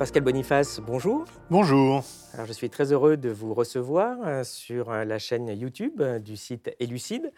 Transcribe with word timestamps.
Pascal 0.00 0.22
Boniface, 0.22 0.80
bonjour. 0.80 1.26
Bonjour. 1.50 2.02
Alors, 2.32 2.46
je 2.46 2.54
suis 2.54 2.70
très 2.70 2.90
heureux 2.90 3.18
de 3.18 3.28
vous 3.28 3.52
recevoir 3.52 4.16
euh, 4.24 4.44
sur 4.44 4.90
euh, 4.90 5.04
la 5.04 5.18
chaîne 5.18 5.48
YouTube 5.48 6.00
euh, 6.00 6.18
du 6.18 6.38
site 6.38 6.74
Elucide. 6.80 7.30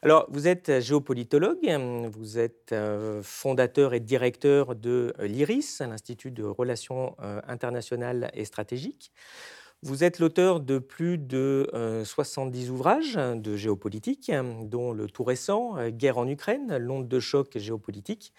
Alors, 0.00 0.24
vous 0.30 0.48
êtes 0.48 0.80
géopolitologue, 0.80 1.68
vous 2.10 2.38
êtes 2.38 2.74
fondateur 3.22 3.92
et 3.92 4.00
directeur 4.00 4.74
de 4.74 5.12
l'IRIS, 5.20 5.80
l'Institut 5.80 6.30
de 6.30 6.44
relations 6.44 7.14
internationales 7.46 8.30
et 8.32 8.46
stratégiques. 8.46 9.12
Vous 9.82 10.02
êtes 10.02 10.18
l'auteur 10.18 10.58
de 10.58 10.78
plus 10.78 11.18
de 11.18 11.70
70 12.04 12.68
ouvrages 12.70 13.14
de 13.14 13.54
géopolitique, 13.56 14.32
dont 14.64 14.92
le 14.92 15.06
tout 15.06 15.22
récent 15.22 15.76
Guerre 15.90 16.18
en 16.18 16.26
Ukraine, 16.26 16.76
l'onde 16.78 17.06
de 17.06 17.20
choc 17.20 17.56
géopolitique, 17.56 18.32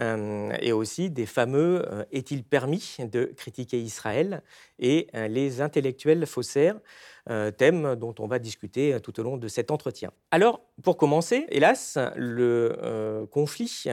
et 0.00 0.72
aussi 0.72 1.10
des 1.10 1.26
fameux 1.26 1.84
Est-il 2.10 2.42
permis 2.44 2.96
de 2.98 3.26
critiquer 3.36 3.80
Israël 3.80 4.42
et 4.80 5.06
les 5.28 5.60
intellectuels 5.60 6.26
faussaires. 6.26 6.76
euh, 6.76 7.19
thème 7.56 7.96
dont 7.96 8.14
on 8.18 8.26
va 8.26 8.38
discuter 8.38 8.94
euh, 8.94 8.98
tout 8.98 9.18
au 9.20 9.22
long 9.22 9.36
de 9.36 9.48
cet 9.48 9.70
entretien. 9.70 10.10
Alors, 10.30 10.60
pour 10.82 10.96
commencer, 10.96 11.46
hélas, 11.48 11.98
le 12.16 12.76
euh, 12.82 13.26
conflit 13.26 13.84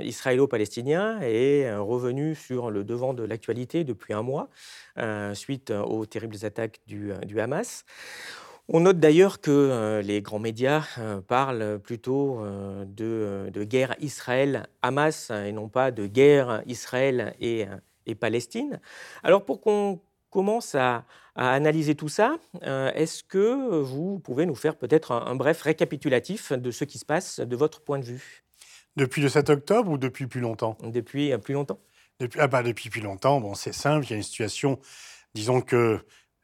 israélo-palestinien 0.00 1.20
est 1.22 1.74
revenu 1.76 2.34
sur 2.34 2.70
le 2.70 2.84
devant 2.84 3.14
de 3.14 3.22
l'actualité 3.22 3.84
depuis 3.84 4.12
un 4.12 4.22
mois, 4.22 4.48
suite 5.34 5.70
aux 5.70 6.06
terribles 6.06 6.36
attaques 6.42 6.80
du, 6.86 7.12
Hamas. 7.40 7.84
On 8.68 8.80
note 8.80 8.98
d'ailleurs 8.98 9.40
que 9.40 10.00
les 10.04 10.22
grands 10.22 10.38
médias 10.38 10.86
parlent 11.26 11.78
plutôt 11.78 12.40
de, 12.86 13.64
guerre 13.64 13.94
Israël-Hamas 14.00 15.30
et 15.30 15.52
non 15.52 15.68
pas 15.68 15.90
de 15.90 16.06
guerre 16.06 16.62
Israël 16.66 17.34
et, 17.40 17.66
et 18.06 18.14
Palestine. 18.14 18.80
Alors 19.22 19.44
pour 19.44 19.60
qu'on 19.60 20.00
commence 20.36 20.74
à, 20.74 21.06
analyser 21.34 21.94
tout 21.94 22.10
ça, 22.10 22.36
euh, 22.62 22.92
est-ce 22.94 23.22
que 23.24 23.80
vous 23.80 24.18
pouvez 24.18 24.44
nous 24.44 24.54
faire 24.54 24.76
peut-être 24.76 25.12
un, 25.12 25.34
bref 25.34 25.62
récapitulatif 25.62 26.52
de 26.52 26.70
ce 26.70 26.84
qui 26.84 26.98
se 26.98 27.06
passe 27.06 27.40
de 27.40 27.56
votre 27.56 27.80
point 27.80 27.98
de 27.98 28.04
vue? 28.04 28.44
Depuis 28.96 29.22
le 29.22 29.30
7 29.30 29.48
octobre 29.48 29.90
ou 29.90 29.96
depuis 29.96 30.26
plus 30.26 30.40
longtemps? 30.40 30.76
Depuis 30.82 31.32
euh, 31.32 31.38
plus 31.38 31.54
longtemps. 31.54 31.78
Depuis, 32.20 32.38
ah 32.38 32.48
bah, 32.48 32.62
depuis 32.62 32.90
plus 32.90 33.00
longtemps, 33.00 33.40
bon, 33.40 33.54
c'est 33.54 33.72
simple, 33.72 34.04
il 34.04 34.10
y 34.10 34.12
a 34.12 34.16
une 34.16 34.22
situation, 34.22 34.78
disons 35.34 35.62
que 35.62 36.00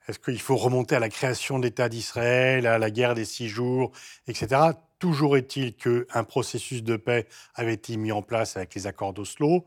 est-ce 0.08 0.18
qu'il 0.18 0.40
faut 0.40 0.56
remonter 0.56 0.96
à 0.96 1.00
la 1.00 1.10
création 1.10 1.58
de 1.58 1.64
l'État 1.64 1.90
d'Israël, 1.90 2.66
à 2.66 2.78
la 2.78 2.90
guerre 2.90 3.14
des 3.14 3.26
six 3.26 3.48
jours, 3.48 3.92
etc. 4.26 4.72
Toujours 4.98 5.36
est-il 5.36 5.74
qu'un 5.74 6.24
processus 6.24 6.82
de 6.82 6.96
paix 6.96 7.26
avait 7.54 7.74
été 7.74 7.96
mis 7.96 8.12
en 8.12 8.22
place 8.22 8.56
avec 8.56 8.74
les 8.74 8.86
accords 8.86 9.12
d'Oslo, 9.12 9.66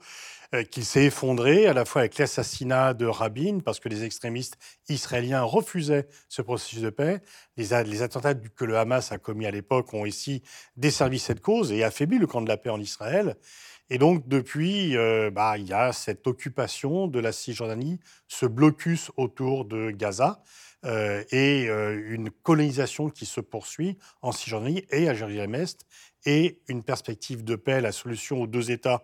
euh, 0.55 0.63
qu'il 0.63 0.85
s'est 0.85 1.05
effondré 1.05 1.67
à 1.67 1.73
la 1.73 1.85
fois 1.85 2.01
avec 2.01 2.17
l'assassinat 2.17 2.93
de 2.93 3.05
Rabin, 3.05 3.59
parce 3.63 3.79
que 3.79 3.89
les 3.89 4.03
extrémistes 4.03 4.57
israéliens 4.89 5.41
refusaient 5.43 6.07
ce 6.29 6.41
processus 6.41 6.81
de 6.81 6.89
paix. 6.89 7.21
Les, 7.57 7.73
attentats 7.73 8.33
que 8.33 8.65
le 8.65 8.77
Hamas 8.77 9.11
a 9.11 9.17
commis 9.17 9.45
à 9.45 9.51
l'époque 9.51 9.93
ont 9.93 10.05
ici 10.05 10.41
desservi 10.77 11.19
cette 11.19 11.41
cause 11.41 11.71
et 11.71 11.83
affaibli 11.83 12.17
le 12.17 12.27
camp 12.27 12.41
de 12.41 12.47
la 12.47 12.57
paix 12.57 12.69
en 12.69 12.79
Israël. 12.79 13.35
Et 13.89 13.97
donc, 13.97 14.27
depuis, 14.27 14.97
euh, 14.97 15.29
bah, 15.29 15.57
il 15.57 15.67
y 15.67 15.73
a 15.73 15.93
cette 15.93 16.25
occupation 16.27 17.07
de 17.07 17.19
la 17.19 17.31
Cisjordanie, 17.31 17.99
ce 18.27 18.45
blocus 18.45 19.11
autour 19.17 19.65
de 19.65 19.91
Gaza. 19.91 20.41
Euh, 20.85 21.23
et 21.31 21.63
une 21.65 22.29
colonisation 22.29 23.09
qui 23.09 23.25
se 23.25 23.41
poursuit 23.41 23.97
en 24.21 24.31
Cisjordanie 24.31 24.85
et 24.91 25.09
à 25.09 25.15
Jérusalem-Est, 25.15 25.87
et 26.27 26.59
une 26.67 26.83
perspective 26.83 27.43
de 27.43 27.55
paix, 27.55 27.81
la 27.81 27.91
solution 27.91 28.41
aux 28.41 28.47
deux 28.47 28.69
États, 28.69 29.01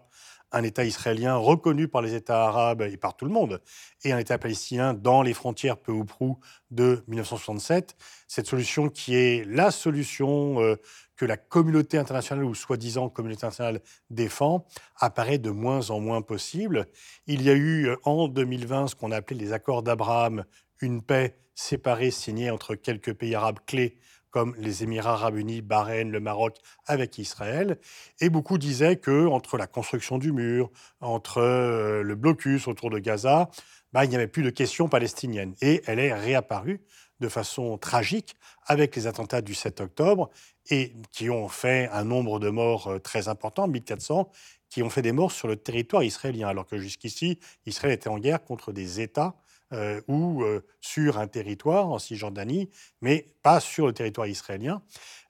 un 0.52 0.63
État 0.63 0.83
israélien 0.83 1.35
reconnu 1.35 1.88
par 1.88 2.02
les 2.02 2.13
États 2.13 2.45
arabes 2.45 2.81
et 2.81 2.97
par 2.97 3.16
tout 3.16 3.26
le 3.26 3.31
monde, 3.31 3.61
et 4.03 4.11
un 4.11 4.17
État 4.17 4.37
palestinien 4.37 4.93
dans 4.93 5.21
les 5.21 5.33
frontières 5.33 5.77
peu 5.77 5.92
ou 5.92 6.05
prou 6.05 6.39
de 6.71 7.03
1967. 7.08 7.95
Cette 8.27 8.48
solution 8.48 8.89
qui 8.89 9.15
est 9.15 9.45
la 9.48 9.71
solution 9.71 10.61
euh, 10.61 10.76
que 11.15 11.26
la 11.26 11.37
communauté 11.37 11.98
internationale, 11.98 12.45
ou 12.45 12.55
soi-disant 12.55 13.09
communauté 13.09 13.45
internationale, 13.45 13.81
défend, 14.09 14.65
apparaît 14.98 15.37
de 15.37 15.52
moins 15.52 15.92
en 15.92 15.99
moins 15.99 16.21
possible. 16.21 16.87
Il 17.27 17.43
y 17.43 17.49
a 17.49 17.53
eu 17.53 17.89
en 18.03 18.27
2020 18.27 18.87
ce 18.87 18.95
qu'on 18.95 19.11
a 19.11 19.17
appelé 19.17 19.39
les 19.39 19.53
accords 19.53 19.83
d'Abraham, 19.83 20.45
une 20.81 21.02
paix 21.02 21.37
séparée 21.53 22.11
signée 22.11 22.49
entre 22.49 22.76
quelques 22.76 23.14
pays 23.14 23.36
arabes 23.36 23.59
clés 23.67 23.99
comme 24.31 24.55
les 24.58 24.83
Émirats 24.83 25.14
arabes 25.14 25.37
unis, 25.37 25.61
Bahreïn, 25.61 26.09
le 26.09 26.19
Maroc, 26.19 26.58
avec 26.87 27.17
Israël. 27.17 27.77
Et 28.19 28.30
beaucoup 28.30 28.58
disaient 28.58 28.95
que 28.95 29.27
entre 29.27 29.58
la 29.58 29.67
construction 29.67 30.17
du 30.17 30.31
mur, 30.31 30.71
entre 31.02 31.39
euh, 31.39 32.02
le 32.02 32.15
blocus 32.15 32.67
autour 32.67 32.89
de 32.89 32.99
Gaza, 32.99 33.49
bah, 33.93 34.05
il 34.05 34.09
n'y 34.09 34.15
avait 34.15 34.27
plus 34.27 34.43
de 34.43 34.49
question 34.49 34.87
palestinienne. 34.87 35.53
Et 35.61 35.81
elle 35.86 35.99
est 35.99 36.14
réapparue 36.14 36.81
de 37.20 37.27
façon 37.27 37.77
tragique 37.77 38.36
avec 38.65 38.95
les 38.95 39.05
attentats 39.05 39.41
du 39.41 39.53
7 39.53 39.81
octobre 39.81 40.30
et 40.70 40.93
qui 41.11 41.30
ont 41.30 41.49
fait 41.49 41.89
un 41.91 42.03
nombre 42.03 42.39
de 42.39 42.49
morts 42.49 42.87
euh, 42.87 42.99
très 42.99 43.27
important, 43.27 43.67
1400, 43.67 44.30
qui 44.70 44.81
ont 44.81 44.89
fait 44.89 45.02
des 45.02 45.11
morts 45.11 45.31
sur 45.31 45.47
le 45.47 45.58
territoire 45.58 46.03
israélien, 46.03 46.47
alors 46.47 46.65
que 46.65 46.77
jusqu'ici, 46.77 47.39
Israël 47.65 47.93
était 47.93 48.09
en 48.09 48.17
guerre 48.17 48.43
contre 48.43 48.71
des 48.71 49.02
États 49.02 49.36
euh, 49.73 50.02
ou 50.08 50.43
euh, 50.43 50.65
sur 50.82 51.17
un 51.17 51.27
territoire 51.27 51.87
en 51.87 51.99
Cisjordanie, 51.99 52.70
mais 53.02 53.27
pas 53.42 53.59
sur 53.59 53.87
le 53.87 53.93
territoire 53.93 54.27
israélien. 54.27 54.82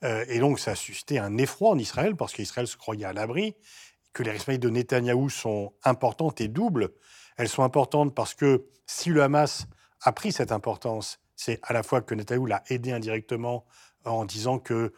Euh, 0.03 0.25
et 0.27 0.39
donc 0.39 0.59
ça 0.59 0.71
a 0.71 0.75
suscité 0.75 1.19
un 1.19 1.37
effroi 1.37 1.69
en 1.69 1.77
Israël 1.77 2.15
parce 2.15 2.33
qu'Israël 2.33 2.67
se 2.67 2.77
croyait 2.77 3.05
à 3.05 3.13
l'abri, 3.13 3.55
que 4.13 4.23
les 4.23 4.31
responsabilités 4.31 4.67
de 4.67 4.73
Netanyahou 4.73 5.29
sont 5.29 5.73
importantes 5.83 6.41
et 6.41 6.47
doubles. 6.47 6.89
Elles 7.37 7.49
sont 7.49 7.63
importantes 7.63 8.15
parce 8.15 8.33
que 8.33 8.65
si 8.85 9.09
le 9.09 9.23
Hamas 9.23 9.67
a 10.01 10.11
pris 10.11 10.31
cette 10.31 10.51
importance, 10.51 11.19
c'est 11.35 11.59
à 11.63 11.73
la 11.73 11.83
fois 11.83 12.01
que 12.01 12.15
Netanyahou 12.15 12.45
l'a 12.47 12.63
aidé 12.69 12.91
indirectement 12.91 13.65
en 14.05 14.25
disant 14.25 14.59
que 14.59 14.91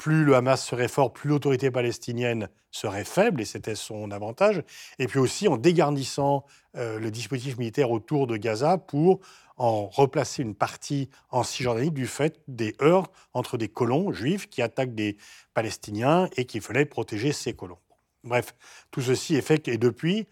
plus 0.00 0.24
le 0.24 0.34
Hamas 0.34 0.64
serait 0.64 0.88
fort, 0.88 1.12
plus 1.12 1.28
l'autorité 1.28 1.70
palestinienne 1.70 2.48
serait 2.70 3.04
faible, 3.04 3.42
et 3.42 3.44
c'était 3.44 3.74
son 3.74 4.10
avantage. 4.12 4.62
Et 4.98 5.06
puis 5.06 5.18
aussi 5.18 5.46
en 5.46 5.58
dégarnissant 5.58 6.46
euh, 6.78 6.98
le 6.98 7.10
dispositif 7.10 7.58
militaire 7.58 7.90
autour 7.90 8.26
de 8.26 8.38
Gaza 8.38 8.78
pour 8.78 9.20
en 9.58 9.88
replacer 9.88 10.42
une 10.42 10.54
partie 10.54 11.10
en 11.28 11.42
Cisjordanie 11.42 11.90
du 11.90 12.06
fait 12.06 12.40
des 12.48 12.74
heurts 12.80 13.12
entre 13.34 13.58
des 13.58 13.68
colons 13.68 14.10
juifs 14.10 14.48
qui 14.48 14.62
attaquent 14.62 14.94
des 14.94 15.18
Palestiniens 15.52 16.30
et 16.38 16.46
qu'il 16.46 16.62
fallait 16.62 16.86
protéger 16.86 17.32
ces 17.32 17.52
colons. 17.52 17.76
Bref, 18.24 18.54
tout 18.90 19.02
ceci 19.02 19.34
est 19.34 19.42
fait 19.42 19.68
et 19.68 19.76
depuis, 19.76 20.26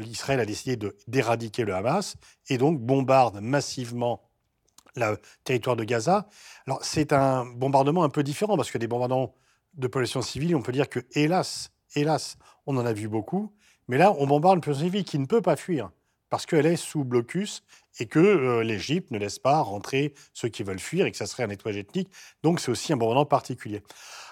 Israël 0.00 0.40
a 0.40 0.46
décidé 0.46 0.78
d'éradiquer 1.08 1.64
le 1.64 1.74
Hamas 1.74 2.16
et 2.48 2.56
donc 2.56 2.80
bombarde 2.80 3.40
massivement 3.42 4.22
le 4.96 5.18
territoire 5.44 5.76
de 5.76 5.84
Gaza. 5.84 6.28
Alors, 6.66 6.78
c'est 6.82 7.12
un 7.12 7.44
bombardement 7.44 8.04
un 8.04 8.08
peu 8.08 8.22
différent 8.22 8.56
parce 8.56 8.70
que 8.70 8.78
des 8.78 8.86
bombardements 8.86 9.34
de 9.74 9.86
population 9.86 10.22
civile, 10.22 10.54
on 10.56 10.62
peut 10.62 10.72
dire 10.72 10.88
que, 10.88 11.00
hélas, 11.12 11.72
hélas, 11.94 12.36
on 12.66 12.76
en 12.76 12.86
a 12.86 12.92
vu 12.92 13.08
beaucoup. 13.08 13.52
Mais 13.88 13.98
là, 13.98 14.14
on 14.18 14.26
bombarde 14.26 14.56
une 14.56 14.60
population 14.60 14.84
civile 14.84 15.04
qui 15.04 15.18
ne 15.18 15.26
peut 15.26 15.42
pas 15.42 15.56
fuir 15.56 15.90
parce 16.30 16.46
qu'elle 16.46 16.66
est 16.66 16.76
sous 16.76 17.04
blocus 17.04 17.62
et 18.00 18.06
que 18.06 18.18
euh, 18.18 18.64
l'Égypte 18.64 19.10
ne 19.10 19.18
laisse 19.18 19.38
pas 19.38 19.60
rentrer 19.60 20.14
ceux 20.32 20.48
qui 20.48 20.62
veulent 20.62 20.80
fuir 20.80 21.06
et 21.06 21.10
que 21.12 21.16
ça 21.16 21.26
serait 21.26 21.44
un 21.44 21.48
nettoyage 21.48 21.78
ethnique. 21.78 22.10
Donc, 22.42 22.60
c'est 22.60 22.70
aussi 22.70 22.92
un 22.92 22.96
bombardement 22.96 23.26
particulier. 23.26 23.82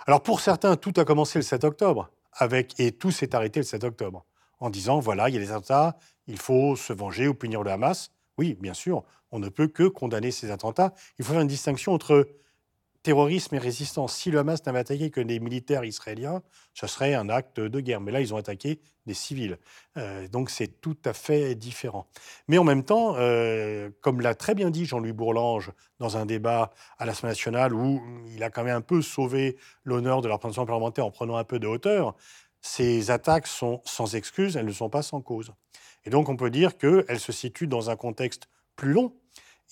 Alors, 0.07 0.23
pour 0.23 0.41
certains, 0.41 0.77
tout 0.77 0.93
a 0.97 1.05
commencé 1.05 1.39
le 1.39 1.45
7 1.45 1.65
octobre 1.65 2.11
avec, 2.33 2.79
et 2.81 2.93
tout 2.93 3.11
s'est 3.11 3.35
arrêté 3.35 3.61
le 3.61 3.65
7 3.65 3.85
octobre 3.85 4.25
en 4.59 4.71
disant 4.71 5.01
voilà, 5.01 5.29
il 5.29 5.35
y 5.35 5.39
a 5.39 5.41
des 5.41 5.51
attentats, 5.51 5.97
il 6.27 6.39
faut 6.39 6.77
se 6.77 6.93
venger 6.93 7.29
ou 7.29 7.35
punir 7.35 7.63
le 7.63 7.71
Hamas. 7.71 8.11
Oui, 8.43 8.57
bien 8.61 8.75
sûr, 8.75 9.05
on 9.31 9.39
ne 9.39 9.49
peut 9.49 9.69
que 9.69 9.85
condamner 9.85 10.33
ces 10.33 10.51
attentats. 10.51 10.95
Il 11.17 11.25
faut 11.25 11.33
faire 11.33 11.43
une 11.43 11.47
distinction 11.47 11.93
entre 11.93 12.29
terrorisme 13.05 13.55
et 13.55 13.59
résistance. 13.59 14.17
Si 14.17 14.33
le 14.33 14.41
Hamas 14.41 14.67
n'avait 14.67 14.81
attaqué 14.81 15.11
que 15.11 15.21
des 15.21 15.39
militaires 15.39 15.85
israéliens, 15.85 16.43
ce 16.75 16.89
serait 16.89 17.15
un 17.15 17.29
acte 17.29 17.61
de 17.61 17.79
guerre. 17.79 18.01
Mais 18.01 18.11
là, 18.11 18.21
ils 18.21 18.35
ont 18.35 18.37
attaqué 18.37 18.81
des 19.07 19.15
civils. 19.15 19.59
Euh, 19.97 20.27
donc 20.27 20.51
c'est 20.51 20.81
tout 20.81 20.97
à 21.05 21.13
fait 21.13 21.55
différent. 21.55 22.09
Mais 22.49 22.59
en 22.59 22.65
même 22.65 22.83
temps, 22.83 23.15
euh, 23.17 23.91
comme 24.01 24.21
l'a 24.21 24.35
très 24.35 24.57
bien 24.57 24.71
dit 24.71 24.87
Jean-Louis 24.87 25.13
Bourlange 25.13 25.71
dans 26.01 26.17
un 26.17 26.27
débat 26.27 26.73
à 26.99 27.07
l'Assemblée 27.07 27.29
nationale, 27.29 27.73
où 27.75 28.03
il 28.35 28.43
a 28.43 28.51
quand 28.51 28.65
même 28.65 28.79
un 28.79 28.81
peu 28.81 29.03
sauvé 29.03 29.57
l'honneur 29.85 30.21
de 30.21 30.27
la 30.27 30.35
représentation 30.35 30.67
parlementaire 30.67 31.07
en 31.07 31.13
prenant 31.13 31.37
un 31.37 31.45
peu 31.45 31.61
de 31.61 31.69
hauteur, 31.69 32.17
ces 32.63 33.11
attaques 33.11 33.49
sont 33.49 33.83
sans 33.85 34.15
excuse, 34.15 34.57
elles 34.57 34.65
ne 34.67 34.73
sont 34.73 34.89
pas 34.89 35.03
sans 35.03 35.21
cause. 35.21 35.53
Et 36.05 36.11
donc 36.11 36.29
on 36.29 36.37
peut 36.37 36.51
dire 36.51 36.79
qu'elles 36.79 37.21
se 37.21 37.33
situent 37.33 37.67
dans 37.67 37.91
un 37.91 37.97
contexte 37.97 38.49
plus 38.77 38.93
long. 38.93 39.13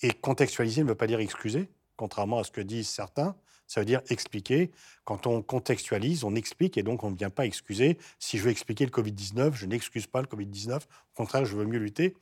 Et 0.03 0.11
contextualiser 0.11 0.83
ne 0.83 0.89
veut 0.89 0.95
pas 0.95 1.07
dire 1.07 1.19
excuser, 1.19 1.69
contrairement 1.95 2.39
à 2.39 2.43
ce 2.43 2.51
que 2.51 2.61
disent 2.61 2.89
certains. 2.89 3.35
Ça 3.71 3.79
veut 3.79 3.85
dire 3.85 4.01
expliquer. 4.09 4.69
Quand 5.05 5.27
on 5.27 5.41
contextualise, 5.41 6.25
on 6.25 6.35
explique 6.35 6.77
et 6.77 6.83
donc 6.83 7.05
on 7.05 7.11
ne 7.11 7.15
vient 7.15 7.29
pas 7.29 7.45
excuser. 7.45 7.97
Si 8.19 8.37
je 8.37 8.43
veux 8.43 8.51
expliquer 8.51 8.83
le 8.83 8.91
Covid-19, 8.91 9.53
je 9.53 9.65
n'excuse 9.65 10.07
pas 10.07 10.19
le 10.19 10.27
Covid-19. 10.27 10.75
Au 10.75 10.81
contraire, 11.15 11.45
je 11.45 11.55
veux 11.55 11.63
mieux 11.63 11.79
lutter. 11.79 12.17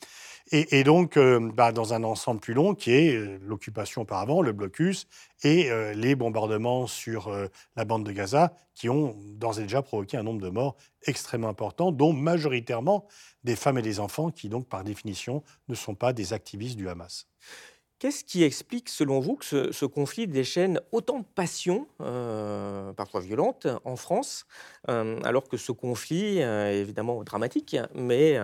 Et, 0.51 0.83
donc, 0.83 1.17
euh, 1.17 1.39
bah, 1.51 1.71
dans 1.71 1.95
un 1.95 2.03
ensemble 2.03 2.39
plus 2.39 2.53
long 2.53 2.75
qui 2.75 2.91
est 2.91 3.15
euh, 3.15 3.39
l'occupation 3.41 4.03
auparavant, 4.03 4.43
le 4.43 4.51
blocus 4.51 5.07
et 5.43 5.71
euh, 5.71 5.93
les 5.95 6.13
bombardements 6.13 6.85
sur 6.85 7.35
la 7.75 7.83
bande 7.83 8.05
de 8.05 8.11
Gaza 8.11 8.53
qui 8.75 8.87
ont 8.87 9.15
d'ores 9.19 9.59
et 9.59 9.63
déjà 9.63 9.81
provoqué 9.81 10.17
un 10.17 10.23
nombre 10.23 10.41
de 10.41 10.49
morts 10.49 10.75
extrêmement 11.07 11.49
important, 11.49 11.91
dont 11.91 12.13
majoritairement 12.13 13.07
des 13.43 13.55
femmes 13.55 13.79
et 13.79 13.83
des 13.83 13.99
enfants 13.99 14.29
qui, 14.29 14.49
donc, 14.49 14.67
par 14.67 14.83
définition, 14.83 15.41
ne 15.67 15.73
sont 15.73 15.95
pas 15.95 16.13
des 16.13 16.31
activistes 16.31 16.77
du 16.77 16.89
Hamas. 16.89 17.25
Qu'est-ce 17.99 18.23
qui 18.23 18.45
explique, 18.45 18.87
selon 18.87 19.19
vous, 19.19 19.35
que 19.35 19.73
ce, 19.73 19.85
conflit 19.85 20.25
déchaîne 20.25 20.79
autant 20.93 21.19
de 21.19 21.25
passions, 21.35 21.85
euh, 21.99 22.93
parfois 22.93 23.19
violentes, 23.19 23.67
en 23.83 23.97
France, 23.97 24.45
euh, 24.89 25.19
alors 25.25 25.49
que 25.49 25.57
ce 25.57 25.73
conflit 25.73 26.41
euh, 26.41 26.71
est 26.71 26.77
évidemment 26.77 27.21
dramatique, 27.25 27.75
mais 27.93 28.39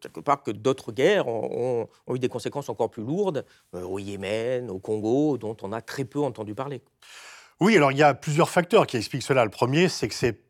quelque 0.00 0.20
part 0.20 0.42
que 0.42 0.50
d'autres 0.50 0.92
guerres 0.92 1.28
ont, 1.28 1.88
eu 2.12 2.18
des 2.18 2.28
conséquences 2.28 2.68
encore 2.68 2.90
plus 2.90 3.04
lourdes, 3.04 3.46
au 3.72 3.98
Yémen, 3.98 4.68
au 4.68 4.78
Congo, 4.78 5.38
dont 5.38 5.56
on 5.62 5.72
a 5.72 5.80
très 5.80 6.04
peu 6.04 6.20
entendu 6.20 6.54
parler? 6.54 6.82
Oui, 7.58 7.74
alors 7.76 7.90
il 7.90 7.96
y 7.96 8.02
a 8.02 8.12
plusieurs 8.12 8.50
facteurs 8.50 8.86
qui 8.86 8.98
expliquent 8.98 9.22
cela. 9.22 9.44
Le 9.44 9.50
premier, 9.50 9.88
c'est 9.88 10.08
que 10.08 10.14
c'est 10.14 10.49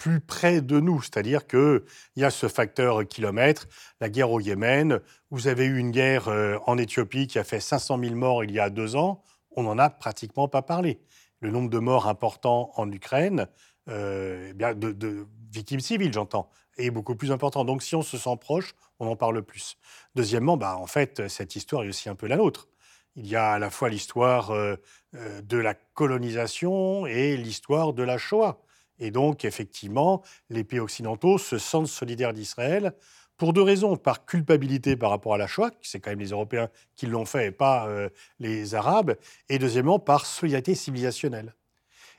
plus 0.00 0.20
près 0.20 0.62
de 0.62 0.80
nous. 0.80 1.02
C'est-à-dire 1.02 1.46
qu'il 1.46 1.82
y 2.16 2.24
a 2.24 2.30
ce 2.30 2.48
facteur 2.48 3.06
kilomètre, 3.06 3.68
la 4.00 4.08
guerre 4.08 4.30
au 4.30 4.40
Yémen. 4.40 5.00
Vous 5.30 5.46
avez 5.46 5.66
eu 5.66 5.76
une 5.76 5.90
guerre 5.90 6.28
euh, 6.28 6.56
en 6.66 6.78
Éthiopie 6.78 7.26
qui 7.26 7.38
a 7.38 7.44
fait 7.44 7.60
500 7.60 7.98
000 8.02 8.14
morts 8.14 8.42
il 8.42 8.50
y 8.50 8.58
a 8.58 8.70
deux 8.70 8.96
ans. 8.96 9.22
On 9.50 9.64
n'en 9.64 9.76
a 9.76 9.90
pratiquement 9.90 10.48
pas 10.48 10.62
parlé. 10.62 11.00
Le 11.40 11.50
nombre 11.50 11.68
de 11.68 11.78
morts 11.78 12.08
importants 12.08 12.72
en 12.76 12.90
Ukraine, 12.90 13.46
euh, 13.90 14.46
eh 14.48 14.54
bien 14.54 14.74
de, 14.74 15.26
victimes 15.52 15.80
civiles, 15.80 16.14
j'entends, 16.14 16.48
est 16.78 16.90
beaucoup 16.90 17.14
plus 17.14 17.30
important. 17.30 17.66
Donc 17.66 17.82
si 17.82 17.94
on 17.94 18.02
se 18.02 18.16
sent 18.16 18.38
proche, 18.40 18.74
on 19.00 19.06
en 19.06 19.16
parle 19.16 19.42
plus. 19.42 19.76
Deuxièmement, 20.14 20.56
bah, 20.56 20.78
en 20.78 20.86
fait, 20.86 21.28
cette 21.28 21.56
histoire 21.56 21.84
est 21.84 21.88
aussi 21.88 22.08
un 22.08 22.14
peu 22.14 22.26
la 22.26 22.36
nôtre. 22.36 22.68
Il 23.16 23.26
y 23.26 23.36
a 23.36 23.52
à 23.52 23.58
la 23.58 23.68
fois 23.68 23.90
l'histoire 23.90 24.50
euh, 24.52 24.76
de 25.12 25.58
la 25.58 25.74
colonisation 25.74 27.04
et 27.04 27.36
l'histoire 27.36 27.92
de 27.92 28.02
la 28.02 28.16
Shoah. 28.16 28.62
Et 29.00 29.10
donc, 29.10 29.44
effectivement, 29.44 30.22
les 30.50 30.62
pays 30.62 30.78
occidentaux 30.78 31.38
se 31.38 31.58
sentent 31.58 31.88
solidaires 31.88 32.32
d'Israël 32.32 32.94
pour 33.36 33.52
deux 33.52 33.62
raisons. 33.62 33.96
Par 33.96 34.26
culpabilité 34.26 34.94
par 34.96 35.10
rapport 35.10 35.34
à 35.34 35.38
la 35.38 35.46
Shoah, 35.46 35.70
c'est 35.80 35.98
quand 35.98 36.10
même 36.10 36.20
les 36.20 36.30
Européens 36.30 36.68
qui 36.94 37.06
l'ont 37.06 37.24
fait 37.24 37.46
et 37.46 37.50
pas 37.50 37.88
euh, 37.88 38.10
les 38.38 38.74
Arabes. 38.74 39.16
Et 39.48 39.58
deuxièmement, 39.58 39.98
par 39.98 40.26
solidarité 40.26 40.74
civilisationnelle. 40.74 41.54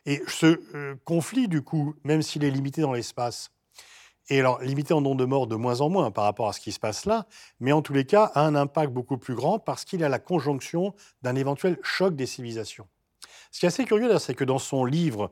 Et 0.07 0.23
ce 0.27 0.59
euh, 0.73 0.95
conflit, 1.05 1.47
du 1.47 1.61
coup, 1.61 1.95
même 2.03 2.23
s'il 2.23 2.43
est 2.43 2.49
limité 2.49 2.81
dans 2.81 2.93
l'espace, 2.93 3.51
et 4.29 4.39
alors 4.39 4.61
limité 4.61 4.93
en 4.93 5.01
nombre 5.01 5.17
de 5.17 5.25
morts 5.25 5.47
de 5.47 5.55
moins 5.55 5.81
en 5.81 5.89
moins 5.89 6.09
par 6.09 6.23
rapport 6.23 6.47
à 6.47 6.53
ce 6.53 6.59
qui 6.59 6.71
se 6.71 6.79
passe 6.79 7.05
là, 7.05 7.27
mais 7.59 7.71
en 7.71 7.81
tous 7.81 7.93
les 7.93 8.05
cas 8.05 8.31
a 8.33 8.45
un 8.45 8.55
impact 8.55 8.93
beaucoup 8.93 9.17
plus 9.17 9.35
grand 9.35 9.59
parce 9.59 9.83
qu'il 9.83 10.03
a 10.03 10.09
la 10.09 10.19
conjonction 10.19 10.95
d'un 11.21 11.35
éventuel 11.35 11.77
choc 11.83 12.15
des 12.15 12.25
civilisations. 12.25 12.87
Ce 13.51 13.59
qui 13.59 13.65
est 13.65 13.67
assez 13.67 13.83
curieux, 13.83 14.17
c'est 14.19 14.33
que 14.33 14.45
dans 14.45 14.59
son 14.59 14.85
livre 14.85 15.31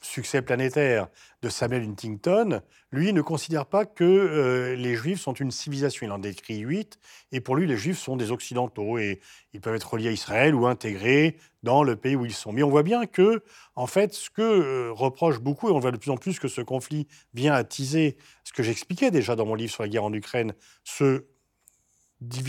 succès 0.00 0.42
planétaire 0.42 1.08
de 1.42 1.48
Samuel 1.48 1.82
Huntington, 1.82 2.62
lui 2.92 3.12
ne 3.12 3.22
considère 3.22 3.66
pas 3.66 3.84
que 3.84 4.04
euh, 4.04 4.74
les 4.74 4.94
Juifs 4.96 5.20
sont 5.20 5.32
une 5.32 5.50
civilisation. 5.50 6.06
Il 6.06 6.12
en 6.12 6.18
décrit 6.18 6.58
huit, 6.58 6.98
et 7.32 7.40
pour 7.40 7.56
lui, 7.56 7.66
les 7.66 7.76
Juifs 7.76 7.98
sont 7.98 8.16
des 8.16 8.30
Occidentaux, 8.32 8.98
et 8.98 9.20
ils 9.52 9.60
peuvent 9.60 9.74
être 9.74 9.92
reliés 9.92 10.08
à 10.08 10.12
Israël 10.12 10.54
ou 10.54 10.66
intégrés 10.66 11.36
dans 11.62 11.82
le 11.82 11.96
pays 11.96 12.16
où 12.16 12.24
ils 12.24 12.34
sont. 12.34 12.52
Mais 12.52 12.62
on 12.62 12.70
voit 12.70 12.82
bien 12.82 13.06
que, 13.06 13.42
en 13.76 13.86
fait, 13.86 14.14
ce 14.14 14.30
que 14.30 14.42
euh, 14.42 14.92
reproche 14.92 15.38
beaucoup, 15.38 15.68
et 15.68 15.72
on 15.72 15.78
voit 15.78 15.92
de 15.92 15.98
plus 15.98 16.10
en 16.10 16.16
plus 16.16 16.38
que 16.38 16.48
ce 16.48 16.62
conflit 16.62 17.06
vient 17.34 17.54
attiser 17.54 18.16
ce 18.44 18.52
que 18.52 18.62
j'expliquais 18.62 19.10
déjà 19.10 19.36
dans 19.36 19.46
mon 19.46 19.54
livre 19.54 19.72
sur 19.72 19.82
la 19.82 19.88
guerre 19.88 20.04
en 20.04 20.12
Ukraine, 20.12 20.54
ce, 20.84 21.24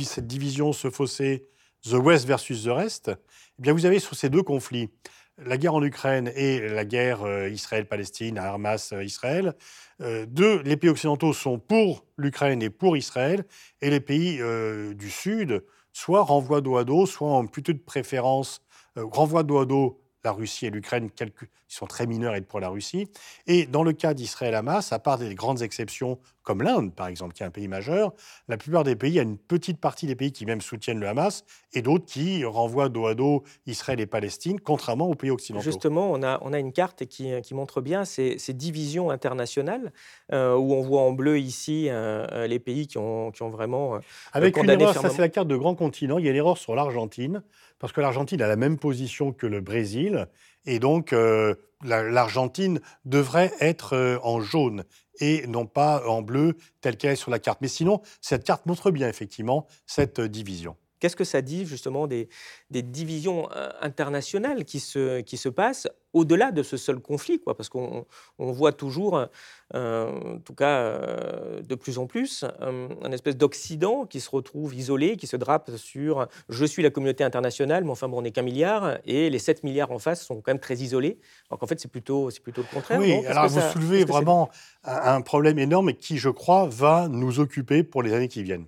cette 0.03 0.27
division, 0.27 0.73
ce 0.73 0.89
fossé, 0.89 1.47
The 1.83 1.93
West 1.93 2.27
versus 2.27 2.63
the 2.63 2.69
Rest, 2.69 3.09
eh 3.09 3.61
bien 3.61 3.73
vous 3.73 3.85
avez 3.85 3.99
sur 3.99 4.15
ces 4.15 4.29
deux 4.29 4.43
conflits 4.43 4.89
la 5.37 5.57
guerre 5.57 5.75
en 5.75 5.83
Ukraine 5.83 6.31
et 6.35 6.67
la 6.69 6.85
guerre 6.85 7.23
euh, 7.23 7.49
Israël-Palestine, 7.49 8.37
Hamas-Israël, 8.37 9.55
euh, 10.01 10.25
deux, 10.25 10.61
les 10.63 10.77
pays 10.77 10.89
occidentaux 10.89 11.33
sont 11.33 11.59
pour 11.59 12.05
l'Ukraine 12.17 12.61
et 12.61 12.69
pour 12.69 12.97
Israël, 12.97 13.45
et 13.81 13.89
les 13.89 13.99
pays 13.99 14.39
euh, 14.41 14.93
du 14.93 15.09
Sud 15.09 15.63
soit 15.93 16.21
renvoient 16.21 16.61
dos 16.61 16.77
à 16.77 16.83
dos, 16.83 17.05
soit 17.05 17.27
ont 17.27 17.47
plutôt 17.47 17.73
de 17.73 17.79
préférence, 17.79 18.61
renvoient 18.95 19.43
dos 19.43 19.59
à 19.59 19.65
dos 19.65 20.01
la 20.23 20.31
Russie 20.31 20.67
et 20.67 20.69
l'Ukraine, 20.69 21.09
qui 21.09 21.25
sont 21.67 21.87
très 21.87 22.05
mineurs 22.05 22.35
et 22.35 22.41
pour 22.41 22.59
la 22.59 22.69
Russie. 22.69 23.09
Et 23.47 23.65
dans 23.65 23.83
le 23.83 23.93
cas 23.93 24.13
d'Israël-Hamas, 24.13 24.91
à 24.91 24.99
part 24.99 25.17
des 25.17 25.33
grandes 25.35 25.61
exceptions 25.61 26.19
comme 26.43 26.63
l'Inde, 26.63 26.93
par 26.93 27.07
exemple, 27.07 27.33
qui 27.33 27.43
est 27.43 27.45
un 27.45 27.51
pays 27.51 27.67
majeur, 27.67 28.13
la 28.47 28.57
plupart 28.57 28.83
des 28.83 28.95
pays, 28.95 29.11
il 29.11 29.15
y 29.15 29.19
a 29.19 29.23
une 29.23 29.37
petite 29.37 29.79
partie 29.79 30.07
des 30.07 30.15
pays 30.15 30.31
qui 30.31 30.45
même 30.45 30.61
soutiennent 30.61 30.99
le 30.99 31.07
Hamas 31.07 31.43
et 31.73 31.81
d'autres 31.81 32.05
qui 32.05 32.43
renvoient 32.45 32.89
dos 32.89 33.05
à 33.05 33.15
dos 33.15 33.43
Israël 33.67 33.99
et 33.99 34.05
Palestine, 34.05 34.59
contrairement 34.59 35.07
aux 35.07 35.15
pays 35.15 35.31
occidentaux. 35.31 35.63
Justement, 35.63 36.11
on 36.11 36.23
a, 36.23 36.39
on 36.41 36.53
a 36.53 36.59
une 36.59 36.73
carte 36.73 37.05
qui, 37.05 37.29
qui 37.41 37.53
montre 37.53 37.81
bien 37.81 38.05
ces, 38.05 38.37
ces 38.37 38.53
divisions 38.53 39.11
internationales, 39.11 39.91
euh, 40.33 40.55
où 40.55 40.73
on 40.73 40.81
voit 40.81 41.01
en 41.01 41.11
bleu 41.11 41.39
ici 41.39 41.89
euh, 41.89 42.25
euh, 42.31 42.47
les 42.47 42.59
pays 42.59 42.87
qui 42.87 42.97
ont, 42.97 43.31
qui 43.31 43.43
ont 43.43 43.49
vraiment. 43.49 43.99
Avec 44.33 44.57
une 44.57 44.69
erreur, 44.69 44.93
ça 44.93 45.09
c'est 45.09 45.21
la 45.21 45.29
carte 45.29 45.47
de 45.47 45.55
grand 45.55 45.75
continent, 45.75 46.17
il 46.17 46.25
y 46.25 46.29
a 46.29 46.31
l'erreur 46.31 46.57
sur 46.57 46.75
l'Argentine 46.75 47.43
parce 47.81 47.93
que 47.93 48.01
l'Argentine 48.01 48.41
a 48.43 48.47
la 48.47 48.55
même 48.55 48.77
position 48.77 49.33
que 49.33 49.47
le 49.47 49.59
Brésil, 49.59 50.27
et 50.65 50.79
donc 50.79 51.13
euh, 51.13 51.55
l'Argentine 51.83 52.79
devrait 53.05 53.53
être 53.59 53.95
euh, 53.95 54.19
en 54.23 54.41
jaune 54.41 54.83
et 55.19 55.45
non 55.47 55.65
pas 55.65 56.07
en 56.07 56.21
bleu 56.21 56.57
telle 56.81 56.97
qu'elle 56.97 57.11
est 57.11 57.15
sur 57.15 57.31
la 57.31 57.39
carte. 57.39 57.59
Mais 57.61 57.67
sinon, 57.67 58.01
cette 58.21 58.43
carte 58.43 58.65
montre 58.65 58.91
bien 58.91 59.07
effectivement 59.07 59.67
cette 59.85 60.19
euh, 60.19 60.29
division. 60.29 60.75
Qu'est-ce 61.01 61.15
que 61.15 61.23
ça 61.23 61.41
dit 61.41 61.65
justement 61.65 62.07
des, 62.07 62.29
divisions 62.69 63.49
internationales 63.81 64.63
qui 64.63 64.79
se, 64.79 65.21
qui 65.21 65.35
se 65.35 65.49
passent 65.49 65.89
au-delà 66.13 66.51
de 66.51 66.61
ce 66.61 66.77
seul 66.77 66.99
conflit 66.99 67.39
quoi? 67.39 67.57
Parce 67.57 67.69
qu'on 67.69 68.05
voit 68.37 68.71
toujours, 68.71 69.25
en 69.73 70.39
tout 70.45 70.53
cas 70.53 70.99
de 71.61 71.75
plus 71.75 71.97
en 71.97 72.05
plus, 72.05 72.45
un 72.61 73.11
espèce 73.11 73.35
d'Occident 73.35 74.05
qui 74.05 74.19
se 74.19 74.29
retrouve 74.29 74.75
isolé, 74.75 75.17
qui 75.17 75.25
se 75.25 75.37
drape 75.37 75.71
sur 75.75 76.27
«je 76.49 76.65
suis 76.65 76.83
la 76.83 76.91
communauté 76.91 77.23
internationale, 77.23 77.83
mais 77.83 77.89
enfin 77.89 78.07
bon, 78.07 78.19
on 78.19 78.21
n'est 78.21 78.31
qu'un 78.31 78.43
milliard», 78.43 78.99
et 79.05 79.31
les 79.31 79.39
7 79.39 79.63
milliards 79.63 79.91
en 79.91 79.99
face 79.99 80.23
sont 80.23 80.35
quand 80.35 80.51
même 80.51 80.59
très 80.59 80.75
isolés. 80.75 81.19
Alors 81.49 81.59
qu'en 81.59 81.67
fait, 81.67 81.79
c'est 81.79 81.91
plutôt, 81.91 82.29
plutôt 82.43 82.61
le 82.61 82.67
contraire. 82.71 82.99
Oui, 82.99 83.25
alors 83.25 83.47
vous 83.47 83.61
soulevez 83.73 84.05
vraiment 84.05 84.49
un 84.83 85.21
problème 85.21 85.57
énorme 85.57 85.93
qui, 85.93 86.19
je 86.19 86.29
crois, 86.29 86.67
va 86.67 87.07
nous 87.07 87.39
occuper 87.39 87.83
pour 87.83 88.03
les 88.03 88.13
années 88.13 88.27
qui 88.27 88.43
viennent. 88.43 88.67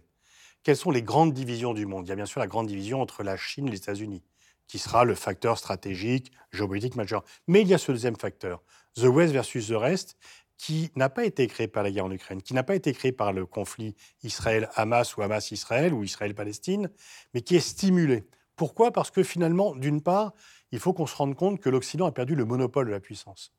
Quelles 0.63 0.77
sont 0.77 0.91
les 0.91 1.03
grandes 1.03 1.33
divisions 1.33 1.73
du 1.73 1.85
monde? 1.85 2.07
Il 2.07 2.09
y 2.09 2.13
a 2.13 2.15
bien 2.15 2.25
sûr 2.25 2.39
la 2.39 2.47
grande 2.47 2.67
division 2.67 3.01
entre 3.01 3.21
la 3.23 3.35
Chine 3.35 3.67
et 3.67 3.71
les 3.71 3.77
États-Unis, 3.77 4.23
qui 4.67 4.79
sera 4.79 5.03
le 5.03 5.13
facteur 5.13 5.57
stratégique, 5.57 6.31
géopolitique 6.53 6.95
majeur. 6.95 7.23
Mais 7.47 7.61
il 7.61 7.67
y 7.67 7.73
a 7.73 7.77
ce 7.77 7.91
deuxième 7.91 8.15
facteur, 8.15 8.63
The 8.95 9.03
West 9.03 9.33
versus 9.33 9.67
the 9.67 9.75
Rest, 9.75 10.17
qui 10.57 10.89
n'a 10.95 11.09
pas 11.09 11.25
été 11.25 11.47
créé 11.47 11.67
par 11.67 11.83
la 11.83 11.91
guerre 11.91 12.05
en 12.05 12.11
Ukraine, 12.11 12.41
qui 12.41 12.53
n'a 12.53 12.63
pas 12.63 12.75
été 12.75 12.93
créé 12.93 13.11
par 13.11 13.33
le 13.33 13.45
conflit 13.45 13.95
Israël-Hamas 14.23 15.17
ou 15.17 15.21
Hamas-Israël 15.21 15.93
ou 15.93 16.03
Israël-Palestine, 16.05 16.89
mais 17.33 17.41
qui 17.41 17.57
est 17.57 17.59
stimulé. 17.59 18.23
Pourquoi? 18.55 18.91
Parce 18.91 19.11
que 19.11 19.23
finalement, 19.23 19.75
d'une 19.75 20.01
part, 20.01 20.33
il 20.71 20.79
faut 20.79 20.93
qu'on 20.93 21.07
se 21.07 21.15
rende 21.15 21.35
compte 21.35 21.59
que 21.59 21.69
l'Occident 21.69 22.05
a 22.05 22.13
perdu 22.13 22.35
le 22.35 22.45
monopole 22.45 22.85
de 22.85 22.91
la 22.91 23.01
puissance. 23.01 23.51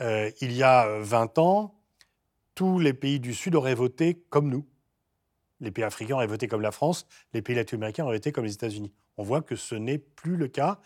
Euh, 0.00 0.30
il 0.42 0.52
y 0.52 0.62
a 0.62 0.98
20 1.00 1.38
ans, 1.38 1.80
tous 2.54 2.78
les 2.78 2.92
pays 2.92 3.20
du 3.20 3.32
Sud 3.32 3.54
auraient 3.54 3.74
voté 3.74 4.22
comme 4.28 4.50
nous 4.50 4.66
les 5.64 5.70
pays 5.70 5.84
africains 5.84 6.14
auraient 6.14 6.26
voté 6.26 6.46
comme 6.46 6.60
la 6.60 6.70
France, 6.70 7.06
les 7.32 7.42
pays 7.42 7.56
latino-américains 7.56 8.04
auraient 8.04 8.16
voté 8.16 8.32
comme 8.32 8.44
les 8.44 8.54
États-Unis. 8.54 8.92
On 9.16 9.22
voit 9.22 9.42
que 9.42 9.56
ce 9.56 9.74
n'est 9.74 9.98
plus 9.98 10.36
le 10.36 10.48
cas. 10.48 10.80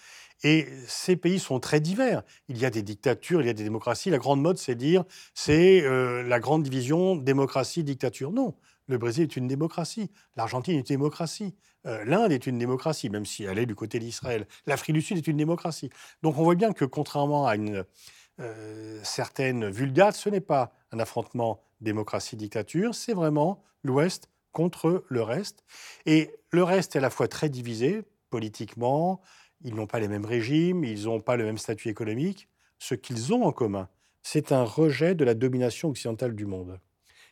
Et 0.44 0.68
ces 0.86 1.16
pays 1.16 1.40
sont 1.40 1.58
très 1.58 1.80
divers. 1.80 2.22
Il 2.48 2.58
y 2.58 2.64
a 2.64 2.70
des 2.70 2.82
dictatures, 2.82 3.40
il 3.40 3.46
y 3.46 3.50
a 3.50 3.54
des 3.54 3.64
démocraties. 3.64 4.10
La 4.10 4.18
grande 4.18 4.40
mode, 4.40 4.56
c'est 4.56 4.76
dire, 4.76 5.04
c'est 5.34 5.82
euh, 5.82 6.22
la 6.22 6.38
grande 6.38 6.62
division 6.62 7.16
démocratie-dictature. 7.16 8.30
Non, 8.30 8.54
le 8.86 8.98
Brésil 8.98 9.24
est 9.24 9.36
une 9.36 9.48
démocratie. 9.48 10.10
L'Argentine 10.36 10.76
est 10.76 10.90
une 10.90 10.96
démocratie. 10.96 11.56
Euh, 11.86 12.04
L'Inde 12.04 12.30
est 12.30 12.46
une 12.46 12.58
démocratie, 12.58 13.10
même 13.10 13.26
si 13.26 13.44
elle 13.44 13.58
est 13.58 13.66
du 13.66 13.74
côté 13.74 13.98
d'Israël. 13.98 14.46
L'Afrique 14.66 14.94
du 14.94 15.02
Sud 15.02 15.16
est 15.16 15.26
une 15.26 15.36
démocratie. 15.36 15.90
Donc 16.22 16.38
on 16.38 16.44
voit 16.44 16.54
bien 16.54 16.72
que 16.72 16.84
contrairement 16.84 17.46
à 17.46 17.56
une 17.56 17.84
euh, 18.40 19.00
certaine 19.02 19.68
vulgate, 19.68 20.14
ce 20.14 20.28
n'est 20.28 20.40
pas 20.40 20.72
un 20.92 21.00
affrontement 21.00 21.60
démocratie-dictature, 21.80 22.94
c'est 22.94 23.14
vraiment 23.14 23.64
l'Ouest 23.82 24.28
contre 24.58 25.04
le 25.08 25.22
reste. 25.22 25.62
Et 26.04 26.32
le 26.50 26.64
reste 26.64 26.96
est 26.96 26.98
à 26.98 27.02
la 27.02 27.10
fois 27.10 27.28
très 27.28 27.48
divisé 27.48 28.02
politiquement, 28.28 29.20
ils 29.62 29.72
n'ont 29.72 29.86
pas 29.86 30.00
les 30.00 30.08
mêmes 30.08 30.24
régimes, 30.24 30.82
ils 30.82 31.04
n'ont 31.04 31.20
pas 31.20 31.36
le 31.36 31.44
même 31.44 31.58
statut 31.58 31.88
économique. 31.88 32.48
Ce 32.80 32.96
qu'ils 32.96 33.32
ont 33.32 33.44
en 33.44 33.52
commun, 33.52 33.88
c'est 34.24 34.50
un 34.50 34.64
rejet 34.64 35.14
de 35.14 35.24
la 35.24 35.34
domination 35.34 35.90
occidentale 35.90 36.34
du 36.34 36.44
monde. 36.44 36.80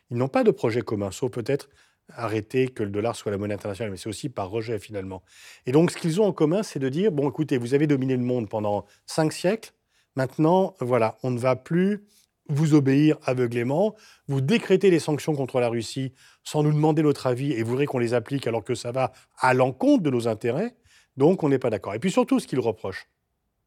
Ils 0.09 0.15
n'ont 0.15 0.29
pas 0.29 0.45
de 0.45 0.51
projet 0.51 0.81
commun, 0.81 1.11
sauf 1.11 1.29
peut-être 1.29 1.67
arrêter 2.13 2.69
que 2.69 2.83
le 2.83 2.91
dollar 2.91 3.13
soit 3.13 3.33
la 3.33 3.37
monnaie 3.37 3.55
internationale, 3.55 3.91
mais 3.91 3.97
c'est 3.97 4.07
aussi 4.07 4.29
par 4.29 4.49
rejet 4.49 4.79
finalement. 4.79 5.21
Et 5.65 5.73
donc 5.73 5.91
ce 5.91 5.97
qu'ils 5.97 6.21
ont 6.21 6.25
en 6.27 6.31
commun, 6.31 6.63
c'est 6.63 6.79
de 6.79 6.87
dire, 6.87 7.11
bon 7.11 7.29
écoutez, 7.29 7.57
vous 7.57 7.73
avez 7.73 7.87
dominé 7.87 8.15
le 8.15 8.23
monde 8.23 8.47
pendant 8.47 8.85
cinq 9.05 9.33
siècles, 9.33 9.73
maintenant, 10.15 10.75
voilà, 10.79 11.17
on 11.23 11.31
ne 11.31 11.39
va 11.39 11.57
plus 11.57 12.05
vous 12.49 12.73
obéir 12.73 13.17
aveuglément, 13.23 13.95
vous 14.27 14.41
décrétez 14.41 14.89
les 14.89 14.99
sanctions 14.99 15.35
contre 15.35 15.59
la 15.59 15.69
Russie 15.69 16.13
sans 16.43 16.63
nous 16.63 16.71
demander 16.71 17.03
notre 17.03 17.27
avis 17.27 17.51
et 17.51 17.63
vous 17.63 17.71
voudrez 17.71 17.85
qu'on 17.85 17.99
les 17.99 18.13
applique 18.13 18.47
alors 18.47 18.63
que 18.63 18.75
ça 18.75 18.91
va 18.91 19.11
à 19.37 19.53
l'encontre 19.53 20.03
de 20.03 20.09
nos 20.09 20.27
intérêts, 20.27 20.75
donc 21.17 21.43
on 21.43 21.49
n'est 21.49 21.59
pas 21.59 21.69
d'accord. 21.69 21.93
Et 21.93 21.99
puis 21.99 22.11
surtout, 22.11 22.39
ce 22.39 22.47
qu'ils 22.47 22.59
reprochent, 22.59 23.07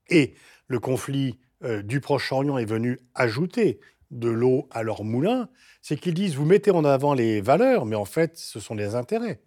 et 0.08 0.34
le 0.66 0.80
conflit 0.80 1.38
euh, 1.62 1.82
du 1.82 2.00
Proche-Orient 2.00 2.58
est 2.58 2.64
venu 2.64 2.99
ajouter 3.14 3.80
de 4.10 4.28
l'eau 4.28 4.68
à 4.70 4.82
leur 4.82 5.04
moulin, 5.04 5.49
c'est 5.82 5.96
qu'ils 5.96 6.14
disent 6.14 6.34
vous 6.34 6.44
mettez 6.44 6.70
en 6.70 6.84
avant 6.84 7.14
les 7.14 7.40
valeurs, 7.40 7.87
mais 7.87 7.96
en 7.96 8.04
fait, 8.04 8.37
ce 8.37 8.60
sont 8.60 8.75
des 8.75 8.94
intérêts. 8.94 9.40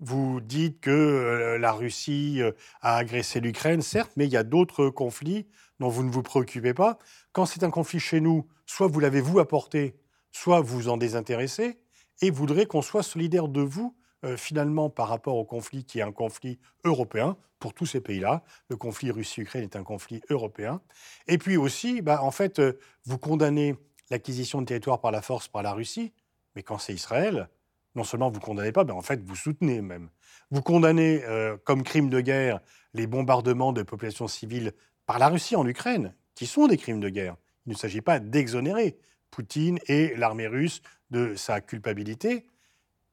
Vous 0.00 0.40
dites 0.40 0.80
que 0.80 0.90
euh, 0.90 1.58
la 1.58 1.72
Russie 1.72 2.40
euh, 2.40 2.52
a 2.80 2.96
agressé 2.96 3.40
l'Ukraine, 3.40 3.82
certes, 3.82 4.12
mais 4.16 4.26
il 4.26 4.32
y 4.32 4.36
a 4.36 4.44
d'autres 4.44 4.90
conflits 4.90 5.46
dont 5.80 5.88
vous 5.88 6.04
ne 6.04 6.10
vous 6.10 6.22
préoccupez 6.22 6.74
pas. 6.74 6.98
Quand 7.32 7.46
c'est 7.46 7.64
un 7.64 7.70
conflit 7.70 8.00
chez 8.00 8.20
nous, 8.20 8.46
soit 8.68 8.86
vous 8.86 9.00
l'avez 9.00 9.20
vous 9.20 9.40
apporté, 9.40 9.96
soit 10.30 10.60
vous 10.60 10.88
en 10.88 10.96
désintéressez, 10.96 11.80
et 12.20 12.30
voudrez 12.30 12.66
qu'on 12.66 12.82
soit 12.82 13.02
solidaire 13.02 13.48
de 13.48 13.60
vous 13.60 13.96
euh, 14.24 14.36
finalement 14.36 14.90
par 14.90 15.08
rapport 15.08 15.36
au 15.36 15.44
conflit 15.44 15.84
qui 15.84 15.98
est 15.98 16.02
un 16.02 16.12
conflit 16.12 16.58
européen 16.84 17.36
pour 17.58 17.74
tous 17.74 17.86
ces 17.86 18.00
pays-là. 18.00 18.44
Le 18.68 18.76
conflit 18.76 19.10
Russie-Ukraine 19.10 19.64
est 19.64 19.76
un 19.76 19.84
conflit 19.84 20.20
européen. 20.28 20.80
Et 21.26 21.38
puis 21.38 21.56
aussi, 21.56 22.02
bah, 22.02 22.22
en 22.22 22.30
fait, 22.30 22.60
vous 23.04 23.18
condamnez 23.18 23.74
l'acquisition 24.10 24.60
de 24.60 24.66
territoire 24.66 25.00
par 25.00 25.10
la 25.10 25.22
force 25.22 25.48
par 25.48 25.62
la 25.62 25.72
Russie, 25.72 26.12
mais 26.54 26.62
quand 26.62 26.78
c'est 26.78 26.94
Israël, 26.94 27.48
non 27.94 28.04
seulement 28.04 28.30
vous 28.30 28.40
condamnez 28.40 28.72
pas, 28.72 28.84
mais 28.84 28.92
en 28.92 29.02
fait 29.02 29.20
vous 29.22 29.36
soutenez 29.36 29.82
même. 29.82 30.08
Vous 30.50 30.62
condamnez 30.62 31.22
euh, 31.24 31.56
comme 31.64 31.82
crime 31.82 32.10
de 32.10 32.20
guerre 32.20 32.60
les 32.94 33.06
bombardements 33.06 33.72
de 33.72 33.82
populations 33.82 34.28
civiles 34.28 34.72
par 35.06 35.18
la 35.18 35.28
Russie 35.28 35.56
en 35.56 35.66
Ukraine, 35.66 36.14
qui 36.34 36.46
sont 36.46 36.66
des 36.66 36.76
crimes 36.76 37.00
de 37.00 37.08
guerre. 37.08 37.36
Il 37.68 37.72
ne 37.72 37.76
s'agit 37.76 38.00
pas 38.00 38.18
d'exonérer 38.18 38.96
Poutine 39.30 39.78
et 39.88 40.16
l'armée 40.16 40.46
russe 40.46 40.80
de 41.10 41.34
sa 41.36 41.60
culpabilité, 41.60 42.46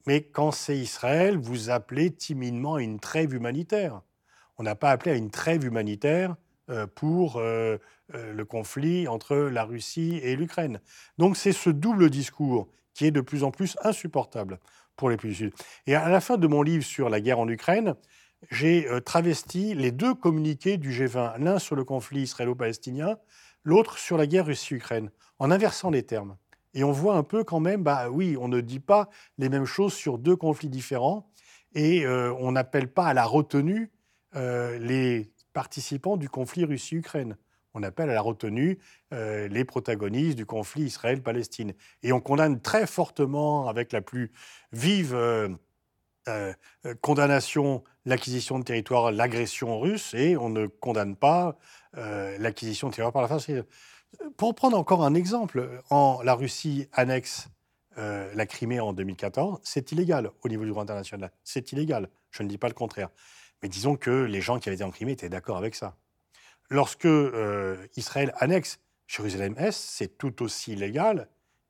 mais 0.08 0.22
quand 0.22 0.52
c'est 0.52 0.78
Israël, 0.78 1.38
vous 1.38 1.70
appelez 1.70 2.10
timidement 2.12 2.76
à 2.76 2.82
une 2.82 3.02
trêve 3.02 3.34
humanitaire. 3.34 4.02
On 4.58 4.64
n'a 4.64 4.76
pas 4.76 4.92
appelé 4.92 5.12
à 5.12 5.16
une 5.16 5.30
trêve 5.30 5.66
humanitaire 5.66 6.38
euh, 6.70 6.88
pour 6.88 7.36
euh, 7.36 7.78
euh, 8.14 8.32
le 8.32 8.46
conflit 8.46 9.10
entre 9.10 9.36
la 9.36 9.66
Russie 9.66 10.22
et 10.24 10.38
l'Ukraine. 10.38 10.80
Donc 11.18 11.36
c'est 11.36 11.52
ce 11.52 11.70
double 11.70 12.10
discours 12.10 12.70
qui 12.94 13.06
est 13.06 13.12
de 13.12 13.20
plus 13.20 13.44
en 13.44 13.52
plus 13.52 13.76
insupportable 13.84 14.62
pour 14.96 15.10
les 15.10 15.18
pays 15.18 15.32
du 15.32 15.36
Sud. 15.36 15.54
Et 15.86 15.96
à 15.96 16.08
la 16.08 16.22
fin 16.22 16.38
de 16.38 16.48
mon 16.48 16.62
livre 16.62 16.86
sur 16.86 17.10
la 17.10 17.20
guerre 17.20 17.40
en 17.40 17.50
Ukraine, 17.50 17.96
j'ai 18.52 18.88
travesti 19.06 19.74
les 19.74 19.92
deux 19.92 20.14
communiqués 20.14 20.78
du 20.78 20.92
G20, 20.92 21.40
l'un 21.40 21.60
sur 21.60 21.76
le 21.76 21.84
conflit 21.84 22.22
israélo-palestinien, 22.22 23.18
l'autre 23.66 23.98
sur 23.98 24.18
la 24.18 24.26
guerre 24.28 24.46
Russie-Ukraine, 24.46 25.12
en 25.40 25.52
inversant 25.52 25.90
les 25.90 26.04
termes. 26.04 26.38
Et 26.74 26.86
on 26.86 26.94
voit 26.94 27.16
un 27.16 27.24
peu 27.24 27.44
quand 27.44 27.60
même, 27.60 27.84
bah 27.84 28.10
oui, 28.10 28.38
on 28.40 28.48
ne 28.48 28.62
dit 28.62 28.80
pas 28.80 29.10
les 29.38 29.50
mêmes 29.50 29.66
choses 29.66 29.94
sur 29.94 30.18
deux 30.18 30.38
conflits 30.38 30.70
différents, 30.70 31.30
et 31.74 32.08
on 32.08 32.54
n'appelle 32.54 32.88
pas 32.88 33.08
à 33.08 33.14
la 33.14 33.26
retenue 33.26 33.92
les 34.34 35.30
participants 35.52 36.16
du 36.16 36.30
conflit 36.30 36.64
Russie-Ukraine. 36.64 37.36
On 37.76 37.84
appelle 37.84 38.10
à 38.10 38.14
la 38.14 38.22
retenue 38.22 38.80
euh, 39.14 39.50
les 39.50 39.66
protagonistes 39.66 40.38
du 40.38 40.46
conflit 40.46 40.84
Israël-Palestine. 40.84 41.74
Et 42.04 42.14
on 42.14 42.22
condamne 42.22 42.62
très 42.62 42.88
fortement, 42.88 43.68
avec 43.68 43.92
la 43.92 44.02
plus 44.02 44.32
vive 44.72 45.14
euh, 45.14 45.50
euh, 46.30 46.54
condamnation, 47.02 47.84
l'acquisition 48.06 48.60
de 48.60 48.64
territoire, 48.64 49.12
l'agression 49.12 49.80
russe, 49.80 50.14
et 50.14 50.38
on 50.38 50.50
ne 50.50 50.68
condamne 50.68 51.16
pas 51.16 51.58
l'acquisition 52.40 52.90
de 52.90 52.94
territoire 52.94 53.14
par 53.14 53.22
la 53.22 53.28
France. 53.28 53.50
Pour 54.38 54.54
prendre 54.54 54.78
encore 54.78 55.04
un 55.04 55.14
exemple, 55.14 55.82
en 55.90 56.22
la 56.24 56.36
Russie 56.36 56.88
annexe 56.92 57.48
la 57.98 58.46
Crimée 58.46 58.80
en 58.80 58.92
2014, 58.94 59.60
c'est 59.64 59.92
illégal 59.94 60.30
au 60.44 60.50
niveau 60.50 60.66
du 60.66 60.72
droit 60.72 60.84
international. 60.84 61.32
C'est 61.44 61.72
illégal. 61.72 62.10
Je 62.32 62.44
ne 62.44 62.50
dis 62.50 62.58
pas 62.58 62.68
le 62.68 62.74
contraire. 62.74 63.10
Mais 63.64 63.70
disons 63.70 63.96
que 63.96 64.12
les 64.12 64.42
gens 64.42 64.60
qui 64.60 64.70
avaient 64.70 64.76
été 64.76 64.84
en 64.84 64.92
Crimée 64.92 65.14
étaient 65.14 65.30
d'accord 65.30 65.58
avec 65.58 65.76
ça. 65.76 65.96
Lorsque 66.70 67.06
euh, 67.06 67.88
Israël 67.96 68.34
annexe 68.40 68.80
Jérusalem-Est, 69.08 69.78
c'est 69.78 70.18
tout 70.18 70.44
aussi 70.44 70.74
illégal. 70.74 71.30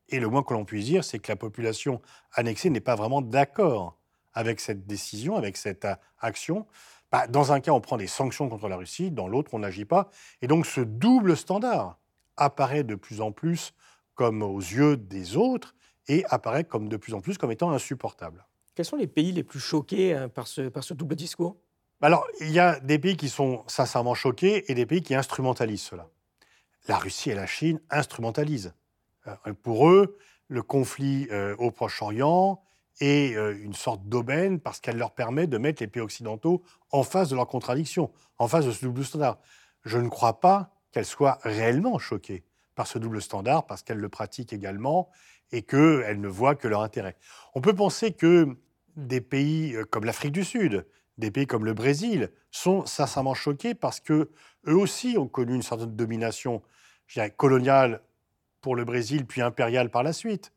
Et 0.10 0.20
le 0.20 0.28
moins 0.28 0.44
que 0.44 0.54
l'on 0.54 0.66
puisse 0.66 0.86
dire, 0.86 1.04
c'est 1.04 1.20
que 1.20 1.32
la 1.32 1.36
population 1.36 2.02
annexée 2.34 2.70
n'est 2.70 2.80
pas 2.80 2.96
vraiment 2.96 3.22
d'accord 3.22 3.98
avec 4.36 4.60
cette 4.60 4.86
décision, 4.86 5.36
avec 5.36 5.58
cette 5.58 5.88
action. 6.20 6.68
Bah, 7.12 7.26
dans 7.28 7.52
un 7.52 7.60
cas, 7.60 7.72
on 7.72 7.82
prend 7.82 7.98
des 7.98 8.08
sanctions 8.08 8.50
contre 8.50 8.68
la 8.68 8.76
Russie, 8.76 9.10
dans 9.10 9.28
l'autre, 9.28 9.54
on 9.54 9.60
n'agit 9.60 9.86
pas. 9.86 10.10
Et 10.42 10.48
donc 10.48 10.66
ce 10.66 10.82
double 10.82 11.36
standard 11.36 11.98
apparaît 12.38 12.84
de 12.84 12.96
plus 12.96 13.22
en 13.22 13.32
plus 13.32 13.74
comme 14.14 14.44
aux 14.44 14.60
yeux 14.60 14.98
des 14.98 15.38
autres 15.38 15.76
et 16.08 16.24
apparaît 16.30 16.64
comme 16.64 16.90
de 16.90 16.98
plus 16.98 17.14
en 17.14 17.22
plus 17.22 17.38
comme 17.38 17.52
étant 17.52 17.72
insupportable. 17.72 18.46
Quels 18.76 18.86
sont 18.86 18.98
les 18.98 19.08
pays 19.08 19.32
les 19.32 19.44
plus 19.44 19.60
choqués 19.60 20.14
hein, 20.14 20.30
par 20.30 20.48
ce 20.48 20.94
double 20.94 21.16
discours? 21.16 21.58
Alors, 22.02 22.28
il 22.40 22.52
y 22.52 22.60
a 22.60 22.80
des 22.82 23.00
pays 23.00 23.18
qui 23.18 23.30
sont 23.30 23.64
sincèrement 23.66 24.14
choqués 24.14 24.70
et 24.70 24.76
des 24.76 24.86
pays 24.86 25.02
qui 25.02 25.16
instrumentalisent 25.16 25.82
cela. 25.82 26.08
La 26.88 26.98
Russie 26.98 27.32
et 27.32 27.34
la 27.34 27.48
Chine 27.48 27.80
instrumentalisent. 27.90 28.76
Euh, 29.28 29.54
pour 29.64 29.90
eux, 29.90 30.18
le 30.48 30.62
conflit 30.62 31.28
euh, 31.32 31.56
au 31.58 31.72
Proche-Orient 31.72 32.62
est 33.02 33.36
euh, 33.36 33.58
une 33.62 33.74
sorte 33.74 34.08
d'aubaine 34.08 34.60
parce 34.60 34.80
qu'elle 34.80 34.98
leur 34.98 35.12
permet 35.12 35.48
de 35.48 35.58
mettre 35.58 35.82
les 35.82 35.88
pays 35.88 36.02
occidentaux 36.02 36.64
en 36.92 37.04
face 37.04 37.30
de 37.30 37.36
leurs 37.36 37.48
contradictions, 37.48 38.12
en 38.38 38.48
face 38.48 38.66
de 38.66 38.72
ce 38.72 38.86
double 38.86 39.04
standard. 39.04 39.40
Je 39.84 39.98
ne 39.98 40.10
crois 40.10 40.40
pas 40.40 40.72
qu'elle 40.92 41.06
soit 41.06 41.40
réellement 41.44 42.00
choquée 42.00 42.44
par 42.76 42.88
ce 42.88 42.98
double 43.00 43.22
standard 43.22 43.66
parce 43.66 43.84
qu'elle 43.84 44.00
le 44.00 44.10
pratique 44.10 44.54
également 44.54 45.10
et 45.52 45.62
qu'elle 45.62 46.20
ne 46.20 46.28
voit 46.28 46.56
que 46.56 46.68
leur 46.68 46.82
intérêt. 46.82 47.16
On 47.54 47.62
peut 47.62 47.76
penser 47.76 48.14
que 48.14 48.58
des 48.96 49.22
pays 49.22 49.76
comme 49.92 50.06
l'Afrique 50.06 50.32
du 50.32 50.44
Sud, 50.44 50.86
des 51.18 51.32
pays 51.32 51.48
comme 51.48 51.66
le 51.66 51.74
Brésil 51.74 52.32
sont 52.52 52.86
sincèrement 52.86 53.34
choqués 53.34 53.74
parce 53.76 54.00
que 54.00 54.30
eux 54.68 54.76
aussi 54.76 55.18
ont 55.18 55.28
connu 55.28 55.56
une 55.56 55.62
certaine 55.62 55.96
domination 55.96 56.62
coloniale 57.38 58.02
pour 58.62 58.76
le 58.76 58.84
Brésil, 58.84 59.26
puis 59.26 59.42
impériale 59.42 59.90
par 59.90 60.04
la 60.04 60.14
suite, 60.14 60.52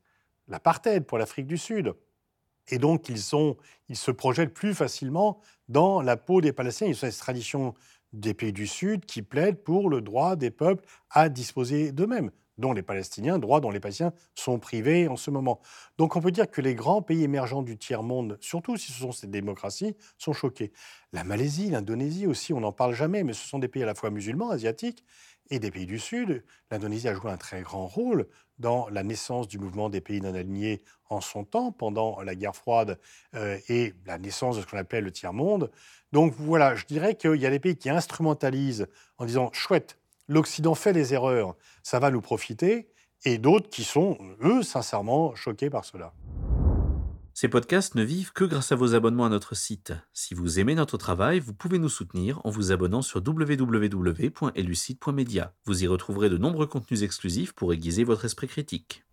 l'apartheid 0.48 1.04
pour 1.04 1.18
l'Afrique 1.18 1.46
du 1.46 1.58
Sud. 1.58 1.94
Et 2.68 2.78
donc, 2.78 3.08
ils, 3.08 3.18
sont, 3.18 3.56
se 3.92 4.10
projettent 4.10 4.54
plus 4.54 4.74
facilement 4.74 5.40
dans 5.68 6.02
la 6.02 6.16
peau 6.16 6.40
des 6.40 6.52
Palestiniens. 6.52 6.90
Ils 6.90 6.96
ont 6.96 7.10
cette 7.10 7.18
tradition 7.18 7.74
des 8.12 8.34
pays 8.34 8.52
du 8.52 8.66
Sud 8.66 9.04
qui 9.04 9.22
plaident 9.22 9.62
pour 9.62 9.90
le 9.90 10.00
droit 10.00 10.36
des 10.36 10.50
peuples 10.50 10.84
à 11.10 11.28
disposer 11.28 11.92
d'eux-mêmes 11.92 12.30
dont 12.58 12.72
les 12.72 12.82
Palestiniens, 12.82 13.38
droits 13.38 13.60
dont 13.60 13.70
les 13.70 13.80
Palestiniens 13.80 14.12
sont 14.34 14.58
privés 14.58 15.08
en 15.08 15.16
ce 15.16 15.30
moment. 15.30 15.60
Donc 15.96 16.16
on 16.16 16.20
peut 16.20 16.32
dire 16.32 16.50
que 16.50 16.60
les 16.60 16.74
grands 16.74 17.02
pays 17.02 17.22
émergents 17.22 17.62
du 17.62 17.78
tiers-monde, 17.78 18.36
surtout 18.40 18.76
si 18.76 18.92
ce 18.92 19.00
sont 19.00 19.12
ces 19.12 19.28
démocraties, 19.28 19.96
sont 20.18 20.32
choqués. 20.32 20.72
La 21.12 21.24
Malaisie, 21.24 21.70
l'Indonésie 21.70 22.26
aussi, 22.26 22.52
on 22.52 22.60
n'en 22.60 22.72
parle 22.72 22.94
jamais, 22.94 23.22
mais 23.22 23.32
ce 23.32 23.46
sont 23.46 23.58
des 23.58 23.68
pays 23.68 23.82
à 23.82 23.86
la 23.86 23.94
fois 23.94 24.10
musulmans, 24.10 24.50
asiatiques, 24.50 25.04
et 25.50 25.58
des 25.60 25.70
pays 25.70 25.86
du 25.86 25.98
Sud. 25.98 26.44
L'Indonésie 26.70 27.08
a 27.08 27.14
joué 27.14 27.30
un 27.30 27.36
très 27.36 27.62
grand 27.62 27.86
rôle 27.86 28.28
dans 28.58 28.88
la 28.88 29.02
naissance 29.02 29.48
du 29.48 29.58
mouvement 29.58 29.88
des 29.88 30.00
pays 30.00 30.20
non 30.20 30.34
alignés 30.34 30.82
en 31.10 31.20
son 31.20 31.44
temps, 31.44 31.72
pendant 31.72 32.20
la 32.22 32.34
guerre 32.34 32.54
froide 32.54 32.98
euh, 33.34 33.58
et 33.68 33.94
la 34.06 34.18
naissance 34.18 34.56
de 34.56 34.62
ce 34.62 34.66
qu'on 34.66 34.76
appelle 34.76 35.04
le 35.04 35.12
tiers-monde. 35.12 35.70
Donc 36.12 36.34
voilà, 36.38 36.74
je 36.74 36.84
dirais 36.84 37.14
qu'il 37.14 37.36
y 37.36 37.46
a 37.46 37.50
des 37.50 37.60
pays 37.60 37.76
qui 37.76 37.90
instrumentalisent 37.90 38.86
en 39.18 39.24
disant 39.24 39.50
chouette, 39.52 39.98
l'Occident 40.28 40.74
fait 40.74 40.92
des 40.92 41.14
erreurs, 41.14 41.56
ça 41.82 41.98
va 41.98 42.10
nous 42.10 42.20
profiter, 42.20 42.88
et 43.24 43.38
d'autres 43.38 43.68
qui 43.68 43.84
sont, 43.84 44.18
eux, 44.42 44.62
sincèrement 44.62 45.34
choqués 45.34 45.70
par 45.70 45.84
cela. 45.84 46.12
Ces 47.40 47.46
podcasts 47.46 47.94
ne 47.94 48.02
vivent 48.02 48.32
que 48.32 48.42
grâce 48.42 48.72
à 48.72 48.74
vos 48.74 48.96
abonnements 48.96 49.26
à 49.26 49.28
notre 49.28 49.54
site. 49.54 49.92
Si 50.12 50.34
vous 50.34 50.58
aimez 50.58 50.74
notre 50.74 50.96
travail, 50.96 51.38
vous 51.38 51.54
pouvez 51.54 51.78
nous 51.78 51.88
soutenir 51.88 52.44
en 52.44 52.50
vous 52.50 52.72
abonnant 52.72 53.00
sur 53.00 53.22
www.elucide.media. 53.24 55.54
Vous 55.64 55.84
y 55.84 55.86
retrouverez 55.86 56.30
de 56.30 56.36
nombreux 56.36 56.66
contenus 56.66 57.02
exclusifs 57.02 57.52
pour 57.52 57.72
aiguiser 57.72 58.02
votre 58.02 58.24
esprit 58.24 58.48
critique 58.48 59.04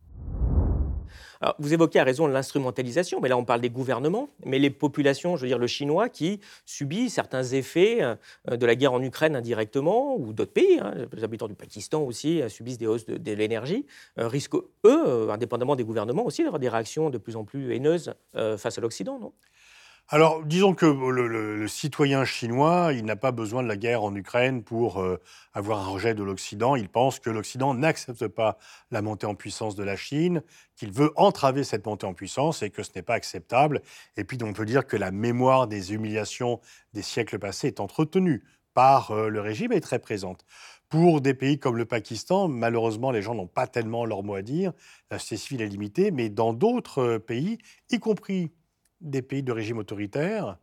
vous 1.60 1.74
évoquez 1.74 2.00
à 2.00 2.04
raison 2.04 2.28
l'instrumentalisation, 2.28 3.20
mais 3.22 3.30
là 3.30 3.38
on 3.38 3.46
parle 3.46 3.62
des 3.62 3.70
gouvernements, 3.70 4.30
mais 4.46 4.60
les 4.60 4.70
populations, 4.70 5.36
je 5.36 5.42
veux 5.42 5.48
dire 5.48 5.58
le 5.58 5.68
chinois, 5.68 6.10
qui 6.10 6.40
subit 6.66 7.10
certains 7.10 7.44
effets 7.44 8.02
euh, 8.02 8.16
de 8.58 8.66
la 8.66 8.76
guerre 8.76 8.94
en 8.94 9.02
Ukraine 9.02 9.36
indirectement, 9.36 10.16
ou 10.18 10.34
d'autres 10.34 10.54
pays, 10.54 10.80
hein, 10.80 10.94
les 11.14 11.24
habitants 11.24 11.48
du 11.48 11.56
Pakistan 11.56 12.02
aussi 12.02 12.42
euh, 12.42 12.50
subissent 12.50 12.78
des 12.78 12.88
hausses 12.88 13.06
de, 13.06 13.32
l'énergie, 13.32 13.86
euh, 14.20 14.28
risquent 14.28 14.56
eux, 14.86 15.30
indépendamment 15.30 15.76
des 15.76 15.84
gouvernements 15.84 16.26
aussi, 16.26 16.44
d'avoir 16.44 16.60
des 16.60 16.70
réactions 16.70 17.10
de 17.10 17.18
plus 17.18 17.36
en 17.36 17.44
plus 17.44 17.74
haineuses 17.74 18.14
face 18.58 18.78
à 18.78 18.82
l'Occident, 18.82 19.20
non? 19.20 19.34
Alors, 20.10 20.44
disons 20.44 20.76
que 20.76 20.86
le, 20.86 21.68
citoyen 21.68 22.26
chinois, 22.26 22.92
il 22.94 23.06
n'a 23.06 23.16
pas 23.16 23.32
besoin 23.32 23.64
de 23.64 23.68
la 23.68 23.76
guerre 23.76 24.04
en 24.04 24.14
Ukraine 24.16 24.62
pour 24.62 25.02
euh, 25.02 25.20
avoir 25.52 25.80
un 25.80 25.88
rejet 25.88 26.14
de 26.14 26.22
l'Occident. 26.22 26.76
Il 26.76 26.90
pense 26.90 27.20
que 27.20 27.32
l'Occident 27.32 27.74
n'accepte 27.74 28.28
pas 28.28 28.60
la 28.92 29.02
montée 29.02 29.26
en 29.26 29.34
puissance 29.34 29.74
de 29.74 29.84
la 29.84 29.96
Chine, 29.96 30.44
qu'il 30.76 30.92
veut 30.92 31.12
entraver 31.16 31.64
cette 31.64 31.88
montée 31.88 32.06
en 32.06 32.14
puissance 32.14 32.62
et 32.62 32.70
que 32.70 32.84
ce 32.84 32.92
n'est 32.96 33.02
pas 33.02 33.16
acceptable. 33.16 33.82
Et 34.16 34.26
puis, 34.26 34.38
on 34.44 34.54
peut 34.54 34.66
dire 34.66 34.86
que 34.86 34.96
la 34.96 35.10
mémoire 35.10 35.66
des 35.66 35.94
humiliations 35.94 36.62
des 36.94 37.02
siècles 37.02 37.40
passés 37.40 37.68
est 37.68 37.80
entretenue 37.80 38.44
par 38.76 39.10
euh, 39.10 39.30
le 39.30 39.42
régime 39.42 39.72
et 39.72 39.78
est 39.78 39.82
très 39.82 39.98
présente. 39.98 40.46
Pour 40.88 41.20
des 41.20 41.34
pays 41.34 41.58
comme 41.58 41.78
le 41.78 41.86
Pakistan, 41.86 42.48
malheureusement, 42.48 43.10
les 43.10 43.24
gens 43.24 43.34
n'ont 43.34 43.48
pas 43.48 43.66
tellement 43.66 44.06
leur 44.06 44.22
mot 44.22 44.36
à 44.36 44.44
dire. 44.44 44.72
La 45.10 45.18
société 45.18 45.42
civile 45.42 45.62
est 45.64 45.68
limitée, 45.68 46.12
mais 46.12 46.30
dans 46.30 46.54
d'autres 46.54 47.02
euh, 47.02 47.20
pays, 47.20 47.58
y 47.90 48.00
compris 48.00 48.52
des 49.02 49.22
pays 49.22 49.44
de 49.44 49.52
régime 49.52 49.78
autoritaire, 49.78 50.58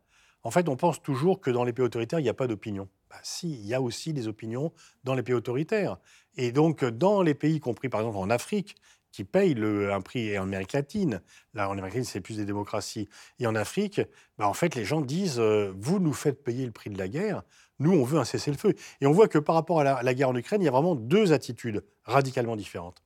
en 0.44 0.50
fait, 0.50 0.68
on 0.68 0.76
pense 0.76 1.00
toujours 1.02 1.40
que 1.40 1.50
dans 1.50 1.64
les 1.64 1.72
pays 1.72 1.84
autoritaires, 1.84 2.18
il 2.18 2.24
n'y 2.24 2.28
a 2.28 2.34
pas 2.34 2.48
d'opinion. 2.48 2.88
Bah, 3.08 3.16
si, 3.22 3.52
il 3.52 3.66
y 3.66 3.74
a 3.74 3.80
aussi 3.80 4.12
des 4.12 4.26
opinions 4.26 4.72
dans 5.04 5.14
les 5.14 5.22
pays 5.22 5.34
autoritaires. 5.34 5.98
Et 6.36 6.50
donc, 6.50 6.84
dans 6.84 7.22
les 7.22 7.34
pays, 7.34 7.56
y 7.56 7.60
compris 7.60 7.88
par 7.88 8.00
exemple 8.00 8.18
en 8.18 8.30
Afrique, 8.30 8.76
qui 9.12 9.24
payent 9.24 9.54
un 9.92 10.00
prix, 10.00 10.28
et 10.28 10.38
en 10.38 10.44
Amérique 10.44 10.72
latine, 10.72 11.20
là 11.54 11.68
en 11.68 11.72
Amérique 11.72 11.94
latine, 11.94 12.04
c'est 12.04 12.20
plus 12.20 12.38
des 12.38 12.46
démocraties, 12.46 13.08
et 13.38 13.46
en 13.46 13.54
Afrique, 13.54 14.00
bah, 14.38 14.48
en 14.48 14.54
fait, 14.54 14.74
les 14.74 14.84
gens 14.84 15.00
disent 15.00 15.38
euh, 15.38 15.72
Vous 15.78 16.00
nous 16.00 16.14
faites 16.14 16.42
payer 16.42 16.64
le 16.66 16.72
prix 16.72 16.90
de 16.90 16.98
la 16.98 17.08
guerre, 17.08 17.42
nous, 17.78 17.92
on 17.92 18.04
veut 18.04 18.18
un 18.18 18.24
cessez-le-feu. 18.24 18.74
Et 19.00 19.06
on 19.06 19.12
voit 19.12 19.28
que 19.28 19.38
par 19.38 19.54
rapport 19.54 19.80
à 19.80 20.02
la 20.02 20.14
guerre 20.14 20.28
en 20.28 20.36
Ukraine, 20.36 20.62
il 20.62 20.66
y 20.66 20.68
a 20.68 20.72
vraiment 20.72 20.94
deux 20.94 21.32
attitudes 21.32 21.84
radicalement 22.04 22.54
différentes. 22.54 23.02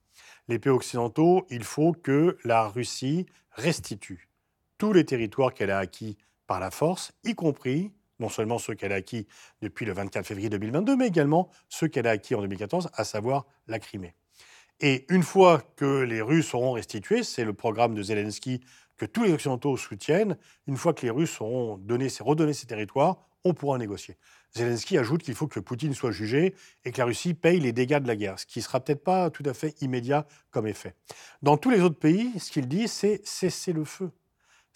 Les 0.49 0.59
pays 0.59 0.73
occidentaux, 0.73 1.47
il 1.51 1.65
faut 1.65 1.93
que 1.93 2.37
la 2.45 2.69
Russie 2.69 3.27
restitue 3.53 4.26
tous 4.79 4.93
les 4.93 5.05
territoires 5.05 5.55
qu'elle 5.55 5.71
a 5.71 5.79
acquis 5.79 6.17
par 6.47 6.61
la 6.61 6.71
force, 6.71 7.13
y 7.25 7.35
compris 7.35 7.93
non 8.19 8.29
seulement 8.29 8.59
ceux 8.59 8.75
qu'elle 8.75 8.93
a 8.93 8.97
acquis 8.97 9.27
depuis 9.61 9.85
le 9.85 9.93
24 9.93 10.27
février 10.27 10.49
2022, 10.49 10.97
mais 10.97 11.09
également 11.09 11.51
ceux 11.69 11.89
qu'elle 11.89 12.07
a 12.07 12.11
acquis 12.11 12.35
en 12.35 12.41
2014, 12.41 12.89
à 12.95 13.05
savoir 13.05 13.47
la 13.67 13.79
Crimée. 13.79 14.15
Et 14.81 15.07
une 15.09 15.23
fois 15.23 15.63
que 15.77 16.03
les 16.03 16.21
Russes 16.21 16.55
auront 16.55 16.73
restitué, 16.73 17.23
c'est 17.23 17.45
le 17.45 17.55
programme 17.55 17.95
de 17.95 18.03
Zelensky 18.03 18.61
que 18.97 19.07
tous 19.07 19.25
les 19.25 19.33
Occidentaux 19.33 19.77
soutiennent, 19.77 20.37
une 20.67 20.77
fois 20.77 20.95
que 20.95 21.03
les 21.03 21.11
Russes 21.11 21.41
auront 21.41 21.77
donné, 21.79 22.09
redonné 22.21 22.53
ces 22.53 22.67
territoires, 22.67 23.19
on 23.45 23.55
pourra 23.55 23.79
négocier. 23.79 24.17
Zelensky 24.55 24.99
ajoute 24.99 25.23
qu'il 25.23 25.35
faut 25.35 25.47
que 25.47 25.61
Poutine 25.61 25.95
soit 25.95 26.11
jugé 26.11 26.55
et 26.85 26.93
que 26.93 26.99
la 26.99 27.05
Russie 27.05 27.35
paye 27.35 27.61
les 27.61 27.73
dégâts 27.73 27.99
de 27.99 28.09
la 28.09 28.17
guerre, 28.17 28.39
ce 28.39 28.47
qui 28.47 28.59
ne 28.59 28.65
sera 28.65 28.81
peut-être 28.81 29.05
pas 29.05 29.31
tout 29.31 29.43
à 29.47 29.55
fait 29.55 29.81
immédiat 29.83 30.27
comme 30.51 30.67
effet. 30.67 30.95
Dans 31.43 31.57
tous 31.57 31.71
les 31.71 31.81
autres 31.81 31.99
pays, 31.99 32.33
ce 32.39 32.51
qu'il 32.51 32.67
dit, 32.67 32.89
c'est 32.89 33.27
cesser 33.27 33.73
le 33.73 33.85
feu 33.85 34.11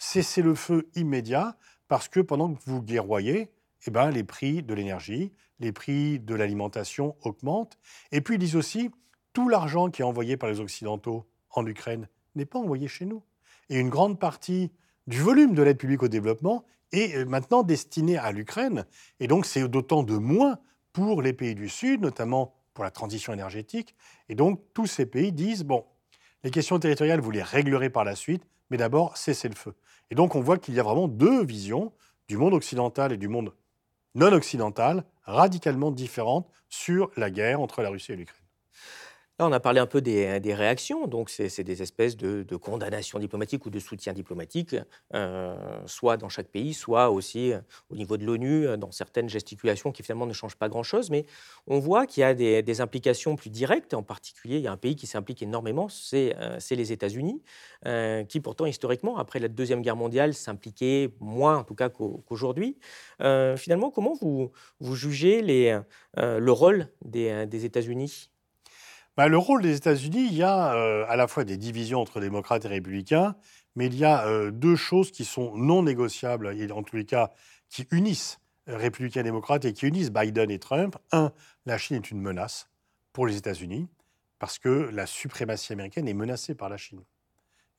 cessez 0.01 0.41
le 0.41 0.55
feu 0.55 0.89
immédiat 0.95 1.55
parce 1.87 2.07
que 2.07 2.19
pendant 2.19 2.51
que 2.53 2.59
vous 2.65 2.81
guerroyez, 2.81 3.51
eh 3.85 3.91
ben, 3.91 4.09
les 4.09 4.23
prix 4.23 4.63
de 4.63 4.73
l'énergie, 4.73 5.31
les 5.59 5.71
prix 5.71 6.19
de 6.19 6.33
l'alimentation 6.33 7.15
augmentent. 7.21 7.77
Et 8.11 8.21
puis 8.21 8.35
ils 8.35 8.39
disent 8.39 8.55
aussi, 8.55 8.89
tout 9.31 9.47
l'argent 9.47 9.91
qui 9.91 10.01
est 10.01 10.05
envoyé 10.05 10.37
par 10.37 10.49
les 10.49 10.59
Occidentaux 10.59 11.27
en 11.51 11.67
Ukraine 11.67 12.09
n'est 12.33 12.45
pas 12.45 12.57
envoyé 12.57 12.87
chez 12.87 13.05
nous. 13.05 13.21
Et 13.69 13.79
une 13.79 13.89
grande 13.89 14.19
partie 14.19 14.71
du 15.05 15.19
volume 15.19 15.53
de 15.53 15.61
l'aide 15.61 15.77
publique 15.77 16.01
au 16.01 16.07
développement 16.07 16.65
est 16.91 17.15
euh, 17.15 17.25
maintenant 17.25 17.61
destiné 17.61 18.17
à 18.17 18.31
l'Ukraine. 18.31 18.85
Et 19.19 19.27
donc 19.27 19.45
c'est 19.45 19.67
d'autant 19.67 20.01
de 20.01 20.17
moins 20.17 20.57
pour 20.93 21.21
les 21.21 21.33
pays 21.33 21.53
du 21.53 21.69
Sud, 21.69 22.01
notamment 22.01 22.55
pour 22.73 22.83
la 22.83 22.91
transition 22.91 23.33
énergétique. 23.33 23.95
Et 24.29 24.35
donc 24.35 24.61
tous 24.73 24.87
ces 24.87 25.05
pays 25.05 25.31
disent, 25.31 25.63
bon, 25.63 25.85
les 26.43 26.49
questions 26.49 26.79
territoriales, 26.79 27.21
vous 27.21 27.31
les 27.31 27.43
réglerez 27.43 27.91
par 27.91 28.03
la 28.03 28.15
suite, 28.15 28.43
mais 28.71 28.77
d'abord, 28.77 29.17
cessez 29.17 29.47
le 29.47 29.55
feu. 29.55 29.75
Et 30.11 30.15
donc, 30.15 30.35
on 30.35 30.41
voit 30.41 30.57
qu'il 30.57 30.75
y 30.75 30.79
a 30.79 30.83
vraiment 30.83 31.07
deux 31.07 31.43
visions 31.43 31.91
du 32.27 32.37
monde 32.37 32.53
occidental 32.53 33.11
et 33.11 33.17
du 33.17 33.27
monde 33.27 33.53
non 34.13 34.33
occidental, 34.33 35.05
radicalement 35.23 35.89
différentes 35.89 36.49
sur 36.69 37.09
la 37.15 37.31
guerre 37.31 37.61
entre 37.61 37.81
la 37.81 37.89
Russie 37.89 38.11
et 38.11 38.17
l'Ukraine 38.17 38.37
on 39.45 39.51
a 39.51 39.59
parlé 39.59 39.79
un 39.79 39.85
peu 39.85 40.01
des, 40.01 40.53
réactions, 40.53 41.07
donc 41.07 41.29
c'est 41.29 41.63
des 41.63 41.81
espèces 41.81 42.17
de, 42.17 42.55
condamnations 42.55 43.19
diplomatiques 43.19 43.65
ou 43.65 43.69
de 43.69 43.79
soutien 43.79 44.13
diplomatique, 44.13 44.75
euh, 45.13 45.55
soit 45.85 46.17
dans 46.17 46.29
chaque 46.29 46.47
pays, 46.47 46.73
soit 46.73 47.09
aussi 47.09 47.53
euh, 47.53 47.59
au 47.89 47.95
niveau 47.95 48.17
de 48.17 48.25
l'ONU, 48.25 48.67
euh, 48.67 48.77
dans 48.77 48.91
certaines 48.91 49.29
gesticulations 49.29 49.91
qui 49.91 50.03
finalement 50.03 50.25
ne 50.25 50.33
changent 50.33 50.55
pas 50.55 50.69
grand-chose. 50.69 51.09
Mais 51.09 51.25
on 51.67 51.79
voit 51.79 52.05
qu'il 52.05 52.21
y 52.21 52.23
a 52.23 52.33
des, 52.33 52.81
implications 52.81 53.35
plus 53.35 53.49
directes. 53.49 53.93
En 53.93 54.03
particulier, 54.03 54.57
il 54.57 54.63
y 54.63 54.67
a 54.67 54.71
un 54.71 54.77
pays 54.77 54.95
qui 54.95 55.07
s'implique 55.07 55.41
énormément, 55.41 55.87
c'est 55.89 56.35
les 56.71 56.91
États-Unis, 56.91 57.41
qui 58.29 58.39
pourtant 58.39 58.65
historiquement, 58.65 59.17
après 59.17 59.39
la 59.39 59.49
Deuxième 59.49 59.81
Guerre 59.81 59.97
mondiale, 59.97 60.33
s'impliquaient 60.33 61.13
moins 61.19 61.57
en 61.57 61.63
tout 61.63 61.75
cas 61.75 61.89
qu'aujourd'hui. 61.89 62.77
finalement, 63.19 63.91
comment 63.91 64.13
vous, 64.21 64.51
jugez 64.95 65.41
le 65.41 66.51
rôle 66.51 66.87
des 67.03 67.65
États-Unis? 67.65 68.29
Bah, 69.21 69.27
le 69.27 69.37
rôle 69.37 69.61
des 69.61 69.75
États-Unis, 69.77 70.29
il 70.31 70.33
y 70.33 70.41
a 70.41 70.73
euh, 70.73 71.05
à 71.07 71.15
la 71.15 71.27
fois 71.27 71.43
des 71.43 71.55
divisions 71.55 72.01
entre 72.01 72.19
démocrates 72.19 72.65
et 72.65 72.67
républicains, 72.67 73.35
mais 73.75 73.85
il 73.85 73.93
y 73.93 74.03
a 74.03 74.25
euh, 74.25 74.49
deux 74.49 74.75
choses 74.75 75.11
qui 75.11 75.25
sont 75.25 75.55
non 75.55 75.83
négociables, 75.83 76.59
et 76.59 76.71
en 76.71 76.81
tous 76.81 76.95
les 76.95 77.05
cas 77.05 77.29
qui 77.69 77.85
unissent 77.91 78.39
euh, 78.67 78.77
républicains 78.77 79.19
et 79.19 79.23
démocrates 79.23 79.63
et 79.65 79.73
qui 79.73 79.85
unissent 79.85 80.09
Biden 80.09 80.49
et 80.49 80.57
Trump. 80.57 80.97
Un, 81.11 81.31
la 81.67 81.77
Chine 81.77 81.97
est 81.97 82.09
une 82.09 82.19
menace 82.19 82.67
pour 83.13 83.27
les 83.27 83.37
États-Unis, 83.37 83.87
parce 84.39 84.57
que 84.57 84.89
la 84.91 85.05
suprématie 85.05 85.71
américaine 85.71 86.07
est 86.07 86.15
menacée 86.15 86.55
par 86.55 86.69
la 86.69 86.77
Chine. 86.77 87.03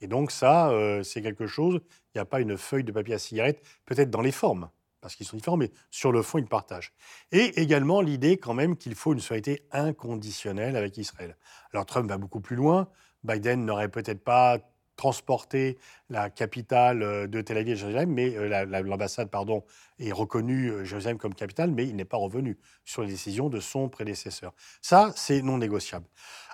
Et 0.01 0.07
donc 0.07 0.31
ça, 0.31 0.73
c'est 1.03 1.23
quelque 1.23 1.49
chose, 1.49 1.81
il 2.15 2.19
n'y 2.19 2.21
a 2.21 2.25
pas 2.25 2.41
une 2.41 2.57
feuille 2.57 2.85
de 2.85 2.93
papier 2.93 3.15
à 3.15 3.19
cigarette, 3.19 3.65
peut-être 3.85 4.11
dans 4.11 4.21
les 4.21 4.31
formes, 4.31 4.71
parce 5.03 5.17
qu'ils 5.17 5.27
sont 5.27 5.37
différents, 5.37 5.59
mais 5.59 5.71
sur 5.91 6.13
le 6.13 6.23
fond, 6.23 6.39
ils 6.39 6.47
partagent. 6.47 6.93
Et 7.33 7.61
également 7.61 8.01
l'idée 8.01 8.39
quand 8.39 8.55
même 8.55 8.77
qu'il 8.77 8.95
faut 8.95 9.13
une 9.13 9.21
solidarité 9.21 9.67
inconditionnelle 9.73 10.77
avec 10.77 10.97
Israël. 10.97 11.37
Alors 11.75 11.85
Trump 11.85 12.09
va 12.09 12.17
beaucoup 12.17 12.41
plus 12.41 12.57
loin. 12.57 12.89
Biden 13.25 13.67
n'aurait 13.67 13.91
peut-être 13.91 14.25
pas 14.25 14.59
transporté 14.97 15.79
la 16.11 16.31
capitale 16.31 17.03
euh, 17.03 17.27
de 17.27 17.41
Tel 17.41 17.57
Aviv 17.57 17.73
à 17.73 17.77
Jérusalem, 17.77 18.11
mais 18.11 18.37
euh, 18.37 18.83
l'ambassade 18.83 19.31
pardon 19.31 19.65
est 19.99 20.13
reconnue 20.13 20.71
euh, 20.71 20.85
Jérusalem 20.85 21.19
comme 21.19 21.35
capitale, 21.35 21.71
mais 21.71 21.87
il 21.87 21.97
n'est 21.97 22.05
pas 22.05 22.19
revenu 22.19 22.59
sur 22.85 23.03
les 23.03 23.09
décisions 23.09 23.49
de 23.49 23.59
son 23.59 23.89
prédécesseur. 23.89 24.53
Ça, 24.81 25.13
c'est 25.17 25.43
non 25.43 25.59
négociable. 25.59 26.07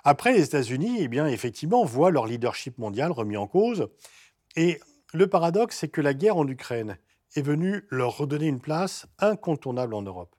Après, 0.03 0.31
les 0.31 0.43
États-Unis, 0.43 0.97
eh 0.99 1.07
bien, 1.07 1.27
effectivement, 1.27 1.83
voient 1.83 2.11
leur 2.11 2.25
leadership 2.25 2.77
mondial 2.77 3.11
remis 3.11 3.37
en 3.37 3.47
cause. 3.47 3.89
Et 4.55 4.79
le 5.13 5.27
paradoxe, 5.27 5.77
c'est 5.77 5.89
que 5.89 6.01
la 6.01 6.13
guerre 6.13 6.37
en 6.37 6.47
Ukraine 6.47 6.97
est 7.35 7.41
venu 7.41 7.85
leur 7.89 8.17
redonner 8.17 8.47
une 8.47 8.59
place 8.59 9.07
incontournable 9.19 9.93
en 9.93 10.01
Europe. 10.01 10.35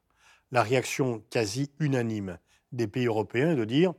La 0.51 0.63
réaction 0.63 1.23
quasi 1.31 1.71
unanime 1.79 2.39
des 2.73 2.87
pays 2.87 3.07
européens 3.07 3.53
est 3.53 3.57
de 3.57 3.65
dire 3.65 3.95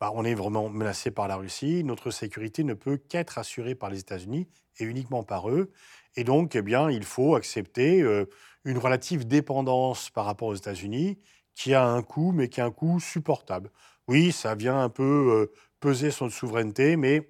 bah, 0.00 0.12
on 0.14 0.24
est 0.24 0.34
vraiment 0.34 0.68
menacé 0.68 1.10
par 1.10 1.26
la 1.26 1.36
Russie, 1.36 1.82
notre 1.82 2.10
sécurité 2.10 2.64
ne 2.64 2.74
peut 2.74 2.98
qu'être 2.98 3.38
assurée 3.38 3.74
par 3.74 3.88
les 3.88 4.00
États-Unis 4.00 4.46
et 4.78 4.84
uniquement 4.84 5.22
par 5.22 5.48
eux. 5.48 5.72
Et 6.16 6.24
donc, 6.24 6.54
eh 6.54 6.62
bien, 6.62 6.90
il 6.90 7.04
faut 7.04 7.34
accepter 7.34 8.02
euh, 8.02 8.26
une 8.64 8.76
relative 8.76 9.26
dépendance 9.26 10.10
par 10.10 10.26
rapport 10.26 10.48
aux 10.48 10.54
États-Unis 10.54 11.18
qui 11.54 11.72
a 11.72 11.86
un 11.86 12.02
coût, 12.02 12.32
mais 12.32 12.48
qui 12.48 12.60
a 12.60 12.66
un 12.66 12.70
coût 12.70 13.00
supportable. 13.00 13.70
Oui, 14.06 14.32
ça 14.32 14.54
vient 14.54 14.78
un 14.82 14.90
peu 14.90 15.02
euh, 15.02 15.52
peser 15.80 16.10
notre 16.20 16.34
souveraineté, 16.34 16.96
mais 16.96 17.26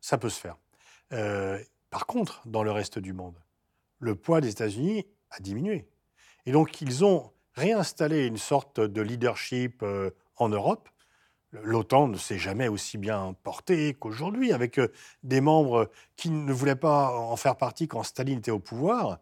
ça 0.00 0.18
peut 0.18 0.30
se 0.30 0.40
faire. 0.40 0.56
Euh, 1.12 1.58
par 1.90 2.06
contre, 2.06 2.46
dans 2.46 2.62
le 2.62 2.70
reste 2.70 3.00
du 3.00 3.12
monde, 3.12 3.40
le 3.98 4.14
poids 4.14 4.40
des 4.40 4.50
États-Unis 4.50 5.06
a 5.30 5.40
diminué. 5.40 5.88
Et 6.44 6.52
donc, 6.52 6.80
ils 6.80 7.04
ont 7.04 7.32
réinstallé 7.54 8.26
une 8.26 8.36
sorte 8.36 8.80
de 8.80 9.00
leadership 9.00 9.82
euh, 9.82 10.10
en 10.36 10.48
Europe. 10.48 10.88
L'OTAN 11.52 12.08
ne 12.08 12.18
s'est 12.18 12.38
jamais 12.38 12.68
aussi 12.68 12.98
bien 12.98 13.34
porté 13.42 13.94
qu'aujourd'hui, 13.94 14.52
avec 14.52 14.78
euh, 14.78 14.92
des 15.22 15.40
membres 15.40 15.90
qui 16.16 16.30
ne 16.30 16.52
voulaient 16.52 16.76
pas 16.76 17.16
en 17.16 17.36
faire 17.36 17.56
partie 17.56 17.88
quand 17.88 18.02
Staline 18.02 18.38
était 18.38 18.50
au 18.50 18.58
pouvoir. 18.58 19.18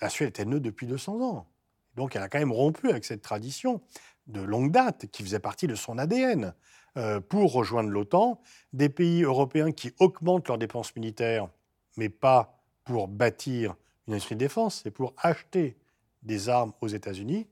La 0.00 0.08
Suède 0.08 0.30
était 0.30 0.44
neutre 0.44 0.62
depuis 0.62 0.86
200 0.86 1.20
ans. 1.20 1.46
Donc, 1.94 2.16
elle 2.16 2.22
a 2.22 2.28
quand 2.28 2.38
même 2.38 2.52
rompu 2.52 2.90
avec 2.90 3.04
cette 3.04 3.22
tradition 3.22 3.80
de 4.26 4.40
longue 4.40 4.72
date 4.72 5.06
qui 5.12 5.22
faisait 5.22 5.38
partie 5.38 5.66
de 5.66 5.74
son 5.74 5.98
ADN 5.98 6.54
euh, 6.96 7.20
pour 7.20 7.52
rejoindre 7.52 7.90
l'OTAN. 7.90 8.40
Des 8.72 8.88
pays 8.88 9.22
européens 9.22 9.70
qui 9.70 9.92
augmentent 10.00 10.48
leurs 10.48 10.58
dépenses 10.58 10.96
militaires, 10.96 11.48
mais 11.96 12.08
pas 12.08 12.58
pour 12.84 13.08
bâtir 13.08 13.76
une 14.06 14.14
industrie 14.14 14.34
de 14.34 14.40
défense, 14.40 14.80
c'est 14.82 14.90
pour 14.90 15.14
acheter 15.16 15.76
des 16.22 16.48
armes 16.48 16.72
aux 16.80 16.88
États-Unis. 16.88 17.46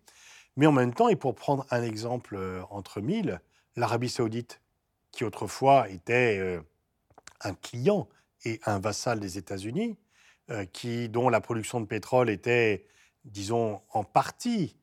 Mais 0.56 0.66
en 0.66 0.72
même 0.72 0.92
temps, 0.92 1.08
et 1.08 1.16
pour 1.16 1.34
prendre 1.34 1.66
un 1.70 1.82
exemple 1.82 2.36
euh, 2.36 2.62
entre 2.70 3.00
mille, 3.00 3.40
l'Arabie 3.76 4.10
saoudite, 4.10 4.60
qui 5.10 5.24
autrefois 5.24 5.88
était 5.88 6.38
euh, 6.38 6.60
un 7.40 7.54
client 7.54 8.08
et 8.44 8.60
un 8.64 8.78
vassal 8.78 9.20
des 9.20 9.38
États-Unis, 9.38 9.96
euh, 10.50 10.66
dont 11.08 11.28
la 11.28 11.40
production 11.40 11.80
de 11.80 11.86
pétrole 11.86 12.28
était, 12.28 12.86
disons, 13.24 13.80
en 13.90 14.04
partie 14.04 14.76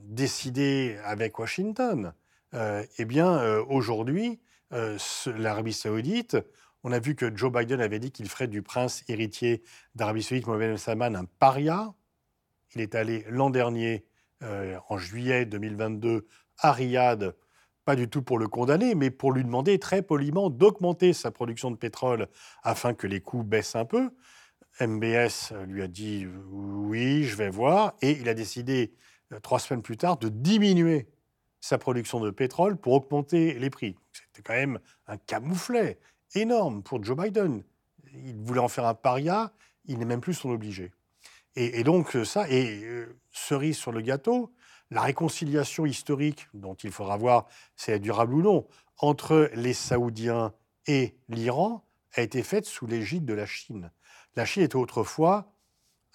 décidée 0.00 0.98
avec 1.04 1.38
Washington, 1.38 2.12
eh 2.52 3.04
bien, 3.04 3.60
aujourd'hui, 3.68 4.40
l'Arabie 4.72 5.72
saoudite 5.72 6.36
On 6.86 6.92
a 6.92 6.98
vu 6.98 7.14
que 7.14 7.34
Joe 7.34 7.50
Biden 7.50 7.80
avait 7.80 7.98
dit 7.98 8.12
qu'il 8.12 8.28
ferait 8.28 8.46
du 8.46 8.60
prince 8.60 9.04
héritier 9.08 9.62
d'Arabie 9.94 10.22
Saoudite, 10.22 10.46
Mohamed 10.46 10.76
Salman, 10.76 11.14
un 11.14 11.24
paria. 11.24 11.94
Il 12.74 12.82
est 12.82 12.94
allé 12.94 13.24
l'an 13.30 13.48
dernier, 13.48 14.04
euh, 14.42 14.78
en 14.90 14.98
juillet 14.98 15.46
2022, 15.46 16.26
à 16.58 16.72
Riyad, 16.72 17.34
pas 17.86 17.96
du 17.96 18.10
tout 18.10 18.20
pour 18.20 18.38
le 18.38 18.48
condamner, 18.48 18.94
mais 18.94 19.10
pour 19.10 19.32
lui 19.32 19.44
demander 19.44 19.78
très 19.78 20.02
poliment 20.02 20.50
d'augmenter 20.50 21.14
sa 21.14 21.30
production 21.30 21.70
de 21.70 21.76
pétrole 21.76 22.28
afin 22.62 22.92
que 22.92 23.06
les 23.06 23.22
coûts 23.22 23.44
baissent 23.44 23.76
un 23.76 23.86
peu. 23.86 24.10
MBS 24.78 25.54
lui 25.66 25.82
a 25.82 25.88
dit 25.88 26.26
oui, 26.50 27.24
je 27.24 27.36
vais 27.36 27.48
voir, 27.48 27.94
et 28.02 28.10
il 28.10 28.28
a 28.28 28.34
décidé 28.34 28.92
euh, 29.32 29.40
trois 29.40 29.58
semaines 29.58 29.82
plus 29.82 29.96
tard 29.96 30.18
de 30.18 30.28
diminuer 30.28 31.08
sa 31.60 31.78
production 31.78 32.20
de 32.20 32.30
pétrole 32.30 32.76
pour 32.76 32.92
augmenter 32.92 33.54
les 33.54 33.70
prix. 33.70 33.96
C'était 34.12 34.42
quand 34.42 34.52
même 34.52 34.78
un 35.06 35.16
camouflet 35.16 35.98
énorme 36.34 36.82
pour 36.82 37.02
Joe 37.02 37.16
Biden. 37.16 37.62
Il 38.12 38.36
voulait 38.36 38.60
en 38.60 38.68
faire 38.68 38.86
un 38.86 38.94
paria, 38.94 39.52
il 39.86 39.98
n'est 39.98 40.04
même 40.04 40.20
plus 40.20 40.34
son 40.34 40.50
obligé. 40.50 40.92
Et, 41.56 41.84
donc 41.84 42.16
ça, 42.24 42.48
et 42.50 42.82
euh, 42.82 43.16
cerise 43.30 43.76
sur 43.76 43.92
le 43.92 44.00
gâteau, 44.00 44.52
la 44.90 45.02
réconciliation 45.02 45.86
historique 45.86 46.48
dont 46.52 46.74
il 46.74 46.90
faudra 46.90 47.16
voir 47.16 47.46
si 47.76 47.90
elle 47.90 47.98
est 47.98 48.00
durable 48.00 48.34
ou 48.34 48.42
non 48.42 48.66
entre 48.98 49.50
les 49.54 49.72
Saoudiens 49.72 50.52
et 50.86 51.14
l'Iran 51.28 51.84
a 52.14 52.22
été 52.22 52.42
faite 52.42 52.66
sous 52.66 52.86
l'égide 52.86 53.24
de 53.24 53.34
la 53.34 53.46
Chine. 53.46 53.90
La 54.36 54.44
Chine 54.44 54.62
était 54.62 54.76
autrefois 54.76 55.52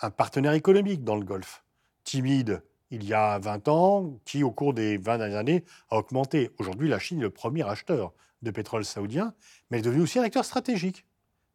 un 0.02 0.12
partenaire 0.12 0.54
économique 0.54 1.04
dans 1.04 1.16
le 1.16 1.24
Golfe, 1.24 1.64
timide 2.04 2.62
il 2.92 3.04
y 3.04 3.14
a 3.14 3.38
20 3.40 3.68
ans, 3.68 4.20
qui 4.26 4.44
au 4.44 4.52
cours 4.52 4.74
des 4.74 4.98
20 4.98 5.20
dernières 5.20 5.38
années 5.38 5.64
a 5.90 5.98
augmenté. 5.98 6.50
Aujourd'hui, 6.58 6.90
la 6.90 7.00
Chine 7.00 7.20
est 7.20 7.24
le 7.24 7.30
premier 7.30 7.68
acheteur 7.68 8.14
de 8.42 8.52
pétrole 8.52 8.86
saoudien, 8.86 9.34
mais 9.70 9.78
elle 9.78 9.82
est 9.82 9.86
devenue 9.86 10.04
aussi 10.04 10.20
un 10.20 10.24
acteur 10.24 10.46
stratégique, 10.46 11.06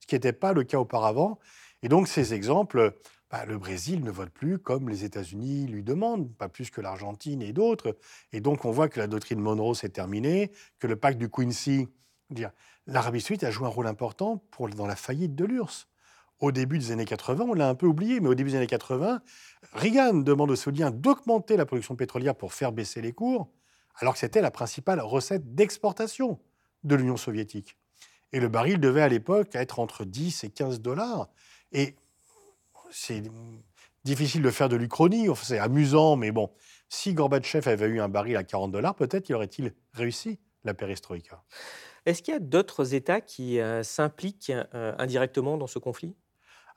ce 0.01 0.07
qui 0.07 0.15
n'était 0.15 0.33
pas 0.33 0.53
le 0.53 0.65
cas 0.65 0.79
auparavant. 0.79 1.39
Et 1.83 1.89
donc 1.89 2.09
ces 2.09 2.35
exemples, 2.35 2.97
bah, 3.31 3.45
le 3.47 3.59
Brésil 3.59 4.03
ne 4.05 4.11
vote 4.11 4.31
plus 4.31 4.59
comme 4.59 4.89
les 4.89 5.05
États-Unis 5.05 5.67
lui 5.67 5.83
demandent, 5.83 6.33
pas 6.35 6.49
plus 6.49 6.71
que 6.71 6.81
l'Argentine 6.81 7.43
et 7.43 7.53
d'autres. 7.53 7.97
Et 8.33 8.41
donc 8.41 8.65
on 8.65 8.71
voit 8.71 8.89
que 8.89 9.01
la 9.01 9.07
doctrine 9.07 9.41
Monroe 9.41 9.75
s'est 9.75 9.89
terminée, 9.89 10.53
que 10.79 10.87
le 10.87 10.97
pacte 10.97 11.19
du 11.19 11.29
Quincy, 11.29 11.89
l'Arabie 12.87 13.21
saoudite 13.21 13.45
a 13.45 13.51
joué 13.51 13.67
un 13.67 13.71
rôle 13.71 13.87
important 13.87 14.43
dans 14.77 14.87
la 14.87 14.97
faillite 14.97 15.35
de 15.35 15.45
l'URSS. 15.45 15.89
Au 16.41 16.53
début 16.53 16.79
des 16.79 16.91
années 16.91 17.05
80, 17.05 17.45
on 17.49 17.55
l'a 17.55 17.69
un 17.69 17.75
peu 17.75 17.87
oublié, 17.87 18.21
mais 18.21 18.29
au 18.29 18.35
début 18.35 18.51
des 18.51 18.57
années 18.57 18.67
80, 18.67 19.21
Reagan 19.73 20.15
demande 20.15 20.51
aux 20.51 20.57
Saoudiens 20.57 20.91
d'augmenter 20.91 21.57
la 21.57 21.65
production 21.65 21.97
pétrolière 21.97 22.35
pour 22.35 22.53
faire 22.53 22.73
baisser 22.73 23.01
les 23.01 23.13
cours, 23.13 23.51
alors 23.97 24.15
que 24.15 24.19
c'était 24.19 24.43
la 24.43 24.51
principale 24.51 25.01
recette 25.01 25.55
d'exportation 25.55 26.41
de 26.83 26.95
l'Union 26.97 27.17
soviétique. 27.17 27.77
Et 28.35 28.41
le 28.41 28.49
baril 28.49 28.81
devait 28.81 29.01
à 29.01 29.09
l'époque 29.09 29.55
être 29.55 29.79
entre 29.79 30.05
10 30.05 30.43
et 30.43 30.51
15 30.51 30.81
dollars. 30.81 31.29
Et 31.71 31.95
c'est 32.91 33.23
difficile 34.03 34.43
de 34.43 34.51
faire 34.51 34.69
de 34.69 34.75
l'Uchronie, 34.75 35.29
c'est 35.41 35.61
amusant, 35.61 36.17
mais 36.17 36.33
bon, 36.33 36.51
si 36.89 37.15
Gorbatchev 37.15 37.71
avait 37.71 37.87
eu 37.87 38.01
un 38.01 38.09
baril 38.09 38.37
à 38.37 38.43
40 38.43 38.73
dollars, 38.73 38.97
peut-être 38.97 39.29
y 39.29 39.35
aurait-il 39.35 39.73
réussi 39.93 40.41
la 40.65 40.75
perestroïka. 40.75 41.45
Est-ce 42.07 42.23
qu'il 42.23 42.35
y 42.35 42.37
a 42.37 42.41
d'autres 42.41 42.93
États 42.95 43.21
qui 43.21 43.61
euh, 43.61 43.85
s'impliquent 43.85 44.51
euh, 44.75 44.93
indirectement 44.99 45.57
dans 45.57 45.69
ce 45.69 45.79
conflit? 45.79 46.17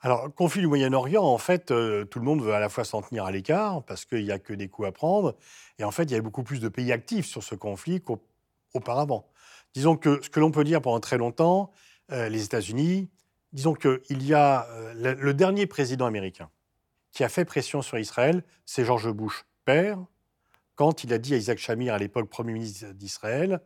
Alors, 0.00 0.32
conflit 0.32 0.60
du 0.60 0.68
Moyen-Orient, 0.68 1.24
en 1.24 1.38
fait, 1.38 1.72
euh, 1.72 2.04
tout 2.04 2.20
le 2.20 2.24
monde 2.24 2.40
veut 2.40 2.54
à 2.54 2.60
la 2.60 2.68
fois 2.68 2.84
s'en 2.84 3.02
tenir 3.02 3.24
à 3.24 3.32
l'écart, 3.32 3.82
parce 3.82 4.04
qu'il 4.04 4.22
n'y 4.22 4.30
a 4.30 4.38
que 4.38 4.52
des 4.52 4.68
coups 4.68 4.86
à 4.86 4.92
prendre, 4.92 5.34
et 5.80 5.84
en 5.84 5.90
fait, 5.90 6.04
il 6.04 6.12
y 6.12 6.16
a 6.16 6.20
beaucoup 6.20 6.44
plus 6.44 6.60
de 6.60 6.68
pays 6.68 6.92
actifs 6.92 7.26
sur 7.26 7.42
ce 7.42 7.56
conflit 7.56 8.00
qu'auparavant. 8.00 9.28
Disons 9.74 9.96
que 9.96 10.20
ce 10.22 10.30
que 10.30 10.40
l'on 10.40 10.50
peut 10.50 10.64
dire 10.64 10.80
pendant 10.80 11.00
très 11.00 11.18
longtemps, 11.18 11.70
euh, 12.10 12.28
les 12.28 12.44
États-Unis, 12.44 13.10
disons 13.52 13.74
qu'il 13.74 14.22
y 14.22 14.34
a 14.34 14.66
euh, 14.70 15.14
le, 15.14 15.34
dernier 15.34 15.66
président 15.66 16.06
américain 16.06 16.50
qui 17.12 17.24
a 17.24 17.28
fait 17.28 17.44
pression 17.44 17.82
sur 17.82 17.98
Israël, 17.98 18.44
c'est 18.64 18.84
George 18.84 19.10
Bush 19.12 19.44
père, 19.64 19.98
quand 20.74 21.04
il 21.04 21.12
a 21.12 21.18
dit 21.18 21.34
à 21.34 21.36
Isaac 21.36 21.58
Shamir, 21.58 21.94
à 21.94 21.98
l'époque 21.98 22.30
Premier 22.30 22.52
ministre 22.52 22.92
d'Israël, 22.92 23.60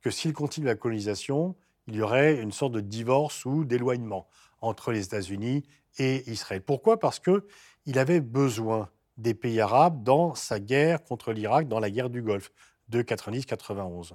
que 0.00 0.10
s'il 0.10 0.32
continue 0.32 0.66
la 0.66 0.74
colonisation, 0.74 1.56
il 1.86 1.96
y 1.96 2.02
aurait 2.02 2.40
une 2.40 2.52
sorte 2.52 2.72
de 2.72 2.80
divorce 2.80 3.44
ou 3.44 3.64
d'éloignement 3.64 4.28
entre 4.60 4.92
les 4.92 5.04
États-Unis 5.04 5.64
et 5.98 6.30
Israël. 6.30 6.62
Pourquoi? 6.62 6.98
Parce 6.98 7.18
qu'il 7.18 7.98
avait 7.98 8.20
besoin 8.20 8.90
des 9.16 9.34
pays 9.34 9.60
arabes 9.60 10.02
dans 10.04 10.34
sa 10.34 10.60
guerre 10.60 11.02
contre 11.02 11.32
l'Irak, 11.32 11.66
dans 11.68 11.80
la 11.80 11.90
guerre 11.90 12.10
du 12.10 12.22
Golfe 12.22 12.52
de 12.88 13.02
90-91 13.02 14.12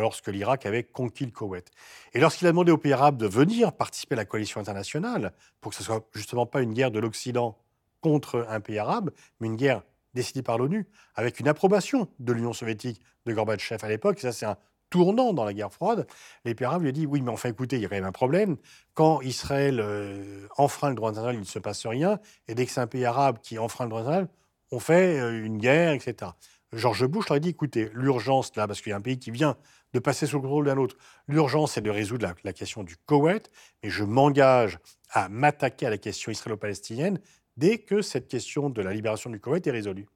lorsque 0.00 0.28
l'Irak 0.28 0.66
avait 0.66 0.82
conquis 0.82 1.24
le 1.24 1.30
Koweït. 1.30 1.70
Et 2.12 2.20
lorsqu'il 2.20 2.46
a 2.46 2.50
demandé 2.50 2.72
aux 2.72 2.78
pays 2.78 2.92
arabes 2.92 3.16
de 3.16 3.26
venir 3.26 3.72
participer 3.72 4.14
à 4.14 4.16
la 4.16 4.24
coalition 4.24 4.60
internationale, 4.60 5.32
pour 5.60 5.70
que 5.70 5.76
ce 5.76 5.82
soit 5.84 6.06
justement 6.14 6.46
pas 6.46 6.60
une 6.62 6.74
guerre 6.74 6.90
de 6.90 6.98
l'Occident 6.98 7.58
contre 8.00 8.46
un 8.48 8.60
pays 8.60 8.78
arabe, 8.78 9.10
mais 9.40 9.46
une 9.46 9.56
guerre 9.56 9.82
décidée 10.14 10.42
par 10.42 10.58
l'ONU, 10.58 10.86
avec 11.14 11.40
une 11.40 11.48
approbation 11.48 12.08
de 12.18 12.32
l'Union 12.32 12.52
soviétique 12.52 13.00
de 13.26 13.32
Gorbatchev 13.32 13.84
à 13.84 13.88
l'époque, 13.88 14.20
ça 14.20 14.32
c'est 14.32 14.46
un 14.46 14.56
tournant 14.90 15.32
dans 15.32 15.44
la 15.44 15.52
guerre 15.52 15.72
froide, 15.72 16.06
les 16.44 16.54
pays 16.54 16.66
arabes 16.66 16.82
lui 16.82 16.90
ont 16.90 16.92
dit 16.92 17.06
oui, 17.06 17.20
mais 17.20 17.30
enfin 17.30 17.48
écoutez, 17.48 17.76
il 17.76 17.82
y 17.82 17.84
a 17.84 17.88
quand 17.88 17.96
même 17.96 18.04
un 18.04 18.12
problème. 18.12 18.56
Quand 18.94 19.20
Israël 19.22 19.80
euh, 19.80 20.46
enfreint 20.56 20.90
le 20.90 20.94
droit 20.94 21.10
international, 21.10 21.34
il 21.36 21.40
ne 21.40 21.44
se 21.44 21.58
passe 21.58 21.84
rien, 21.84 22.20
et 22.46 22.54
dès 22.54 22.64
que 22.64 22.70
c'est 22.70 22.80
un 22.80 22.86
pays 22.86 23.04
arabe 23.04 23.38
qui 23.42 23.58
enfreint 23.58 23.86
le 23.86 23.90
droit 23.90 24.02
international, 24.02 24.28
on 24.70 24.78
fait 24.78 25.18
euh, 25.18 25.44
une 25.44 25.58
guerre, 25.58 25.92
etc. 25.94 26.30
George 26.72 27.06
Bush 27.06 27.28
leur 27.28 27.36
a 27.36 27.40
dit 27.40 27.48
écoutez, 27.48 27.90
l'urgence 27.92 28.54
là, 28.54 28.68
parce 28.68 28.80
qu'il 28.80 28.90
y 28.90 28.92
a 28.92 28.96
un 28.96 29.00
pays 29.00 29.18
qui 29.18 29.32
vient 29.32 29.56
de 29.94 30.00
passer 30.00 30.26
sous 30.26 30.36
le 30.36 30.42
contrôle 30.42 30.66
d'un 30.66 30.76
autre. 30.76 30.96
L'urgence, 31.28 31.72
c'est 31.72 31.80
de 31.80 31.88
résoudre 31.88 32.34
la, 32.42 32.52
question 32.52 32.82
du 32.82 32.96
Koweït, 32.96 33.50
mais 33.82 33.90
je 33.90 34.02
m'engage 34.02 34.78
à 35.08 35.28
m'attaquer 35.28 35.86
à 35.86 35.90
la 35.90 35.98
question 35.98 36.32
israélo-palestinienne 36.32 37.20
dès 37.56 37.78
que 37.78 38.02
cette 38.02 38.26
question 38.26 38.68
de 38.68 38.82
la 38.82 38.92
libération 38.92 39.30
du 39.30 39.38
Koweït 39.38 39.66
est 39.66 39.70
résolue. 39.70 40.08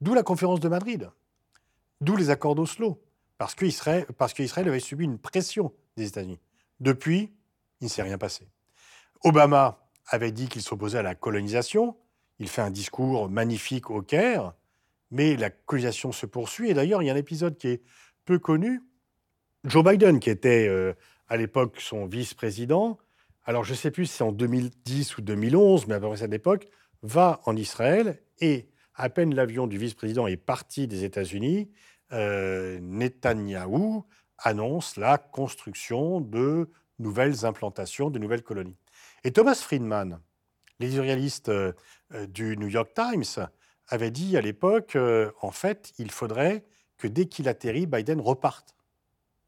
D'où 0.00 0.14
la 0.14 0.22
conférence 0.22 0.60
de 0.60 0.68
Madrid, 0.68 1.10
d'où 2.00 2.16
les 2.16 2.30
accords 2.30 2.54
d'Oslo, 2.54 3.02
parce 3.36 3.54
qu'Israël, 3.54 4.06
avait 4.56 4.80
subi 4.80 5.04
une 5.04 5.18
pression 5.18 5.72
des 5.96 6.08
États-Unis. 6.08 6.40
Depuis, 6.80 7.34
il 7.80 7.84
ne 7.84 7.88
s'est 7.88 8.02
rien 8.02 8.18
passé. 8.18 8.48
Obama 9.24 9.86
avait 10.06 10.32
dit 10.32 10.48
qu'il 10.48 10.62
s'opposait 10.62 10.98
à 10.98 11.02
la 11.02 11.14
colonisation. 11.14 11.96
Il 12.38 12.48
fait 12.48 12.62
un 12.62 12.70
discours 12.70 13.28
magnifique 13.28 13.90
au 13.90 14.00
Caire, 14.00 14.54
mais 15.10 15.36
la 15.36 15.50
colonisation 15.50 16.12
se 16.12 16.24
poursuit. 16.24 16.70
Et 16.70 16.74
d'ailleurs, 16.74 17.02
il 17.02 17.06
y 17.06 17.10
a 17.10 17.12
un 17.12 17.16
épisode 17.16 17.58
qui 17.58 17.68
est 17.68 17.82
peu 18.24 18.38
connu 18.38 18.82
Joe 19.68 19.84
Biden, 19.84 20.18
qui 20.18 20.30
était 20.30 20.66
euh, 20.66 20.94
à 21.28 21.36
l'époque 21.36 21.78
son 21.78 22.06
vice-président, 22.06 22.98
alors 23.44 23.64
je 23.64 23.72
ne 23.72 23.76
sais 23.76 23.90
plus 23.90 24.06
si 24.06 24.16
c'est 24.16 24.24
en 24.24 24.32
2010 24.32 25.18
ou 25.18 25.20
2011, 25.20 25.86
mais 25.86 25.94
à 25.94 26.00
peu 26.00 26.06
près 26.08 26.16
cette 26.16 26.32
époque, 26.32 26.68
va 27.02 27.42
en 27.44 27.54
Israël 27.54 28.18
et 28.40 28.70
à 28.94 29.10
peine 29.10 29.34
l'avion 29.34 29.66
du 29.66 29.76
vice-président 29.76 30.26
est 30.26 30.38
parti 30.38 30.86
des 30.86 31.04
États-Unis, 31.04 31.70
euh, 32.12 32.78
Netanyahou 32.80 34.06
annonce 34.38 34.96
la 34.96 35.18
construction 35.18 36.22
de 36.22 36.70
nouvelles 36.98 37.44
implantations, 37.44 38.08
de 38.08 38.18
nouvelles 38.18 38.42
colonies. 38.42 38.76
Et 39.22 39.32
Thomas 39.32 39.54
Friedman, 39.54 40.18
l'éditorialiste 40.80 41.50
euh, 41.50 41.72
du 42.28 42.56
New 42.56 42.68
York 42.68 42.92
Times, 42.94 43.46
avait 43.88 44.10
dit 44.10 44.36
à 44.38 44.40
l'époque, 44.40 44.98
en 45.40 45.50
fait, 45.50 45.92
il 45.98 46.10
faudrait 46.10 46.64
que 46.98 47.06
dès 47.06 47.24
qu'il 47.24 47.48
atterrit, 47.48 47.86
Biden 47.86 48.20
reparte 48.20 48.77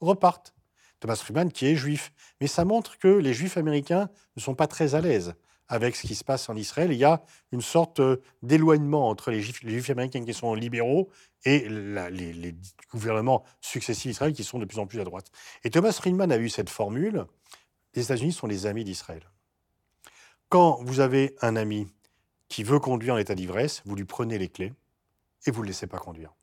repartent. 0.01 0.55
Thomas 1.01 1.17
Friedman 1.17 1.51
qui 1.51 1.67
est 1.67 1.77
juif. 1.77 2.13
Mais 2.41 2.47
ça 2.47 2.65
montre 2.65 2.99
que 2.99 3.09
les 3.09 3.35
juifs 3.35 3.57
américains 3.57 4.11
ne 4.37 4.41
sont 4.41 4.55
pas 4.55 4.67
très 4.67 4.95
à 4.95 5.01
l'aise 5.01 5.35
avec 5.71 5.95
ce 5.95 6.07
qui 6.07 6.15
se 6.15 6.25
passe 6.25 6.49
en 6.49 6.57
Israël. 6.57 6.93
Il 6.93 6.99
y 6.99 7.05
a 7.05 7.23
une 7.53 7.63
sorte 7.63 8.01
euh, 8.01 8.17
d'éloignement 8.43 9.09
entre 9.09 9.31
les 9.31 9.41
juifs, 9.41 9.89
américains 9.89 10.25
qui 10.25 10.35
sont 10.35 10.53
libéraux 10.55 11.11
et 11.45 11.69
les, 11.69 12.55
gouvernements 12.93 13.45
successifs 13.61 14.11
d'Israël 14.11 14.33
qui 14.33 14.43
sont 14.43 14.59
de 14.59 14.65
plus 14.65 14.81
en 14.81 14.87
plus 14.87 15.01
à 15.01 15.05
droite. 15.05 15.31
Et 15.63 15.71
Thomas 15.71 15.93
Friedman 15.93 16.33
a 16.33 16.39
eu 16.39 16.49
cette 16.49 16.69
formule, 16.69 17.25
les 17.95 18.03
États-Unis 18.03 18.33
sont 18.33 18.49
les 18.49 18.67
amis 18.67 18.83
d'Israël. 18.83 19.23
Quand 20.49 20.83
vous 20.83 20.99
avez 20.99 21.37
un 21.41 21.55
ami 21.55 21.87
qui 22.49 22.65
veut 22.65 22.81
conduire 22.81 23.15
en 23.15 23.19
état 23.19 23.37
d'ivresse, 23.37 23.83
vous 23.85 23.95
lui 23.95 24.05
prenez 24.05 24.39
les 24.39 24.49
clés 24.49 24.73
et 25.47 25.53
vous 25.53 25.61
ne 25.61 25.67
le 25.67 25.69
laissez 25.69 25.87
pas 25.87 25.99
conduire 25.99 26.35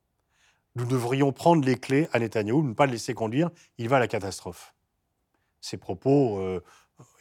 nous 0.78 0.86
devrions 0.86 1.32
prendre 1.32 1.66
les 1.66 1.76
clés 1.76 2.08
à 2.14 2.20
Netanyahou, 2.20 2.62
ne 2.62 2.74
pas 2.74 2.86
le 2.86 2.92
laisser 2.92 3.16
conduire, 3.16 3.50
il 3.80 3.90
va 3.90 3.98
à 3.98 4.00
la 4.00 4.08
catastrophe. 4.08 4.76
Ces 5.60 5.78
propos 5.78 6.40
euh, 6.40 6.64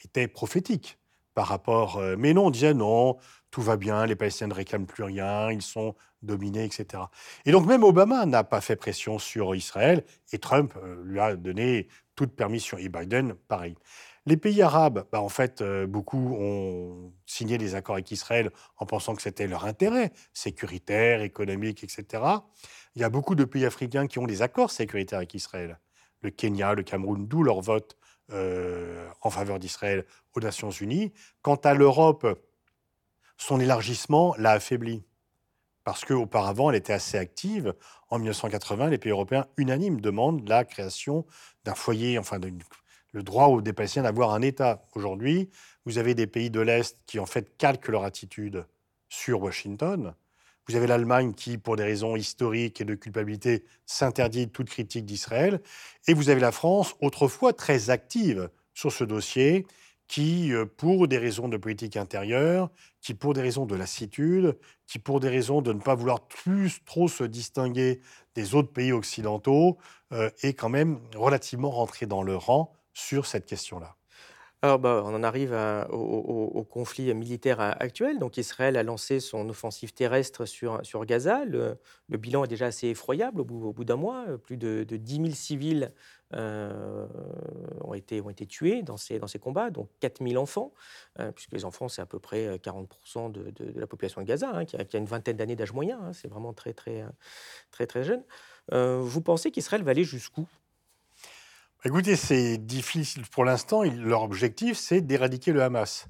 étaient 0.04 0.28
prophétiques 0.28 0.98
par 1.34 1.46
rapport. 1.46 1.96
Euh, 1.96 2.16
mais 2.18 2.34
non, 2.34 2.46
on 2.46 2.50
disait 2.50 2.74
non, 2.74 3.16
tout 3.50 3.62
va 3.62 3.78
bien, 3.78 4.04
les 4.04 4.14
Palestiniens 4.14 4.48
ne 4.48 4.54
réclament 4.54 4.86
plus 4.86 5.04
rien, 5.04 5.50
ils 5.50 5.62
sont 5.62 5.94
dominés, 6.22 6.64
etc. 6.64 7.04
Et 7.46 7.52
donc 7.52 7.66
même 7.66 7.82
Obama 7.82 8.26
n'a 8.26 8.44
pas 8.44 8.60
fait 8.60 8.76
pression 8.76 9.18
sur 9.18 9.54
Israël 9.54 10.04
et 10.32 10.38
Trump 10.38 10.74
euh, 10.76 11.02
lui 11.04 11.18
a 11.18 11.34
donné 11.34 11.88
toute 12.14 12.36
permission. 12.36 12.76
Et 12.76 12.90
Biden, 12.90 13.34
pareil. 13.48 13.74
Les 14.26 14.36
pays 14.36 14.60
arabes, 14.60 15.06
bah, 15.12 15.20
en 15.20 15.28
fait, 15.28 15.62
beaucoup 15.86 16.34
ont 16.34 17.12
signé 17.26 17.58
des 17.58 17.76
accords 17.76 17.94
avec 17.94 18.10
Israël 18.10 18.50
en 18.76 18.84
pensant 18.84 19.14
que 19.14 19.22
c'était 19.22 19.46
leur 19.46 19.66
intérêt 19.66 20.12
sécuritaire, 20.34 21.22
économique, 21.22 21.84
etc. 21.84 22.24
Il 22.96 23.02
y 23.02 23.04
a 23.04 23.10
beaucoup 23.10 23.34
de 23.34 23.44
pays 23.44 23.66
africains 23.66 24.06
qui 24.06 24.18
ont 24.18 24.26
des 24.26 24.40
accords 24.42 24.70
sécuritaires 24.70 25.18
avec 25.18 25.34
Israël. 25.34 25.78
Le 26.22 26.30
Kenya, 26.30 26.74
le 26.74 26.82
Cameroun, 26.82 27.28
d'où 27.28 27.42
leur 27.42 27.60
vote 27.60 27.96
en 28.30 29.30
faveur 29.30 29.58
d'Israël 29.58 30.04
aux 30.34 30.40
Nations 30.40 30.70
Unies. 30.70 31.12
Quant 31.42 31.56
à 31.56 31.74
l'Europe, 31.74 32.26
son 33.36 33.60
élargissement 33.60 34.34
l'a 34.38 34.52
affaibli. 34.52 35.04
Parce 35.84 36.04
qu'auparavant, 36.04 36.70
elle 36.70 36.76
était 36.76 36.94
assez 36.94 37.18
active. 37.18 37.74
En 38.08 38.18
1980, 38.18 38.88
les 38.88 38.98
pays 38.98 39.12
européens 39.12 39.46
unanimes 39.58 40.00
demandent 40.00 40.48
la 40.48 40.64
création 40.64 41.26
d'un 41.64 41.74
foyer, 41.74 42.18
enfin 42.18 42.40
le 43.12 43.22
droit 43.22 43.60
des 43.60 43.72
Palestiniens 43.72 44.04
d'avoir 44.04 44.32
un 44.32 44.42
État. 44.42 44.84
Aujourd'hui, 44.94 45.50
vous 45.84 45.98
avez 45.98 46.14
des 46.14 46.26
pays 46.26 46.50
de 46.50 46.60
l'Est 46.60 46.98
qui 47.06 47.20
en 47.20 47.26
fait 47.26 47.56
calquent 47.58 47.88
leur 47.88 48.04
attitude 48.04 48.66
sur 49.08 49.42
Washington. 49.42 50.14
Vous 50.68 50.74
avez 50.74 50.86
l'Allemagne 50.86 51.32
qui, 51.32 51.58
pour 51.58 51.76
des 51.76 51.84
raisons 51.84 52.16
historiques 52.16 52.80
et 52.80 52.84
de 52.84 52.94
culpabilité, 52.94 53.64
s'interdit 53.86 54.48
toute 54.48 54.68
critique 54.68 55.06
d'Israël. 55.06 55.60
Et 56.08 56.14
vous 56.14 56.28
avez 56.28 56.40
la 56.40 56.52
France, 56.52 56.94
autrefois 57.00 57.52
très 57.52 57.90
active 57.90 58.50
sur 58.74 58.92
ce 58.92 59.04
dossier, 59.04 59.66
qui, 60.08 60.52
euh, 60.52 60.66
pour 60.66 61.08
des 61.08 61.18
raisons 61.18 61.48
de 61.48 61.56
politique 61.56 61.96
intérieure, 61.96 62.70
qui, 63.00 63.14
pour 63.14 63.34
des 63.34 63.42
raisons 63.42 63.66
de 63.66 63.74
lassitude, 63.74 64.56
qui, 64.86 64.98
pour 64.98 65.20
des 65.20 65.28
raisons 65.28 65.62
de 65.62 65.72
ne 65.72 65.80
pas 65.80 65.94
vouloir 65.94 66.26
plus 66.26 66.84
trop 66.84 67.08
se 67.08 67.24
distinguer 67.24 68.00
des 68.34 68.54
autres 68.54 68.72
pays 68.72 68.92
occidentaux, 68.92 69.78
euh, 70.12 70.30
est 70.42 70.54
quand 70.54 70.68
même 70.68 71.00
relativement 71.14 71.70
rentré 71.70 72.06
dans 72.06 72.22
le 72.22 72.36
rang 72.36 72.72
sur 72.92 73.26
cette 73.26 73.46
question-là. 73.46 73.96
Alors, 74.62 74.78
bah, 74.78 75.02
on 75.04 75.14
en 75.14 75.22
arrive 75.22 75.56
au, 75.90 76.64
conflit 76.64 77.12
militaire 77.14 77.60
actuel. 77.60 78.18
Donc, 78.18 78.36
Israël 78.36 78.76
a 78.76 78.82
lancé 78.82 79.20
son 79.20 79.48
offensive 79.48 79.92
terrestre 79.92 80.44
sur, 80.46 80.84
sur 80.84 81.04
Gaza. 81.04 81.44
Le, 81.44 81.78
bilan 82.08 82.44
est 82.44 82.48
déjà 82.48 82.66
assez 82.66 82.88
effroyable 82.88 83.40
au 83.42 83.44
bout, 83.44 83.84
d'un 83.84 83.96
mois. 83.96 84.24
Plus 84.42 84.56
de, 84.56 84.84
de 84.84 84.96
10 84.96 85.16
000 85.16 85.30
civils 85.30 85.92
euh, 86.34 87.06
ont, 87.82 87.94
été, 87.94 88.20
ont 88.20 88.30
été 88.30 88.46
tués 88.46 88.82
dans 88.82 88.96
ces, 88.96 89.20
dans 89.20 89.28
ces 89.28 89.38
combats, 89.38 89.70
donc 89.70 89.88
4000 90.00 90.38
enfants, 90.38 90.72
euh, 91.20 91.30
puisque 91.30 91.52
les 91.52 91.64
enfants, 91.64 91.88
c'est 91.88 92.02
à 92.02 92.06
peu 92.06 92.18
près 92.18 92.56
40% 92.56 92.86
euh, 93.16 93.28
de, 93.28 93.50
de, 93.50 93.78
la 93.78 93.86
population 93.86 94.20
de 94.20 94.26
Gaza, 94.26 94.50
hein, 94.52 94.64
qui, 94.64 94.76
a, 94.76 94.84
une 94.94 95.04
vingtaine 95.04 95.36
d'années 95.36 95.54
d'âge 95.54 95.72
moyen, 95.72 96.00
hein, 96.02 96.12
c'est 96.12 96.26
vraiment 96.26 96.52
très, 96.52 96.72
très, 96.72 97.04
très, 97.70 97.86
très 97.86 98.02
jeune. 98.02 98.24
vous 98.72 99.20
pensez 99.20 99.52
qu'Israël 99.52 99.84
va 99.84 99.92
aller 99.92 100.04
jusqu'où? 100.04 100.48
Écoutez, 101.86 102.16
c'est 102.16 102.58
difficile 102.58 103.22
pour 103.30 103.44
l'instant. 103.44 103.84
Leur 103.84 104.22
objectif, 104.22 104.76
c'est 104.76 105.02
d'éradiquer 105.02 105.52
le 105.52 105.62
Hamas. 105.62 106.08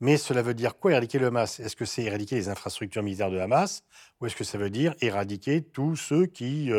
Mais 0.00 0.16
cela 0.16 0.40
veut 0.40 0.54
dire 0.54 0.78
quoi 0.78 0.92
éradiquer 0.92 1.18
le 1.18 1.26
Hamas? 1.26 1.60
Est-ce 1.60 1.76
que 1.76 1.84
c'est 1.84 2.02
éradiquer 2.02 2.36
les 2.36 2.48
infrastructures 2.48 3.02
militaires 3.02 3.30
de 3.30 3.38
Hamas 3.38 3.82
ou 4.18 4.26
est-ce 4.26 4.34
que 4.34 4.42
ça 4.42 4.56
veut 4.56 4.70
dire 4.70 4.94
éradiquer 5.02 5.62
tous 5.62 5.96
ceux 5.96 6.24
qui 6.24 6.70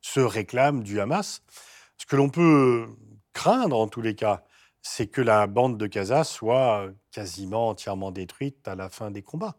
se 0.00 0.20
réclament 0.20 0.82
du 0.82 1.00
Hamas? 1.00 1.42
Ce 1.98 2.06
que 2.06 2.16
l'on 2.16 2.30
peut 2.30 2.86
craindre 3.34 3.78
en 3.78 3.88
tous 3.88 4.00
les 4.00 4.14
cas, 4.14 4.42
c'est 4.80 5.08
que 5.08 5.20
la 5.20 5.46
bande 5.46 5.76
de 5.76 5.86
Gaza 5.86 6.24
soit 6.24 6.88
quasiment 7.10 7.68
entièrement 7.68 8.10
détruite 8.10 8.66
à 8.68 8.74
la 8.74 8.88
fin 8.88 9.10
des 9.10 9.20
combats. 9.20 9.58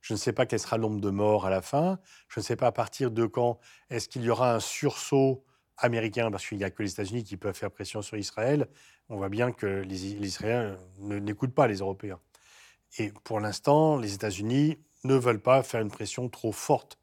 Je 0.00 0.14
ne 0.14 0.18
sais 0.18 0.32
pas 0.32 0.46
quel 0.46 0.60
sera 0.60 0.78
le 0.78 0.82
nombre 0.84 1.02
de 1.02 1.10
morts 1.10 1.44
à 1.44 1.50
la 1.50 1.60
fin. 1.60 1.98
Je 2.28 2.40
ne 2.40 2.42
sais 2.42 2.56
pas 2.56 2.68
à 2.68 2.72
partir 2.72 3.10
de 3.10 3.26
quand 3.26 3.58
est-ce 3.90 4.08
qu'il 4.08 4.22
y 4.22 4.30
aura 4.30 4.54
un 4.54 4.60
sursaut 4.60 5.44
américain, 5.78 6.30
parce 6.30 6.46
qu'il 6.46 6.58
n'y 6.58 6.64
a 6.64 6.70
que 6.70 6.82
les 6.82 6.90
États-Unis 6.90 7.24
qui 7.24 7.36
peuvent 7.36 7.56
faire 7.56 7.70
pression 7.70 8.02
sur 8.02 8.16
Israël. 8.16 8.68
On 9.08 9.16
voit 9.16 9.28
bien 9.28 9.52
que 9.52 9.66
les, 9.66 10.14
Israéliens 10.14 10.76
n'écoutent 10.98 11.54
pas 11.54 11.66
les 11.66 11.78
Européens. 11.78 12.20
Et 12.98 13.12
pour 13.24 13.40
l'instant, 13.40 13.96
les 13.96 14.14
États-Unis 14.14 14.78
ne 15.04 15.14
veulent 15.14 15.42
pas 15.42 15.62
faire 15.62 15.80
une 15.80 15.90
pression 15.90 16.28
trop 16.28 16.52
forte 16.52 16.98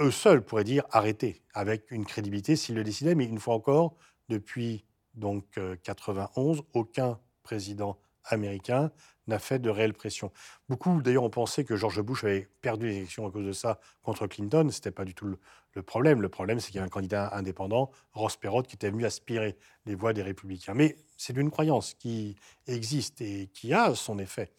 eux 0.00 0.10
seuls 0.10 0.44
pourraient 0.44 0.64
dire 0.64 0.84
arrêtez, 0.90 1.42
avec 1.54 1.90
une 1.90 2.04
crédibilité 2.04 2.56
s'ils 2.56 2.74
le 2.74 2.84
décidaient. 2.84 3.14
Mais 3.14 3.24
une 3.24 3.38
fois 3.38 3.54
encore, 3.54 3.96
depuis 4.28 4.84
donc 5.14 5.58
91, 5.82 6.58
euh, 6.58 6.62
aucun 6.74 7.18
président 7.42 7.98
américain 8.24 8.90
n'a 9.26 9.38
fait 9.38 9.58
de 9.58 9.70
réelle 9.70 9.94
pression. 9.94 10.32
Beaucoup, 10.68 11.02
d'ailleurs, 11.02 11.24
ont 11.24 11.30
pensé 11.30 11.64
que 11.64 11.76
George 11.76 12.00
Bush 12.00 12.24
avait 12.24 12.48
perdu 12.60 12.88
les 12.88 12.96
élections 12.96 13.26
à 13.26 13.30
cause 13.30 13.46
de 13.46 13.52
ça 13.52 13.80
contre 14.02 14.26
Clinton. 14.26 14.68
Ce 14.70 14.78
n'était 14.78 14.90
pas 14.90 15.04
du 15.04 15.14
tout 15.14 15.26
le, 15.74 15.82
problème. 15.82 16.22
Le 16.22 16.28
problème, 16.28 16.60
c'est 16.60 16.68
qu'il 16.68 16.76
y 16.76 16.80
a 16.80 16.84
un 16.84 16.88
candidat 16.88 17.34
indépendant, 17.34 17.90
Ross 18.12 18.36
Perot, 18.36 18.62
qui 18.62 18.76
était 18.76 18.90
venu 18.90 19.04
aspirer 19.04 19.56
les 19.84 19.94
voix 19.94 20.12
des 20.12 20.22
républicains. 20.22 20.74
Mais 20.74 20.96
c'est 21.16 21.36
une 21.36 21.50
croyance 21.50 21.94
qui 21.94 22.36
existe 22.66 23.20
et 23.20 23.48
qui 23.52 23.74
a 23.74 23.94
son 23.94 24.18
effet. 24.18 24.52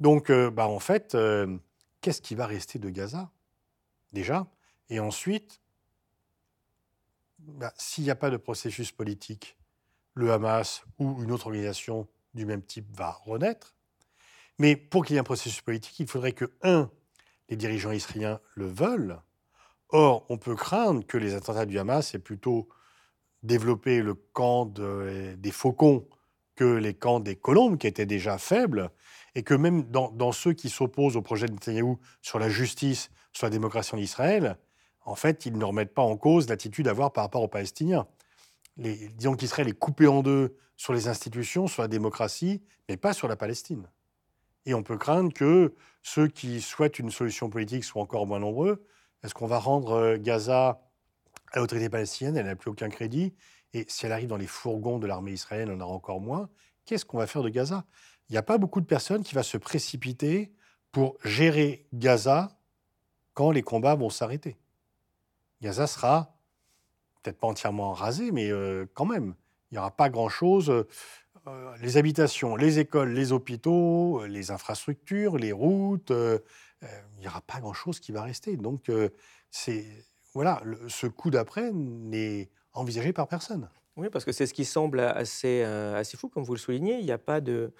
Donc, 0.00 0.30
euh, 0.30 0.50
bah, 0.50 0.66
en 0.66 0.80
fait, 0.80 1.14
euh, 1.14 1.58
qu'est-ce 2.00 2.22
qui 2.22 2.34
va 2.34 2.46
rester 2.46 2.78
de 2.78 2.90
Gaza 2.90 3.30
Déjà, 4.12 4.46
et 4.90 5.00
ensuite, 5.00 5.60
bah, 7.38 7.72
s'il 7.76 8.04
n'y 8.04 8.10
a 8.10 8.14
pas 8.14 8.30
de 8.30 8.36
processus 8.36 8.92
politique, 8.92 9.56
le 10.14 10.32
Hamas 10.32 10.82
ou 10.98 11.22
une 11.22 11.32
autre 11.32 11.46
organisation 11.46 12.08
du 12.34 12.46
même 12.46 12.62
type 12.62 12.86
va 12.96 13.10
renaître. 13.10 13.73
Mais 14.58 14.76
pour 14.76 15.04
qu'il 15.04 15.14
y 15.14 15.16
ait 15.16 15.20
un 15.20 15.24
processus 15.24 15.60
politique, 15.60 15.98
il 15.98 16.06
faudrait 16.06 16.32
que, 16.32 16.52
un, 16.62 16.90
les 17.48 17.56
dirigeants 17.56 17.92
israéliens 17.92 18.40
le 18.54 18.66
veulent. 18.66 19.20
Or, 19.90 20.26
on 20.28 20.38
peut 20.38 20.56
craindre 20.56 21.06
que 21.06 21.18
les 21.18 21.34
attentats 21.34 21.66
du 21.66 21.78
Hamas 21.78 22.14
aient 22.14 22.18
plutôt 22.18 22.68
développé 23.42 24.00
le 24.02 24.14
camp 24.14 24.66
des 24.66 25.50
faucons 25.50 26.06
que 26.56 26.64
les 26.64 26.94
camps 26.94 27.20
des 27.20 27.36
colombes, 27.36 27.78
qui 27.78 27.86
étaient 27.86 28.06
déjà 28.06 28.38
faibles, 28.38 28.90
et 29.34 29.42
que 29.42 29.54
même 29.54 29.82
dans, 29.90 30.32
ceux 30.32 30.52
qui 30.52 30.70
s'opposent 30.70 31.16
au 31.16 31.22
projet 31.22 31.46
de 31.46 31.52
Netanyahou 31.52 31.98
sur 32.22 32.38
la 32.38 32.48
justice, 32.48 33.10
sur 33.32 33.46
la 33.46 33.50
démocratie 33.50 33.94
en 33.94 33.98
Israël, 33.98 34.56
en 35.04 35.16
fait, 35.16 35.46
ils 35.46 35.58
ne 35.58 35.64
remettent 35.64 35.94
pas 35.94 36.02
en 36.02 36.16
cause 36.16 36.48
l'attitude 36.48 36.88
à 36.88 36.92
avoir 36.92 37.12
par 37.12 37.24
rapport 37.24 37.42
aux 37.42 37.48
Palestiniens. 37.48 38.06
Les, 38.76 39.08
disons 39.08 39.34
qu'Israël 39.34 39.68
est 39.68 39.78
coupé 39.78 40.06
en 40.06 40.22
deux 40.22 40.56
sur 40.76 40.92
les 40.92 41.08
institutions, 41.08 41.66
sur 41.66 41.82
la 41.82 41.88
démocratie, 41.88 42.62
mais 42.88 42.96
pas 42.96 43.12
sur 43.12 43.28
la 43.28 43.36
Palestine. 43.36 43.88
Et 44.66 44.74
on 44.74 44.82
peut 44.82 44.98
craindre 44.98 45.32
que 45.32 45.74
ceux 46.02 46.28
qui 46.28 46.60
souhaitent 46.60 46.98
une 46.98 47.10
solution 47.10 47.50
politique 47.50 47.84
soient 47.84 48.02
encore 48.02 48.26
moins 48.26 48.40
nombreux. 48.40 48.86
Est-ce 49.22 49.34
qu'on 49.34 49.46
va 49.46 49.58
rendre 49.58 49.92
euh, 49.92 50.18
Gaza 50.18 50.82
à 51.52 51.58
l'autorité 51.58 51.88
palestinienne? 51.88 52.36
Elle 52.36 52.46
n'a 52.46 52.56
plus 52.56 52.70
aucun 52.70 52.88
crédit. 52.88 53.34
Et 53.72 53.84
si 53.88 54.06
elle 54.06 54.12
arrive 54.12 54.28
dans 54.28 54.36
les 54.36 54.46
fourgons 54.46 54.98
de 54.98 55.06
l'armée 55.06 55.32
israélienne, 55.32 55.70
on 55.70 55.76
en 55.76 55.86
aura 55.86 55.94
encore 55.94 56.20
moins. 56.20 56.48
Qu'est-ce 56.84 57.04
qu'on 57.04 57.18
va 57.18 57.26
faire 57.26 57.42
de 57.42 57.48
Gaza? 57.48 57.84
Il 58.28 58.32
n'y 58.32 58.38
a 58.38 58.42
pas 58.42 58.58
beaucoup 58.58 58.80
de 58.80 58.86
personnes 58.86 59.22
qui 59.22 59.34
vont 59.34 59.42
se 59.42 59.56
précipiter 59.56 60.52
pour 60.92 61.16
gérer 61.24 61.86
Gaza 61.92 62.56
quand 63.32 63.50
les 63.50 63.62
combats 63.62 63.94
vont 63.94 64.10
s'arrêter. 64.10 64.56
Gaza 65.60 65.86
sera 65.86 66.36
peut-être 67.22 67.38
pas 67.38 67.48
entièrement 67.48 67.92
rasé, 67.92 68.30
mais 68.30 68.50
euh, 68.50 68.86
quand 68.94 69.06
même, 69.06 69.34
il 69.70 69.74
n'y 69.74 69.78
aura 69.78 69.90
pas 69.90 70.10
grand-chose. 70.10 70.86
Euh, 71.46 71.76
les 71.80 71.96
habitations, 71.96 72.56
les 72.56 72.78
écoles, 72.78 73.12
les 73.12 73.32
hôpitaux, 73.32 74.20
euh, 74.22 74.26
les 74.26 74.50
infrastructures, 74.50 75.36
les 75.36 75.52
routes, 75.52 76.10
il 76.10 77.20
n'y 77.20 77.26
aura 77.26 77.40
pas 77.40 77.60
grand-chose 77.60 78.00
qui 78.00 78.12
va 78.12 78.22
rester. 78.22 78.56
Donc, 78.56 78.90
c'est 79.50 79.86
voilà, 80.34 80.62
ce 80.88 81.06
coup 81.06 81.30
d'après 81.30 81.70
n'est 81.72 82.50
envisagé 82.74 83.12
par 83.12 83.26
personne. 83.26 83.70
Oui, 83.96 84.08
parce 84.10 84.24
que 84.24 84.32
c'est 84.32 84.46
ce 84.46 84.52
qui 84.52 84.64
semble 84.64 85.00
assez, 85.00 85.62
assez 85.62 86.18
fou, 86.18 86.28
comme 86.28 86.42
vous 86.44 86.52
le 86.52 86.58
soulignez. 86.58 86.98
Il 86.98 87.04
n'y 87.06 87.12
a 87.12 87.18
pas 87.18 87.40
de. 87.40 87.72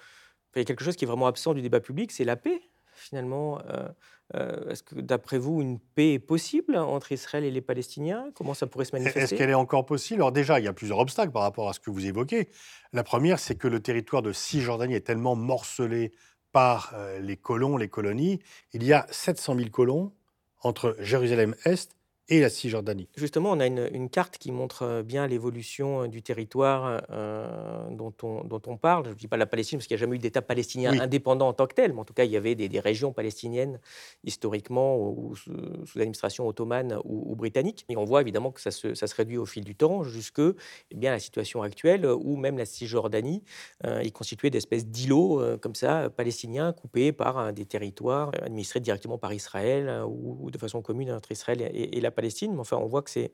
Il 0.55 0.59
y 0.59 0.61
a 0.61 0.65
quelque 0.65 0.83
chose 0.83 0.95
qui 0.95 1.05
est 1.05 1.07
vraiment 1.07 1.27
absent 1.27 1.53
du 1.53 1.61
débat 1.61 1.81
public, 1.81 2.11
c'est 2.11 2.23
la 2.23 2.35
paix 2.35 2.61
finalement. 2.95 3.59
Euh, 3.69 3.87
euh, 4.33 4.69
est-ce 4.69 4.81
que, 4.81 4.95
d'après 4.95 5.37
vous, 5.37 5.61
une 5.61 5.79
paix 5.79 6.13
est 6.13 6.19
possible 6.19 6.75
entre 6.75 7.11
Israël 7.11 7.43
et 7.43 7.51
les 7.51 7.61
Palestiniens? 7.61 8.31
Comment 8.33 8.53
ça 8.53 8.65
pourrait 8.65 8.85
se 8.85 8.95
manifester? 8.95 9.19
Est-ce 9.19 9.35
qu'elle 9.35 9.51
est 9.51 9.53
encore 9.53 9.85
possible? 9.85 10.21
Alors 10.21 10.31
déjà, 10.31 10.59
il 10.59 10.65
y 10.65 10.67
a 10.67 10.73
plusieurs 10.73 10.99
obstacles 10.99 11.31
par 11.31 11.43
rapport 11.43 11.69
à 11.69 11.73
ce 11.73 11.79
que 11.79 11.91
vous 11.91 12.05
évoquez. 12.05 12.49
La 12.91 13.03
première, 13.03 13.39
c'est 13.39 13.55
que 13.55 13.67
le 13.67 13.79
territoire 13.79 14.21
de 14.21 14.31
Cisjordanie 14.31 14.95
est 14.95 15.05
tellement 15.05 15.35
morcelé 15.35 16.11
par 16.51 16.93
euh, 16.95 17.19
les 17.19 17.37
colons, 17.37 17.77
les 17.77 17.89
colonies. 17.89 18.39
Il 18.73 18.83
y 18.83 18.93
a 18.93 19.05
700 19.11 19.57
000 19.57 19.69
colons 19.69 20.13
entre 20.61 20.95
Jérusalem-Est 20.99 21.94
et 22.27 22.39
la 22.39 22.49
Cisjordanie. 22.49 23.07
Justement, 23.15 23.51
on 23.51 23.59
a 23.59 23.67
une, 23.67 24.09
carte 24.09 24.37
qui 24.37 24.51
montre 24.51 24.83
euh, 24.83 25.03
bien 25.03 25.27
l'évolution 25.27 26.03
euh, 26.03 26.07
du 26.07 26.23
territoire 26.23 27.03
euh, 27.11 27.89
dont, 27.91 28.13
on, 28.23 28.43
dont, 28.43 28.61
on, 28.65 28.77
parle. 28.77 29.05
Je 29.05 29.09
ne 29.09 29.15
dis 29.15 29.27
pas 29.27 29.37
la 29.37 29.45
Palestine 29.45 29.77
parce 29.77 29.87
qu'il 29.87 29.95
n'y 29.95 29.99
a 29.99 30.05
jamais 30.05 30.15
eu 30.15 30.19
d'État 30.19 30.41
palestinien 30.41 30.99
indépendant 30.99 31.49
en 31.49 31.53
tant 31.53 31.67
que 31.67 31.75
tel, 31.75 31.93
mais 31.93 31.99
en 31.99 32.05
tout 32.05 32.13
cas, 32.13 32.23
il 32.23 32.31
y 32.31 32.37
avait 32.37 32.55
des, 32.55 32.79
régions 32.79 33.13
palestiniennes 33.13 33.79
historiquement 34.23 34.97
ou, 34.97 35.35
sous, 35.35 35.51
l'administration 35.95 36.47
ottomane 36.47 36.97
ou, 37.03 37.35
britannique. 37.35 37.85
Et 37.89 37.97
on 37.97 38.05
voit 38.05 38.21
évidemment 38.21 38.51
que 38.51 38.61
ça 38.61 38.71
se, 38.71 38.93
ça 38.95 39.07
se, 39.07 39.15
réduit 39.15 39.37
au 39.37 39.45
fil 39.45 39.63
du 39.63 39.75
temps 39.75 40.03
jusque 40.03 40.39
eh 40.39 40.95
bien, 40.95 41.11
la 41.11 41.19
situation 41.19 41.61
actuelle 41.61 42.05
où 42.05 42.35
même 42.37 42.57
la 42.57 42.65
Cisjordanie 42.65 43.43
est 43.83 44.11
constituée 44.11 44.49
d'espèces 44.49 44.85
d'îlots 44.85 45.41
comme 45.61 45.75
ça, 45.75 46.09
palestiniens, 46.09 46.73
coupés 46.73 47.11
par 47.11 47.53
des 47.53 47.65
territoires 47.65 48.31
administrés 48.41 48.79
directement 48.79 49.17
par 49.17 49.33
Israël 49.33 50.03
ou, 50.07 50.51
de 50.51 50.57
façon 50.57 50.81
commune 50.81 51.11
entre 51.11 51.31
Israël 51.31 51.61
et, 51.61 51.97
et 51.97 52.01
la 52.01 52.11
Palestine, 52.15 52.53
mais 52.53 52.59
enfin, 52.59 52.77
on 52.77 52.87
voit 52.87 53.01
que 53.01 53.09
c'est 53.09 53.31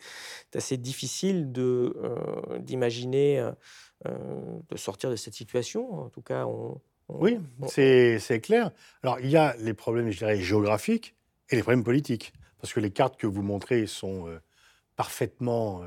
assez 0.53 0.77
difficile 0.77 1.51
de, 1.51 1.95
euh, 2.03 2.59
d'imaginer 2.59 3.39
euh, 3.39 3.51
euh, 4.07 4.59
de 4.69 4.77
sortir 4.77 5.09
de 5.09 5.15
cette 5.15 5.33
situation. 5.33 5.93
En 5.93 6.09
tout 6.09 6.21
cas, 6.21 6.45
on, 6.45 6.79
oui, 7.09 7.39
c'est, 7.67 8.41
clair. 8.41 8.71
Alors, 9.03 9.19
il 9.19 9.29
y 9.29 9.37
a 9.37 9.55
les 9.57 9.73
problèmes, 9.73 10.09
je 10.11 10.17
dirais, 10.17 10.37
géographiques 10.37 11.15
et 11.49 11.57
les 11.57 11.61
problèmes 11.61 11.83
politiques. 11.83 12.33
Parce 12.61 12.73
que 12.73 12.79
les 12.79 12.91
cartes 12.91 13.17
que 13.17 13.27
vous 13.27 13.41
montrez 13.41 13.85
sont 13.85 14.27
parfaitement 14.95 15.81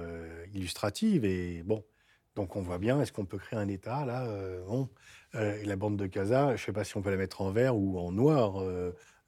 illustratives. 0.52 1.24
Et 1.24 1.62
bon, 1.62 1.82
Donc 2.34 2.56
on 2.56 2.62
voit 2.62 2.76
bien, 2.76 3.00
est-ce 3.00 3.12
qu'on 3.12 3.24
peut 3.24 3.38
créer 3.38 3.58
un 3.58 3.68
État 3.68 4.04
là 4.04 4.28
et 5.34 5.64
la 5.64 5.76
bande 5.76 5.96
de 5.96 6.06
Gaza, 6.06 6.48
je 6.48 6.62
ne 6.62 6.66
sais 6.66 6.72
pas 6.72 6.84
si 6.84 6.96
on 6.96 7.00
peut 7.00 7.10
la 7.10 7.16
mettre 7.16 7.40
en 7.40 7.50
vert 7.50 7.74
ou 7.74 7.98
en 7.98 8.12
noir, 8.12 8.62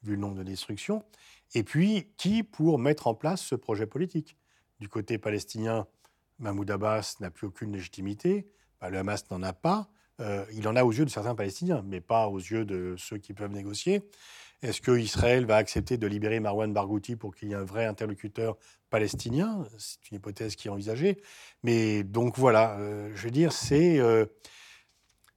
vu 0.02 0.12
le 0.12 0.16
nombre 0.16 0.36
de 0.36 0.42
destructions. 0.42 1.02
Et 1.54 1.62
puis, 1.62 2.08
qui 2.16 2.42
pour 2.42 2.78
mettre 2.78 3.06
en 3.06 3.14
place 3.14 3.42
ce 3.42 3.54
projet 3.54 3.86
politique? 3.86 4.36
Du 4.80 4.88
côté 4.88 5.18
palestinien, 5.18 5.86
Mahmoud 6.38 6.70
Abbas 6.70 7.16
n'a 7.20 7.30
plus 7.30 7.46
aucune 7.46 7.72
légitimité, 7.72 8.46
bah, 8.80 8.90
le 8.90 8.98
Hamas 8.98 9.30
n'en 9.30 9.42
a 9.42 9.52
pas. 9.52 9.88
il 10.52 10.66
en 10.68 10.76
a 10.76 10.84
aux 10.84 10.92
yeux 10.92 11.04
de 11.04 11.10
certains 11.10 11.34
Palestiniens, 11.34 11.82
mais 11.86 12.00
pas 12.00 12.28
aux 12.28 12.38
yeux 12.38 12.64
de 12.64 12.94
ceux 12.98 13.18
qui 13.18 13.32
peuvent 13.32 13.52
négocier. 13.52 14.02
Est-ce 14.62 14.80
qu'Israël 14.80 15.44
va 15.44 15.56
accepter 15.56 15.98
de 15.98 16.06
libérer 16.06 16.40
Marwan 16.40 16.72
Barghouti 16.72 17.16
pour 17.16 17.34
qu'il 17.34 17.48
y 17.48 17.52
ait 17.52 17.56
un 17.56 17.64
vrai 17.64 17.84
interlocuteur 17.84 18.56
palestinien? 18.88 19.66
C'est 19.78 20.10
une 20.10 20.16
hypothèse 20.16 20.56
qui 20.56 20.68
est 20.68 20.70
envisagée. 20.70 21.20
Mais 21.62 22.02
donc 22.02 22.38
voilà, 22.38 22.78
euh, 22.78 23.12
je 23.14 23.24
veux 23.24 23.30
dire, 23.30 23.52
c'est 23.52 23.98
euh, 23.98 24.24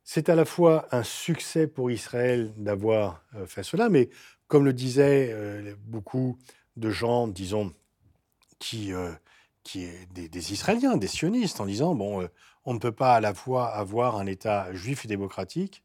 c'est 0.03 0.29
à 0.29 0.35
la 0.35 0.45
fois 0.45 0.87
un 0.91 1.03
succès 1.03 1.67
pour 1.67 1.91
Israël 1.91 2.53
d'avoir 2.55 3.23
euh, 3.35 3.45
fait 3.45 3.63
cela, 3.63 3.89
mais 3.89 4.09
comme 4.49 4.65
le 4.65 4.73
disaient 4.73 5.33
beaucoup 5.85 6.37
de 6.75 6.89
gens, 6.89 7.29
disons, 7.29 7.73
qui, 8.59 8.91
qui 9.63 9.85
est 9.85 10.05
des, 10.11 10.51
Israéliens, 10.51 10.97
des 10.97 11.07
sionistes, 11.07 11.61
en 11.61 11.65
disant 11.65 11.95
bon, 11.95 12.27
on 12.65 12.73
ne 12.73 12.79
peut 12.79 12.91
pas 12.91 13.15
à 13.15 13.21
la 13.21 13.33
fois 13.33 13.67
avoir 13.67 14.17
un 14.17 14.25
État 14.25 14.73
juif 14.73 15.05
et 15.05 15.07
démocratique 15.07 15.83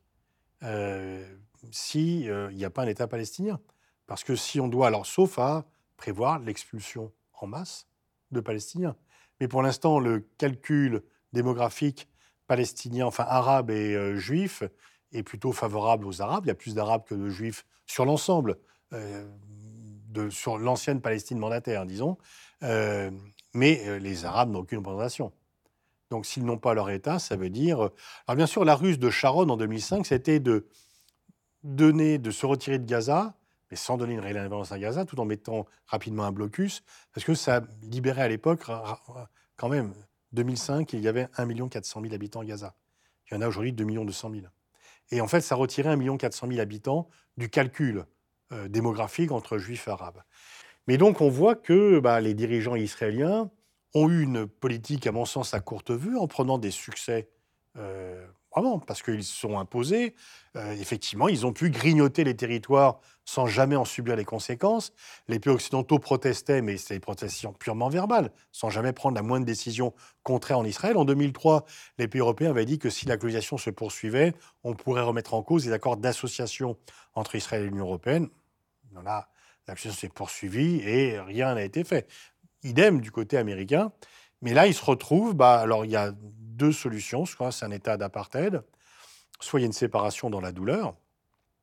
s'il 1.71 2.49
n'y 2.53 2.65
a 2.65 2.71
pas 2.71 2.83
un 2.83 2.89
État 2.89 3.07
palestinien. 3.07 3.61
Parce 4.07 4.25
que 4.25 4.37
si 4.37 4.61
on 4.61 4.69
doit, 4.69 4.89
alors 4.89 5.07
sauf 5.07 5.39
à 5.39 5.65
prévoir 5.97 6.39
l'expulsion 6.39 7.13
en 7.35 7.47
masse 7.47 7.87
de 8.31 8.41
Palestiniens. 8.41 8.97
Mais 9.41 9.49
pour 9.49 9.63
l'instant, 9.63 9.99
le 9.99 10.21
calcul 10.39 11.03
démographique 11.33 12.09
palestinien, 12.47 13.07
enfin 13.07 13.25
arabe 13.27 13.71
et 13.71 13.95
euh, 13.95 14.17
juif, 14.17 14.63
est 15.15 15.23
plutôt 15.23 15.53
favorable 15.53 16.07
aux 16.07 16.23
Arabes. 16.23 16.45
Il 16.45 16.49
y 16.49 16.53
a 16.53 16.55
plus 16.55 16.75
d'Arabes 16.75 17.05
que 17.05 17.15
de 17.15 17.29
Juifs 17.29 17.65
sur 17.87 18.05
l'ensemble, 18.05 18.59
euh, 18.93 19.25
sur 20.31 20.59
l'ancienne 20.59 21.01
Palestine 21.01 21.39
mandataire, 21.39 21.87
disons. 21.87 22.19
Euh, 22.63 23.11
mais 23.53 24.01
les 24.01 24.25
Arabes 24.25 24.51
n'ont 24.51 24.61
aucune 24.61 24.79
représentation. 24.79 25.33
Donc 26.11 26.27
s'ils 26.27 26.45
n'ont 26.45 26.59
pas 26.59 26.75
leur 26.75 26.91
État, 26.91 27.19
ça 27.19 27.37
veut 27.37 27.51
dire... 27.51 27.91
Alors 28.27 28.37
bien 28.37 28.47
sûr, 28.47 28.65
la 28.65 28.75
ruse 28.75 28.99
de 28.99 29.11
Sharon 29.11 29.49
en 29.49 29.57
2005, 29.57 30.07
c'était 30.07 30.41
de 30.41 30.67
donner, 31.65 32.19
de 32.19 32.31
se 32.31 32.47
retirer 32.47 32.79
de 32.79 32.85
Gaza, 32.85 33.35
mais 33.71 33.77
sans 33.77 33.97
donner 33.97 34.15
une 34.15 34.21
réelle 34.21 34.37
indépendance 34.37 34.73
à 34.73 34.79
Gaza, 34.79 35.05
tout 35.05 35.19
en 35.19 35.25
mettant 35.25 35.67
rapidement 35.87 36.25
un 36.25 36.33
blocus, 36.33 36.83
parce 37.13 37.25
que 37.25 37.35
ça 37.35 37.63
libérait 37.83 38.23
à 38.23 38.29
l'époque, 38.29 38.61
quand 39.57 39.69
même, 39.69 39.95
2005, 40.33 40.93
il 40.93 41.01
y 41.01 41.09
avait 41.09 41.29
1 41.37 41.69
400 41.69 42.03
000 42.03 42.15
habitants 42.15 42.41
à 42.41 42.45
Gaza. 42.45 42.75
Il 43.31 43.35
y 43.35 43.37
en 43.37 43.41
a 43.41 43.49
aujourd'hui 43.49 43.73
2 43.73 43.85
200 43.85 44.31
000. 44.31 44.43
Et 45.11 45.21
en 45.21 45.27
fait, 45.27 45.41
ça 45.41 45.55
retirait 45.55 45.91
1 45.91 46.17
400 46.17 46.49
000 46.49 46.61
habitants 46.61 47.09
du 47.37 47.49
calcul 47.49 48.05
euh, 48.53 48.69
démographique 48.69 49.33
entre 49.33 49.59
juifs 49.59 49.89
et 49.89 49.91
arabes. 49.91 50.23
Mais 50.87 50.99
donc, 50.99 51.21
on 51.21 51.29
voit 51.29 51.55
que 51.55 51.99
bah, 51.99 52.21
les 52.21 52.35
dirigeants 52.35 52.77
israéliens 52.77 53.51
ont 53.95 54.09
eu 54.09 54.23
une 54.23 54.47
politique, 54.47 55.07
à 55.07 55.13
mon 55.13 55.25
sens, 55.25 55.55
à 55.55 55.61
courte 55.61 55.91
vue, 55.91 56.17
en 56.17 56.27
prenant 56.27 56.59
des 56.59 56.71
succès 56.71 57.31
euh, 57.77 58.27
Parce 58.87 59.03
qu'ils 59.03 59.25
se 59.25 59.35
sont 59.35 59.59
imposés. 59.59 60.15
Euh, 60.57 60.73
effectivement, 60.73 61.29
ils 61.29 61.45
ont 61.45 61.53
pu 61.53 61.71
grignoter 61.71 62.23
les 62.25 62.37
territoires 62.37 63.01
sans 63.25 63.47
jamais 63.47 63.75
en 63.75 63.85
subir 63.85 64.17
les 64.17 64.25
conséquences. 64.25 64.93
Les 65.29 65.41
pays 65.41 65.53
occidentaux 65.53 65.99
protestaient, 65.99 66.63
mais 66.63 66.77
c'était 66.77 66.95
des 66.95 67.01
protestations 67.01 67.53
purement 67.53 67.89
verbales, 67.89 68.31
sans 68.53 68.71
jamais 68.71 68.93
prendre 68.93 69.17
la 69.17 69.23
moindre 69.23 69.47
décision 69.47 69.93
contraire 70.23 70.59
en 70.59 70.65
Israël. 70.65 70.97
En 70.97 71.05
2003, 71.05 71.65
les 71.99 72.07
pays 72.07 72.21
européens 72.21 72.51
avaient 72.51 72.67
dit 72.67 72.79
que 72.79 72.91
si 72.91 73.07
la 73.07 73.17
colonisation 73.17 73.59
se 73.59 73.71
poursuivait, 73.71 74.35
on 74.63 74.75
pourrait 74.75 75.03
remettre 75.03 75.35
en 75.35 75.43
cause 75.43 75.67
les 75.67 75.73
accords 75.73 75.97
d'association 75.97 76.77
entre 77.15 77.35
Israël 77.35 77.63
et 77.63 77.67
l'Union 77.67 77.87
européenne. 77.87 78.29
Là, 79.05 79.29
l'action 79.67 79.91
s'est 79.91 80.09
poursuivie 80.09 80.81
et 80.81 81.19
rien 81.19 81.55
n'a 81.55 81.65
été 81.65 81.83
fait. 81.83 82.09
Idem 82.63 83.01
du 83.01 83.11
côté 83.11 83.37
américain. 83.37 83.91
Mais 84.43 84.53
là, 84.53 84.67
ils 84.67 84.75
se 84.75 84.85
retrouvent, 84.85 85.35
bah, 85.35 85.59
alors 85.59 85.85
il 85.85 85.91
y 85.91 85.97
a 85.97 86.13
deux 86.57 86.73
solutions. 86.73 87.27
Soit 87.27 87.53
c'est 87.53 87.65
un 87.65 87.71
état 87.71 87.97
d'apartheid, 87.97 88.63
soit 89.41 89.61
il 89.61 89.63
y 89.63 89.65
a 89.65 89.67
une 89.67 89.73
séparation 89.73 90.31
dans 90.31 90.41
la 90.41 90.53
douleur, 90.53 90.95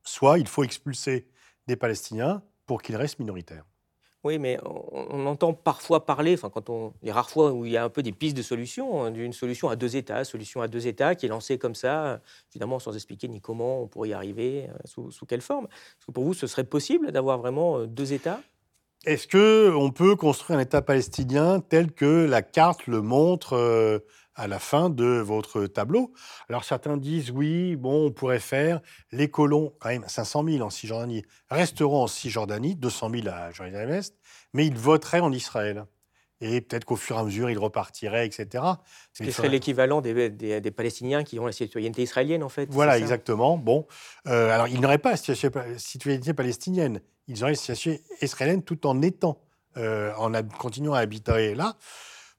soit 0.04 0.40
il 0.40 0.48
faut 0.48 0.64
expulser 0.64 1.28
des 1.68 1.76
Palestiniens 1.76 2.44
pour 2.66 2.82
qu'ils 2.82 2.96
restent 2.96 3.20
minoritaires. 3.20 3.66
Oui, 4.24 4.38
mais 4.38 4.60
on, 4.64 5.26
entend 5.26 5.54
parfois 5.54 6.06
parler, 6.06 6.36
enfin, 6.36 6.52
quand 6.52 6.70
on, 6.70 6.94
a 7.08 7.12
rares 7.12 7.32
fois 7.32 7.52
où 7.52 7.66
il 7.66 7.72
y 7.72 7.78
a 7.78 7.84
un 7.84 7.90
peu 7.90 8.04
des 8.04 8.12
pistes 8.12 8.38
de 8.38 8.44
solutions, 8.44 9.04
hein, 9.04 9.10
d'une 9.10 9.34
solution 9.34 9.68
à 9.70 9.76
deux 9.76 9.96
États, 9.96 10.24
solution 10.24 10.62
à 10.62 10.68
deux 10.68 10.86
États 10.86 11.16
qui 11.16 11.26
est 11.26 11.30
lancée 11.30 11.58
comme 11.58 11.74
ça, 11.74 12.22
évidemment 12.52 12.78
sans 12.78 12.94
expliquer 12.94 13.28
ni 13.28 13.42
comment 13.42 13.82
on 13.82 13.88
pourrait 13.88 14.10
y 14.10 14.14
arriver, 14.14 14.68
euh, 14.70 14.78
sous, 14.86 15.10
sous 15.10 15.26
quelle 15.26 15.42
forme. 15.42 15.66
Est-ce 15.66 16.06
que 16.06 16.12
pour 16.12 16.24
vous, 16.24 16.36
ce 16.36 16.46
serait 16.46 16.66
possible 16.66 17.12
d'avoir 17.12 17.40
vraiment 17.40 17.80
euh, 17.80 17.88
deux 17.88 18.14
États? 18.14 18.40
Est-ce 19.06 19.28
qu'on 19.28 19.90
peut 19.90 20.16
construire 20.16 20.60
un 20.60 20.62
État 20.62 20.84
palestinien 20.84 21.60
tel 21.60 21.92
que 21.92 22.28
la 22.28 22.44
carte 22.44 22.86
le 22.86 23.02
montre 23.02 23.54
euh, 23.54 23.98
à 24.36 24.48
la 24.48 24.60
fin 24.60 24.90
de 24.90 25.06
votre 25.06 25.66
tableau. 25.68 26.14
Alors 26.50 26.64
certains 26.64 26.98
disent 26.98 27.32
oui, 27.32 27.76
bon, 27.76 28.08
on 28.08 28.12
pourrait 28.12 28.40
faire 28.40 28.82
les 29.12 29.30
colons, 29.30 29.74
quand 29.80 29.90
même 29.90 30.06
500 30.08 30.46
000 30.48 30.66
en 30.66 30.70
Cisjordanie, 30.70 31.24
resteront 31.50 32.04
en 32.04 32.08
Cisjordanie, 32.08 32.76
200 32.76 33.10
000 33.24 33.28
à 33.28 33.52
Jérusalem-Est, 33.52 34.16
mais 34.54 34.66
ils 34.66 34.78
voteraient 34.78 35.20
en 35.20 35.32
Israël. 35.32 35.86
Et 36.44 36.60
peut-être 36.60 36.86
qu'au 36.86 36.96
fur 36.96 37.18
et 37.18 37.20
à 37.20 37.24
mesure, 37.24 37.52
ils 37.52 37.60
repartiraient, 37.60 38.26
etc. 38.26 38.64
Ce 39.14 39.24
qui 39.24 39.32
serait 39.32 39.48
l'équivalent 39.48 40.02
des, 40.02 40.30
des, 40.30 40.72
Palestiniens 40.72 41.24
qui 41.24 41.38
ont 41.38 41.46
la 41.46 41.52
citoyenneté 41.52 42.02
israélienne, 42.02 42.42
en 42.42 42.50
fait. 42.50 42.68
Voilà, 42.72 42.98
exactement. 42.98 43.58
Bon, 43.58 43.86
euh, 44.28 44.50
alors 44.50 44.68
ils 44.68 44.82
n'auraient 44.82 44.98
pas 44.98 45.12
la 45.12 45.78
citoyenneté 45.78 46.34
palestinienne. 46.34 47.00
Ils 47.28 47.44
auraient 47.44 47.52
la 47.52 47.76
citoyenneté 47.76 48.04
israélienne 48.24 48.64
tout 48.64 48.88
en 48.88 49.04
étant, 49.04 49.40
euh, 49.78 50.12
en 50.18 50.32
continuant 50.58 50.94
à 50.94 51.00
habiter 51.00 51.54
là. 51.54 51.76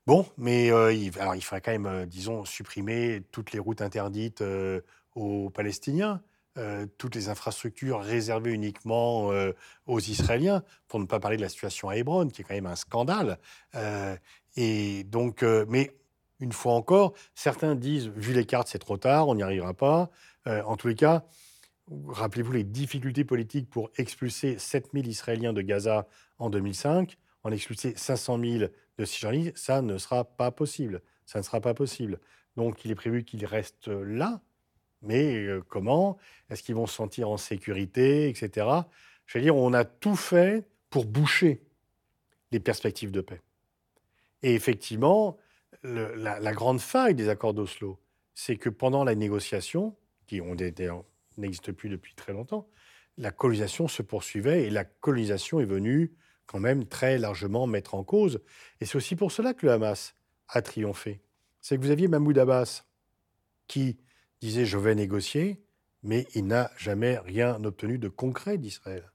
Bon, 0.07 0.27
mais 0.37 0.73
euh, 0.73 0.93
il, 0.93 1.17
alors 1.21 1.37
il 1.37 1.43
faudrait 1.43 1.61
quand 1.61 1.71
même, 1.71 1.87
euh, 1.87 2.07
disons, 2.07 2.45
supprimer 2.45 3.23
toutes 3.31 3.53
les 3.53 3.61
routes 3.61 3.83
interdites 3.83 4.41
euh, 4.43 4.81
aux 5.15 5.51
Palestiniens, 5.51 6.23
toutes 6.99 7.15
les 7.15 7.31
infrastructures 7.31 8.01
réservées 8.03 8.53
uniquement 8.53 9.31
aux 9.87 10.01
Israéliens, 10.01 10.63
pour 10.87 11.01
ne 11.01 11.07
pas 11.07 11.19
parler 11.19 11.39
de 11.39 11.43
la 11.43 11.49
situation 11.49 11.89
à 11.89 11.97
Hébron, 11.97 12.29
qui 12.29 12.43
est 12.43 12.45
quand 12.45 12.53
même 12.53 12.67
un 12.67 12.77
scandale. 12.77 13.39
et 14.57 15.05
donc, 15.05 15.43
mais 15.43 15.97
une 16.41 16.53
fois 16.53 16.75
encore, 16.75 17.15
certains 17.35 17.75
disent, 17.75 18.09
vu 18.09 18.35
les 18.35 18.45
cartes, 18.45 18.69
c'est 18.69 18.79
trop 18.79 18.99
tard, 18.99 19.29
on 19.29 19.35
n'y 19.35 19.43
arrivera 19.43 19.73
pas. 19.73 20.11
en 20.47 20.77
tous 20.77 20.89
les 20.89 20.95
cas, 20.95 21.25
rappelez-vous 22.09 22.53
les 22.53 22.65
difficultés 22.65 23.25
politiques 23.25 23.71
pour 23.71 23.91
expulser 23.97 24.59
7000 24.59 25.07
Israéliens 25.07 25.55
de 25.55 25.63
Gaza 25.63 26.07
en 26.39 26.51
2005 26.51 27.17
en 27.45 27.51
expulser 27.51 27.95
500 27.97 28.39
000 28.39 28.65
de 28.99 29.05
Cisjordanie, 29.05 29.53
ça 29.55 29.83
ne 29.83 29.99
sera 29.99 30.25
pas 30.25 30.51
possible. 30.51 31.03
Ça 31.27 31.39
ne 31.39 31.45
sera 31.45 31.61
pas 31.61 31.75
possible. 31.75 32.19
Donc, 32.57 32.85
il 32.85 32.91
est 32.91 32.97
prévu 32.97 33.25
qu'ils 33.25 33.47
restent 33.47 33.89
là. 33.89 34.41
Mais 35.01 35.35
euh, 35.47 35.63
comment? 35.69 36.19
Est-ce 36.51 36.63
qu'ils 36.63 36.75
vont 36.75 36.87
se 36.87 36.95
sentir 36.95 37.29
en 37.29 37.37
sécurité, 37.37 38.29
etc. 38.29 38.67
Je 39.27 39.39
veux 39.39 39.43
dire, 39.43 39.57
on 39.57 39.73
a 39.73 39.85
tout 39.85 40.17
fait 40.17 40.67
pour 40.91 41.07
boucher 41.07 41.63
les 42.51 42.61
perspectives 42.61 43.11
de 43.11 43.21
paix. 43.21 43.41
Et 44.43 44.55
effectivement, 44.55 45.39
la, 45.83 46.39
la, 46.39 46.53
grande 46.53 46.81
faille 46.81 47.15
des 47.15 47.29
accords 47.29 47.55
d'Oslo, 47.55 47.99
c'est 48.35 48.57
que 48.57 48.69
pendant 48.69 49.05
la 49.05 49.15
négociation, 49.15 49.97
qui 50.27 50.41
n'existe 51.39 51.73
plus 51.73 51.89
depuis 51.89 52.15
très 52.15 52.33
longtemps, 52.33 52.69
la 53.19 53.31
colonisation 53.31 53.89
se 53.89 54.03
poursuivait 54.03 54.65
et 54.65 54.71
la 54.71 54.85
colonisation 54.85 55.61
est 55.61 55.65
venue 55.65 56.13
même 56.61 56.87
très 56.87 57.19
largement 57.19 57.67
mettre 57.67 57.95
en 57.95 58.05
cause. 58.05 58.41
Et 58.81 58.87
c'est 58.87 58.97
aussi 58.97 59.17
pour 59.17 59.33
cela 59.33 59.55
que 59.55 59.67
le 59.67 59.73
Hamas 59.73 60.15
a 60.49 60.63
triomphé. 60.63 61.21
C'est 61.61 61.77
que 61.77 61.83
vous 61.83 61.91
aviez 61.91 62.09
Mahmoud 62.09 62.39
Abbas 62.39 62.85
qui 63.69 63.99
disait 64.41 64.65
je 64.65 64.79
vais 64.79 64.95
négocier, 64.95 65.63
mais 66.03 66.27
il 66.35 66.47
n'a 66.47 66.71
jamais 66.77 67.19
rien 67.19 67.63
obtenu 67.65 67.99
de 67.99 68.09
concret 68.09 68.59
d'Israël. 68.59 69.13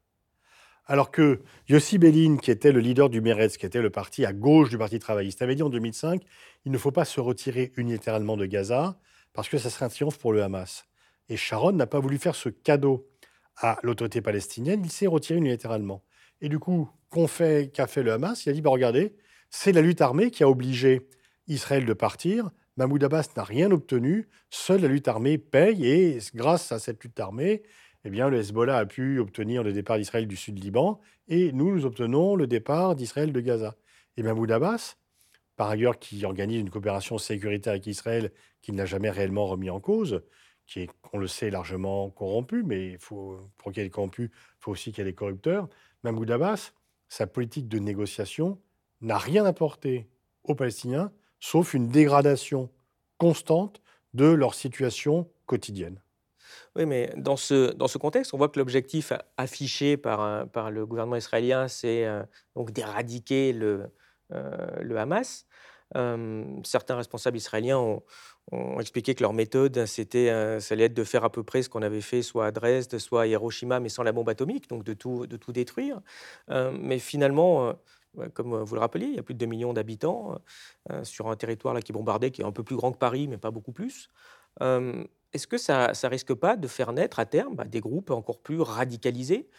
Alors 0.85 1.11
que 1.11 1.41
Yossi 1.67 1.97
Bellin, 1.97 2.37
qui 2.37 2.49
était 2.49 2.71
le 2.71 2.79
leader 2.79 3.09
du 3.09 3.19
Meretz, 3.19 3.57
qui 3.57 3.65
était 3.65 3.81
le 3.81 3.89
parti 3.89 4.25
à 4.25 4.31
gauche 4.31 4.69
du 4.69 4.77
Parti 4.77 4.99
travailliste, 4.99 5.41
avait 5.41 5.55
dit 5.55 5.63
en 5.63 5.69
2005 5.69 6.23
il 6.65 6.71
ne 6.71 6.77
faut 6.77 6.91
pas 6.91 7.05
se 7.05 7.19
retirer 7.19 7.73
unilatéralement 7.75 8.37
de 8.37 8.45
Gaza 8.45 8.97
parce 9.33 9.49
que 9.49 9.57
ça 9.57 9.69
serait 9.69 9.85
un 9.85 9.89
triomphe 9.89 10.17
pour 10.17 10.31
le 10.31 10.41
Hamas. 10.41 10.85
Et 11.29 11.35
Sharon 11.35 11.73
n'a 11.73 11.87
pas 11.87 11.99
voulu 11.99 12.17
faire 12.17 12.35
ce 12.35 12.47
cadeau 12.47 13.09
à 13.57 13.79
l'autorité 13.83 14.21
palestinienne, 14.21 14.81
il 14.83 14.91
s'est 14.91 15.07
retiré 15.07 15.39
unilatéralement. 15.39 16.03
Et 16.41 16.49
du 16.49 16.59
coup, 16.59 16.89
qu'a 17.11 17.27
fait, 17.87 18.03
le 18.03 18.11
Hamas? 18.11 18.45
Il 18.45 18.49
a 18.49 18.53
dit 18.53 18.61
bah, 18.61 18.69
regardez, 18.69 19.15
c'est 19.49 19.71
la 19.71 19.81
lutte 19.81 20.01
armée 20.01 20.31
qui 20.31 20.43
a 20.43 20.49
obligé 20.49 21.07
Israël 21.47 21.85
de 21.85 21.93
partir. 21.93 22.49
Mahmoud 22.77 23.03
Abbas 23.03 23.29
n'a 23.35 23.43
rien 23.43 23.71
obtenu. 23.71 24.27
Seule 24.49 24.81
la 24.81 24.87
lutte 24.87 25.07
armée 25.07 25.37
paye. 25.37 25.87
Et 25.87 26.19
grâce 26.35 26.71
à 26.71 26.79
cette 26.79 27.03
lutte 27.03 27.19
armée, 27.19 27.63
eh 28.05 28.09
bien, 28.09 28.29
le 28.29 28.37
Hezbollah 28.37 28.77
a 28.77 28.85
pu 28.85 29.19
obtenir 29.19 29.63
le 29.63 29.73
départ 29.73 29.97
d'Israël 29.97 30.27
du 30.27 30.35
sud 30.35 30.63
Liban. 30.63 30.99
Et 31.27 31.51
nous, 31.53 31.73
nous 31.73 31.85
obtenons 31.85 32.35
le 32.35 32.45
départ 32.45 32.95
d'Israël 32.95 33.33
de 33.33 33.39
Gaza. 33.39 33.75
Et 34.15 34.23
Mahmoud 34.23 34.51
Abbas, 34.51 34.95
par 35.55 35.69
ailleurs 35.69 35.97
qui 35.99 36.23
organise 36.23 36.61
une 36.61 36.69
coopération 36.69 37.17
sécuritaire 37.17 37.71
avec 37.71 37.87
Israël 37.87 38.31
qu'il 38.61 38.75
n'a 38.75 38.85
jamais 38.85 39.09
réellement 39.09 39.47
remis 39.47 39.69
en 39.69 39.79
cause, 39.79 40.23
qui 40.65 40.81
est, 40.81 40.89
on 41.13 41.17
le 41.17 41.27
sait, 41.27 41.49
largement 41.49 42.09
corrompu, 42.09 42.63
mais 42.63 42.97
faut, 42.99 43.49
pour 43.57 43.71
ait 43.71 43.83
des 43.83 43.89
corrompus, 43.89 44.29
il 44.31 44.57
faut 44.59 44.71
aussi 44.71 44.91
qu'il 44.91 45.03
y 45.03 45.07
ait 45.07 45.11
des 45.11 45.15
corrupteurs. 45.15 45.67
Mahmoud 46.03 46.29
Abbas, 46.31 46.71
sa 47.09 47.27
politique 47.27 47.67
de 47.67 47.79
négociation 47.79 48.59
n'a 49.01 49.17
rien 49.17 49.45
apporté 49.45 50.09
aux 50.43 50.55
Palestiniens, 50.55 51.11
sauf 51.39 51.73
une 51.73 51.89
dégradation 51.89 52.69
constante 53.17 53.81
de 54.13 54.25
leur 54.25 54.53
situation 54.53 55.29
quotidienne. 55.45 56.01
Oui, 56.75 56.85
mais 56.85 57.11
dans 57.17 57.37
ce, 57.37 57.73
dans 57.73 57.87
ce 57.87 57.97
contexte, 57.97 58.33
on 58.33 58.37
voit 58.37 58.49
que 58.49 58.59
l'objectif 58.59 59.11
affiché 59.37 59.97
par, 59.97 60.47
par 60.49 60.71
le 60.71 60.85
gouvernement 60.85 61.15
israélien, 61.15 61.67
c'est 61.67 62.05
euh, 62.05 62.23
donc 62.55 62.71
d'éradiquer 62.71 63.53
le, 63.53 63.91
euh, 64.31 64.67
le 64.81 64.97
Hamas. 64.97 65.45
Euh, 65.95 66.43
certains 66.63 66.95
responsables 66.95 67.37
israéliens 67.37 67.79
ont, 67.79 68.03
expliqué 68.79 69.13
que 69.13 69.23
leur 69.23 69.33
méthode, 69.33 69.85
c'était, 69.85 70.29
ça 70.61 70.73
allait 70.73 70.85
être 70.85 70.93
de 70.93 71.03
faire 71.03 71.25
à 71.25 71.29
peu 71.29 71.43
près 71.43 71.63
ce 71.63 71.69
qu'on 71.69 71.81
avait 71.81 71.99
fait 71.99 72.21
soit 72.21 72.45
à 72.45 72.51
Dresde, 72.51 72.97
soit 72.97 73.23
à 73.23 73.27
Hiroshima, 73.27 73.81
mais 73.81 73.89
sans 73.89 74.03
la 74.03 74.13
bombe 74.13 74.29
atomique, 74.29 74.69
donc 74.69 74.85
de 74.85 74.93
tout, 74.93 75.27
de 75.27 75.35
tout 75.35 75.51
détruire. 75.51 75.99
mais 76.47 76.97
finalement, 76.97 77.73
comme 78.33 78.55
vous 78.63 78.75
le 78.75 78.79
rappelez, 78.79 79.07
il 79.07 79.15
y 79.15 79.19
a 79.19 79.23
plus 79.23 79.33
de 79.33 79.39
2 79.39 79.47
millions 79.47 79.73
d'habitants 79.73 80.39
sur 81.03 81.27
un 81.27 81.35
territoire 81.35 81.73
là, 81.73 81.81
qui 81.81 81.91
est 81.91 81.93
bombardé, 81.93 82.31
qui 82.31 82.41
est 82.41 82.45
un 82.45 82.53
peu 82.53 82.63
plus 82.63 82.77
grand 82.77 82.93
que 82.93 82.97
Paris, 82.97 83.27
mais 83.27 83.37
pas 83.37 83.51
beaucoup 83.51 83.73
plus. 83.73 84.09
Est-ce 84.61 85.47
que 85.47 85.57
ça 85.57 85.91
ne 85.91 86.09
risque 86.09 86.33
pas 86.33 86.55
de 86.55 86.69
faire 86.69 86.93
naître 86.93 87.19
à 87.19 87.25
terme 87.25 87.55
bah, 87.55 87.65
des 87.65 87.81
groupes 87.81 88.11
encore 88.11 88.39
plus 88.39 88.61
radicalisés 88.61 89.49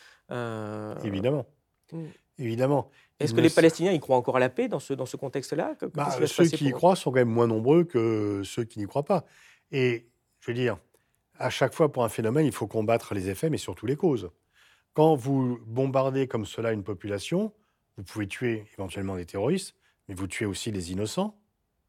Évidemment. 1.04 1.44
Mmh. 1.92 2.06
Évidemment. 2.38 2.90
Est-ce 3.18 3.34
que 3.34 3.40
les 3.40 3.50
Palestiniens 3.50 3.92
y 3.92 3.98
croient 3.98 4.16
encore 4.16 4.36
à 4.36 4.40
la 4.40 4.48
paix 4.48 4.68
dans 4.68 4.78
ce, 4.78 4.94
dans 4.94 5.06
ce 5.06 5.16
contexte-là? 5.16 5.74
Bah, 5.94 6.16
Ceux 6.26 6.46
qui 6.46 6.66
y 6.66 6.70
croient 6.70 6.94
sont 6.94 7.10
quand 7.10 7.16
même 7.16 7.28
moins 7.28 7.48
nombreux 7.48 7.84
que 7.84 8.42
ceux 8.44 8.64
qui 8.64 8.78
n'y 8.78 8.86
croient 8.86 9.04
pas. 9.04 9.24
Et 9.72 10.06
je 10.40 10.50
veux 10.50 10.54
dire, 10.54 10.78
à 11.38 11.50
chaque 11.50 11.74
fois 11.74 11.90
pour 11.90 12.04
un 12.04 12.08
phénomène, 12.08 12.46
il 12.46 12.52
faut 12.52 12.68
combattre 12.68 13.14
les 13.14 13.28
effets, 13.28 13.50
mais 13.50 13.58
surtout 13.58 13.86
les 13.86 13.96
causes. 13.96 14.30
Quand 14.94 15.16
vous 15.16 15.58
bombardez 15.66 16.28
comme 16.28 16.46
cela 16.46 16.72
une 16.72 16.84
population, 16.84 17.52
vous 17.96 18.04
pouvez 18.04 18.28
tuer 18.28 18.64
éventuellement 18.78 19.16
des 19.16 19.26
terroristes, 19.26 19.74
mais 20.08 20.14
vous 20.14 20.28
tuez 20.28 20.46
aussi 20.46 20.70
les 20.70 20.92
innocents, 20.92 21.36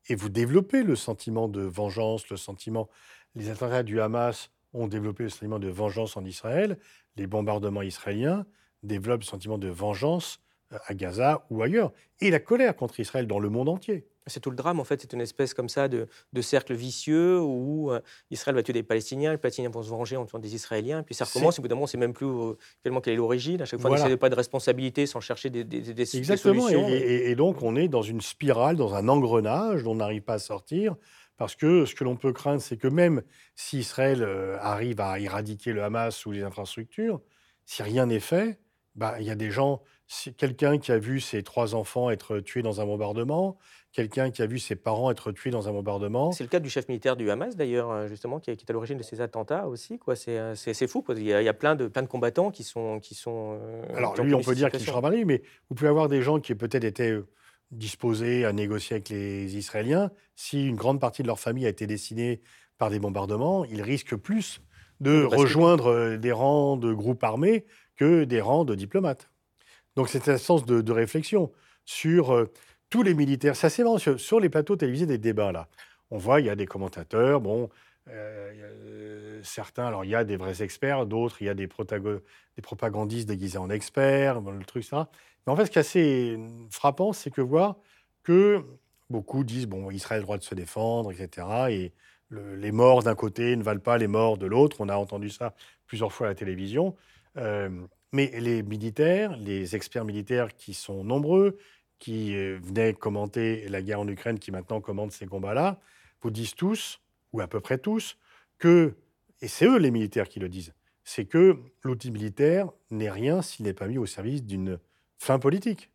et 0.08 0.16
vous 0.16 0.30
développez 0.30 0.84
le 0.84 0.96
sentiment 0.96 1.48
de 1.48 1.62
vengeance, 1.62 2.30
le 2.30 2.38
sentiment... 2.38 2.90
Les 3.36 3.52
attentats 3.52 3.84
du 3.84 4.02
Hamas 4.02 4.50
ont 4.74 4.88
développé 4.88 5.24
le 5.24 5.30
sentiment 5.30 5.60
de 5.60 5.68
vengeance 5.68 6.18
en 6.18 6.26
Israël, 6.26 6.80
les 7.16 7.28
bombardements 7.28 7.84
israéliens 7.84 8.48
développent 8.84 9.22
le 9.22 9.26
sentiment 9.26 9.58
de 9.58 9.68
vengeance 9.68 10.40
à 10.86 10.94
Gaza 10.94 11.46
ou 11.50 11.64
ailleurs, 11.64 11.92
et 12.22 12.30
la 12.30 12.40
colère 12.40 12.76
contre 12.76 13.00
Israël 13.00 13.28
dans 13.28 13.40
le 13.40 13.50
monde 13.50 13.70
entier. 13.70 14.06
C'est 14.28 14.40
tout 14.40 14.52
le 14.52 14.56
drame, 14.56 14.80
en 14.80 14.84
fait, 14.84 15.02
c'est 15.02 15.14
une 15.14 15.22
espèce 15.22 15.56
comme 15.56 15.70
ça 15.70 15.88
de, 15.88 16.08
cercle 16.42 16.76
vicieux 16.76 17.42
où 17.42 17.92
euh, 17.92 18.00
Israël 18.30 18.56
va 18.56 18.62
tuer 18.62 18.74
des 18.74 18.84
Palestiniens, 18.84 19.32
les 19.32 19.40
Palestiniens 19.40 19.72
vont 19.72 19.82
se 19.82 19.90
venger 19.90 20.18
en 20.18 20.26
tuant 20.26 20.38
des 20.38 20.54
Israéliens, 20.54 21.02
puis 21.02 21.16
ça 21.16 21.26
recommence, 21.26 21.58
au 21.58 21.64
bout 21.64 21.68
d'un 21.68 21.76
moment, 21.76 21.88
c'est 21.88 21.98
même 21.98 22.14
plus 22.14 22.28
euh, 22.28 22.54
tellement 22.84 23.02
quelle 23.02 23.14
est 23.14 23.18
l'origine, 23.18 23.62
à 23.64 23.66
chaque 23.66 23.82
fois, 23.82 23.90
voilà. 23.90 24.14
on 24.14 24.18
pas 24.18 24.30
de 24.30 24.36
responsabilité 24.36 25.08
sans 25.08 25.20
chercher 25.20 25.50
des, 25.50 25.64
des, 25.64 25.82
des 25.82 26.18
Exactement. 26.18 26.62
solutions. 26.62 26.88
Et, 26.90 27.32
et, 27.32 27.36
donc, 27.36 27.64
on 27.64 27.76
est 27.76 27.88
dans 27.88 28.04
une 28.04 28.22
spirale, 28.22 28.76
dans 28.76 28.94
un 28.94 29.08
engrenage 29.08 29.84
dont 29.84 29.94
on 29.94 29.96
n'arrive 29.96 30.22
pas 30.22 30.36
à 30.36 30.40
sortir, 30.40 30.96
parce 31.38 31.56
que 31.56 31.86
ce 31.86 31.96
que 31.96 32.04
l'on 32.04 32.16
peut 32.16 32.34
craindre, 32.34 32.62
c'est 32.62 32.78
que 32.78 32.88
même 32.88 33.24
si 33.56 33.80
Israël 33.80 34.22
euh, 34.22 34.58
arrive 34.60 35.02
à 35.02 35.20
éradiquer 35.20 35.74
le 35.74 35.84
Hamas 35.84 36.26
ou 36.28 36.32
les 36.32 36.44
infrastructures, 36.44 37.22
si 37.66 37.82
rien 37.82 38.06
n'est 38.06 38.20
fait, 38.20 38.60
bah, 39.00 39.16
il 39.20 39.26
y 39.26 39.32
a 39.32 39.36
des 39.36 39.50
gens 39.50 39.82
quelqu'un 40.38 40.78
qui 40.78 40.92
a 40.92 40.98
vu 40.98 41.22
ses 41.22 41.42
trois 41.42 41.74
enfants 41.74 42.10
être 42.10 42.40
tués 42.40 42.62
dans 42.62 42.82
un 42.82 42.86
bombardement, 42.86 43.58
quelqu'un 43.94 44.30
qui 44.30 44.42
a 44.42 44.46
vu 44.46 44.60
ses 44.60 44.76
parents 44.76 45.10
être 45.10 45.32
tués 45.32 45.52
dans 45.52 45.70
un 45.70 45.72
bombardement. 45.72 46.32
C'est 46.34 46.44
le 46.44 46.50
cas 46.50 46.60
du 46.60 46.70
chef 46.70 46.90
militaire 46.90 47.16
du 47.16 47.32
Hamas, 47.32 47.56
d'ailleurs, 47.56 47.92
euh, 47.92 48.08
justement, 48.08 48.40
qui 48.40 48.52
est 48.52 48.70
à 48.70 48.74
l'origine 48.74 48.98
de 48.98 49.04
ces 49.04 49.22
attentats 49.22 49.68
aussi. 49.68 50.00
Quoi. 50.00 50.18
C'est, 50.18 50.38
euh, 50.38 50.54
c'est, 50.56 50.88
fou. 50.88 51.04
Il, 51.16 51.24
y 51.24 51.34
a, 51.34 51.54
plein, 51.54 51.76
de, 51.76 51.88
plein 51.88 52.02
de 52.02 52.08
combattants 52.08 52.52
qui 52.52 52.64
sont. 52.64 53.00
Qui 53.00 53.16
sont 53.16 53.58
euh, 53.62 53.96
Alors, 53.96 54.22
lui, 54.22 54.34
on 54.34 54.42
peut 54.42 54.56
dire 54.56 54.70
qu'il 54.70 54.82
sera 54.82 55.00
marié, 55.00 55.24
mais 55.24 55.44
vous 55.70 55.76
pouvez 55.76 55.90
avoir 55.90 56.10
des 56.10 56.22
gens 56.22 56.40
qui 56.40 56.54
peut-être 56.56 56.84
étaient 56.84 57.18
disposés 57.72 58.46
à 58.46 58.52
négocier 58.52 58.96
avec 58.96 59.10
les 59.10 59.56
Israéliens. 59.56 60.12
Si 60.36 60.68
une 60.68 60.76
grande 60.76 61.00
partie 61.00 61.22
de 61.22 61.28
leur 61.28 61.40
famille 61.40 61.66
a 61.66 61.70
été 61.70 61.88
décimée 61.88 62.42
par 62.78 62.90
des 62.90 63.00
bombardements, 63.00 63.64
ils 63.64 63.82
risquent 63.82 64.16
plus 64.16 64.62
de 65.00 65.24
rejoindre 65.24 66.18
des 66.18 66.32
rangs 66.32 66.76
de 66.76 66.92
groupes 66.92 67.24
armés 67.24 67.66
que 68.00 68.24
des 68.24 68.40
rangs 68.40 68.64
de 68.64 68.76
diplomates. 68.76 69.30
Donc 69.96 70.08
c'est 70.08 70.30
un 70.30 70.38
sens 70.38 70.66
de, 70.66 70.92
réflexion 70.92 71.52
sur 71.84 72.34
euh, 72.34 72.46
tous 72.90 73.04
les 73.04 73.14
militaires. 73.14 73.58
Ça 73.58 73.70
c'est 73.70 73.84
sur, 73.98 74.20
sur, 74.20 74.40
les 74.40 74.48
plateaux 74.48 74.78
télévisés 74.78 75.06
des 75.06 75.18
débats 75.18 75.52
là. 75.52 75.68
On 76.10 76.18
voit 76.18 76.40
il 76.40 76.46
y 76.46 76.50
a 76.50 76.56
des 76.56 76.66
commentateurs, 76.66 77.42
bon, 77.42 77.70
euh, 78.08 78.54
euh, 78.56 79.42
certains, 79.44 79.86
alors 79.86 80.06
il 80.06 80.12
y 80.12 80.16
a 80.16 80.24
des 80.24 80.38
vrais 80.38 80.64
experts, 80.64 81.06
d'autres 81.06 81.42
il 81.42 81.46
y 81.46 81.50
a 81.50 81.54
des, 81.54 81.68
des 81.68 82.62
propagandistes 82.62 83.28
déguisés 83.28 83.58
en 83.58 83.70
experts, 83.70 84.40
le 84.40 84.66
truc 84.66 84.86
ça. 84.86 85.10
Mais 85.46 85.52
en 85.52 85.58
fait 85.58 85.66
ce 85.66 85.72
qui 85.72 85.78
est 85.78 85.82
assez 85.82 86.40
frappant, 86.72 87.12
c'est 87.12 87.32
que 87.32 87.42
voir 87.42 87.76
que 88.24 88.64
beaucoup 89.10 89.44
disent 89.44 89.68
bon 89.68 89.92
Israël 89.92 90.20
a 90.20 90.22
le 90.22 90.24
droit 90.24 90.38
de 90.38 90.44
se 90.44 90.56
défendre, 90.56 91.12
etc. 91.12 91.48
Et 91.70 91.92
les 92.32 92.72
morts 92.72 93.04
d'un 93.04 93.16
côté 93.16 93.58
ne 93.58 93.64
valent 93.64 93.82
pas 93.82 93.98
les 93.98 94.08
morts 94.08 94.38
de 94.38 94.46
l'autre. 94.46 94.78
On 94.80 94.88
a 94.88 94.96
entendu 94.96 95.30
ça 95.30 95.54
plusieurs 95.86 96.14
fois 96.14 96.28
à 96.28 96.30
la 96.30 96.36
télévision. 96.36 96.96
Mais 98.12 98.32
les 98.40 98.64
militaires, 98.64 99.38
les 99.38 99.76
experts 99.76 100.06
militaires 100.06 100.56
qui 100.56 100.74
sont 100.74 101.04
nombreux, 101.04 101.58
qui 102.00 102.36
euh, 102.36 102.58
venaient 102.64 102.94
commenter 102.94 103.68
la 103.70 103.82
guerre 103.82 104.00
en 104.00 104.08
Ukraine, 104.08 104.40
qui 104.40 104.52
maintenant 104.52 104.82
commandent 104.82 105.12
ces 105.12 105.28
combats-là, 105.28 105.80
vous 106.22 106.32
disent 106.32 106.56
tous, 106.56 107.02
ou 107.34 107.42
à 107.42 107.48
peu 107.48 107.60
près 107.60 107.78
tous, 107.78 108.18
que, 108.58 108.96
et 109.42 109.48
c'est 109.48 109.66
eux 109.66 109.78
les 109.78 109.92
militaires 109.92 110.28
qui 110.28 110.40
le 110.40 110.50
disent, 110.50 110.74
c'est 111.04 111.26
que 111.26 111.58
l'outil 111.84 112.12
militaire 112.12 112.70
n'est 112.90 113.12
rien 113.12 113.42
s'il 113.42 113.66
n'est 113.66 113.74
pas 113.74 113.88
mis 113.88 113.98
au 113.98 114.06
service 114.06 114.44
d'une 114.44 114.80
fin 115.18 115.38
politique, 115.38 115.92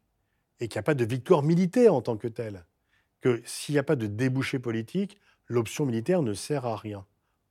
et 0.61 0.69
qu'il 0.69 0.79
n'y 0.79 0.81
a 0.81 0.85
pas 0.85 0.95
de 0.95 1.05
victoire 1.05 1.43
militaire 1.43 1.95
en 1.95 2.03
tant 2.03 2.17
que 2.17 2.29
telle, 2.29 2.65
que 3.21 3.43
s'il 3.45 3.75
n'y 3.75 3.79
a 3.79 3.83
pas 3.83 3.97
de 3.97 4.07
débouché 4.07 4.59
politique, 4.59 5.19
l'option 5.49 5.85
militaire 5.85 6.23
ne 6.23 6.35
sert 6.35 6.65
à 6.67 6.77
rien. 6.77 7.07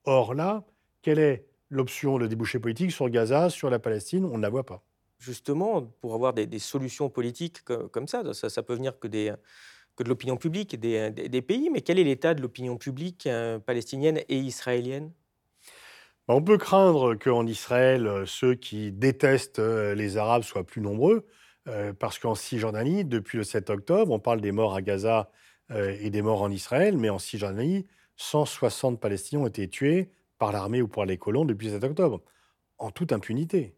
Or 0.05 0.33
là, 0.33 0.63
quelle 1.01 1.19
est 1.19 1.45
l'option, 1.73 2.17
le 2.17 2.27
débouché 2.27 2.59
politique 2.59 2.91
sur 2.91 3.09
Gaza, 3.09 3.49
sur 3.49 3.69
la 3.69 3.79
Palestine, 3.79 4.25
on 4.25 4.37
ne 4.37 4.41
la 4.41 4.49
voit 4.49 4.65
pas. 4.65 4.83
Justement, 5.19 5.81
pour 6.01 6.13
avoir 6.13 6.33
des, 6.33 6.59
solutions 6.59 7.09
politiques 7.09 7.63
comme, 7.63 8.07
ça, 8.07 8.33
ça, 8.33 8.63
peut 8.63 8.75
venir 8.75 8.99
que, 8.99 9.07
des, 9.07 9.33
que 9.95 10.03
de 10.03 10.09
l'opinion 10.09 10.37
publique 10.37 10.79
des, 10.79 11.11
des, 11.11 11.41
pays, 11.41 11.69
mais 11.69 11.81
quel 11.81 11.97
est 11.97 12.03
l'état 12.03 12.33
de 12.33 12.41
l'opinion 12.41 12.77
publique 12.77 13.25
euh, 13.25 13.57
palestinienne 13.57 14.19
et 14.27 14.37
israélienne? 14.37 15.11
Bah, 16.27 16.35
on 16.35 16.41
peut 16.41 16.57
craindre 16.57 17.15
qu'en 17.15 17.47
Israël, 17.47 18.05
euh, 18.05 18.25
ceux 18.25 18.55
qui 18.55 18.91
détestent 18.91 19.59
euh, 19.59 19.95
les 19.95 20.17
Arabes 20.17 20.43
soient 20.43 20.65
plus 20.65 20.81
nombreux, 20.81 21.25
parce 21.97 22.19
qu'en 22.19 22.35
Cisjordanie, 22.35 23.05
depuis 23.05 23.37
le 23.37 23.45
7 23.45 23.69
octobre, 23.69 24.11
on 24.11 24.19
parle 24.19 24.41
des 24.41 24.51
morts 24.51 24.75
à 24.75 24.81
Gaza 24.81 25.31
et 25.73 26.09
des 26.09 26.21
morts 26.21 26.41
en 26.41 26.51
Israël, 26.51 26.97
mais 26.97 27.09
en 27.09 27.19
Cisjordanie, 27.19 27.87
160 28.17 28.99
Palestiniens 28.99 29.43
ont 29.43 29.47
été 29.47 29.69
tués 29.69 30.11
par 30.43 30.51
l'armée 30.51 30.81
ou 30.81 30.89
par 30.89 31.05
les 31.05 31.17
colons 31.17 31.45
depuis 31.45 31.69
7 31.69 31.85
octobre, 31.85 32.21
en 32.77 32.91
toute 32.91 33.13
impunité. 33.13 33.75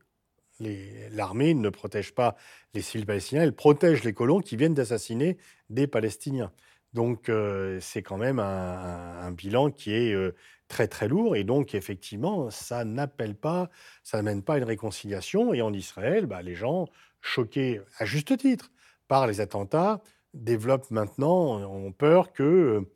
L'armée 1.12 1.54
ne 1.54 1.70
protège 1.70 2.12
pas 2.16 2.36
les 2.74 2.82
civils 2.82 3.06
palestiniens, 3.06 3.44
elle 3.44 3.54
protège 3.54 4.04
les 4.04 4.14
colons 4.14 4.40
qui 4.40 4.56
viennent 4.56 4.74
d'assassiner 4.74 5.38
des 5.70 5.86
Palestiniens. 5.86 6.52
Donc 6.94 7.30
euh, 7.30 7.78
c'est 7.82 8.02
quand 8.02 8.18
même 8.18 8.40
un, 8.40 9.32
bilan 9.32 9.70
qui 9.70 9.94
est 9.94 10.12
euh, 10.12 10.34
très 10.68 10.88
très 10.88 11.08
lourd 11.08 11.36
et 11.36 11.44
donc 11.44 11.76
effectivement 11.76 12.50
ça 12.50 12.84
n'appelle 12.84 13.36
pas, 13.36 13.70
ça 14.02 14.18
n'amène 14.18 14.42
pas 14.42 14.56
à 14.56 14.58
une 14.58 14.64
réconciliation 14.64 15.54
et 15.54 15.62
en 15.62 15.72
Israël, 15.72 16.26
bah, 16.26 16.42
les 16.42 16.56
gens 16.56 16.88
choqués 17.22 17.80
à 18.00 18.06
juste 18.06 18.36
titre 18.40 18.72
par 19.08 19.28
les 19.28 19.40
attentats 19.40 20.02
développent 20.34 20.90
maintenant, 20.90 21.62
ont 21.62 21.92
peur 21.92 22.34
que 22.34 22.88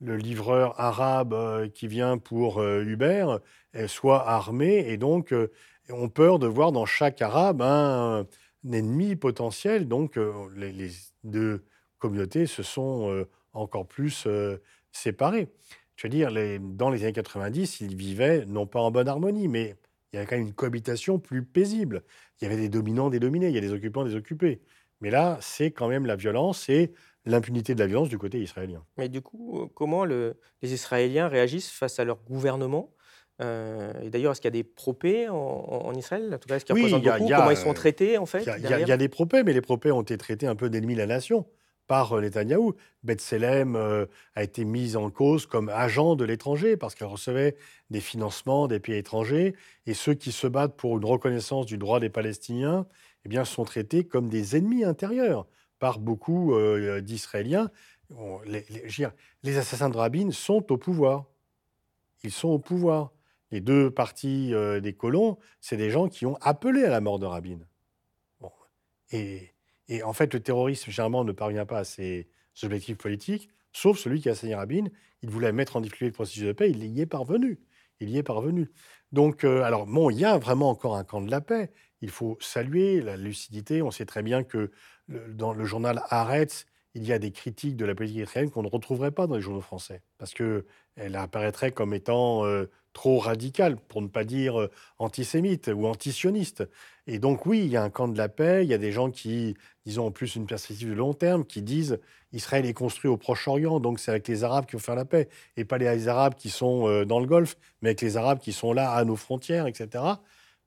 le 0.00 0.16
livreur 0.16 0.78
arabe 0.80 1.32
euh, 1.32 1.68
qui 1.68 1.88
vient 1.88 2.18
pour 2.18 2.58
euh, 2.58 2.82
Uber 2.84 3.38
euh, 3.76 3.88
soit 3.88 4.28
armé 4.28 4.84
et 4.88 4.96
donc 4.96 5.34
ont 5.90 6.08
peur 6.08 6.38
de 6.38 6.46
voir 6.46 6.72
dans 6.72 6.86
chaque 6.86 7.22
arabe 7.22 7.62
un, 7.62 8.26
ennemi 8.70 9.16
potentiel. 9.16 9.88
Donc 9.88 10.18
les, 10.56 10.90
deux 11.24 11.64
communautés 11.98 12.46
se 12.46 12.62
sont 12.62 13.26
encore 13.52 13.86
plus 13.86 14.28
séparées. 14.92 15.48
Je 15.96 16.06
veux 16.06 16.10
dire, 16.10 16.30
dans 16.60 16.90
les 16.90 17.04
années 17.04 17.12
90, 17.12 17.80
ils 17.80 17.96
vivaient 17.96 18.44
non 18.46 18.66
pas 18.66 18.80
en 18.80 18.90
bonne 18.90 19.08
harmonie, 19.08 19.48
mais 19.48 19.76
il 20.12 20.16
y 20.16 20.18
avait 20.18 20.26
quand 20.26 20.36
même 20.36 20.46
une 20.46 20.52
cohabitation 20.52 21.18
plus 21.18 21.42
paisible. 21.42 22.02
Il 22.40 22.44
y 22.44 22.46
avait 22.46 22.60
des 22.60 22.68
dominants, 22.68 23.08
des 23.08 23.20
dominés, 23.20 23.48
il 23.48 23.54
y 23.54 23.58
a 23.58 23.62
des 23.62 23.72
occupants, 23.72 24.04
des 24.04 24.14
occupés. 24.14 24.60
Mais 25.00 25.10
là, 25.10 25.38
c'est 25.40 25.70
quand 25.70 25.88
même 25.88 26.04
la 26.04 26.16
violence 26.16 26.68
et 26.68 26.92
l'impunité 27.30 27.74
de 27.74 27.80
la 27.80 27.86
violence 27.86 28.08
du 28.08 28.18
côté 28.18 28.40
israélien. 28.40 28.84
Mais 28.96 29.08
du 29.08 29.20
coup, 29.20 29.60
euh, 29.60 29.66
comment 29.74 30.04
le, 30.04 30.38
les 30.62 30.72
Israéliens 30.72 31.28
réagissent 31.28 31.70
face 31.70 31.98
à 31.98 32.04
leur 32.04 32.18
gouvernement 32.24 32.90
euh, 33.40 33.92
et 34.02 34.10
d'ailleurs, 34.10 34.32
est-ce 34.32 34.40
qu'il 34.40 34.48
y 34.48 34.54
a 34.58 34.62
des 34.62 34.64
propés 34.64 35.28
en, 35.28 35.92
Israël? 35.94 36.32
En 36.34 36.38
tout 36.38 36.48
cas, 36.48 36.56
est-ce 36.56 36.64
qu'ils 36.64 36.74
oui, 36.74 36.82
représentent 36.82 37.18
beaucoup? 37.18 37.32
Comment 37.32 37.50
ils 37.50 37.56
sont 37.56 37.74
traités, 37.74 38.18
en 38.18 38.26
fait 38.26 38.44
Il 38.58 38.68
y, 38.68 38.92
a 38.92 38.96
des 38.96 39.08
propés, 39.08 39.44
mais 39.44 39.52
les 39.52 39.60
propés 39.60 39.92
ont 39.92 40.02
été 40.02 40.18
traités 40.18 40.46
un 40.46 40.56
peu 40.56 40.68
d'ennemis 40.70 40.94
de 40.94 40.98
la 40.98 41.06
nation 41.06 41.46
par 41.86 42.12
euh, 42.12 42.20
Netanyahou. 42.20 42.74
Bethselem 43.04 43.76
euh, 43.76 44.06
a 44.34 44.42
été 44.42 44.64
mise 44.64 44.96
en 44.96 45.10
cause 45.10 45.46
comme 45.46 45.68
agent 45.68 46.16
de 46.16 46.24
l'étranger 46.24 46.76
parce 46.76 46.94
qu'elle 46.94 47.08
recevait 47.08 47.56
des 47.90 48.00
financements 48.00 48.66
des 48.66 48.80
pays 48.80 48.96
étrangers. 48.96 49.54
Et 49.86 49.94
ceux 49.94 50.14
qui 50.14 50.32
se 50.32 50.46
battent 50.46 50.76
pour 50.76 50.98
une 50.98 51.04
reconnaissance 51.04 51.66
du 51.66 51.78
droit 51.78 52.00
des 52.00 52.10
Palestiniens 52.10 52.86
eh 53.24 53.28
bien, 53.28 53.44
sont 53.44 53.64
traités 53.64 54.04
comme 54.04 54.28
des 54.28 54.56
ennemis 54.56 54.84
intérieurs 54.84 55.46
par 55.78 55.98
beaucoup 55.98 56.54
euh, 56.54 57.00
d'Israéliens. 57.00 57.70
Les, 58.46 59.58
assassins 59.58 59.90
de 59.90 59.96
Rabin 59.96 60.30
sont 60.30 60.72
au 60.72 60.76
pouvoir. 60.76 61.26
Ils 62.24 62.32
sont 62.32 62.48
au 62.48 62.58
pouvoir. 62.58 63.12
Les 63.50 63.60
deux 63.60 63.90
parties 63.90 64.52
des 64.82 64.92
colons, 64.92 65.38
c'est 65.60 65.78
des 65.78 65.90
gens 65.90 66.08
qui 66.08 66.26
ont 66.26 66.36
appelé 66.42 66.84
à 66.84 66.90
la 66.90 67.00
mort 67.00 67.18
de 67.18 67.24
Rabin. 67.24 67.60
Et 69.88 70.02
en 70.02 70.12
fait, 70.12 70.34
le 70.34 70.40
terrorisme, 70.40 70.90
généralement, 70.90 71.24
ne 71.24 71.32
parvient 71.32 71.64
pas 71.64 71.78
à 71.78 71.84
ses 71.84 72.28
objectifs 72.62 72.98
politiques, 72.98 73.48
sauf 73.72 73.98
celui 73.98 74.20
qui 74.20 74.28
a 74.28 74.32
assassiné 74.32 74.54
Rabin. 74.54 74.84
Il 75.22 75.30
voulait 75.30 75.52
mettre 75.52 75.76
en 75.76 75.80
difficulté 75.80 76.06
le 76.06 76.12
processus 76.12 76.44
de 76.44 76.52
paix, 76.52 76.70
il 76.70 76.84
y 76.84 77.00
est 77.00 77.06
parvenu. 77.06 77.58
Il 78.00 78.10
y 78.10 78.18
est 78.18 78.22
parvenu. 78.22 78.70
Donc, 79.10 79.44
euh, 79.44 79.62
alors, 79.62 79.86
bon, 79.86 80.10
il 80.10 80.18
y 80.18 80.24
a 80.24 80.38
vraiment 80.38 80.70
encore 80.70 80.96
un 80.96 81.04
camp 81.04 81.20
de 81.20 81.30
la 81.30 81.40
paix. 81.40 81.72
Il 82.00 82.10
faut 82.10 82.36
saluer 82.40 83.00
la 83.00 83.16
lucidité. 83.16 83.82
On 83.82 83.90
sait 83.90 84.06
très 84.06 84.22
bien 84.22 84.44
que 84.44 84.70
dans 85.08 85.52
le 85.52 85.64
journal 85.64 86.02
Haaretz, 86.10 86.66
il 86.94 87.06
y 87.06 87.12
a 87.12 87.18
des 87.18 87.30
critiques 87.30 87.76
de 87.76 87.84
la 87.84 87.94
politique 87.94 88.18
israélienne 88.18 88.50
qu'on 88.50 88.62
ne 88.62 88.68
retrouverait 88.68 89.10
pas 89.10 89.26
dans 89.26 89.36
les 89.36 89.40
journaux 89.40 89.60
français, 89.60 90.02
parce 90.18 90.34
qu'elle 90.34 91.16
apparaîtrait 91.16 91.72
comme 91.72 91.94
étant 91.94 92.44
euh, 92.44 92.70
trop 92.92 93.18
radicale, 93.18 93.76
pour 93.76 94.02
ne 94.02 94.08
pas 94.08 94.24
dire 94.24 94.60
euh, 94.60 94.70
antisémite 94.98 95.70
ou 95.72 95.86
antisioniste. 95.86 96.68
Et 97.06 97.18
donc 97.18 97.46
oui, 97.46 97.60
il 97.60 97.68
y 97.68 97.76
a 97.76 97.82
un 97.82 97.90
camp 97.90 98.08
de 98.08 98.18
la 98.18 98.28
paix, 98.28 98.64
il 98.64 98.68
y 98.68 98.74
a 98.74 98.78
des 98.78 98.92
gens 98.92 99.10
qui, 99.10 99.54
disons 99.86 100.06
en 100.06 100.10
plus 100.10 100.34
une 100.34 100.46
perspective 100.46 100.88
de 100.88 100.94
long 100.94 101.14
terme, 101.14 101.44
qui 101.44 101.62
disent 101.62 102.00
Israël 102.32 102.66
est 102.66 102.74
construit 102.74 103.10
au 103.10 103.16
Proche-Orient, 103.16 103.80
donc 103.80 104.00
c'est 104.00 104.10
avec 104.10 104.26
les 104.28 104.44
Arabes 104.44 104.66
qu'il 104.66 104.78
faut 104.78 104.84
faire 104.84 104.96
la 104.96 105.04
paix, 105.04 105.28
et 105.56 105.64
pas 105.64 105.78
les 105.78 106.08
Arabes 106.08 106.34
qui 106.34 106.50
sont 106.50 106.88
euh, 106.88 107.04
dans 107.04 107.20
le 107.20 107.26
Golfe, 107.26 107.56
mais 107.82 107.90
avec 107.90 108.00
les 108.00 108.16
Arabes 108.16 108.40
qui 108.40 108.52
sont 108.52 108.72
là 108.72 108.92
à 108.92 109.04
nos 109.04 109.16
frontières, 109.16 109.66
etc. 109.66 110.04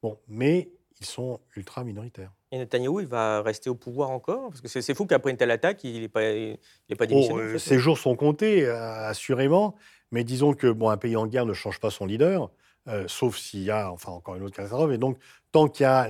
Bon, 0.01 0.17
mais 0.27 0.71
ils 0.99 1.05
sont 1.05 1.41
ultra 1.55 1.83
minoritaires. 1.83 2.31
Et 2.51 2.57
Netanyahou, 2.57 2.99
il 2.99 3.07
va 3.07 3.41
rester 3.41 3.69
au 3.69 3.75
pouvoir 3.75 4.09
encore? 4.09 4.49
Parce 4.49 4.59
que 4.59 4.67
c'est 4.67 4.93
fou 4.93 5.05
qu'après 5.05 5.31
une 5.31 5.37
telle 5.37 5.51
attaque, 5.51 5.83
il 5.85 6.01
n'est 6.01 6.07
pas, 6.09 6.19
pas 6.97 7.05
démissionné. 7.05 7.53
Oh, 7.55 7.57
ses 7.57 7.79
jours 7.79 7.97
sont 7.97 8.15
comptés, 8.15 8.65
euh, 8.65 9.07
assurément. 9.07 9.75
Mais 10.11 10.25
disons 10.25 10.53
que 10.53 10.67
bon, 10.67 10.89
un 10.89 10.97
pays 10.97 11.15
en 11.15 11.27
guerre 11.27 11.45
ne 11.45 11.53
change 11.53 11.79
pas 11.79 11.89
son 11.89 12.05
leader, 12.05 12.51
euh, 12.89 13.05
sauf 13.07 13.37
s'il 13.37 13.63
y 13.63 13.71
a, 13.71 13.89
enfin, 13.89 14.11
encore 14.11 14.35
une 14.35 14.43
autre 14.43 14.55
catastrophe. 14.57 14.91
Et 14.91 14.97
donc, 14.97 15.17
tant, 15.53 15.69
qu'il 15.69 15.85
y 15.85 15.87
a, 15.87 16.09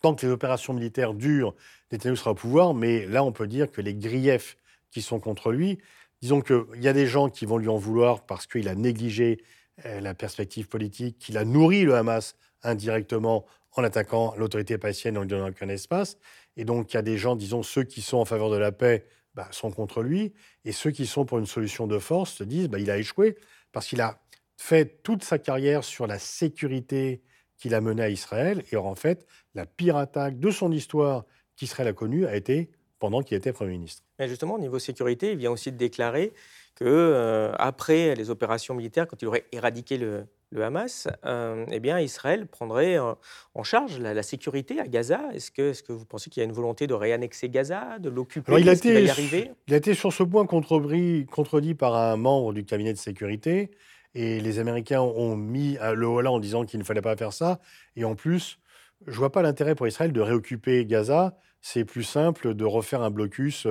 tant 0.00 0.14
que 0.14 0.24
les 0.24 0.32
opérations 0.32 0.72
militaires 0.72 1.12
durent, 1.12 1.54
Netanyahou 1.90 2.16
sera 2.16 2.30
au 2.30 2.34
pouvoir. 2.34 2.72
Mais 2.72 3.04
là, 3.06 3.22
on 3.22 3.32
peut 3.32 3.46
dire 3.46 3.70
que 3.70 3.82
les 3.82 3.94
griefs 3.94 4.56
qui 4.90 5.02
sont 5.02 5.20
contre 5.20 5.52
lui, 5.52 5.78
disons 6.22 6.40
qu'il 6.40 6.64
y 6.80 6.88
a 6.88 6.94
des 6.94 7.06
gens 7.06 7.28
qui 7.28 7.44
vont 7.44 7.58
lui 7.58 7.68
en 7.68 7.76
vouloir 7.76 8.24
parce 8.24 8.46
qu'il 8.46 8.68
a 8.68 8.74
négligé 8.74 9.42
euh, 9.84 10.00
la 10.00 10.14
perspective 10.14 10.68
politique, 10.68 11.18
qu'il 11.18 11.36
a 11.36 11.44
nourri 11.44 11.82
le 11.84 11.94
Hamas 11.94 12.36
indirectement 12.62 13.44
en 13.74 13.84
attaquant 13.84 14.34
l'autorité 14.36 14.78
palestinienne 14.78 15.18
en 15.18 15.20
lui 15.22 15.28
donnant 15.28 15.48
aucun 15.48 15.68
espace. 15.68 16.18
Et 16.56 16.64
donc, 16.64 16.92
il 16.92 16.96
y 16.96 16.98
a 16.98 17.02
des 17.02 17.16
gens, 17.16 17.36
disons, 17.36 17.62
ceux 17.62 17.84
qui 17.84 18.02
sont 18.02 18.18
en 18.18 18.24
faveur 18.24 18.50
de 18.50 18.56
la 18.56 18.72
paix 18.72 19.06
bah, 19.34 19.48
sont 19.50 19.70
contre 19.70 20.02
lui, 20.02 20.34
et 20.64 20.72
ceux 20.72 20.90
qui 20.90 21.06
sont 21.06 21.24
pour 21.24 21.38
une 21.38 21.46
solution 21.46 21.86
de 21.86 21.98
force 21.98 22.32
se 22.32 22.44
disent 22.44 22.68
bah, 22.68 22.78
il 22.78 22.90
a 22.90 22.98
échoué, 22.98 23.36
parce 23.72 23.86
qu'il 23.86 24.00
a 24.00 24.20
fait 24.58 25.02
toute 25.02 25.24
sa 25.24 25.38
carrière 25.38 25.84
sur 25.84 26.06
la 26.06 26.18
sécurité 26.18 27.22
qu'il 27.56 27.74
a 27.74 27.80
menée 27.80 28.02
à 28.02 28.10
Israël, 28.10 28.62
et 28.72 28.76
en 28.76 28.94
fait, 28.94 29.26
la 29.54 29.64
pire 29.64 29.96
attaque 29.96 30.38
de 30.38 30.50
son 30.50 30.70
histoire 30.70 31.24
qu'Israël 31.56 31.88
a 31.88 31.92
connue 31.92 32.26
a 32.26 32.36
été 32.36 32.70
pendant 32.98 33.22
qu'il 33.22 33.36
était 33.36 33.52
Premier 33.52 33.72
ministre. 33.72 34.02
Et 34.18 34.28
justement, 34.28 34.54
au 34.54 34.58
niveau 34.58 34.78
sécurité, 34.78 35.32
il 35.32 35.38
vient 35.38 35.50
aussi 35.50 35.72
de 35.72 35.76
déclarer 35.76 36.32
que 36.74 36.84
euh, 36.84 37.52
après 37.58 38.14
les 38.14 38.30
opérations 38.30 38.74
militaires, 38.74 39.06
quand 39.08 39.20
il 39.22 39.28
aurait 39.28 39.46
éradiqué 39.52 39.96
le, 39.96 40.26
le 40.52 40.64
Hamas, 40.64 41.08
euh, 41.24 41.64
eh 41.70 41.80
bien, 41.80 41.98
Israël 41.98 42.46
prendrait 42.46 42.98
euh, 42.98 43.14
en 43.54 43.62
charge 43.62 43.98
la, 43.98 44.22
sécurité 44.22 44.78
à 44.78 44.86
Gaza. 44.86 45.20
Est-ce 45.32 45.50
que, 45.50 45.70
est 45.70 45.84
que 45.84 45.92
vous 45.92 46.04
pensez 46.04 46.30
qu'il 46.30 46.42
y 46.42 46.44
a 46.44 46.48
une 46.48 46.52
volonté 46.52 46.86
de 46.86 46.94
réannexer 46.94 47.48
Gaza, 47.48 47.98
de 47.98 48.10
l'occuper? 48.10 48.60
Il, 48.60 48.68
a 48.68 48.74
été, 48.74 49.02
y 49.02 49.10
arriver? 49.10 49.50
il 49.66 49.74
a 49.74 49.78
été 49.78 49.94
sur 49.94 50.12
ce 50.12 50.22
point 50.22 50.46
contredit, 50.46 51.26
contredit 51.26 51.74
par 51.74 51.96
un 51.96 52.16
membre 52.16 52.52
du 52.52 52.64
cabinet 52.64 52.92
de 52.92 52.98
sécurité. 52.98 53.70
Et 54.14 54.40
les 54.40 54.58
Américains 54.58 55.00
ont 55.00 55.36
mis 55.36 55.78
le 55.94 56.06
holà 56.06 56.30
en 56.30 56.38
disant 56.38 56.66
qu'il 56.66 56.78
ne 56.78 56.84
fallait 56.84 57.00
pas 57.00 57.16
faire 57.16 57.32
ça. 57.32 57.60
Et 57.96 58.04
en 58.04 58.14
plus, 58.14 58.58
je 59.06 59.12
ne 59.12 59.16
vois 59.16 59.32
pas 59.32 59.40
l'intérêt 59.40 59.74
pour 59.74 59.88
Israël 59.88 60.12
de 60.12 60.20
réoccuper 60.20 60.84
Gaza. 60.84 61.38
C'est 61.62 61.86
plus 61.86 62.02
simple 62.02 62.54
de 62.54 62.64
refaire 62.66 63.00
un 63.00 63.10
blocus 63.10 63.66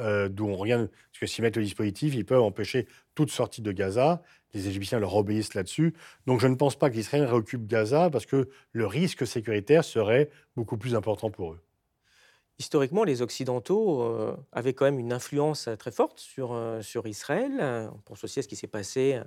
euh, 0.00 0.28
d'où 0.28 0.46
on 0.46 0.56
regarde. 0.56 0.88
Parce 0.88 1.20
que 1.20 1.26
s'ils 1.26 1.42
mettent 1.42 1.56
le 1.56 1.62
dispositif, 1.62 2.14
ils 2.14 2.24
peuvent 2.24 2.42
empêcher 2.42 2.86
toute 3.14 3.30
sortie 3.30 3.62
de 3.62 3.72
Gaza 3.72 4.22
les 4.54 4.68
Égyptiens 4.68 4.98
leur 4.98 5.14
obéissent 5.14 5.54
là-dessus. 5.54 5.94
Donc 6.26 6.40
je 6.40 6.46
ne 6.46 6.54
pense 6.54 6.76
pas 6.76 6.90
qu'Israël 6.90 7.24
réoccupe 7.24 7.66
Gaza 7.66 8.10
parce 8.10 8.26
que 8.26 8.48
le 8.72 8.86
risque 8.86 9.26
sécuritaire 9.26 9.84
serait 9.84 10.30
beaucoup 10.56 10.76
plus 10.76 10.94
important 10.94 11.30
pour 11.30 11.52
eux. 11.52 11.60
Historiquement, 12.58 13.04
les 13.04 13.22
Occidentaux 13.22 14.02
euh, 14.02 14.36
avaient 14.50 14.72
quand 14.72 14.84
même 14.84 14.98
une 14.98 15.12
influence 15.12 15.68
très 15.78 15.92
forte 15.92 16.18
sur, 16.18 16.54
euh, 16.54 16.82
sur 16.82 17.06
Israël. 17.06 17.52
On 17.94 17.98
pense 17.98 18.24
aussi 18.24 18.40
à 18.40 18.42
ce 18.42 18.48
qui 18.48 18.56
s'est 18.56 18.66
passé 18.66 19.20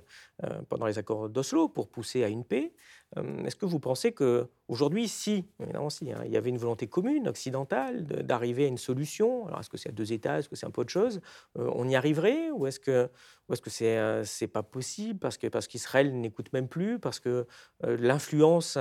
pendant 0.68 0.86
les 0.86 0.98
accords 0.98 1.30
d'Oslo 1.30 1.68
pour 1.68 1.88
pousser 1.88 2.24
à 2.24 2.28
une 2.28 2.44
paix. 2.44 2.72
Est-ce 3.16 3.56
que 3.56 3.66
vous 3.66 3.78
pensez 3.78 4.12
qu'aujourd'hui, 4.12 5.06
si, 5.06 5.44
évidemment, 5.60 5.90
si 5.90 6.10
hein, 6.10 6.22
il 6.24 6.32
y 6.32 6.36
avait 6.36 6.48
une 6.48 6.56
volonté 6.56 6.86
commune 6.86 7.28
occidentale 7.28 8.04
d'arriver 8.04 8.64
à 8.64 8.68
une 8.68 8.78
solution, 8.78 9.46
alors 9.46 9.60
est-ce 9.60 9.68
que 9.68 9.76
c'est 9.76 9.90
à 9.90 9.92
deux 9.92 10.14
États, 10.14 10.38
est-ce 10.38 10.48
que 10.48 10.56
c'est 10.56 10.64
un 10.64 10.70
peu 10.70 10.80
autre 10.80 10.90
chose, 10.90 11.20
on 11.54 11.86
y 11.88 11.94
arriverait 11.94 12.50
ou 12.52 12.66
est-ce 12.66 12.80
que 12.80 13.10
est-ce 13.52 13.60
que 13.60 13.68
c'est 13.68 14.22
n'est 14.40 14.48
pas 14.48 14.62
possible 14.62 15.18
parce 15.18 15.36
que 15.36 15.46
parce 15.46 15.66
qu'Israël 15.66 16.18
n'écoute 16.18 16.50
même 16.54 16.68
plus 16.68 16.98
parce 16.98 17.20
que 17.20 17.46
l'influence 17.82 18.78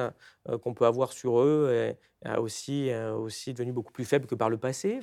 qu'on 0.62 0.74
peut 0.74 0.86
avoir 0.86 1.12
sur 1.12 1.42
eux 1.42 1.70
est, 2.24 2.38
aussi 2.38 2.90
aussi 2.94 3.54
beaucoup 3.54 3.92
plus 3.92 4.06
faible 4.06 4.28
que 4.28 4.36
par 4.36 4.50
le 4.50 4.58
passé. 4.58 5.02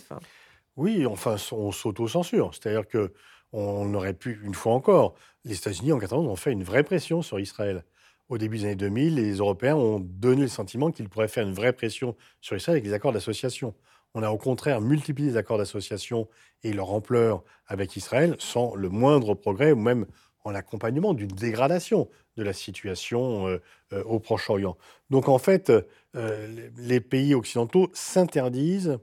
Oui, 0.77 1.05
enfin 1.05 1.37
on 1.53 1.71
s'auto-censure, 1.71 2.55
c'est-à-dire 2.55 2.89
que 2.89 3.13
on 3.53 3.93
aurait 3.95 4.15
pu 4.15 4.41
une 4.43 4.55
fois 4.55 4.73
encore, 4.73 5.15
les 5.45 5.57
États-Unis 5.57 5.93
en 5.93 5.99
14 5.99 6.27
ont 6.27 6.37
fait 6.37 6.53
une 6.53 6.65
vraie 6.65 6.83
pression 6.83 7.21
sur 7.21 7.41
Israël 7.41 7.85
au 8.29 8.39
début 8.39 8.59
des 8.59 8.65
années 8.65 8.77
2000, 8.77 9.15
les 9.15 9.37
Européens 9.37 9.77
ont 9.77 10.01
donné 10.01 10.43
le 10.43 10.49
sentiment 10.49 10.91
qu'ils 10.91 11.09
pourraient 11.09 11.29
faire 11.29 11.47
une 11.47 11.55
vraie 11.55 11.73
pression 11.73 12.17
sur 12.41 12.57
Israël 12.57 12.77
avec 12.77 12.85
les 12.85 12.93
accords 12.93 13.13
d'association. 13.13 13.75
On 14.15 14.23
a 14.23 14.31
au 14.31 14.39
contraire 14.39 14.81
multiplié 14.81 15.31
les 15.31 15.37
accords 15.37 15.59
d'association 15.59 16.29
et 16.63 16.73
leur 16.73 16.93
ampleur 16.93 17.43
avec 17.67 17.97
Israël 17.97 18.37
sans 18.39 18.75
le 18.75 18.89
moindre 18.89 19.35
progrès 19.35 19.73
ou 19.73 19.77
même 19.77 20.07
en 20.45 20.51
l'accompagnement 20.51 21.15
d'une 21.15 21.29
dégradation 21.29 22.09
de 22.37 22.43
la 22.43 22.53
situation 22.53 23.49
euh, 23.49 23.61
euh, 23.93 24.03
au 24.05 24.19
Proche-Orient. 24.19 24.77
Donc 25.11 25.29
en 25.29 25.39
fait, 25.39 25.71
euh, 26.15 26.69
les 26.77 27.01
pays 27.01 27.35
occidentaux 27.35 27.91
s'interdisent 27.93 28.99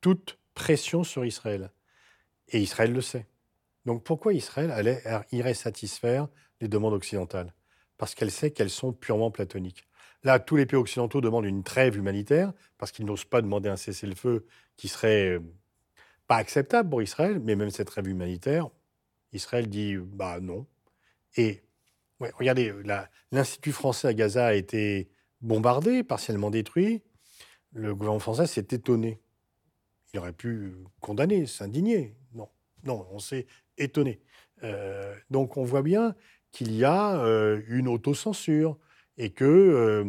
toute 0.00 0.38
pression 0.54 1.04
sur 1.04 1.24
Israël. 1.24 1.70
Et 2.48 2.60
Israël 2.60 2.92
le 2.92 3.00
sait. 3.00 3.26
Donc 3.86 4.04
pourquoi 4.04 4.34
Israël 4.34 4.70
allait, 4.70 5.02
irait 5.32 5.54
satisfaire 5.54 6.28
les 6.60 6.68
demandes 6.68 6.94
occidentales? 6.94 7.52
Parce 7.98 8.14
qu'elle 8.14 8.30
sait 8.30 8.50
qu'elles 8.50 8.70
sont 8.70 8.92
purement 8.92 9.30
platoniques. 9.30 9.86
Là, 10.22 10.38
tous 10.38 10.56
les 10.56 10.66
pays 10.66 10.78
occidentaux 10.78 11.20
demandent 11.20 11.44
une 11.44 11.62
trêve 11.62 11.96
humanitaire 11.96 12.52
parce 12.78 12.92
qu'ils 12.92 13.04
n'osent 13.04 13.26
pas 13.26 13.42
demander 13.42 13.68
un 13.68 13.76
cessez-le-feu 13.76 14.46
qui 14.76 14.88
serait 14.88 15.36
euh, 15.36 15.40
pas 16.26 16.36
acceptable 16.36 16.88
pour 16.88 17.02
Israël, 17.02 17.40
mais 17.40 17.56
même 17.56 17.70
cette 17.70 17.88
trêve 17.88 18.08
humanitaire, 18.08 18.68
Israël 19.32 19.68
dit 19.68 19.96
bah 19.96 20.40
non. 20.40 20.66
Et 21.36 21.62
regardez, 22.20 22.72
l'Institut 23.32 23.72
français 23.72 24.08
à 24.08 24.14
Gaza 24.14 24.46
a 24.46 24.54
été 24.54 25.10
bombardé, 25.40 26.02
partiellement 26.02 26.50
détruit. 26.50 27.02
Le 27.72 27.94
gouvernement 27.94 28.20
français 28.20 28.46
s'est 28.46 28.68
étonné. 28.70 29.20
Il 30.12 30.20
aurait 30.20 30.32
pu 30.32 30.74
condamner, 31.00 31.46
s'indigner. 31.46 32.16
Non, 32.32 32.48
non, 32.84 33.06
on 33.10 33.18
s'est 33.18 33.46
étonné. 33.76 34.20
Euh, 34.62 35.14
donc 35.30 35.56
on 35.56 35.64
voit 35.64 35.82
bien 35.82 36.14
qu'il 36.54 36.72
y 36.74 36.84
a 36.84 37.16
euh, 37.16 37.60
une 37.66 37.88
autocensure 37.88 38.78
et 39.18 39.30
que 39.30 39.44
euh, 39.44 40.04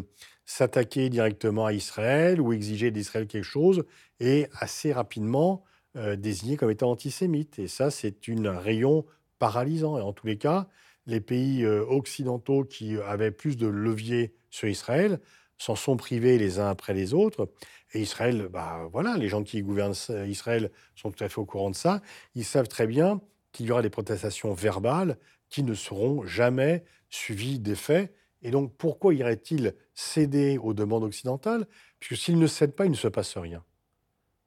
s'attaquer 0.46 1.10
directement 1.10 1.66
à 1.66 1.74
Israël 1.74 2.40
ou 2.40 2.54
exiger 2.54 2.92
d'Israël 2.92 3.26
quelque 3.26 3.44
chose 3.44 3.84
est 4.20 4.48
assez 4.54 4.94
rapidement 4.94 5.64
euh, 5.98 6.16
désigné 6.16 6.56
comme 6.56 6.70
étant 6.70 6.92
antisémite. 6.92 7.58
Et 7.58 7.68
ça, 7.68 7.90
c'est 7.90 8.30
un 8.30 8.60
rayon 8.60 9.06
paralysant. 9.40 9.98
Et 9.98 10.02
en 10.02 10.14
tous 10.14 10.28
les 10.28 10.38
cas, 10.38 10.68
les 11.08 11.20
pays 11.20 11.66
occidentaux 11.66 12.64
qui 12.64 12.98
avaient 12.98 13.32
plus 13.32 13.58
de 13.58 13.68
levier 13.68 14.34
sur 14.50 14.68
Israël 14.68 15.20
s'en 15.58 15.76
sont 15.76 15.98
privés 15.98 16.40
les 16.40 16.60
uns 16.60 16.68
après 16.68 16.94
les 16.94 17.14
autres. 17.14 17.52
Et 17.94 18.02
Israël, 18.02 18.50
bah, 18.52 18.88
voilà, 18.92 19.16
les 19.16 19.30
gens 19.30 19.44
qui 19.44 19.62
gouvernent 19.62 19.94
Israël 20.28 20.72
sont 20.96 21.12
tout 21.12 21.24
à 21.24 21.30
fait 21.30 21.40
au 21.40 21.46
courant 21.46 21.70
de 21.70 21.76
ça. 21.76 22.02
Ils 22.34 22.44
savent 22.44 22.68
très 22.68 22.88
bien 22.88 23.22
qu'il 23.52 23.68
y 23.68 23.72
aura 23.72 23.84
des 23.84 23.92
protestations 23.92 24.54
verbales 24.54 25.18
qui 25.50 25.64
ne 25.64 25.74
seront 25.74 26.26
jamais 26.26 26.84
suivis 27.10 27.60
des 27.60 27.76
faits. 27.76 28.14
Et 28.42 28.52
donc, 28.52 28.76
pourquoi 28.78 29.14
irait-il 29.14 29.76
céder 29.94 30.58
aux 30.58 30.74
demandes 30.74 31.04
occidentales? 31.04 31.68
Puisque 32.00 32.22
s'il 32.22 32.38
ne 32.38 32.48
cède 32.48 32.76
pas, 32.76 32.86
il 32.86 32.92
ne 32.92 32.96
se 32.96 33.08
passe 33.08 33.38
rien. 33.38 33.64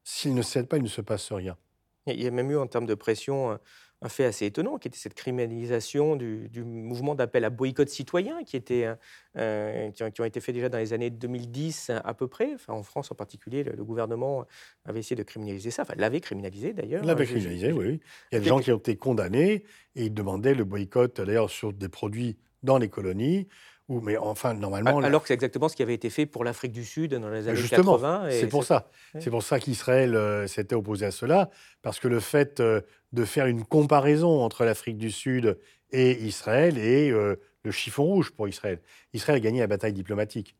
S'il 0.04 0.34
ne 0.34 0.42
cède 0.42 0.68
pas, 0.68 0.76
il 0.76 0.82
ne 0.82 0.88
se 0.88 1.00
passe 1.00 1.32
rien. 1.32 1.56
Il 2.06 2.22
y 2.22 2.26
a 2.26 2.30
même 2.30 2.50
eu, 2.50 2.56
en 2.56 2.66
termes 2.66 2.86
de 2.86 2.94
pression, 2.94 3.58
un 4.00 4.08
fait 4.08 4.24
assez 4.24 4.46
étonnant, 4.46 4.78
qui 4.78 4.88
était 4.88 4.98
cette 4.98 5.14
criminalisation 5.14 6.14
du, 6.16 6.48
mouvement 6.64 7.14
d'appel 7.14 7.44
à 7.44 7.50
boycott 7.50 7.88
citoyen, 7.88 8.44
qui, 8.44 8.56
était, 8.56 8.88
euh, 9.36 9.90
qui, 9.90 10.20
ont, 10.20 10.24
été 10.24 10.40
faits 10.40 10.54
déjà 10.54 10.68
dans 10.68 10.78
les 10.78 10.92
années 10.92 11.10
2010 11.10 11.90
à 12.04 12.14
peu 12.14 12.28
près. 12.28 12.54
Enfin, 12.54 12.74
en 12.74 12.82
France 12.82 13.10
en 13.10 13.14
particulier, 13.14 13.64
le, 13.64 13.84
gouvernement 13.84 14.46
avait 14.84 15.00
essayé 15.00 15.16
de 15.16 15.22
criminaliser 15.22 15.70
ça, 15.70 15.82
enfin 15.82 15.94
l'avait 15.96 16.20
criminalisé 16.20 16.72
d'ailleurs. 16.72 17.04
L'avait 17.04 17.26
criminalisé, 17.26 17.72
oui. 17.72 18.00
Il 18.30 18.34
y 18.34 18.38
a 18.38 18.40
des 18.40 18.48
gens 18.48 18.60
qui 18.60 18.70
ont 18.70 18.78
été 18.78 18.96
condamnés 18.96 19.64
et 19.96 20.06
ils 20.06 20.14
demandaient 20.14 20.54
le 20.54 20.64
boycott 20.64 21.20
d'ailleurs 21.20 21.50
sur 21.50 21.72
des 21.72 21.88
produits 21.88 22.36
dans 22.62 22.78
les 22.78 22.88
colonies 22.88 23.48
mais 23.88 24.16
enfin, 24.18 24.54
normalement. 24.54 24.98
Alors 24.98 25.22
que 25.22 25.28
c'est 25.28 25.34
exactement 25.34 25.68
ce 25.68 25.76
qui 25.76 25.82
avait 25.82 25.94
été 25.94 26.10
fait 26.10 26.26
pour 26.26 26.44
l'Afrique 26.44 26.72
du 26.72 26.84
Sud 26.84 27.14
dans 27.14 27.30
les 27.30 27.48
années 27.48 27.56
Justement, 27.56 27.94
80. 27.94 28.28
C'est 28.30 28.48
pour 28.48 28.64
ça. 28.64 28.90
C'est 29.18 29.30
pour 29.30 29.42
ça 29.42 29.58
qu'Israël 29.58 30.14
euh, 30.14 30.46
s'était 30.46 30.74
opposé 30.74 31.06
à 31.06 31.10
cela, 31.10 31.50
parce 31.82 31.98
que 31.98 32.08
le 32.08 32.20
fait 32.20 32.60
euh, 32.60 32.82
de 33.12 33.24
faire 33.24 33.46
une 33.46 33.64
comparaison 33.64 34.42
entre 34.42 34.64
l'Afrique 34.64 34.98
du 34.98 35.10
Sud 35.10 35.58
et 35.90 36.22
Israël 36.22 36.76
est 36.76 37.10
euh, 37.10 37.36
le 37.64 37.70
chiffon 37.70 38.04
rouge 38.04 38.30
pour 38.30 38.46
Israël. 38.46 38.80
Israël 39.14 39.36
a 39.36 39.40
gagné 39.40 39.60
la 39.60 39.66
bataille 39.66 39.94
diplomatique. 39.94 40.54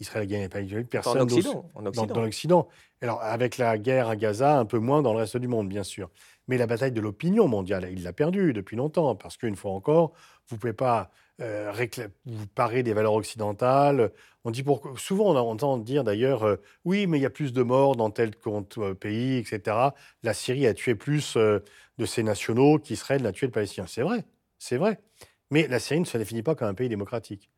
Israël 0.00 0.24
a 0.24 0.26
gagné 0.26 0.42
la 0.42 0.48
bataille 0.48 0.64
diplomatique. 0.64 0.90
Personne 0.90 1.18
en 1.18 1.24
Occident. 1.24 1.70
Dans, 2.06 2.20
l'Occident. 2.20 2.68
Alors, 3.00 3.22
avec 3.22 3.58
la 3.58 3.78
guerre 3.78 4.08
à 4.08 4.16
Gaza, 4.16 4.58
un 4.58 4.64
peu 4.64 4.78
moins 4.78 5.02
dans 5.02 5.12
le 5.12 5.20
reste 5.20 5.36
du 5.36 5.46
monde, 5.46 5.68
bien 5.68 5.84
sûr. 5.84 6.10
Mais 6.48 6.58
la 6.58 6.66
bataille 6.66 6.90
de 6.90 7.00
l'opinion 7.00 7.46
mondiale, 7.46 7.88
il 7.92 8.02
l'a 8.02 8.12
perdue 8.12 8.52
depuis 8.52 8.76
longtemps, 8.76 9.14
parce 9.14 9.36
qu'une 9.36 9.54
fois 9.54 9.70
encore, 9.70 10.12
vous 10.48 10.56
ne 10.56 10.60
pouvez 10.60 10.72
pas 10.72 11.12
euh, 11.40 11.72
vous 12.26 12.46
parlez 12.48 12.82
des 12.82 12.92
valeurs 12.92 13.14
occidentales. 13.14 14.12
On 14.44 14.50
dit. 14.50 14.64
Souvent, 14.96 15.34
on 15.34 15.36
entend 15.36 15.78
dire 15.78 16.04
d'ailleurs, 16.04 16.44
euh, 16.44 16.56
oui, 16.84 17.06
mais 17.06 17.18
il 17.18 17.22
y 17.22 17.26
a 17.26 17.30
plus 17.30 17.52
de 17.52 17.62
morts 17.62 17.96
dans 17.96 18.10
tel 18.10 18.32
euh, 18.46 18.94
pays, 18.94 19.38
etc. 19.38 19.76
La 20.22 20.34
Syrie 20.34 20.66
a 20.66 20.74
tué 20.74 20.94
plus 20.94 21.36
de 21.36 22.06
ses 22.06 22.22
nationaux 22.22 22.78
qu'Israël 22.78 23.22
n'a 23.22 23.32
tué 23.32 23.46
de 23.46 23.52
Palestiniens. 23.52 23.86
C'est 23.86 24.02
vrai, 24.02 24.24
c'est 24.58 24.76
vrai. 24.76 25.00
Mais 25.50 25.68
la 25.68 25.78
Syrie 25.78 26.00
ne 26.00 26.04
se 26.04 26.18
définit 26.18 26.42
pas 26.42 26.54
comme 26.54 26.68
un 26.68 26.74
pays 26.74 26.88
démocratique. 26.88 27.50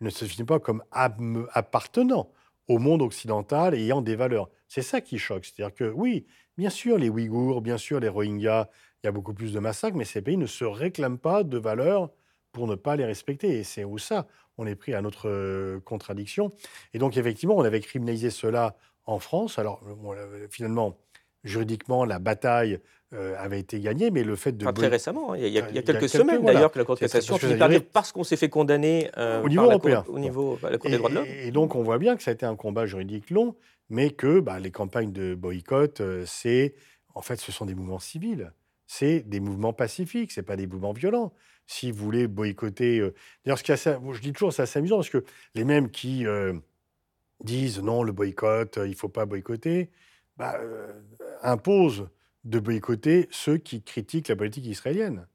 Elle 0.00 0.06
ne 0.06 0.10
se 0.10 0.24
définit 0.24 0.46
pas 0.46 0.58
comme 0.60 0.82
appartenant 0.90 2.30
au 2.68 2.78
monde 2.78 3.02
occidental 3.02 3.74
et 3.74 3.78
ayant 3.78 4.00
des 4.00 4.16
valeurs. 4.16 4.48
C'est 4.68 4.82
ça 4.82 5.00
qui 5.00 5.18
choque. 5.18 5.44
C'est-à-dire 5.44 5.74
que 5.74 5.84
oui, 5.84 6.26
bien 6.56 6.70
sûr, 6.70 6.98
les 6.98 7.08
Ouïghours, 7.08 7.60
bien 7.62 7.76
sûr, 7.76 8.00
les 8.00 8.08
Rohingyas, 8.08 8.68
il 9.02 9.06
y 9.06 9.08
a 9.08 9.12
beaucoup 9.12 9.34
plus 9.34 9.52
de 9.52 9.58
massacres, 9.58 9.96
mais 9.96 10.04
ces 10.04 10.22
pays 10.22 10.36
ne 10.36 10.46
se 10.46 10.64
réclament 10.64 11.18
pas 11.18 11.42
de 11.42 11.58
valeurs 11.58 12.10
pour 12.52 12.66
ne 12.66 12.74
pas 12.74 12.96
les 12.96 13.04
respecter. 13.04 13.58
Et 13.58 13.64
c'est 13.64 13.84
où 13.84 13.98
ça 13.98 14.26
on 14.60 14.66
est 14.66 14.74
pris 14.74 14.94
à 14.94 15.00
notre 15.00 15.28
euh, 15.28 15.80
contradiction. 15.84 16.52
Et 16.94 16.98
donc, 16.98 17.16
effectivement, 17.16 17.56
on 17.56 17.64
avait 17.64 17.80
criminalisé 17.80 18.30
cela 18.30 18.76
en 19.06 19.18
France. 19.18 19.58
Alors, 19.58 19.80
euh, 19.86 20.46
finalement, 20.50 20.98
juridiquement, 21.44 22.04
la 22.04 22.18
bataille 22.18 22.78
euh, 23.14 23.34
avait 23.38 23.58
été 23.58 23.80
gagnée, 23.80 24.10
mais 24.10 24.22
le 24.22 24.36
fait 24.36 24.52
de... 24.52 24.70
très 24.70 24.88
récemment, 24.88 25.32
hein. 25.32 25.38
il, 25.38 25.48
y 25.48 25.58
a, 25.58 25.62
quelques 25.62 26.08
semaines 26.08 26.44
d'ailleurs 26.44 26.70
que 26.70 26.78
la 26.78 26.84
Cour 26.84 26.94
de 26.94 27.00
cassation 27.00 27.38
finit 27.38 27.56
par 27.56 27.70
dire 27.70 27.82
parce 27.92 28.12
qu'on 28.12 28.22
s'est 28.22 28.36
fait 28.36 28.50
condamner 28.50 29.10
au 29.42 29.48
niveau 29.48 29.64
européen. 29.64 30.04
au 30.08 30.18
niveau 30.18 30.58
de 30.62 30.68
la 30.68 30.78
Cour 30.78 30.90
des 30.90 30.98
droits 30.98 31.10
de 31.10 31.14
l'homme. 31.16 31.26
Et 31.26 31.50
donc, 31.50 31.74
on 31.74 31.82
voit 31.82 31.98
bien 31.98 32.16
que 32.16 32.22
ça 32.22 32.30
a 32.30 32.34
été 32.34 32.46
un 32.46 32.56
combat 32.56 32.86
juridique 32.86 33.30
long, 33.30 33.56
mais 33.88 34.10
que 34.10 34.40
bah, 34.40 34.60
les 34.60 34.70
campagnes 34.70 35.12
de 35.12 35.34
boycott, 35.34 36.02
c'est... 36.26 36.74
En 37.14 37.22
fait, 37.22 37.40
ce 37.40 37.50
sont 37.50 37.66
des 37.66 37.74
mouvements 37.74 37.98
civils. 37.98 38.52
C'est 38.86 39.20
des 39.20 39.40
mouvements 39.40 39.72
pacifiques, 39.72 40.30
ce 40.30 40.40
pas 40.40 40.56
des 40.56 40.66
mouvements 40.66 40.92
violents 40.92 41.32
si 41.70 41.92
vous 41.92 42.04
voulez 42.04 42.26
boycotter. 42.26 42.98
Euh, 42.98 43.14
d'ailleurs, 43.44 43.58
ce 43.58 43.62
qui 43.62 43.70
est 43.70 43.84
je 43.86 44.20
dis 44.20 44.32
toujours, 44.32 44.52
c'est 44.52 44.62
assez 44.62 44.80
amusant 44.80 44.96
parce 44.96 45.10
que 45.10 45.24
les 45.54 45.64
mêmes 45.64 45.88
qui 45.90 46.26
euh, 46.26 46.54
disent 47.44 47.80
non, 47.80 48.02
le 48.02 48.10
boycott, 48.12 48.78
euh, 48.78 48.88
il 48.88 48.90
ne 48.90 48.96
faut 48.96 49.08
pas 49.08 49.24
boycotter, 49.24 49.90
bah, 50.36 50.58
imposent 51.42 52.08
de 52.44 52.58
boycotter 52.58 53.28
ceux 53.30 53.56
qui 53.56 53.82
critiquent 53.82 54.28
la 54.28 54.36
politique 54.36 54.66
israélienne. 54.66 55.26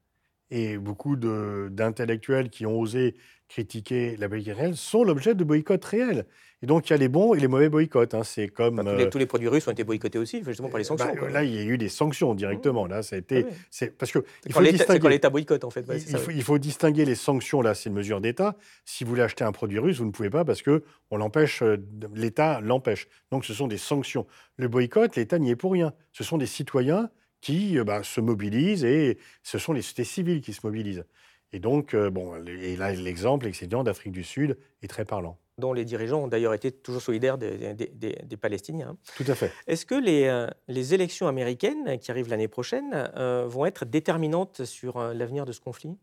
Et 0.50 0.78
beaucoup 0.78 1.16
d'intellectuels 1.16 2.50
qui 2.50 2.66
ont 2.66 2.78
osé 2.78 3.16
critiquer 3.48 4.16
la 4.16 4.28
politique 4.28 4.52
israélienne 4.52 4.74
sont 4.74 5.04
l'objet 5.04 5.34
de 5.34 5.44
boycotts 5.44 5.84
réels. 5.84 6.26
Et 6.62 6.66
donc, 6.66 6.88
il 6.88 6.92
y 6.92 6.94
a 6.94 6.96
les 6.96 7.08
bons 7.08 7.34
et 7.34 7.40
les 7.40 7.48
mauvais 7.48 7.68
boycotts. 7.68 8.14
Hein. 8.14 8.24
C'est 8.24 8.48
comme. 8.48 8.78
Euh, 8.78 9.10
tous, 9.10 9.18
les, 9.18 9.26
produits 9.26 9.48
russes 9.48 9.68
ont 9.68 9.72
été 9.72 9.84
boycottés 9.84 10.18
aussi, 10.18 10.42
justement, 10.42 10.70
par 10.70 10.78
les 10.78 10.84
sanctions. 10.84 11.12
Bah, 11.14 11.28
là, 11.28 11.44
il 11.44 11.54
y 11.54 11.58
a 11.58 11.64
eu 11.64 11.76
des 11.76 11.90
sanctions 11.90 12.34
directement. 12.34 12.86
Là, 12.86 13.02
ça 13.02 13.16
a 13.16 13.18
été. 13.18 13.44
Ah 13.46 13.54
c'est 13.70 13.96
parce 13.96 14.10
que. 14.10 14.20
Il 14.46 14.52
faut 14.52 14.62
distinguer. 14.62 15.00
quand 15.00 15.08
l'État 15.08 15.28
boycotte, 15.28 15.64
en 15.64 15.70
fait. 15.70 15.84
il, 15.86 16.16
faut, 16.16 16.30
il, 16.30 16.42
faut, 16.42 16.58
distinguer 16.58 17.04
les 17.04 17.14
sanctions. 17.14 17.60
Là, 17.60 17.74
c'est 17.74 17.90
une 17.90 17.94
mesure 17.94 18.22
d'État. 18.22 18.56
Si 18.86 19.04
vous 19.04 19.10
voulez 19.10 19.22
acheter 19.22 19.44
un 19.44 19.52
produit 19.52 19.78
russe, 19.78 19.98
vous 19.98 20.06
ne 20.06 20.12
pouvez 20.12 20.30
pas 20.30 20.46
parce 20.46 20.62
que 20.62 20.82
on 21.10 21.18
l'empêche. 21.18 21.62
Euh, 21.62 21.76
L'État 22.14 22.60
l'empêche. 22.62 23.06
Donc, 23.30 23.44
ce 23.44 23.52
sont 23.52 23.66
des 23.66 23.78
sanctions. 23.78 24.26
Le 24.56 24.68
boycott, 24.68 25.14
l'État 25.14 25.38
n'y 25.38 25.50
est 25.50 25.56
pour 25.56 25.72
rien. 25.72 25.92
Ce 26.12 26.24
sont 26.24 26.38
des 26.38 26.46
citoyens 26.46 27.10
qui 27.42 27.78
euh, 27.78 27.84
bah, 27.84 28.02
se 28.02 28.20
mobilisent 28.20 28.84
et 28.84 29.18
ce 29.42 29.58
sont 29.58 29.74
les 29.74 29.82
sociétés 29.82 30.04
civiles 30.04 30.40
qui 30.40 30.54
se 30.54 30.60
mobilisent. 30.64 31.04
Et 31.52 31.60
donc, 31.60 31.94
bon, 31.94 32.34
et 32.46 32.76
là, 32.76 32.92
l'exemple 32.92 33.46
excédent 33.46 33.84
d'Afrique 33.84 34.12
du 34.12 34.24
Sud 34.24 34.58
est 34.82 34.88
très 34.88 35.04
parlant 35.04 35.38
dont 35.58 35.72
les 35.72 35.84
dirigeants 35.84 36.24
ont 36.24 36.28
d'ailleurs 36.28 36.54
été 36.54 36.70
toujours 36.70 37.00
solidaires 37.00 37.38
des, 37.38 38.36
Palestiniens. 38.40 38.96
Tout 39.16 39.24
à 39.26 39.34
fait. 39.34 39.52
Est-ce 39.66 39.86
que 39.86 39.94
les, 39.94 40.24
euh, 40.24 40.46
les, 40.68 40.92
élections 40.92 41.28
américaines 41.28 41.98
qui 41.98 42.10
arrivent 42.10 42.28
l'année 42.28 42.48
prochaine 42.48 43.10
euh, 43.16 43.46
vont 43.48 43.64
être 43.64 43.84
déterminantes 43.84 44.64
sur 44.64 44.98
euh, 44.98 45.14
l'avenir 45.14 45.46
de 45.46 45.52
ce 45.52 45.60
conflit? 45.60 45.96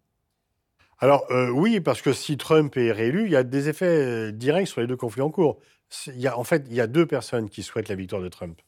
Alors 0.99 1.25
oui, 1.51 1.81
parce 1.81 2.01
que 2.01 2.13
si 2.13 2.37
Trump 2.37 2.77
est 2.77 2.91
réélu, 2.91 3.25
il 3.25 3.31
y 3.31 3.35
a 3.35 3.43
des 3.43 3.67
effets 3.67 4.31
directs 4.31 4.67
sur 4.67 4.79
les 4.79 4.87
deux 4.87 4.95
conflits 4.95 5.21
en 5.21 5.31
cours. 5.31 5.59
Il 6.07 6.21
y 6.21 6.27
a, 6.27 6.37
en 6.39 6.45
fait, 6.45 6.63
il 6.69 6.75
y 6.75 6.79
a 6.79 6.87
deux 6.87 7.05
personnes 7.05 7.49
qui 7.49 7.61
souhaitent 7.61 7.89
la 7.89 7.95
victoire 7.95 8.21
de 8.21 8.29
Trump. 8.29 8.61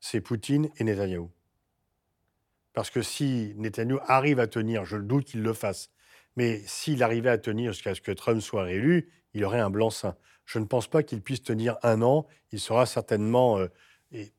C'est 0.00 0.20
Poutine 0.20 0.70
et 0.78 0.84
Netanyahou. 0.84 1.30
Parce 2.72 2.90
que 2.90 3.02
si 3.02 3.54
Netanyahou 3.56 4.00
arrive 4.06 4.40
à 4.40 4.46
tenir, 4.46 4.84
je 4.84 4.96
doute 4.96 5.24
qu'il 5.24 5.42
le 5.42 5.52
fasse, 5.52 5.90
mais 6.36 6.60
s'il 6.66 7.02
arrivait 7.02 7.30
à 7.30 7.38
tenir 7.38 7.72
jusqu'à 7.72 7.94
ce 7.94 8.00
que 8.00 8.12
Trump 8.12 8.40
soit 8.40 8.62
réélu, 8.62 9.10
il 9.34 9.44
aurait 9.44 9.60
un 9.60 9.70
blanc-seing. 9.70 10.14
Je 10.44 10.58
ne 10.58 10.64
pense 10.64 10.88
pas 10.88 11.02
qu'il 11.02 11.22
puisse 11.22 11.42
tenir 11.42 11.76
un 11.82 12.02
an. 12.02 12.26
Il 12.50 12.60
sera 12.60 12.86
certainement, 12.86 13.58
euh, 13.58 13.68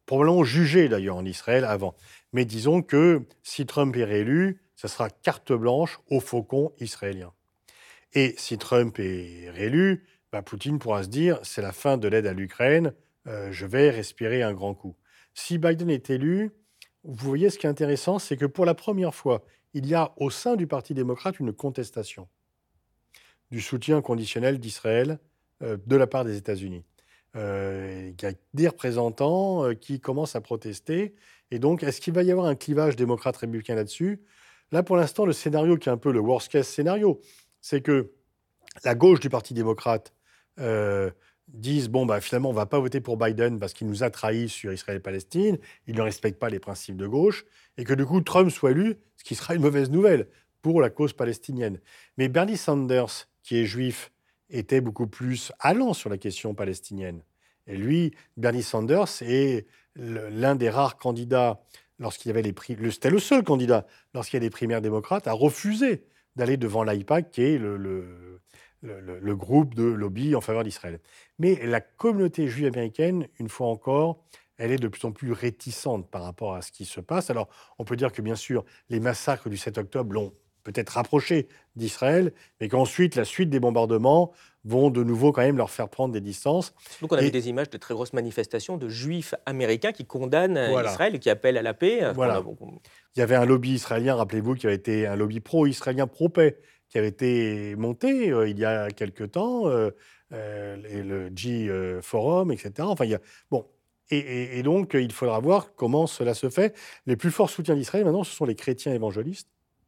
probablement 0.05 0.43
jugé 0.43 0.89
d'ailleurs 0.89 1.15
en 1.15 1.25
Israël 1.25 1.63
avant. 1.63 1.95
Mais 2.33 2.45
disons 2.45 2.81
que 2.81 3.23
si 3.43 3.65
Trump 3.65 3.95
est 3.95 4.03
réélu, 4.03 4.61
ce 4.75 4.87
sera 4.87 5.09
carte 5.09 5.53
blanche 5.53 5.99
au 6.09 6.19
faucon 6.19 6.73
israélien. 6.79 7.31
Et 8.13 8.35
si 8.37 8.57
Trump 8.57 8.99
est 8.99 9.49
réélu, 9.51 10.03
bah, 10.31 10.41
Poutine 10.41 10.79
pourra 10.79 11.03
se 11.03 11.09
dire 11.09 11.39
c'est 11.43 11.61
la 11.61 11.71
fin 11.71 11.97
de 11.97 12.07
l'aide 12.07 12.27
à 12.27 12.33
l'Ukraine, 12.33 12.93
euh, 13.27 13.51
je 13.51 13.65
vais 13.65 13.89
respirer 13.89 14.43
un 14.43 14.53
grand 14.53 14.73
coup. 14.73 14.95
Si 15.33 15.57
Biden 15.57 15.89
est 15.89 16.09
élu, 16.09 16.51
vous 17.03 17.27
voyez 17.27 17.49
ce 17.49 17.57
qui 17.57 17.65
est 17.65 17.69
intéressant, 17.69 18.19
c'est 18.19 18.37
que 18.37 18.45
pour 18.45 18.65
la 18.65 18.75
première 18.75 19.15
fois, 19.15 19.43
il 19.73 19.85
y 19.87 19.95
a 19.95 20.13
au 20.17 20.29
sein 20.29 20.55
du 20.55 20.67
Parti 20.67 20.93
démocrate 20.93 21.39
une 21.39 21.53
contestation 21.53 22.27
du 23.49 23.61
soutien 23.61 24.01
conditionnel 24.01 24.59
d'Israël 24.59 25.19
euh, 25.61 25.77
de 25.85 25.95
la 25.95 26.07
part 26.07 26.25
des 26.25 26.37
États-Unis. 26.37 26.85
Euh, 27.35 28.11
il 28.17 28.21
y 28.21 28.25
a 28.25 28.33
des 28.53 28.67
représentants 28.67 29.65
euh, 29.65 29.73
qui 29.73 29.99
commencent 29.99 30.35
à 30.35 30.41
protester. 30.41 31.15
Et 31.49 31.59
donc, 31.59 31.83
est-ce 31.83 32.01
qu'il 32.01 32.13
va 32.13 32.23
y 32.23 32.31
avoir 32.31 32.47
un 32.47 32.55
clivage 32.55 32.95
démocrate-républicain 32.95 33.75
là-dessus? 33.75 34.21
Là, 34.71 34.83
pour 34.83 34.95
l'instant, 34.95 35.25
le 35.25 35.33
scénario 35.33 35.77
qui 35.77 35.89
est 35.89 35.91
un 35.91 35.97
peu 35.97 36.11
le 36.11 36.19
worst-case 36.19 36.67
scénario, 36.67 37.19
c'est 37.61 37.81
que 37.81 38.11
la 38.85 38.95
gauche 38.95 39.19
du 39.19 39.29
Parti 39.29 39.53
démocrate 39.53 40.13
euh, 41.53 41.57
dise 41.57 41.89
bon, 41.89 42.05
bah, 42.05 42.21
finalement, 42.21 42.49
on 42.49 42.53
va 42.53 42.65
pas 42.65 42.79
voter 42.79 43.01
pour 43.01 43.17
Biden 43.17 43.59
parce 43.59 43.73
qu'il 43.73 43.87
nous 43.87 44.03
a 44.03 44.09
trahis 44.09 44.49
sur 44.49 44.71
Israël 44.71 44.97
et 44.97 45.01
Palestine, 45.01 45.57
il 45.87 45.95
ne 45.95 46.01
respecte 46.01 46.39
pas 46.39 46.49
les 46.49 46.59
principes 46.59 46.97
de 46.97 47.07
gauche, 47.07 47.45
et 47.77 47.83
que 47.83 47.93
du 47.93 48.05
coup, 48.05 48.21
Trump 48.21 48.49
soit 48.51 48.71
élu, 48.71 48.97
ce 49.17 49.23
qui 49.23 49.35
sera 49.35 49.55
une 49.55 49.61
mauvaise 49.61 49.89
nouvelle 49.89 50.27
pour 50.61 50.81
la 50.81 50.89
cause 50.89 51.13
palestinienne. 51.13 51.79
Mais 52.17 52.29
Bernie 52.29 52.57
Sanders, 52.57 53.27
qui 53.43 53.57
est 53.57 53.65
juif, 53.65 54.11
était 54.49 54.81
beaucoup 54.81 55.07
plus 55.07 55.51
allant 55.59 55.93
sur 55.93 56.09
la 56.09 56.17
question 56.17 56.53
palestinienne. 56.53 57.23
Et 57.67 57.77
lui, 57.77 58.13
Bernie 58.37 58.63
Sanders 58.63 59.21
est 59.21 59.65
l'un 59.95 60.55
des 60.55 60.69
rares 60.69 60.97
candidats, 60.97 61.61
lorsqu'il 61.99 62.29
y 62.29 62.31
avait 62.31 62.41
les 62.41 62.53
prix, 62.53 62.77
c'était 62.91 63.09
le 63.09 63.19
seul 63.19 63.43
candidat, 63.43 63.85
lorsqu'il 64.13 64.37
y 64.37 64.41
a 64.43 64.45
des 64.45 64.49
primaires 64.49 64.81
démocrates, 64.81 65.27
à 65.27 65.33
refuser 65.33 66.03
d'aller 66.35 66.57
devant 66.57 66.83
l'AIPAC, 66.83 67.31
qui 67.31 67.41
est 67.43 67.57
le, 67.57 68.41
groupe 68.83 69.75
de 69.75 69.83
lobby 69.83 70.35
en 70.35 70.41
faveur 70.41 70.63
d'Israël. 70.63 70.99
Mais 71.39 71.59
la 71.65 71.81
communauté 71.81 72.47
juive 72.47 72.67
américaine, 72.67 73.27
une 73.39 73.49
fois 73.49 73.67
encore, 73.67 74.23
elle 74.57 74.71
est 74.71 74.77
de 74.77 74.87
plus 74.87 75.05
en 75.05 75.11
plus 75.11 75.31
réticente 75.31 76.09
par 76.09 76.23
rapport 76.23 76.53
à 76.53 76.61
ce 76.61 76.71
qui 76.71 76.85
se 76.85 76.99
passe. 76.99 77.29
Alors, 77.29 77.49
on 77.79 77.83
peut 77.83 77.95
dire 77.95 78.11
que, 78.11 78.21
bien 78.21 78.35
sûr, 78.35 78.63
les 78.89 78.99
massacres 78.99 79.49
du 79.49 79.57
7 79.57 79.79
octobre 79.79 80.13
l'ont 80.13 80.33
peut-être 80.63 80.89
rapproché 80.89 81.47
d'Israël, 81.75 82.31
mais 82.59 82.67
qu'ensuite, 82.67 83.15
la 83.15 83.25
suite 83.25 83.49
des 83.49 83.59
bombardements 83.59 84.31
vont 84.63 84.91
de 84.91 85.03
nouveau 85.03 85.31
quand 85.31 85.41
même 85.41 85.57
leur 85.57 85.71
faire 85.71 85.89
prendre 85.89 86.13
des 86.13 86.21
distances. 86.21 86.75
Donc 87.01 87.11
on 87.11 87.15
a 87.15 87.21
vu 87.21 87.31
des 87.31 87.49
images 87.49 87.71
de 87.71 87.77
très 87.77 87.95
grosses 87.95 88.13
manifestations 88.13 88.77
de 88.77 88.87
juifs 88.87 89.33
américains 89.47 89.91
qui 89.91 90.05
condamnent 90.05 90.59
Israël 90.85 91.15
et 91.15 91.19
qui 91.19 91.31
appellent 91.31 91.57
à 91.57 91.63
la 91.63 91.73
paix. 91.73 92.13
Voilà. 92.13 92.43
Il 93.15 93.19
y 93.19 93.23
avait 93.23 93.33
un 93.33 93.45
lobby 93.45 93.73
israélien, 93.73 94.13
rappelez-vous, 94.13 94.53
qui 94.53 94.67
avait 94.67 94.75
été 94.75 95.07
un 95.07 95.15
lobby 95.15 95.39
pro-israélien, 95.39 96.05
pro-paix, 96.05 96.59
qui 96.91 96.97
avait 96.97 97.07
été 97.07 97.75
monté 97.77 98.31
euh, 98.31 98.47
il 98.47 98.59
y 98.59 98.65
a 98.65 98.89
quelque 98.89 99.23
temps, 99.23 99.67
euh, 99.67 99.91
euh, 100.33 100.75
le 101.03 101.31
G 101.35 101.71
Forum, 102.01 102.51
etc. 102.51 102.73
Enfin. 102.81 103.05
Bon, 103.49 103.65
Et, 104.09 104.61
donc, 104.61 104.93
il 104.93 105.11
faudra 105.11 105.39
voir 105.39 105.73
comment 105.75 106.05
cela 106.05 106.33
se 106.33 106.49
fait. 106.49 106.77
Les 107.05 107.15
plus 107.15 107.31
forts 107.31 107.49
soutiens 107.49 107.75
d'Israël, 107.75 108.03
maintenant, 108.03 108.25
ce 108.25 108.35
sont 108.35 108.45
les 108.45 108.55
chrétiens 108.55 108.93
évangélistes, 108.93 109.47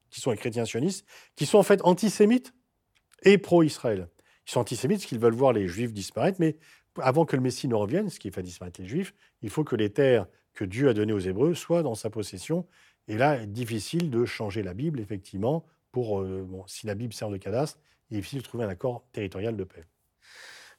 qui 0.10 0.22
sont 0.22 0.32
les 0.32 0.38
chrétiens 0.38 0.66
sionistes, 0.66 1.06
qui 1.36 1.46
sont 1.46 1.58
en 1.58 1.64
fait 1.64 1.82
antisémites 1.84 2.54
et 3.24 3.38
pro-Israël. 3.38 4.08
Ils 4.48 4.52
sont 4.52 4.62
antisémites 4.62 5.00
parce 5.00 5.08
qu'ils 5.08 5.20
veulent 5.20 5.34
voir 5.34 5.52
les 5.52 5.68
juifs 5.68 5.92
disparaître, 5.92 6.38
mais 6.40 6.58
avant 7.02 7.26
que 7.26 7.36
le 7.36 7.42
Messie 7.42 7.68
ne 7.68 7.76
revienne, 7.76 8.10
ce 8.10 8.20
qui 8.20 8.32
fait 8.32 8.44
disparaître 8.44 8.80
les 8.82 8.88
juifs, 8.88 9.14
il 9.42 9.50
faut 9.50 9.66
que 9.66 9.76
les 9.76 9.90
terres 9.90 10.28
que 10.54 10.64
Dieu 10.64 10.88
a 10.88 10.94
données 10.94 11.14
aux 11.14 11.20
Hébreux 11.20 11.54
soient 11.54 11.84
dans 11.84 11.96
sa 11.96 12.10
possession. 12.10 12.66
Et 13.10 13.18
là, 13.18 13.46
difficile 13.46 14.10
de 14.10 14.24
changer 14.24 14.64
la 14.64 14.74
Bible, 14.74 15.02
effectivement, 15.02 15.66
pour, 15.94 16.20
euh, 16.20 16.46
bon, 16.46 16.66
si 16.68 16.88
la 16.88 16.96
Bible 16.96 17.14
sert 17.14 17.30
de 17.30 17.38
cadastre, 17.38 17.80
il 18.10 18.18
est 18.18 18.20
difficile 18.20 18.40
de 18.40 18.44
trouver 18.44 18.66
un 18.66 18.70
accord 18.70 19.06
territorial 19.14 19.56
de 19.56 19.64
paix. 19.64 19.86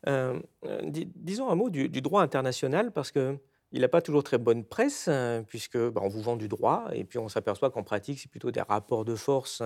Euh, 0.07 0.39
euh, 0.67 0.81
disons 1.15 1.49
un 1.49 1.55
mot 1.55 1.71
du, 1.71 1.89
droit 1.89 2.21
international, 2.21 2.93
parce 2.93 3.11
que 3.11 3.39
il 3.75 3.81
n'a 3.81 3.89
pas 3.89 4.01
toujours 4.01 4.23
très 4.23 4.39
bonne 4.39 4.65
presse, 4.65 5.11
puisque 5.49 5.77
bah, 5.77 6.01
on 6.03 6.09
vous 6.09 6.23
vend 6.23 6.37
du 6.37 6.49
droit, 6.49 6.87
et 6.93 7.05
puis 7.05 7.19
on 7.19 7.29
s'aperçoit 7.29 7.71
qu'en 7.71 7.83
pratique, 7.83 8.21
c'est 8.21 8.31
plutôt 8.31 8.51
des 8.51 8.63
rapports 8.63 9.05
de 9.05 9.17
force 9.17 9.63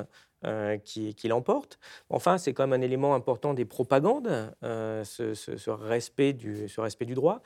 qui, 0.84 1.14
qui 1.14 1.28
l'emportent. 1.28 1.78
Enfin, 2.08 2.38
c'est 2.38 2.54
quand 2.54 2.66
même 2.66 2.80
un 2.80 2.84
élément 2.84 3.14
important 3.14 3.54
des 3.54 3.66
propagandes, 3.66 4.54
ce, 4.62 5.70
respect 5.70 6.32
du, 6.32 6.68
ce 6.68 6.80
respect 6.80 7.04
du 7.04 7.14
droit 7.14 7.42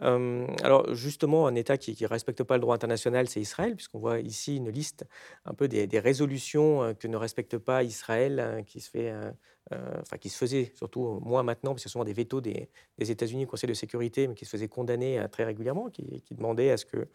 alors 0.00 0.94
justement, 0.94 1.46
un 1.46 1.54
État 1.54 1.78
qui 1.78 1.96
ne 2.00 2.08
respecte 2.08 2.42
pas 2.42 2.54
le 2.54 2.60
droit 2.60 2.74
international, 2.74 3.28
c'est 3.28 3.40
Israël, 3.40 3.74
puisqu'on 3.74 3.98
voit 3.98 4.20
ici 4.20 4.56
une 4.56 4.70
liste 4.70 5.06
un 5.44 5.54
peu 5.54 5.68
des, 5.68 5.98
résolutions 5.98 6.94
que 6.98 7.08
ne 7.08 7.16
respecte 7.16 7.58
pas 7.58 7.82
Israël, 7.82 8.40
hein, 8.40 8.62
qui 8.62 8.80
se 8.80 8.90
fait, 8.90 9.12
enfin 9.72 10.16
qui 10.18 10.28
se 10.28 10.38
faisait 10.38 10.72
surtout 10.76 11.20
moins 11.22 11.42
maintenant, 11.42 11.72
parce 11.72 11.82
que 11.82 11.88
sont 11.88 12.04
des 12.04 12.12
vétos 12.12 12.40
des, 12.40 12.68
États-Unis 12.98 13.44
au 13.44 13.48
Conseil 13.48 13.68
de 13.68 13.74
sécurité, 13.74 14.28
mais 14.28 14.34
qui 14.34 14.44
se 14.44 14.50
faisaient 14.50 14.68
condamner 14.68 15.24
très 15.32 15.44
régulièrement, 15.44 15.90
qui, 15.90 16.22
demandaient 16.30 16.70
à 16.70 16.76
ce 16.76 16.84
que 16.84 17.08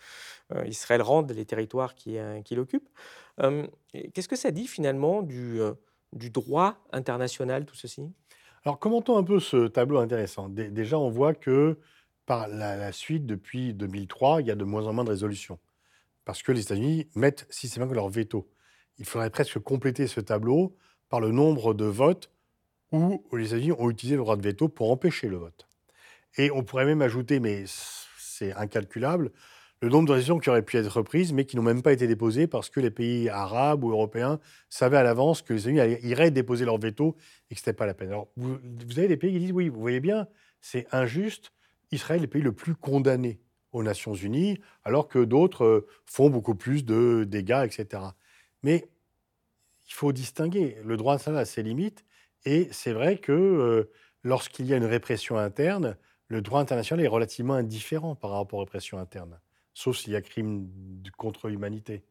Israël 0.66 1.02
rende 1.02 1.32
les 1.32 1.45
territoires 1.45 1.95
qu'il 1.95 2.60
occupe. 2.60 2.89
Qu'est-ce 4.14 4.28
que 4.28 4.36
ça 4.36 4.52
dit 4.52 4.68
finalement 4.68 5.22
du, 5.22 5.62
droit 6.12 6.76
international, 6.91 7.66
tout 7.66 7.76
ceci? 7.76 8.04
Alors 8.66 8.80
commentons 8.80 9.18
un 9.18 9.24
peu 9.24 9.39
ce 9.39 9.68
tableau 9.68 9.99
intéressant. 9.99 10.49
Déjà, 10.49 10.99
on 10.99 11.10
voit 11.10 11.34
que 11.34 11.78
par 12.26 12.47
la, 12.47 12.91
suite, 12.91 13.26
depuis 13.26 13.74
2003, 13.74 14.41
il 14.41 14.47
y 14.47 14.52
a 14.52 14.56
de 14.56 14.64
moins 14.64 14.88
en 14.88 14.93
moins 14.93 15.04
de 15.04 15.10
résolutions. 15.10 15.60
Parce 16.24 16.43
que 16.43 16.52
les 16.52 16.62
États-Unis 16.62 17.10
mettent 17.16 17.45
systématiquement 17.49 18.04
leur 18.04 18.10
veto. 18.10 18.49
Il 18.99 19.06
faudrait 19.06 19.30
presque 19.30 19.60
compléter 19.60 20.08
ce 20.08 20.22
tableau 20.22 20.78
par 21.10 21.20
le 21.20 21.32
nombre 21.32 21.74
de 21.74 21.84
votes 21.84 22.32
où 22.92 23.24
les 23.34 23.48
États-Unis 23.48 23.74
ont 23.78 23.89
utilisé 23.89 24.16
le 24.16 24.22
droit 24.22 24.36
de 24.36 24.42
veto 24.42 24.68
pour 24.68 24.92
empêcher 24.92 25.28
le 25.28 25.38
vote. 25.38 25.68
Et 26.38 26.52
on 26.52 26.64
pourrait 26.64 26.86
même 26.86 27.02
ajouter, 27.02 27.39
mais 27.39 27.66
c'est 28.18 28.54
incalculable, 28.54 29.32
le 29.82 29.89
nombre 29.89 30.08
de 30.08 30.14
résolutions 30.14 30.39
qui 30.39 30.50
auraient 30.50 30.62
pu 30.62 30.78
être 30.78 30.96
reprises, 30.96 31.34
mais 31.34 31.46
qui 31.46 31.56
n'ont 31.56 31.64
même 31.64 31.82
pas 31.82 31.92
été 31.92 32.08
déposées 32.08 32.46
parce 32.46 32.70
que 32.70 32.80
les 32.80 32.92
pays 32.92 33.30
arabes 33.30 33.84
ou 33.84 33.89
européens 33.89 34.39
savaient 34.70 34.98
à 34.98 35.04
l'avance 35.04 35.42
que 35.42 35.54
les 35.54 35.68
États-Unis 35.68 35.98
iraient 36.04 36.30
déposer 36.30 36.66
leur 36.66 36.78
veto 36.78 37.16
et 37.50 37.56
que 37.56 37.60
ce 37.60 37.64
n'était 37.64 37.78
pas 37.78 37.88
la 37.88 37.96
peine. 37.96 38.10
Alors, 38.10 38.28
vous, 38.36 38.60
vous 38.88 39.00
avez 39.00 39.08
des 39.08 39.18
pays 39.18 39.34
qui 39.34 39.39
disent 39.39 39.52
oui, 39.52 39.70
vous 39.70 39.80
voyez 39.80 40.00
bien, 40.00 40.28
c'est 40.62 40.86
injuste, 40.92 41.52
Israël 41.92 42.20
est 42.20 42.24
le 42.24 42.30
pays 42.30 42.42
le 42.44 42.52
plus 42.52 42.76
condamné 42.76 43.42
aux 43.72 43.82
Nations 43.82 44.14
Unies, 44.14 44.60
alors 44.84 45.08
que 45.08 45.20
d'autres 45.20 45.66
euh, 45.66 45.88
font 46.06 46.30
beaucoup 46.30 46.56
plus 46.56 46.86
de 46.86 47.26
dégâts, 47.28 47.66
etc. 47.66 48.04
Mais 48.64 48.88
il 49.88 49.94
faut 49.94 50.12
distinguer. 50.12 50.78
Le 50.86 50.96
droit 50.96 51.16
international 51.16 51.42
a 51.42 51.46
ses 51.46 51.64
limites, 51.64 52.06
et 52.46 52.68
c'est 52.72 52.94
vrai 52.94 53.18
que 53.18 53.89
lorsqu'il 54.24 54.66
y 54.66 54.74
a 54.74 54.78
une 54.78 54.86
répression 54.86 55.38
interne, 55.38 55.98
le 56.28 56.42
droit 56.42 56.62
international 56.62 57.04
est 57.04 57.10
relativement 57.10 57.56
indifférent 57.56 58.16
par 58.16 58.32
rapport 58.32 58.60
aux 58.60 58.64
répressions 58.64 58.98
internes, 58.98 59.39
sauf 59.74 59.98
s'il 59.98 60.14
y 60.14 60.16
a 60.16 60.22
crime 60.22 60.70
contre 61.18 61.50
l'humanité. 61.50 62.04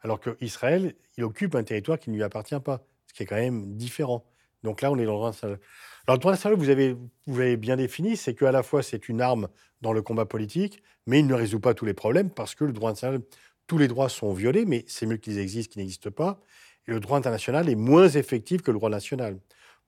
Alors 0.00 0.20
qu'Israël, 0.20 0.94
il 1.16 1.24
occupe 1.24 1.54
un 1.54 1.64
territoire 1.64 1.98
qui 1.98 2.10
ne 2.10 2.16
lui 2.16 2.22
appartient 2.22 2.58
pas, 2.60 2.84
ce 3.06 3.14
qui 3.14 3.22
est 3.22 3.26
quand 3.26 3.36
même 3.36 3.76
différent. 3.76 4.24
Donc 4.62 4.80
là, 4.82 4.90
on 4.90 4.98
est 4.98 5.04
dans 5.04 5.12
le 5.12 5.18
droit 5.18 5.28
international. 5.28 5.60
Alors, 6.06 6.16
le 6.16 6.20
droit 6.20 6.32
international, 6.32 6.58
vous 6.58 6.70
avez, 6.70 6.96
vous 7.26 7.40
avez 7.40 7.56
bien 7.56 7.76
défini, 7.76 8.16
c'est 8.16 8.34
qu'à 8.34 8.50
la 8.50 8.62
fois, 8.62 8.82
c'est 8.82 9.08
une 9.08 9.20
arme 9.20 9.48
dans 9.80 9.92
le 9.92 10.02
combat 10.02 10.26
politique, 10.26 10.82
mais 11.06 11.20
il 11.20 11.26
ne 11.26 11.34
résout 11.34 11.60
pas 11.60 11.74
tous 11.74 11.84
les 11.84 11.94
problèmes 11.94 12.30
parce 12.30 12.54
que 12.54 12.64
le 12.64 12.72
droit 12.72 12.90
international, 12.90 13.26
tous 13.66 13.78
les 13.78 13.88
droits 13.88 14.08
sont 14.08 14.32
violés, 14.32 14.64
mais 14.64 14.84
c'est 14.88 15.06
mieux 15.06 15.18
qu'ils 15.18 15.38
existent 15.38 15.72
qu'ils 15.72 15.82
n'existent 15.82 16.10
pas. 16.10 16.40
Et 16.86 16.92
le 16.92 17.00
droit 17.00 17.18
international 17.18 17.68
est 17.68 17.76
moins 17.76 18.08
effectif 18.08 18.62
que 18.62 18.70
le 18.70 18.78
droit 18.78 18.90
national. 18.90 19.38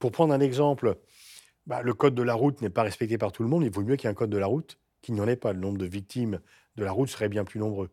Pour 0.01 0.11
prendre 0.11 0.34
un 0.34 0.40
exemple, 0.40 0.96
bah, 1.66 1.82
le 1.82 1.94
code 1.94 2.16
de 2.16 2.22
la 2.22 2.34
route 2.34 2.61
n'est 2.62 2.70
pas 2.70 2.82
respecté 2.82 3.18
par 3.18 3.30
tout 3.30 3.44
le 3.44 3.48
monde. 3.48 3.62
Il 3.62 3.70
vaut 3.70 3.82
mieux 3.82 3.96
qu'il 3.96 4.07
y 4.07 4.09
ait 4.09 4.11
un 4.11 4.14
code 4.14 4.30
de 4.30 4.38
la 4.38 4.46
route 4.46 4.78
qu'il 5.03 5.14
n'y 5.14 5.20
en 5.20 5.28
ait 5.28 5.36
pas. 5.36 5.53
Le 5.53 5.61
nombre 5.61 5.78
de 5.78 5.86
victimes 5.86 6.40
de 6.76 6.84
la 6.84 6.90
route 6.90 7.09
serait 7.09 7.28
bien 7.28 7.44
plus 7.44 7.61
nombreux. 7.61 7.90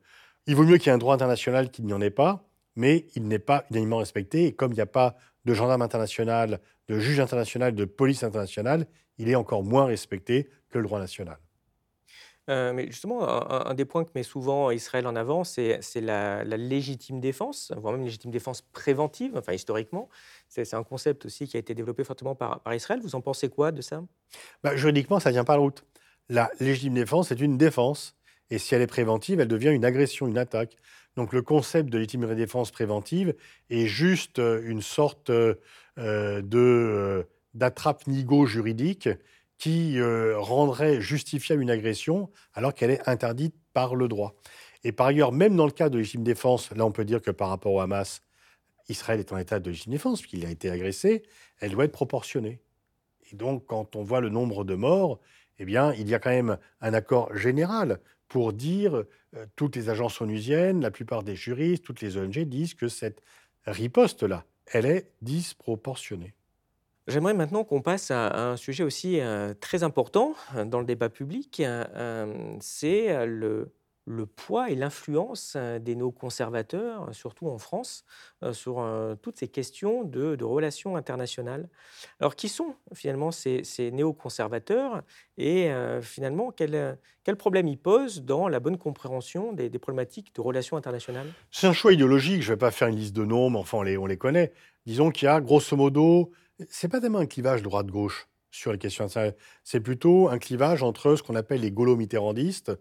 Il 0.47 0.55
vaut 0.55 0.63
mieux 0.63 0.77
qu'il 0.77 0.87
y 0.87 0.89
ait 0.89 0.95
un 0.95 0.97
droit 0.97 1.13
international 1.13 1.69
qu'il 1.69 1.85
n'y 1.85 1.93
en 1.93 2.01
ait 2.01 2.09
pas, 2.09 2.49
mais 2.75 3.07
il 3.15 3.27
n'est 3.27 3.39
pas 3.39 3.65
unanimement 3.69 3.97
respecté. 3.97 4.45
Et 4.45 4.53
comme 4.53 4.71
il 4.71 4.75
n'y 4.75 4.81
a 4.81 4.87
pas 4.87 5.17
de 5.45 5.53
gendarme 5.53 5.81
international, 5.81 6.61
de 6.87 6.97
juge 6.97 7.19
international, 7.19 7.75
de 7.75 7.85
police 7.85 8.23
internationale, 8.23 8.87
il 9.17 9.29
est 9.29 9.35
encore 9.35 9.63
moins 9.63 9.85
respecté 9.85 10.49
que 10.69 10.77
le 10.77 10.85
droit 10.85 10.99
national. 10.99 11.37
Euh, 12.49 12.71
mais 12.73 12.87
justement, 12.87 13.27
un, 13.27 13.73
des 13.73 13.85
points 13.85 14.05
que 14.05 14.11
met 14.15 14.23
souvent 14.23 14.71
Israël 14.71 15.05
en 15.05 15.15
avant, 15.15 15.43
c'est 15.43 15.79
la, 15.95 16.43
légitime 16.43 17.19
défense, 17.19 17.73
voire 17.77 17.93
même 17.93 18.03
légitime 18.03 18.31
défense 18.31 18.61
préventive, 18.61 19.33
enfin 19.35 19.53
historiquement. 19.53 20.09
C'est 20.47 20.73
un 20.73 20.83
concept 20.83 21.25
aussi 21.25 21.47
qui 21.47 21.57
a 21.57 21.59
été 21.59 21.73
développé 21.73 22.03
fortement 22.03 22.35
par, 22.35 22.61
Israël. 22.73 22.99
Vous 23.01 23.15
en 23.15 23.21
pensez 23.21 23.49
quoi 23.49 23.71
de 23.71 23.81
ça? 23.81 24.03
Bah, 24.63 24.75
Juridiquement, 24.75 25.19
ça 25.19 25.29
ne 25.29 25.33
vient 25.33 25.43
pas 25.43 25.55
de 25.55 25.61
route. 25.61 25.83
La 26.29 26.49
légitime 26.59 26.93
défense 26.93 27.31
est 27.31 27.39
une 27.39 27.57
défense. 27.57 28.15
Et 28.49 28.59
si 28.59 28.75
elle 28.75 28.81
est 28.81 28.87
préventive, 28.87 29.39
elle 29.39 29.47
devient 29.47 29.69
une 29.69 29.83
agression, 29.83 30.27
une 30.27 30.37
attaque. 30.37 30.77
Donc 31.17 31.33
le 31.33 31.41
concept 31.41 31.89
de 31.89 31.97
légitime 31.97 32.33
défense 32.35 32.71
préventive 32.71 33.35
est 33.69 33.87
juste 33.87 34.39
euh, 34.39 34.61
une 34.63 34.81
sorte 34.81 35.31
euh, 35.31 35.55
euh, 35.97 37.23
d'attrape-nigo 37.55 38.45
juridique 38.45 39.09
qui 39.57 39.99
rendrait 40.35 41.01
justifiable 41.01 41.61
une 41.61 41.71
agression 41.71 42.29
alors 42.53 42.73
qu'elle 42.73 42.91
est 42.91 43.07
interdite 43.07 43.55
par 43.73 43.95
le 43.95 44.07
droit. 44.07 44.35
Et 44.83 44.91
par 44.91 45.07
ailleurs, 45.07 45.31
même 45.31 45.55
dans 45.55 45.65
le 45.65 45.71
cas 45.71 45.89
de 45.89 45.97
légitime 45.97 46.23
défense, 46.23 46.71
là 46.71 46.85
on 46.85 46.91
peut 46.91 47.05
dire 47.05 47.21
que 47.21 47.31
par 47.31 47.49
rapport 47.49 47.73
au 47.73 47.79
Hamas, 47.79 48.21
Israël 48.89 49.19
est 49.19 49.31
en 49.33 49.37
état 49.37 49.59
de 49.59 49.69
légitime 49.69 49.93
défense 49.93 50.21
puisqu'il 50.21 50.45
a 50.45 50.51
été 50.51 50.69
agressé, 50.69 51.23
elle 51.59 51.71
doit 51.71 51.85
être 51.85 51.91
proportionnée. 51.91 52.59
Et 53.31 53.35
donc 53.35 53.65
quand 53.65 53.95
on 53.95 54.03
voit 54.03 54.21
le 54.21 54.29
nombre 54.29 54.63
de 54.63 54.75
morts, 54.75 55.19
eh 55.59 55.65
bien 55.65 55.93
il 55.93 56.07
y 56.07 56.15
a 56.15 56.19
quand 56.19 56.29
même 56.29 56.57
un 56.81 56.93
accord 56.93 57.35
général 57.35 57.99
pour 58.27 58.53
dire, 58.53 59.03
euh, 59.35 59.45
toutes 59.55 59.75
les 59.75 59.89
agences 59.89 60.21
onusiennes, 60.21 60.81
la 60.81 60.91
plupart 60.91 61.23
des 61.23 61.35
juristes, 61.35 61.83
toutes 61.83 62.01
les 62.01 62.17
ONG 62.17 62.39
disent 62.39 62.73
que 62.73 62.87
cette 62.87 63.21
riposte-là, 63.65 64.45
elle 64.65 64.85
est 64.85 65.11
disproportionnée. 65.21 66.33
J'aimerais 67.07 67.33
maintenant 67.33 67.63
qu'on 67.63 67.81
passe 67.81 68.11
à 68.11 68.51
un 68.51 68.57
sujet 68.57 68.83
aussi 68.83 69.21
euh, 69.21 69.53
très 69.53 69.83
important 69.83 70.35
euh, 70.55 70.65
dans 70.65 70.79
le 70.79 70.85
débat 70.85 71.07
public, 71.07 71.63
c'est 72.59 73.25
le, 73.25 73.71
poids 74.25 74.69
et 74.69 74.75
l'influence 74.75 75.53
euh, 75.55 75.79
des 75.79 75.95
néoconservateurs, 75.95 77.13
surtout 77.13 77.47
en 77.47 77.57
France, 77.57 78.03
euh, 78.43 78.51
sur 78.51 78.79
euh, 78.79 79.15
toutes 79.21 79.37
ces 79.37 79.47
questions 79.47 80.03
de, 80.03 80.43
relations 80.43 80.97
internationales. 80.97 81.69
Alors, 82.19 82.35
qui 82.35 82.49
sont 82.49 82.75
finalement 82.93 83.31
ces, 83.31 83.63
néoconservateurs 83.93 85.01
et 85.37 85.71
finalement, 86.01 86.51
quel, 86.51 86.97
quel, 87.23 87.35
problème 87.37 87.67
ils 87.67 87.77
posent 87.77 88.21
dans 88.23 88.49
la 88.49 88.59
bonne 88.59 88.77
compréhension 88.77 89.53
des, 89.53 89.69
problématiques 89.79 90.35
de 90.35 90.41
relations 90.41 90.75
internationales? 90.75 91.27
C'est 91.51 91.67
un 91.67 91.73
choix 91.73 91.93
idéologique. 91.93 92.41
Je 92.41 92.49
ne 92.49 92.55
vais 92.55 92.59
pas 92.59 92.71
faire 92.71 92.89
une 92.89 92.97
liste 92.97 93.15
de 93.15 93.23
noms, 93.23 93.49
mais 93.49 93.59
enfin, 93.59 93.77
on 93.79 94.05
les 94.05 94.17
connaît. 94.17 94.51
Disons 94.85 95.11
qu'il 95.11 95.25
y 95.25 95.29
a 95.29 95.41
grosso 95.41 95.75
modo, 95.75 96.31
c'est 96.69 96.87
pas 96.87 96.99
tellement 96.99 97.19
un 97.19 97.25
clivage 97.25 97.61
droite-gauche 97.61 98.27
sur 98.51 98.71
les 98.71 98.77
questions 98.77 99.07
c'est 99.63 99.79
plutôt 99.79 100.29
un 100.29 100.39
clivage 100.39 100.81
entre 100.81 101.15
ce 101.15 101.23
qu'on 101.23 101.35
appelle 101.35 101.61
les 101.61 101.71
gaulo-mitterrandistes, 101.71 102.71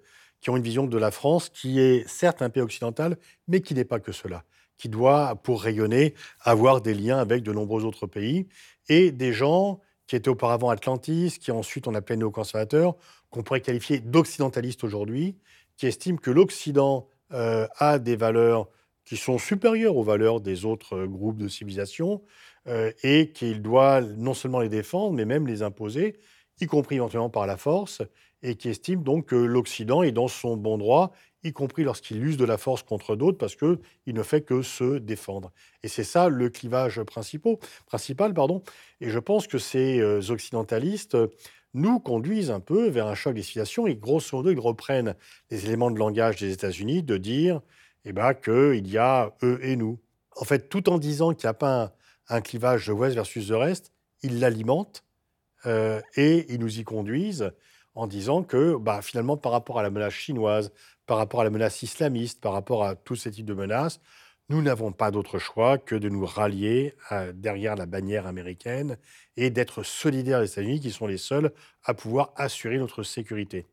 qui 0.41 0.51
ont 0.51 0.57
une 0.57 0.63
vision 0.63 0.87
de 0.87 0.99
la 0.99 1.11
France 1.11 1.49
qui 1.49 1.81
est 1.81 2.09
certes 2.09 2.43
un 2.43 2.51
pays 2.51 2.63
occidental, 2.63 3.17
mais 3.49 3.61
qui 3.61 3.75
n'est 3.75 3.85
pas 3.85 4.01
que 4.01 4.13
cela, 4.13 4.45
qui 4.79 4.89
doit, 4.89 5.37
pour 5.43 5.63
rayonner, 5.63 6.15
avoir 6.41 6.81
des 6.81 6.95
liens 6.95 7.19
avec 7.19 7.43
de 7.43 7.53
nombreux 7.53 7.85
autres 7.85 8.07
pays, 8.07 8.47
et 8.89 9.11
des 9.13 9.33
gens 9.33 9.81
qui 10.07 10.15
étaient 10.15 10.29
auparavant 10.29 10.71
atlantistes, 10.71 11.43
qui 11.43 11.51
ensuite 11.51 11.89
on 11.89 11.95
appelait 11.95 12.17
néoconservateurs, 12.17 12.95
qu'on 13.31 13.43
pourrait 13.43 13.61
qualifier 13.61 13.99
d'occidentalistes 13.99 14.85
aujourd'hui, 14.85 15.37
qui 15.77 15.87
estiment 15.87 16.19
que 16.19 16.31
l'Occident 16.31 17.09
euh, 17.33 17.67
a 17.79 17.99
des 17.99 18.17
valeurs 18.17 18.69
qui 19.05 19.17
sont 19.17 19.39
supérieures 19.39 19.97
aux 19.97 20.03
valeurs 20.03 20.41
des 20.41 20.65
autres 20.65 20.97
euh, 20.97 21.07
groupes 21.07 21.39
de 21.39 21.49
civilisation, 21.49 22.23
euh, 22.69 22.93
et 23.03 23.31
qu'il 23.31 23.63
doit 23.63 24.01
non 24.01 24.35
seulement 24.35 24.61
les 24.61 24.69
défendre, 24.69 25.13
mais 25.13 25.25
même 25.25 25.47
les 25.47 25.63
imposer. 25.63 26.17
y 26.61 26.67
compris 26.67 26.97
éventuellement 26.97 27.31
par 27.31 27.47
la 27.47 27.57
force, 27.57 28.03
et 28.43 28.57
qui 28.57 28.69
estiment 28.69 29.03
donc 29.03 29.27
que 29.27 29.37
l'Occident 29.37 30.03
est 30.03 30.13
dans 30.13 30.29
son 30.29 30.57
bon 30.57 30.79
droit, 30.79 31.13
y 31.45 31.53
compris 31.53 31.85
lorsqu'il 31.85 32.23
use 32.25 32.37
de 32.37 32.45
la 32.45 32.59
force 32.59 32.83
contre 32.83 33.17
d'autres, 33.17 33.39
parce 33.39 33.57
qu'il 33.57 33.79
ne 34.07 34.23
fait 34.23 34.43
que 34.43 34.63
se 34.63 34.99
défendre. 34.99 35.53
Et 35.83 35.89
c'est 35.89 36.05
ça 36.05 36.29
le 36.29 36.49
clivage 36.49 37.03
principal, 37.03 37.57
principal. 37.87 38.35
Pardon. 38.35 38.63
Et 39.01 39.11
je 39.11 39.19
pense 39.19 39.47
que 39.47 39.59
ces 39.59 40.01
euh, 40.01 40.21
occidentalistes 40.31 41.17
nous 41.75 42.01
conduisent 42.01 42.51
un 42.51 42.61
peu 42.61 42.89
vers 42.89 43.07
un 43.07 43.15
choc 43.15 43.35
des 43.35 43.43
civilisations 43.43 43.87
et 43.87 43.97
grosso 43.97 44.37
modo, 44.37 44.51
ils 44.51 44.59
reprennent 44.59 45.15
les 45.51 45.67
éléments 45.67 45.91
de 45.91 45.99
langage 45.99 46.37
des 46.37 46.53
États-Unis 46.53 47.03
de 47.03 47.17
dire 47.19 47.61
eh 48.05 48.13
ben, 48.13 48.35
qu'il 48.35 48.89
y 48.89 48.99
a 48.99 49.35
eux 49.43 49.59
et 49.63 49.77
nous. 49.77 49.99
En 50.37 50.45
fait, 50.45 50.69
tout 50.69 50.89
en 50.89 50.99
disant 50.99 51.35
qu'il 51.35 51.47
n'y 51.47 51.51
a 51.51 51.55
pas 51.55 51.83
un, 51.83 51.93
clivage 52.41 52.87
de 52.87 52.93
l'Ouest 52.93 53.15
versus 53.15 53.49
le 53.49 53.57
reste, 53.57 53.93
ils 54.23 54.41
l'alimentent 54.41 55.05
euh, 55.67 56.01
et 56.17 56.53
ils 56.53 56.61
nous 56.61 56.79
y 56.79 56.85
conduisent 56.85 57.53
en 57.95 58.07
disant 58.07 58.43
que 58.43 58.77
bah, 58.77 59.01
finalement, 59.03 59.37
par 59.37 59.53
rapport 59.53 59.79
à 59.79 59.83
la 59.83 59.91
menace 59.91 60.13
chinoise, 60.13 60.73
par 61.07 61.19
rapport 61.19 61.41
à 61.41 61.45
la 61.45 61.51
menace 61.51 61.83
islamiste, 61.83 62.41
par 62.41 62.53
rapport 62.53 62.85
à 62.85 62.95
tous 62.95 63.17
ces 63.17 63.31
types 63.31 63.47
de 63.47 63.55
menaces, 63.55 64.01
nous 64.49 64.63
n'avons 64.63 64.93
pas 64.93 65.11
d'autre 65.11 65.39
choix 65.39 65.77
que 65.77 65.97
de 65.97 66.09
nous 66.09 66.25
rallier 66.25 66.95
derrière 67.35 67.75
la 67.75 67.87
bannière 67.87 68.27
américaine 68.27 68.97
et 69.37 69.51
d'être 69.51 69.83
solidaires 69.83 70.41
des 70.41 70.53
États-Unis, 70.53 70.81
qui 70.81 70.93
sont 70.93 71.09
les 71.09 71.19
seuls 71.19 71.53
à 71.85 71.95
pouvoir 71.95 72.33
assurer 72.37 72.79
notre 72.79 73.03
sécurité. 73.03 73.67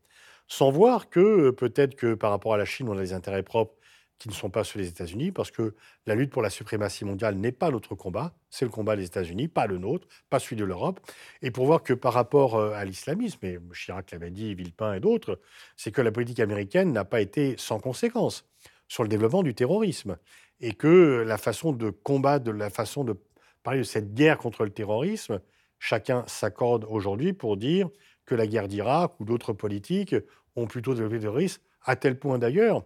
Sans 0.48 0.70
voir 0.70 1.08
que 1.08 1.20
euh, 1.20 1.52
peut-être 1.52 1.94
que 1.94 2.14
par 2.14 2.30
rapport 2.30 2.54
à 2.54 2.58
la 2.58 2.64
Chine, 2.64 2.88
on 2.88 2.98
a 2.98 3.00
des 3.00 3.12
intérêts 3.12 3.42
propres 3.42 3.74
qui 4.18 4.28
ne 4.28 4.34
sont 4.34 4.50
pas 4.50 4.64
ceux 4.64 4.80
des 4.80 4.88
États-Unis, 4.88 5.32
parce 5.32 5.50
que 5.50 5.74
la 6.06 6.14
lutte 6.14 6.30
pour 6.30 6.42
la 6.42 6.50
suprématie 6.50 7.04
mondiale 7.04 7.34
n'est 7.34 7.52
pas 7.52 7.70
notre 7.70 7.94
combat, 7.94 8.34
c'est 8.48 8.64
le 8.64 8.70
combat 8.70 8.96
des 8.96 9.04
États-Unis, 9.04 9.48
pas 9.48 9.66
le 9.66 9.78
nôtre, 9.78 10.06
pas 10.30 10.38
celui 10.38 10.56
de 10.56 10.64
l'Europe. 10.64 11.00
Et 11.42 11.50
pour 11.50 11.66
voir 11.66 11.82
que 11.82 11.92
par 11.92 12.12
rapport 12.12 12.54
euh, 12.54 12.72
à 12.72 12.84
l'islamisme, 12.84 13.44
et 13.44 13.58
Chirac 13.72 14.12
l'avait 14.12 14.30
dit, 14.30 14.54
Villepin 14.54 14.94
et 14.94 15.00
d'autres, 15.00 15.40
c'est 15.76 15.90
que 15.90 16.00
la 16.00 16.12
politique 16.12 16.40
américaine 16.40 16.92
n'a 16.92 17.04
pas 17.04 17.20
été 17.20 17.56
sans 17.58 17.80
conséquence 17.80 18.48
sur 18.88 19.02
le 19.02 19.08
développement 19.08 19.42
du 19.42 19.54
terrorisme, 19.54 20.16
et 20.60 20.72
que 20.72 21.24
la 21.26 21.36
façon 21.36 21.72
de 21.72 21.90
combattre, 21.90 22.50
la 22.52 22.70
façon 22.70 23.04
de 23.04 23.16
parler 23.62 23.80
de 23.80 23.84
cette 23.84 24.14
guerre 24.14 24.38
contre 24.38 24.64
le 24.64 24.70
terrorisme, 24.70 25.40
chacun 25.78 26.24
s'accorde 26.26 26.86
aujourd'hui 26.88 27.32
pour 27.32 27.56
dire 27.56 27.88
que 28.24 28.34
la 28.34 28.46
guerre 28.46 28.68
d'Irak 28.68 29.18
ou 29.20 29.24
d'autres 29.24 29.52
politiques 29.52 30.14
ont 30.56 30.66
plutôt 30.66 30.94
développé 30.94 31.16
le 31.16 31.22
terrorisme, 31.22 31.62
à 31.84 31.96
tel 31.96 32.18
point 32.18 32.38
d'ailleurs 32.38 32.84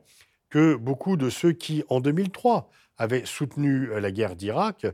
que 0.50 0.74
beaucoup 0.74 1.16
de 1.16 1.30
ceux 1.30 1.52
qui, 1.52 1.84
en 1.88 2.00
2003, 2.00 2.70
avaient 2.96 3.24
soutenu 3.24 3.90
euh, 3.90 4.00
la 4.00 4.10
guerre 4.10 4.36
d'Irak 4.36 4.86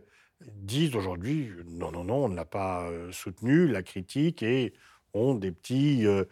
disent 0.57 0.95
aujourd'hui 0.95 1.51
non, 1.67 1.91
non, 1.91 2.05
non, 2.05 2.25
on 2.25 2.29
ne 2.29 2.37
l'a 2.37 2.45
pas 2.45 2.85
euh, 2.85 3.11
soutenu, 3.13 3.67
la 3.67 3.83
critique, 3.83 4.43
et 4.43 4.75
ont 5.15 5.35
des 5.35 5.53
petits, 5.53 6.07
euh, 6.07 6.25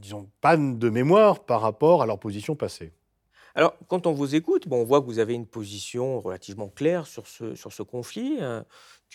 disons, 0.00 0.30
pannes 0.40 0.78
de 0.78 0.90
mémoire 0.90 1.44
par 1.44 1.62
rapport 1.62 2.02
à 2.02 2.06
leur 2.06 2.18
position 2.18 2.54
passée. 2.54 2.92
Alors, 3.54 3.74
quand 3.88 4.06
on 4.06 4.12
vous 4.12 4.34
écoute, 4.34 4.68
bon, 4.68 4.82
on 4.82 4.84
voit 4.84 5.00
que 5.00 5.06
vous 5.06 5.18
avez 5.18 5.32
une 5.32 5.46
position 5.46 6.20
relativement 6.20 6.68
claire 6.68 7.06
sur 7.06 7.26
ce, 7.26 7.54
sur 7.54 7.72
ce 7.72 7.82
conflit, 7.82 8.36
hein, 8.38 8.66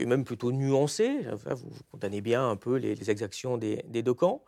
qui 0.02 0.08
même 0.08 0.24
plutôt 0.24 0.52
nuancée. 0.52 1.20
vous, 1.45 1.72
condamnez 1.91 2.22
bien 2.22 2.49
un 2.49 2.56
peu 2.56 2.76
les, 2.76 3.10
exactions 3.10 3.58
des, 3.58 3.84
deux 3.88 4.14
camps. 4.14 4.43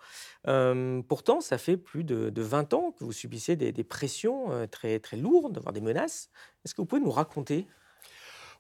pourtant, 1.08 1.41
ça 1.41 1.58
fait 1.58 1.78
plus 1.78 2.04
de, 2.04 2.32
20 2.41 2.74
ans 2.74 2.91
que 2.97 3.04
vous 3.04 3.12
subissez 3.12 3.56
des, 3.56 3.84
pressions 3.84 4.51
euh, 4.51 4.66
très, 4.68 4.99
très 4.99 5.18
lourdes, 5.18 5.60
voire 5.62 5.74
des 5.74 5.82
menaces. 5.82 6.30
Est-ce 6.66 6.74
que 6.74 6.82
vous 6.82 6.86
pouvez 6.86 7.01
nous 7.01 7.12
raconter? 7.12 7.68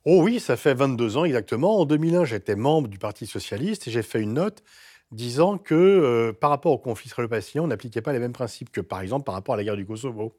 Oh 0.05 0.21
oui, 0.21 0.39
ça 0.39 0.57
fait 0.57 0.73
22 0.73 1.17
ans 1.17 1.25
exactement. 1.25 1.79
En 1.79 1.85
2001, 1.85 2.25
j'étais 2.25 2.55
membre 2.55 2.89
du 2.89 2.99
Parti 2.99 3.25
socialiste 3.25 3.87
et 3.87 3.91
j'ai 3.91 4.03
fait 4.03 4.21
une 4.21 4.33
note 4.33 4.63
disant 5.11 5.57
que 5.57 5.73
euh, 5.75 6.33
par 6.33 6.49
rapport 6.49 6.73
au 6.73 6.77
conflit 6.77 7.07
israélo-palestinien, 7.07 7.63
on 7.63 7.67
n'appliquait 7.67 8.01
pas 8.01 8.13
les 8.13 8.19
mêmes 8.19 8.33
principes 8.33 8.71
que 8.71 8.81
par 8.81 9.01
exemple 9.01 9.23
par 9.23 9.35
rapport 9.35 9.53
à 9.53 9.57
la 9.57 9.63
guerre 9.63 9.77
du 9.77 9.85
Kosovo 9.85 10.35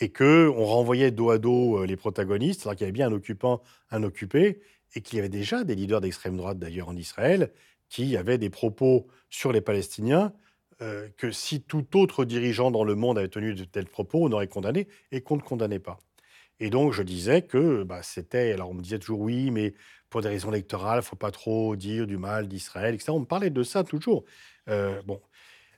et 0.00 0.12
qu'on 0.12 0.64
renvoyait 0.64 1.10
dos 1.10 1.30
à 1.30 1.38
dos 1.38 1.78
euh, 1.78 1.86
les 1.86 1.96
protagonistes, 1.96 2.62
c'est-à-dire 2.62 2.76
qu'il 2.76 2.84
y 2.84 2.88
avait 2.88 2.92
bien 2.92 3.08
un 3.08 3.12
occupant, 3.12 3.62
un 3.90 4.02
occupé, 4.02 4.60
et 4.94 5.00
qu'il 5.00 5.16
y 5.16 5.18
avait 5.18 5.28
déjà 5.28 5.64
des 5.64 5.74
leaders 5.74 6.00
d'extrême 6.00 6.36
droite 6.36 6.58
d'ailleurs 6.58 6.88
en 6.88 6.96
Israël 6.96 7.52
qui 7.88 8.16
avaient 8.16 8.38
des 8.38 8.50
propos 8.50 9.06
sur 9.30 9.52
les 9.52 9.60
Palestiniens 9.60 10.32
euh, 10.80 11.08
que 11.16 11.32
si 11.32 11.60
tout 11.60 11.96
autre 11.96 12.24
dirigeant 12.24 12.70
dans 12.70 12.84
le 12.84 12.94
monde 12.94 13.18
avait 13.18 13.28
tenu 13.28 13.54
de 13.54 13.64
tels 13.64 13.86
propos, 13.86 14.20
on 14.22 14.30
aurait 14.30 14.46
condamné 14.46 14.86
et 15.10 15.22
qu'on 15.22 15.36
ne 15.36 15.42
condamnait 15.42 15.80
pas. 15.80 15.98
Et 16.60 16.70
donc 16.70 16.92
je 16.92 17.02
disais 17.02 17.42
que 17.42 17.82
bah, 17.82 18.02
c'était, 18.02 18.52
alors 18.52 18.70
on 18.70 18.74
me 18.74 18.82
disait 18.82 19.00
toujours 19.00 19.20
oui, 19.20 19.50
mais 19.50 19.74
pour 20.08 20.20
des 20.22 20.28
raisons 20.28 20.52
électorales, 20.52 21.00
il 21.02 21.06
faut 21.06 21.16
pas 21.16 21.32
trop 21.32 21.74
dire 21.74 22.06
du 22.06 22.16
mal 22.16 22.46
d'Israël, 22.46 22.94
etc. 22.94 23.10
On 23.10 23.20
me 23.20 23.24
parlait 23.24 23.50
de 23.50 23.62
ça 23.64 23.82
toujours. 23.82 24.24
Euh, 24.68 25.02
bon, 25.04 25.20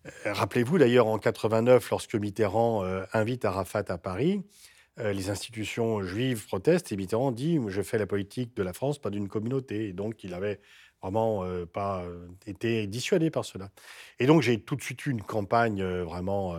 euh, 0.07 0.33
rappelez-vous 0.33 0.79
d'ailleurs 0.79 1.07
en 1.07 1.19
89, 1.19 1.89
lorsque 1.91 2.15
Mitterrand 2.15 2.85
invite 3.15 3.47
Arafat 3.47 3.85
à 3.89 3.97
Paris, 3.97 4.43
euh, 5.01 5.13
les 5.13 5.31
institutions 5.31 6.03
juives 6.03 6.47
protestent 6.47 6.93
et 6.93 6.97
Mitterrand 6.97 7.33
dit 7.33 7.59
Je 7.69 7.83
fais 7.83 7.99
la 7.99 8.07
politique 8.07 8.55
de 8.57 8.63
la 8.63 8.73
France, 8.73 8.99
pas 8.99 9.11
d'une 9.11 9.29
communauté. 9.29 9.93
Donc, 9.93 10.25
il 10.25 10.35
avait 10.35 10.61
vraiment 11.03 11.47
pas 11.73 12.05
été 12.47 12.87
dissuadé 12.87 13.31
par 13.31 13.47
cela. 13.47 13.71
Et 14.19 14.27
donc, 14.27 14.43
j'ai 14.43 14.61
tout 14.61 14.77
de 14.77 14.83
suite 14.83 15.07
eu 15.07 15.11
une 15.11 15.23
campagne 15.23 15.83
vraiment 15.83 16.59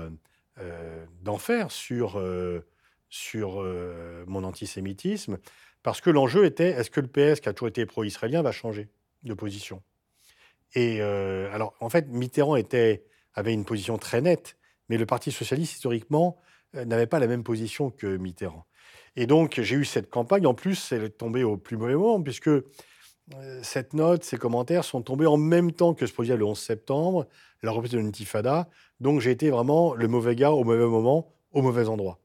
d'enfer 1.21 1.69
sur, 1.69 2.19
sur 3.07 3.63
mon 4.25 4.43
antisémitisme, 4.43 5.37
parce 5.83 6.01
que 6.01 6.09
l'enjeu 6.09 6.45
était 6.45 6.69
est-ce 6.69 6.89
que 6.89 7.01
le 7.01 7.07
PS, 7.07 7.39
qui 7.39 7.49
a 7.49 7.53
toujours 7.53 7.67
été 7.67 7.85
pro-israélien, 7.85 8.41
va 8.41 8.51
changer 8.51 8.89
de 9.21 9.35
position? 9.35 9.83
Et 10.73 11.01
alors, 11.01 11.75
en 11.79 11.89
fait, 11.89 12.07
Mitterrand 12.07 12.57
avait 13.35 13.53
une 13.53 13.65
position 13.65 13.99
très 13.99 14.21
nette, 14.21 14.57
mais 14.91 14.97
le 14.97 15.05
Parti 15.05 15.31
socialiste, 15.31 15.75
historiquement, 15.75 16.37
euh, 16.75 16.83
n'avait 16.83 17.07
pas 17.07 17.19
la 17.19 17.27
même 17.27 17.45
position 17.45 17.91
que 17.91 18.17
Mitterrand. 18.17 18.65
Et 19.15 19.25
donc, 19.25 19.61
j'ai 19.61 19.77
eu 19.77 19.85
cette 19.85 20.09
campagne. 20.09 20.45
En 20.45 20.53
plus, 20.53 20.91
elle 20.91 21.05
est 21.05 21.17
tombée 21.17 21.45
au 21.45 21.55
plus 21.55 21.77
mauvais 21.77 21.93
moment, 21.93 22.21
puisque 22.21 22.49
euh, 22.49 22.61
cette 23.63 23.93
note, 23.93 24.25
ces 24.25 24.35
commentaires 24.35 24.83
sont 24.83 25.01
tombés 25.01 25.27
en 25.27 25.37
même 25.37 25.71
temps 25.71 25.93
que 25.93 26.05
ce 26.05 26.11
projet 26.11 26.35
le 26.35 26.43
11 26.43 26.59
septembre, 26.59 27.25
la 27.63 27.71
reprise 27.71 27.93
de 27.93 27.99
l'intifada. 27.99 28.67
Donc, 28.99 29.21
j'ai 29.21 29.31
été 29.31 29.49
vraiment 29.49 29.93
le 29.93 30.09
mauvais 30.09 30.35
gars 30.35 30.51
au 30.51 30.65
mauvais 30.65 30.85
moment, 30.85 31.31
au 31.53 31.61
mauvais 31.61 31.87
endroit. 31.87 32.19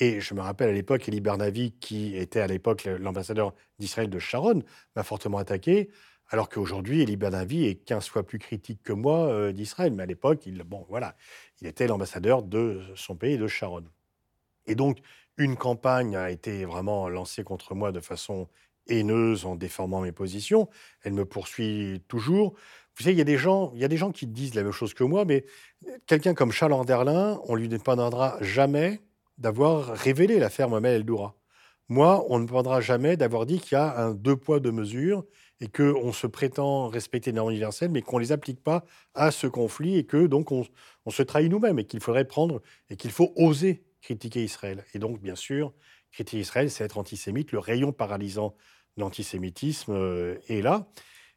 Et 0.00 0.20
je 0.20 0.34
me 0.34 0.40
rappelle 0.40 0.70
à 0.70 0.72
l'époque, 0.72 1.06
Elie 1.06 1.20
Bernavi, 1.20 1.70
qui 1.78 2.16
était 2.16 2.40
à 2.40 2.48
l'époque 2.48 2.88
l'ambassadeur 2.98 3.54
d'Israël 3.78 4.10
de 4.10 4.18
Sharon, 4.18 4.64
m'a 4.96 5.04
fortement 5.04 5.38
attaqué. 5.38 5.88
Alors 6.32 6.48
qu'aujourd'hui, 6.48 7.02
Elie 7.02 7.16
Bernavi 7.16 7.66
est 7.66 7.74
15 7.74 8.08
fois 8.08 8.22
plus 8.22 8.38
critique 8.38 8.82
que 8.82 8.94
moi 8.94 9.28
euh, 9.28 9.52
d'Israël. 9.52 9.92
Mais 9.92 10.04
à 10.04 10.06
l'époque, 10.06 10.46
il, 10.46 10.62
bon, 10.62 10.86
voilà, 10.88 11.14
il 11.60 11.66
était 11.66 11.86
l'ambassadeur 11.86 12.42
de 12.42 12.80
son 12.96 13.16
pays, 13.16 13.36
de 13.36 13.46
Sharon. 13.46 13.84
Et 14.64 14.74
donc, 14.74 15.00
une 15.36 15.56
campagne 15.56 16.16
a 16.16 16.30
été 16.30 16.64
vraiment 16.64 17.10
lancée 17.10 17.44
contre 17.44 17.74
moi 17.74 17.92
de 17.92 18.00
façon 18.00 18.48
haineuse 18.86 19.44
en 19.44 19.56
déformant 19.56 20.00
mes 20.00 20.12
positions. 20.12 20.70
Elle 21.02 21.12
me 21.12 21.26
poursuit 21.26 22.02
toujours. 22.08 22.54
Vous 22.96 23.02
savez, 23.02 23.14
il 23.14 23.18
y 23.18 23.22
a 23.22 23.24
des 23.24 23.36
gens, 23.36 23.70
il 23.74 23.80
y 23.82 23.84
a 23.84 23.88
des 23.88 23.98
gens 23.98 24.10
qui 24.10 24.26
disent 24.26 24.54
la 24.54 24.62
même 24.62 24.72
chose 24.72 24.94
que 24.94 25.04
moi, 25.04 25.26
mais 25.26 25.44
quelqu'un 26.06 26.32
comme 26.32 26.50
Charles 26.50 26.72
Anderlin, 26.72 27.42
on 27.44 27.56
lui 27.56 27.68
pardonnera 27.78 28.38
jamais 28.40 29.02
d'avoir 29.36 29.88
révélé 29.88 30.38
l'affaire 30.38 30.70
Mohamed 30.70 30.94
El-Doura. 30.94 31.36
Moi, 31.90 32.24
on 32.30 32.38
ne 32.38 32.44
me 32.44 32.48
pardonnera 32.48 32.80
jamais 32.80 33.18
d'avoir 33.18 33.44
dit 33.44 33.60
qu'il 33.60 33.72
y 33.72 33.78
a 33.78 33.98
un 33.98 34.14
deux 34.14 34.36
poids, 34.36 34.60
deux 34.60 34.72
mesures 34.72 35.24
et 35.62 35.68
qu'on 35.68 36.12
se 36.12 36.26
prétend 36.26 36.88
respecter 36.88 37.30
les 37.30 37.36
normes 37.36 37.52
universelles, 37.52 37.92
mais 37.92 38.02
qu'on 38.02 38.16
ne 38.18 38.24
les 38.24 38.32
applique 38.32 38.60
pas 38.60 38.84
à 39.14 39.30
ce 39.30 39.46
conflit 39.46 39.96
et 39.96 40.04
que 40.04 40.26
donc 40.26 40.50
on, 40.50 40.66
se 41.08 41.22
trahit 41.22 41.48
nous-mêmes 41.48 41.78
et 41.78 41.84
qu'il 41.84 42.00
faudrait 42.00 42.24
prendre 42.24 42.60
et 42.90 42.96
qu'il 42.96 43.12
faut 43.12 43.32
oser 43.36 43.84
critiquer 44.00 44.42
Israël. 44.42 44.84
Et 44.92 44.98
donc, 44.98 45.20
bien 45.20 45.36
sûr, 45.36 45.72
critiquer 46.10 46.40
Israël, 46.40 46.68
c'est 46.68 46.82
être 46.82 46.98
antisémite. 46.98 47.52
Le 47.52 47.60
rayon 47.60 47.92
paralysant 47.92 48.56
de 48.96 49.02
l'antisémitisme 49.02 49.92
euh, 49.92 50.36
est 50.48 50.62
là. 50.62 50.88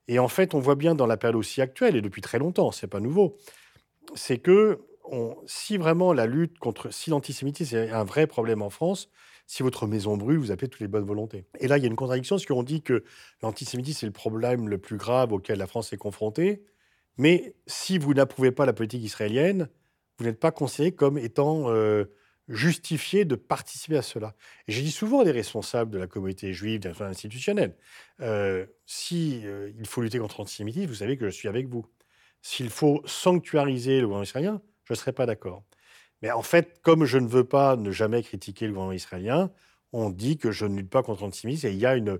Et 0.07 0.17
en 0.17 0.27
fait, 0.27 0.55
on 0.55 0.59
voit 0.59 0.75
bien 0.75 0.95
dans 0.95 1.05
la 1.05 1.17
période 1.17 1.35
aussi 1.35 1.61
actuelle, 1.61 1.95
et 1.95 2.01
depuis 2.01 2.23
très 2.23 2.39
longtemps, 2.39 2.71
c'est 2.71 2.87
pas 2.87 2.99
nouveau, 2.99 3.37
c'est 4.15 4.39
que 4.39 4.79
si 5.45 5.77
vraiment 5.77 6.13
la 6.13 6.25
lutte 6.25 6.57
contre, 6.57 6.91
si 6.91 7.11
l'antisémitisme 7.11 7.77
est 7.77 7.91
un 7.91 8.03
vrai 8.03 8.25
problème 8.25 8.63
en 8.63 8.71
France, 8.71 9.11
si 9.47 9.63
votre 9.63 9.87
maison 9.87 10.17
brûle, 10.17 10.39
vous 10.39 10.51
appelez 10.51 10.67
toutes 10.67 10.81
les 10.81 10.87
bonnes 10.87 11.05
volontés. 11.05 11.45
Et 11.59 11.67
là, 11.67 11.77
il 11.77 11.81
y 11.81 11.85
a 11.85 11.89
une 11.89 11.95
contradiction, 11.95 12.35
parce 12.35 12.45
qu'on 12.45 12.63
dit 12.63 12.81
que 12.81 13.03
l'antisémitisme 13.41 14.05
est 14.05 14.09
le 14.09 14.13
problème 14.13 14.67
le 14.67 14.77
plus 14.77 14.97
grave 14.97 15.33
auquel 15.33 15.59
la 15.59 15.67
France 15.67 15.93
est 15.93 15.97
confrontée, 15.97 16.63
mais 17.17 17.55
si 17.67 17.97
vous 17.97 18.13
n'approuvez 18.13 18.51
pas 18.51 18.65
la 18.65 18.73
politique 18.73 19.03
israélienne, 19.03 19.69
vous 20.17 20.25
n'êtes 20.25 20.39
pas 20.39 20.51
considéré 20.51 20.91
comme 20.91 21.17
étant 21.17 21.69
euh, 21.69 22.05
justifié 22.47 23.25
de 23.25 23.35
participer 23.35 23.97
à 23.97 24.01
cela. 24.01 24.35
Et 24.67 24.71
j'ai 24.71 24.81
dit 24.81 24.91
souvent 24.91 25.21
à 25.21 25.23
des 25.23 25.31
responsables 25.31 25.91
de 25.91 25.97
la 25.97 26.07
communauté 26.07 26.53
juive, 26.53 26.79
d'un 26.79 26.93
institutionnel, 27.05 27.75
euh, 28.21 28.65
si 28.85 29.41
euh, 29.45 29.71
il 29.77 29.87
faut 29.87 30.01
lutter 30.01 30.19
contre 30.19 30.39
l'antisémitisme, 30.39 30.87
vous 30.87 30.95
savez 30.95 31.17
que 31.17 31.25
je 31.25 31.35
suis 31.35 31.47
avec 31.47 31.67
vous. 31.67 31.85
S'il 32.41 32.69
faut 32.69 33.01
sanctuariser 33.05 33.99
le 33.99 34.07
gouvernement 34.07 34.23
israélien, 34.23 34.61
je 34.85 34.93
ne 34.93 34.97
serai 34.97 35.13
pas 35.13 35.25
d'accord. 35.25 35.63
Mais 36.21 36.31
en 36.31 36.41
fait, 36.41 36.79
comme 36.81 37.05
je 37.05 37.17
ne 37.17 37.27
veux 37.27 37.43
pas 37.43 37.75
ne 37.75 37.91
jamais 37.91 38.23
critiquer 38.23 38.65
le 38.65 38.71
gouvernement 38.71 38.93
israélien, 38.93 39.51
on 39.93 40.09
dit 40.09 40.37
que 40.37 40.51
je 40.51 40.65
ne 40.65 40.77
lutte 40.77 40.89
pas 40.89 41.03
contre 41.03 41.23
l'antisémitisme. 41.23 41.67
Et 41.67 41.71
il 41.71 41.79
y 41.79 41.85
a 41.85 41.95
une, 41.95 42.19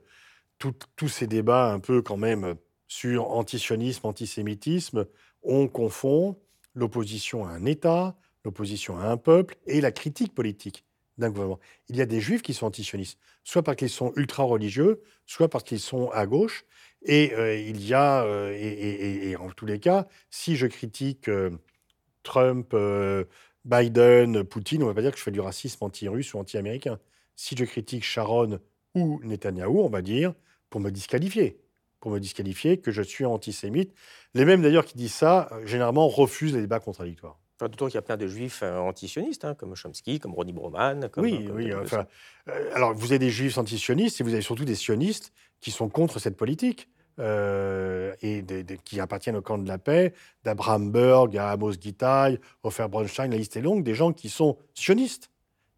tous 0.58 1.10
ces 1.10 1.28
débats 1.28 1.72
un 1.72 1.80
peu 1.80 2.02
quand 2.02 2.18
même 2.18 2.56
sur 2.88 3.32
antisionisme, 3.32 4.08
antisémitisme, 4.08 5.06
on 5.44 5.68
confond 5.68 6.38
l'opposition 6.74 7.46
à 7.46 7.50
un 7.50 7.66
État, 7.66 8.16
l'opposition 8.44 8.98
à 8.98 9.06
un 9.06 9.18
peuple 9.18 9.56
et 9.66 9.82
la 9.82 9.92
critique 9.92 10.34
politique 10.34 10.86
d'un 11.18 11.30
gouvernement. 11.30 11.60
Il 11.88 11.96
y 11.96 12.02
a 12.02 12.06
des 12.06 12.20
juifs 12.20 12.42
qui 12.42 12.54
sont 12.54 12.66
antisionistes, 12.66 13.20
soit 13.44 13.64
parce 13.64 13.78
qu'ils 13.78 13.90
sont 13.90 14.14
ultra-religieux, 14.16 15.02
soit 15.26 15.50
parce 15.50 15.64
qu'ils 15.64 15.80
sont 15.80 16.10
à 16.12 16.26
gauche. 16.26 16.66
Et 17.04 17.34
euh, 17.34 17.56
il 17.56 17.86
y 17.86 17.94
a, 17.94 18.24
euh, 18.26 18.52
et, 18.52 19.36
en 19.36 19.50
tous 19.52 19.66
les 19.66 19.80
cas, 19.80 20.08
si 20.30 20.56
je 20.56 20.68
critique 20.68 21.30
euh, 21.30 21.52
Trump, 22.24 22.76
Biden, 23.66 24.44
Poutine, 24.44 24.84
on 24.84 24.86
ne 24.86 24.92
va 24.92 24.96
pas 24.96 25.02
dire 25.02 25.12
que 25.12 25.18
je 25.18 25.24
fais 25.24 25.32
du 25.32 25.42
racisme 25.42 25.84
anti-russe 25.84 26.34
ou 26.34 26.38
anti-américain. 26.38 27.00
Si 27.36 27.56
je 27.58 27.66
critique 27.66 28.04
Sharon 28.04 28.60
ou 28.94 29.20
Netanyahou, 29.24 29.82
on 29.82 29.90
va 29.90 30.02
dire, 30.02 30.34
pour 30.70 30.80
me 30.80 30.92
disqualifier, 30.92 31.60
pour 32.00 32.12
me 32.12 32.20
disqualifier 32.20 32.78
que 32.78 32.92
je 32.92 33.02
suis 33.02 33.26
antisémite. 33.26 33.94
Les 34.34 34.46
mêmes 34.46 34.62
d'ailleurs 34.62 34.86
qui 34.86 34.96
disent 34.96 35.14
ça, 35.14 35.50
généralement 35.66 36.08
refusent 36.08 36.54
les 36.54 36.62
débats 36.62 36.80
contradictoires. 36.80 37.40
Enfin, 37.58 37.70
D'autant 37.70 37.88
qu'il 37.88 37.96
y 37.96 37.98
a 37.98 38.02
plein 38.02 38.18
de 38.18 38.28
juifs 38.28 38.62
euh, 38.64 38.78
antisionistes, 38.78 39.46
hein, 39.46 39.56
comme 39.56 39.76
Chomsky, 39.76 40.20
comme 40.20 40.34
Ronnie 40.34 40.54
Broman. 40.54 41.10
oui, 41.18 41.50
oui. 41.52 41.74
Enfin, 41.74 42.06
euh, 42.50 42.70
alors, 42.74 42.94
vous 42.94 43.08
avez 43.08 43.20
des 43.20 43.30
juifs 43.30 43.58
antisionistes 43.58 44.20
et 44.20 44.24
vous 44.24 44.34
avez 44.34 44.42
surtout 44.42 44.66
des 44.66 44.76
sionistes 44.76 45.32
qui 45.62 45.72
sont 45.72 45.90
contre 45.90 46.20
cette 46.20 46.38
politique. 46.38 46.90
Euh, 47.18 48.14
et 48.22 48.44
qui 48.84 49.00
appartiennent 49.00 49.38
au 49.38 49.42
camp 49.42 49.58
de 49.58 49.68
la 49.68 49.78
paix, 49.78 50.14
d'Abraham 50.44 50.92
Berg 50.92 51.38
à 51.38 51.52
Amos 51.52 51.74
Gitaï, 51.74 52.40
Ofer 52.64 52.88
Bronstein, 52.90 53.30
la 53.30 53.38
liste 53.38 53.56
est 53.56 53.62
longue, 53.62 53.84
des 53.84 53.94
gens 53.94 54.12
qui 54.12 54.28
sont 54.28 54.58
sionistes, 54.74 55.30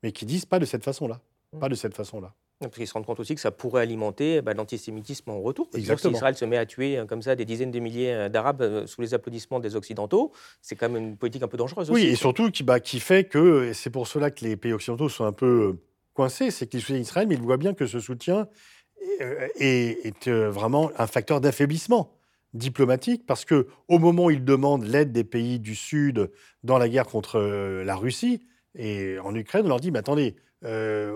mais 0.02 0.12
qui 0.12 0.26
disent 0.26 0.46
pas 0.46 0.58
de 0.58 0.66
cette 0.66 0.84
façon-là. 0.84 1.22
Mmh. 1.54 1.60
Pas 1.60 1.70
de 1.70 1.76
cette 1.76 1.94
façon-là. 1.94 2.34
Parce 2.60 2.74
qu'ils 2.74 2.88
se 2.88 2.94
rendent 2.94 3.06
compte 3.06 3.20
aussi 3.20 3.36
que 3.36 3.42
ça 3.42 3.52
pourrait 3.52 3.84
alimenter 3.84 4.42
bah, 4.42 4.54
l'antisémitisme 4.56 5.30
en 5.30 5.40
retour. 5.42 5.70
Exactement. 5.76 6.14
Si 6.14 6.18
Israël 6.18 6.36
se 6.36 6.46
met 6.46 6.58
à 6.58 6.66
tuer 6.66 6.98
hein, 6.98 7.06
comme 7.06 7.22
ça 7.22 7.36
des 7.36 7.46
dizaines 7.46 7.70
de 7.70 7.80
milliers 7.80 8.14
euh, 8.14 8.30
d'Arabes 8.30 8.62
euh, 8.64 8.88
sous 8.88 9.02
les 9.02 9.14
applaudissements 9.14 9.60
des 9.60 9.76
Occidentaux, 9.76 10.32
c'est 10.62 10.76
quand 10.76 10.90
même 10.90 11.04
une 11.04 11.18
politique 11.18 11.44
un 11.44 11.48
peu 11.48 11.58
dangereuse. 11.58 11.92
Oui, 11.92 12.06
et 12.06 12.16
surtout 12.16 12.50
qui, 12.50 12.64
bah, 12.64 12.80
qui 12.80 13.00
fait 13.00 13.26
que, 13.26 13.74
c'est 13.74 13.92
pour 13.92 14.08
cela 14.08 14.32
que 14.32 14.44
les 14.44 14.58
pays 14.58 14.74
occidentaux 14.74 15.08
sont 15.08 15.26
un 15.26 15.34
peu 15.34 15.46
euh, 15.46 15.80
coincés, 16.16 16.50
c'est 16.50 16.66
qu'ils 16.66 16.82
soutiennent 16.82 17.02
Israël, 17.02 17.28
mais 17.28 17.36
ils 17.36 17.42
voient 17.42 17.58
bien 17.58 17.76
que 17.76 17.86
ce 17.86 18.00
soutien 18.00 18.48
est, 19.60 20.06
est 20.06 20.30
vraiment 20.30 20.92
un 20.98 21.08
facteur 21.08 21.42
d'affaiblissement 21.42 22.14
diplomatique, 22.54 23.26
parce 23.26 23.46
que 23.46 23.68
au 23.88 24.00
moment 24.00 24.26
où 24.26 24.32
ils 24.32 24.44
demandent 24.44 24.86
l'aide 24.86 25.12
des 25.12 25.24
pays 25.24 25.60
du 25.60 25.76
Sud 25.76 26.32
dans 26.64 26.78
la 26.78 26.90
guerre 26.90 27.06
contre 27.06 27.40
la 27.40 27.96
Russie 27.96 28.42
et 28.76 29.18
en 29.20 29.36
Ukraine, 29.36 29.66
on 29.66 29.70
leur 29.70 29.80
dit, 29.80 29.92
mais 29.92 30.00
attendez, 30.00 30.36
euh, 30.64 31.14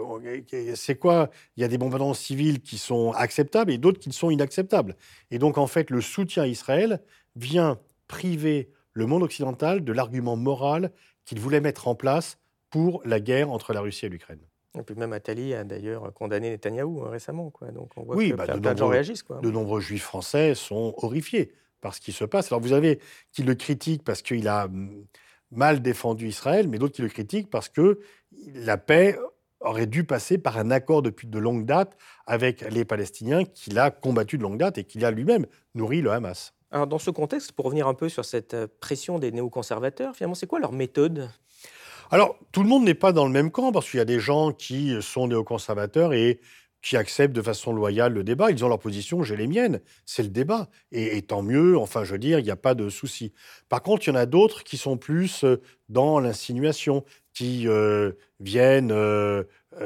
c'est 0.75 0.95
quoi? 0.95 1.32
Il 1.57 1.61
y 1.61 1.63
a 1.63 1.67
des 1.67 1.77
bombardements 1.77 2.13
civils 2.13 2.61
qui 2.61 2.77
sont 2.77 3.11
acceptables 3.13 3.71
et 3.71 3.77
d'autres 3.77 3.99
qui 3.99 4.11
sont 4.11 4.29
inacceptables. 4.29 4.95
Et 5.32 5.39
donc, 5.39 5.57
en 5.57 5.67
fait, 5.67 5.89
le 5.89 6.01
soutien 6.01 6.43
à 6.43 6.47
Israël 6.47 7.01
vient 7.36 7.79
priver 8.07 8.69
le 8.93 9.05
monde 9.07 9.23
occidental 9.23 9.84
de 9.84 9.93
l'argument 9.93 10.36
moral 10.36 10.91
qu'il 11.25 11.39
voulait 11.39 11.61
mettre 11.61 11.88
en 11.88 11.95
place 11.95 12.38
pour 12.69 13.01
la 13.05 13.19
guerre 13.19 13.51
entre 13.51 13.73
la 13.73 13.82
Russie 13.82 14.05
et 14.05 14.09
l'Ukraine. 14.09 14.51
Et 14.78 14.84
puis 14.84 14.95
même 14.95 15.11
Attali 15.13 15.53
a 15.53 15.63
d'ailleurs 15.63 16.13
condamné 16.13 16.49
Netanyahou 16.49 17.03
hein, 17.03 17.09
récemment. 17.09 17.49
Quoi. 17.49 17.72
Donc 17.72 17.91
on 17.97 18.03
voit 18.03 18.15
oui, 18.15 18.32
que 18.32 18.36
bah, 18.36 18.47
de, 18.47 18.78
gens 18.78 18.88
réagissent. 18.88 19.24
Quoi. 19.24 19.39
de 19.41 19.51
nombreux 19.51 19.82
juifs 19.82 20.03
français 20.03 20.55
sont 20.55 20.93
horrifiés 20.97 21.53
par 21.82 21.93
ce 21.93 22.01
qui 22.01 22.11
se 22.11 22.24
passe. 22.24 22.51
Alors 22.51 22.61
vous 22.61 22.74
avez 22.74 22.99
qui 23.32 23.43
le 23.43 23.55
critiquent 23.55 24.03
parce 24.03 24.22
qu'il 24.22 24.47
a 24.47 24.65
hum, 24.65 25.05
mal 25.51 25.82
défendu 25.82 26.28
Israël, 26.28 26.67
mais 26.67 26.78
d'autres 26.78 26.95
qui 26.95 27.01
le 27.01 27.09
critiquent 27.09 27.49
parce 27.49 27.67
que 27.67 27.99
la 28.53 28.78
paix 28.78 29.17
aurait 29.59 29.88
dû 29.88 30.03
passer 30.03 30.38
par 30.38 30.57
un 30.57 30.72
accord 30.72 31.01
depuis 31.01 31.28
de 31.28 31.38
longue 31.38 31.65
date 31.65 31.97
avec 32.26 32.61
les 32.61 32.86
Palestiniens 32.86 33.43
qu'il 33.43 33.78
a 33.78 33.91
combattu 33.91 34.38
de 34.38 34.43
longue 34.43 34.57
date 34.57 34.78
et 34.78 34.84
qu'il 34.84 35.05
a 35.05 35.11
lui-même 35.11 35.45
nourri 35.76 36.01
le 36.01 36.11
Hamas. 36.11 36.53
Alors 36.72 36.88
dans 36.88 36.99
ce 36.99 37.11
contexte, 37.11 37.51
pour 37.51 37.65
revenir 37.65 37.88
un 37.88 37.93
peu 37.93 38.07
sur 38.07 38.24
cette 38.24 38.53
euh, 38.53 38.67
pression 38.80 39.19
des 39.19 39.32
néoconservateurs, 39.32 40.15
finalement, 40.15 40.36
c'est 40.36 40.47
quoi 40.47 40.59
leur 40.59 40.72
méthode? 40.72 41.30
Alors, 42.14 42.38
tout 42.51 42.62
le 42.62 42.68
monde 42.68 42.84
n'est 42.84 42.93
pas 42.93 43.14
dans 43.14 43.26
le 43.26 43.32
même 43.32 43.51
camp, 43.51 43.72
parce 43.72 43.89
qu'il 43.89 43.97
y 43.97 44.01
a 44.01 44.05
des 44.05 44.20
gens 44.20 44.51
qui 44.51 45.01
sont 45.01 45.28
néoconservateurs 45.28 46.14
et 46.14 46.41
qui 46.82 46.97
acceptent 46.97 47.34
de 47.34 47.41
façon 47.41 47.72
loyale 47.72 48.12
le 48.12 48.24
débat. 48.26 48.51
Ils 48.51 48.66
ont 48.66 48.68
leur 48.68 48.80
position, 48.80 49.24
j'ai 49.24 49.38
les 49.38 49.47
miennes. 49.47 49.80
C'est 50.05 50.24
le 50.24 50.30
débat. 50.30 50.68
Et, 50.91 51.22
tant 51.22 51.41
mieux, 51.41 51.78
enfin, 51.78 52.03
je 52.03 52.12
veux 52.12 52.20
dire, 52.20 52.39
il 52.39 52.43
n'y 52.43 52.51
a 52.51 52.57
pas 52.57 52.74
de 52.76 52.89
souci. 52.89 53.32
Par 53.70 53.82
contre, 53.82 54.05
il 54.05 54.09
y 54.09 54.14
en 54.14 54.20
a 54.20 54.26
d'autres 54.26 54.66
qui 54.66 54.76
sont 54.76 54.97
plus 54.97 55.45
euh, 55.45 55.62
dans 55.88 56.20
l'insinuation, 56.20 57.05
qui 57.34 57.66
euh, 57.70 58.12
viennent, 58.41 58.91
euh, 58.91 59.43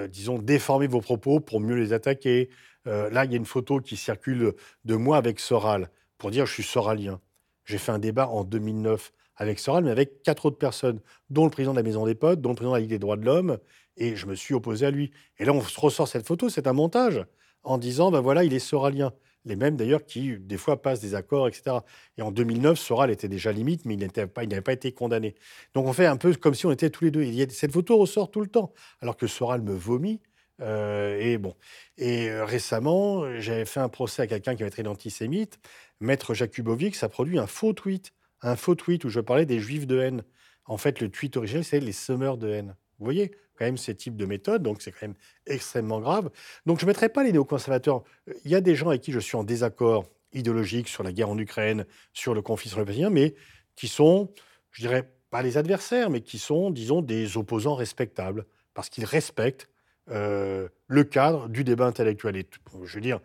disons, 0.10 0.40
déformer 0.40 0.88
vos 0.88 1.02
propos 1.02 1.40
pour 1.40 1.60
mieux 1.60 1.76
les 1.76 1.94
attaquer. 1.94 2.50
là, 2.86 3.26
il 3.26 3.32
y 3.32 3.36
a 3.36 3.38
une 3.38 3.46
photo 3.46 3.80
qui 3.80 3.98
circule 3.98 4.54
de 4.84 4.96
moi 4.96 5.18
avec 5.18 5.40
Soral, 5.40 5.92
pour 6.18 6.32
dire 6.32 6.48
je 6.48 6.54
suis 6.54 6.64
soralien. 6.64 7.20
J'ai 7.66 7.78
fait 7.78 7.92
un 7.92 8.00
débat 8.00 8.28
en 8.28 8.44
2009 8.44 9.12
avec 9.38 9.60
Soral, 9.60 9.84
mais 9.84 9.92
avec 9.92 10.24
quatre 10.24 10.46
autres 10.46 10.58
personnes, 10.58 11.00
dont 11.30 11.46
le 11.46 11.52
président 11.52 11.74
de 11.74 11.78
la 11.78 11.84
Maison 11.84 12.06
des 12.06 12.16
Potes, 12.16 12.42
dont 12.42 12.50
le 12.50 12.56
président 12.56 12.72
de 12.72 12.78
la 12.78 12.82
Ligue 12.82 12.90
des 12.90 13.00
droits 13.00 13.18
de 13.18 13.26
l'homme, 13.26 13.58
et 13.98 14.16
je 14.16 14.26
me 14.26 14.36
suis 14.36 14.54
opposé 14.54 14.86
à 14.86 14.92
lui. 14.92 15.12
Et 15.40 15.46
là, 15.46 15.54
on 15.54 15.60
ressort 15.60 16.08
cette 16.08 16.26
photo, 16.26 16.50
c'est 16.50 16.68
un 16.68 16.74
montage, 16.74 17.26
en 17.64 17.78
disant, 17.78 18.12
ben 18.12 18.22
voilà, 18.22 18.44
il 18.44 18.54
est 18.54 18.60
soralien. 18.60 19.14
Les 19.46 19.56
mêmes 19.56 19.76
d'ailleurs 19.78 20.04
qui, 20.04 20.38
des 20.40 20.58
fois, 20.58 20.82
passent 20.82 21.02
des 21.02 21.14
accords, 21.14 21.48
etc. 21.48 21.78
Et 22.18 22.24
en 22.24 22.32
2009, 22.32 22.80
Soral 22.80 23.12
était 23.12 23.28
déjà 23.28 23.52
limite, 23.52 23.86
mais 23.86 23.94
il 23.94 24.00
n'avait 24.00 24.28
pas, 24.28 24.74
été 24.74 24.92
condamné. 24.92 25.36
Donc 25.76 25.86
on 25.86 25.94
fait 25.94 26.08
un 26.08 26.18
peu 26.18 26.34
comme 26.34 26.56
si 26.56 26.66
on 26.66 26.72
était 26.72 26.90
tous 26.90 27.04
les 27.04 27.12
deux. 27.12 27.22
Et 27.22 27.50
cette 27.50 27.72
photo 27.72 27.98
ressort 27.98 28.32
tout 28.32 28.42
le 28.42 28.48
temps, 28.48 28.74
alors 29.02 29.18
que 29.18 29.28
Soral 29.28 29.62
me 29.62 29.74
vomit. 29.74 30.20
Euh, 30.62 31.20
et 31.20 31.38
bon. 31.38 31.54
Et 31.98 32.30
euh, 32.30 32.46
récemment, 32.46 33.40
j'avais 33.40 33.66
fait 33.66 33.82
un 33.82 33.90
procès 33.90 34.24
à 34.24 34.28
quelqu'un 34.28 34.56
qui 34.56 34.64
avait 34.64 34.72
été 34.72 34.88
antisémite. 34.88 35.60
Maître 36.00 36.34
Jakubovic, 36.34 36.96
ça 36.96 37.10
produit 37.10 37.38
un 37.38 37.48
faux 37.48 37.74
tweet. 37.74 38.14
Un 38.46 38.56
faux 38.56 38.76
tweet 38.76 39.04
où 39.06 39.10
je 39.10 39.20
parlais 39.20 39.48
des 39.48 39.60
juifs 39.60 39.88
de 39.88 40.00
haine. 40.00 40.24
En 40.66 40.78
fait, 40.78 41.02
le 41.02 41.10
tweet 41.10 41.36
original, 41.36 41.64
c'est 41.64 41.80
les 41.80 41.92
semeurs 41.92 42.38
de 42.38 42.48
haine. 42.48 42.76
Vous 43.00 43.06
voyez 43.06 43.32
quand 43.58 43.66
même 43.66 43.78
ces 43.78 43.96
types 43.96 44.16
de 44.16 44.26
méthodes, 44.26 44.62
donc 44.62 44.82
c'est 44.82 44.92
quand 44.92 45.08
même 45.08 45.16
extrêmement 45.48 46.00
grave. 46.00 46.30
Donc 46.66 46.80
je 46.80 46.86
ne 46.86 46.90
mettrai 46.90 47.10
pas 47.10 47.24
les 47.24 47.32
néoconservateurs. 47.32 48.04
Il 48.44 48.52
y 48.52 48.56
a 48.56 48.62
des 48.62 48.76
gens 48.76 48.90
avec 48.90 49.02
qui 49.02 49.12
je 49.12 49.20
suis 49.20 49.36
en 49.36 49.44
désaccord 49.44 50.06
idéologique 50.32 50.90
sur 50.90 51.02
la 51.02 51.12
guerre 51.12 51.30
en 51.30 51.38
Ukraine, 51.40 51.86
sur 52.14 52.36
le 52.36 52.42
conflit 52.44 52.70
sur 52.70 52.78
le 52.78 52.86
Palestinien, 52.86 53.10
mais 53.10 53.34
qui 53.76 53.88
sont, 53.88 54.32
je 54.72 54.82
dirais, 54.82 55.12
pas 55.32 55.42
les 55.42 55.58
adversaires, 55.58 56.12
mais 56.12 56.22
qui 56.22 56.38
sont, 56.38 56.70
disons, 56.70 57.02
des 57.02 57.38
opposants 57.38 57.76
respectables, 57.76 58.46
parce 58.74 58.90
qu'ils 58.90 59.06
respectent 59.06 59.70
euh, 60.12 60.68
le 60.88 61.04
cadre 61.04 61.50
du 61.50 61.64
débat 61.64 61.88
intellectuel. 61.88 62.36
Et, 62.36 62.48
je 62.84 62.96
veux 62.96 63.02
dire, 63.02 63.22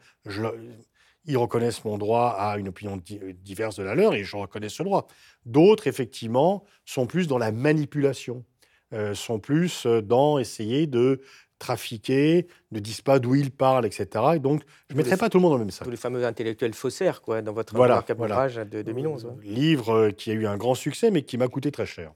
ils 1.25 1.37
reconnaissent 1.37 1.85
mon 1.85 1.99
droit 1.99 2.35
à 2.39 2.57
une 2.59 2.69
opinion 2.69 3.01
diverse 3.43 3.77
de 3.77 3.83
la 3.83 3.95
leur, 3.95 4.15
et 4.15 4.25
je 4.25 4.37
reconnais 4.37 4.69
ce 4.69 4.83
droit. 4.83 5.07
D'autres, 5.47 5.87
effectivement, 5.87 6.65
sont 6.85 7.07
plus 7.07 7.29
dans 7.29 7.39
la 7.39 7.53
manipulation 7.53 8.45
euh, 8.93 9.15
sont 9.15 9.39
plus 9.39 9.87
euh, 9.87 10.03
dans 10.03 10.41
essayer 10.41 10.89
de 10.89 11.21
trafiquer, 11.61 12.49
ne 12.73 12.81
disent 12.81 13.03
pas 13.03 13.21
d'où 13.21 13.37
ils 13.37 13.53
parlent, 13.53 13.87
etc. 13.87 14.09
Et 14.35 14.39
donc, 14.41 14.63
je 14.89 14.95
ne 14.95 14.99
mettrai 14.99 15.17
pas 15.17 15.29
tout 15.29 15.39
le 15.39 15.43
monde 15.43 15.53
dans 15.53 15.59
le 15.59 15.65
même 15.65 15.71
sac. 15.71 15.85
Tous 15.85 15.93
les 15.93 15.97
fameux 15.97 16.25
intellectuels 16.25 16.75
faussaires, 16.75 17.23
quoi, 17.23 17.41
dans 17.41 17.53
votre 17.53 17.77
voilà, 17.77 18.05
ouvrage 18.19 18.57
de 18.57 18.83
2011. 18.83 19.27
Ouais. 19.27 19.33
Livre 19.45 19.95
euh, 19.95 20.11
qui 20.11 20.33
a 20.33 20.35
eu 20.35 20.47
un 20.47 20.57
grand 20.57 20.75
succès, 20.75 21.13
mais 21.13 21.23
qui 21.23 21.39
m'a 21.39 21.47
coûté 21.47 21.71
très 21.71 21.87
cher. 21.87 22.13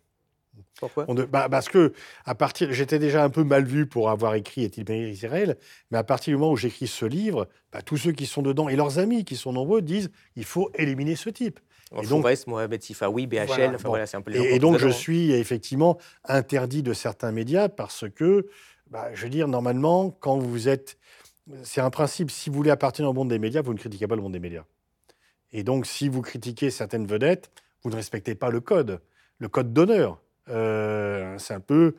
Pourquoi? 0.80 1.06
Bah, 1.30 1.48
Parce 1.48 1.68
que 1.68 1.92
à 2.24 2.34
partir, 2.34 2.72
j'étais 2.72 2.98
déjà 2.98 3.22
un 3.24 3.30
peu 3.30 3.44
mal 3.44 3.64
vu 3.64 3.86
pour 3.86 4.10
avoir 4.10 4.34
écrit 4.34 4.64
Est-il 4.64 4.84
bien 4.84 4.96
Israël 4.96 5.56
Mais 5.90 5.98
à 5.98 6.04
partir 6.04 6.32
du 6.32 6.36
moment 6.36 6.52
où 6.52 6.56
j'écris 6.56 6.86
ce 6.86 7.04
livre, 7.06 7.48
bah, 7.72 7.82
tous 7.82 7.96
ceux 7.96 8.12
qui 8.12 8.26
sont 8.26 8.42
dedans 8.42 8.68
et 8.68 8.76
leurs 8.76 8.98
amis 8.98 9.24
qui 9.24 9.36
sont 9.36 9.52
nombreux 9.52 9.82
disent 9.82 10.10
il 10.36 10.44
faut 10.44 10.70
éliminer 10.74 11.16
ce 11.16 11.30
type. 11.30 11.60
Et 12.02 12.06
donc, 12.06 12.26
Mohamed 12.46 12.82
Sifawi, 12.82 13.26
BHL, 13.26 13.76
voilà, 13.84 14.06
c'est 14.06 14.16
un 14.16 14.22
peu 14.22 14.34
Et, 14.34 14.56
et 14.56 14.58
donc, 14.58 14.78
je 14.78 14.88
suis 14.88 15.32
effectivement 15.32 15.98
interdit 16.24 16.82
de 16.82 16.92
certains 16.92 17.30
médias 17.30 17.68
parce 17.68 18.06
que, 18.10 18.48
bah, 18.90 19.10
je 19.14 19.24
veux 19.24 19.30
dire, 19.30 19.48
normalement, 19.48 20.10
quand 20.10 20.38
vous 20.38 20.68
êtes. 20.68 20.98
C'est 21.62 21.82
un 21.82 21.90
principe, 21.90 22.30
si 22.30 22.48
vous 22.48 22.56
voulez 22.56 22.70
appartenir 22.70 23.10
au 23.10 23.12
monde 23.12 23.28
des 23.28 23.38
médias, 23.38 23.60
vous 23.60 23.74
ne 23.74 23.78
critiquez 23.78 24.06
pas 24.06 24.16
le 24.16 24.22
monde 24.22 24.32
des 24.32 24.40
médias. 24.40 24.64
Et 25.52 25.62
donc, 25.62 25.84
si 25.84 26.08
vous 26.08 26.22
critiquez 26.22 26.70
certaines 26.70 27.06
vedettes, 27.06 27.50
vous 27.82 27.90
ne 27.90 27.96
respectez 27.96 28.34
pas 28.34 28.48
le 28.48 28.60
code, 28.60 29.00
le 29.38 29.48
code 29.48 29.74
d'honneur. 29.74 30.20
Euh, 30.48 31.36
c'est 31.38 31.54
un 31.54 31.60
peu 31.60 31.94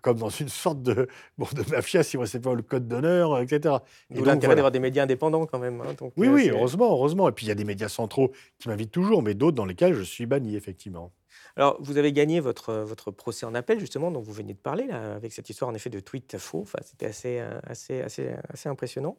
comme 0.00 0.18
dans 0.18 0.28
une 0.28 0.48
sorte 0.48 0.82
de, 0.82 1.08
bon, 1.38 1.46
de 1.52 1.68
mafia, 1.70 2.02
si 2.02 2.16
on 2.16 2.22
ne 2.22 2.38
pas 2.38 2.54
le 2.54 2.62
code 2.62 2.88
d'honneur, 2.88 3.38
etc. 3.40 3.76
D'où 4.10 4.24
l'intérêt 4.24 4.54
d'avoir 4.54 4.72
des 4.72 4.80
médias 4.80 5.04
indépendants 5.04 5.46
quand 5.46 5.58
même. 5.58 5.80
Hein, 5.80 5.94
oui, 6.16 6.28
oui, 6.28 6.50
heureusement, 6.50 6.90
heureusement. 6.90 7.28
Et 7.28 7.32
puis 7.32 7.46
il 7.46 7.48
y 7.48 7.52
a 7.52 7.54
des 7.54 7.64
médias 7.64 7.88
centraux 7.88 8.32
qui 8.58 8.68
m'invitent 8.68 8.92
toujours, 8.92 9.22
mais 9.22 9.34
d'autres 9.34 9.56
dans 9.56 9.64
lesquels 9.64 9.94
je 9.94 10.02
suis 10.02 10.26
banni, 10.26 10.56
effectivement. 10.56 11.12
Alors, 11.56 11.76
vous 11.80 11.98
avez 11.98 12.12
gagné 12.12 12.40
votre, 12.40 12.74
votre 12.74 13.10
procès 13.10 13.44
en 13.44 13.54
appel, 13.54 13.78
justement, 13.78 14.10
dont 14.10 14.20
vous 14.20 14.32
venez 14.32 14.54
de 14.54 14.58
parler, 14.58 14.86
là, 14.86 15.14
avec 15.14 15.32
cette 15.32 15.50
histoire, 15.50 15.70
en 15.70 15.74
effet, 15.74 15.90
de 15.90 16.00
tweet 16.00 16.38
faux. 16.38 16.62
Enfin, 16.62 16.78
C'était 16.82 17.06
assez, 17.06 17.40
euh, 17.40 17.58
assez, 17.64 18.00
assez, 18.00 18.34
assez 18.48 18.68
impressionnant. 18.68 19.18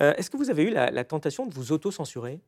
Euh, 0.00 0.12
est-ce 0.16 0.30
que 0.30 0.36
vous 0.36 0.50
avez 0.50 0.64
eu 0.64 0.70
la, 0.70 0.90
la 0.90 1.04
tentation 1.04 1.46
de 1.46 1.54
vous 1.54 1.72
auto-censurer? 1.72 2.40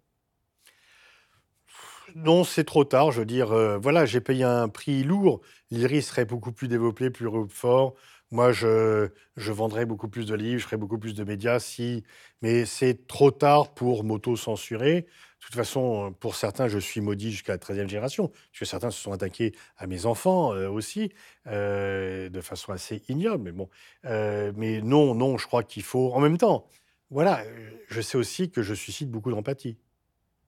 Non, 2.14 2.44
c'est 2.44 2.64
trop 2.64 2.84
tard. 2.84 3.12
Je 3.12 3.20
veux 3.20 3.26
dire, 3.26 3.52
euh, 3.52 3.78
voilà, 3.78 4.06
j'ai 4.06 4.20
payé 4.20 4.44
un 4.44 4.68
prix 4.68 5.02
lourd. 5.02 5.40
L'IRIS 5.70 6.02
serait 6.02 6.24
beaucoup 6.24 6.52
plus 6.52 6.68
développé, 6.68 7.10
plus 7.10 7.28
fort. 7.48 7.94
Moi, 8.30 8.52
je, 8.52 9.10
vendrais 9.36 9.86
beaucoup 9.86 10.08
plus 10.08 10.26
de 10.26 10.34
livres, 10.34 10.60
je 10.60 10.64
ferais 10.64 10.76
beaucoup 10.76 10.98
plus 10.98 11.14
de 11.14 11.24
médias 11.24 11.58
si. 11.58 12.04
Mais 12.42 12.64
c'est 12.64 13.06
trop 13.06 13.30
tard 13.30 13.74
pour 13.74 14.04
m'auto-censurer. 14.04 15.02
De 15.02 15.44
toute 15.46 15.54
façon, 15.54 16.14
pour 16.20 16.36
certains, 16.36 16.68
je 16.68 16.78
suis 16.78 17.00
maudit 17.00 17.32
jusqu'à 17.32 17.52
la 17.52 17.58
13e 17.58 17.88
génération, 17.88 18.28
parce 18.28 18.58
que 18.60 18.64
certains 18.64 18.90
se 18.90 19.00
sont 19.00 19.12
attaqués 19.12 19.52
à 19.78 19.86
mes 19.86 20.06
enfants 20.06 20.52
euh, 20.52 20.68
aussi, 20.68 21.12
euh, 21.46 22.28
de 22.28 22.40
façon 22.40 22.72
assez 22.72 23.02
ignoble. 23.08 23.44
Mais 23.44 23.52
bon, 23.52 23.68
mais 24.04 24.80
non, 24.82 25.14
non, 25.14 25.38
je 25.38 25.46
crois 25.46 25.62
qu'il 25.64 25.82
faut. 25.82 26.12
En 26.12 26.20
même 26.20 26.38
temps, 26.38 26.68
voilà, 27.10 27.42
je 27.88 28.00
sais 28.00 28.18
aussi 28.18 28.50
que 28.50 28.62
je 28.62 28.74
suscite 28.74 29.10
beaucoup 29.10 29.30
d'empathie. 29.30 29.76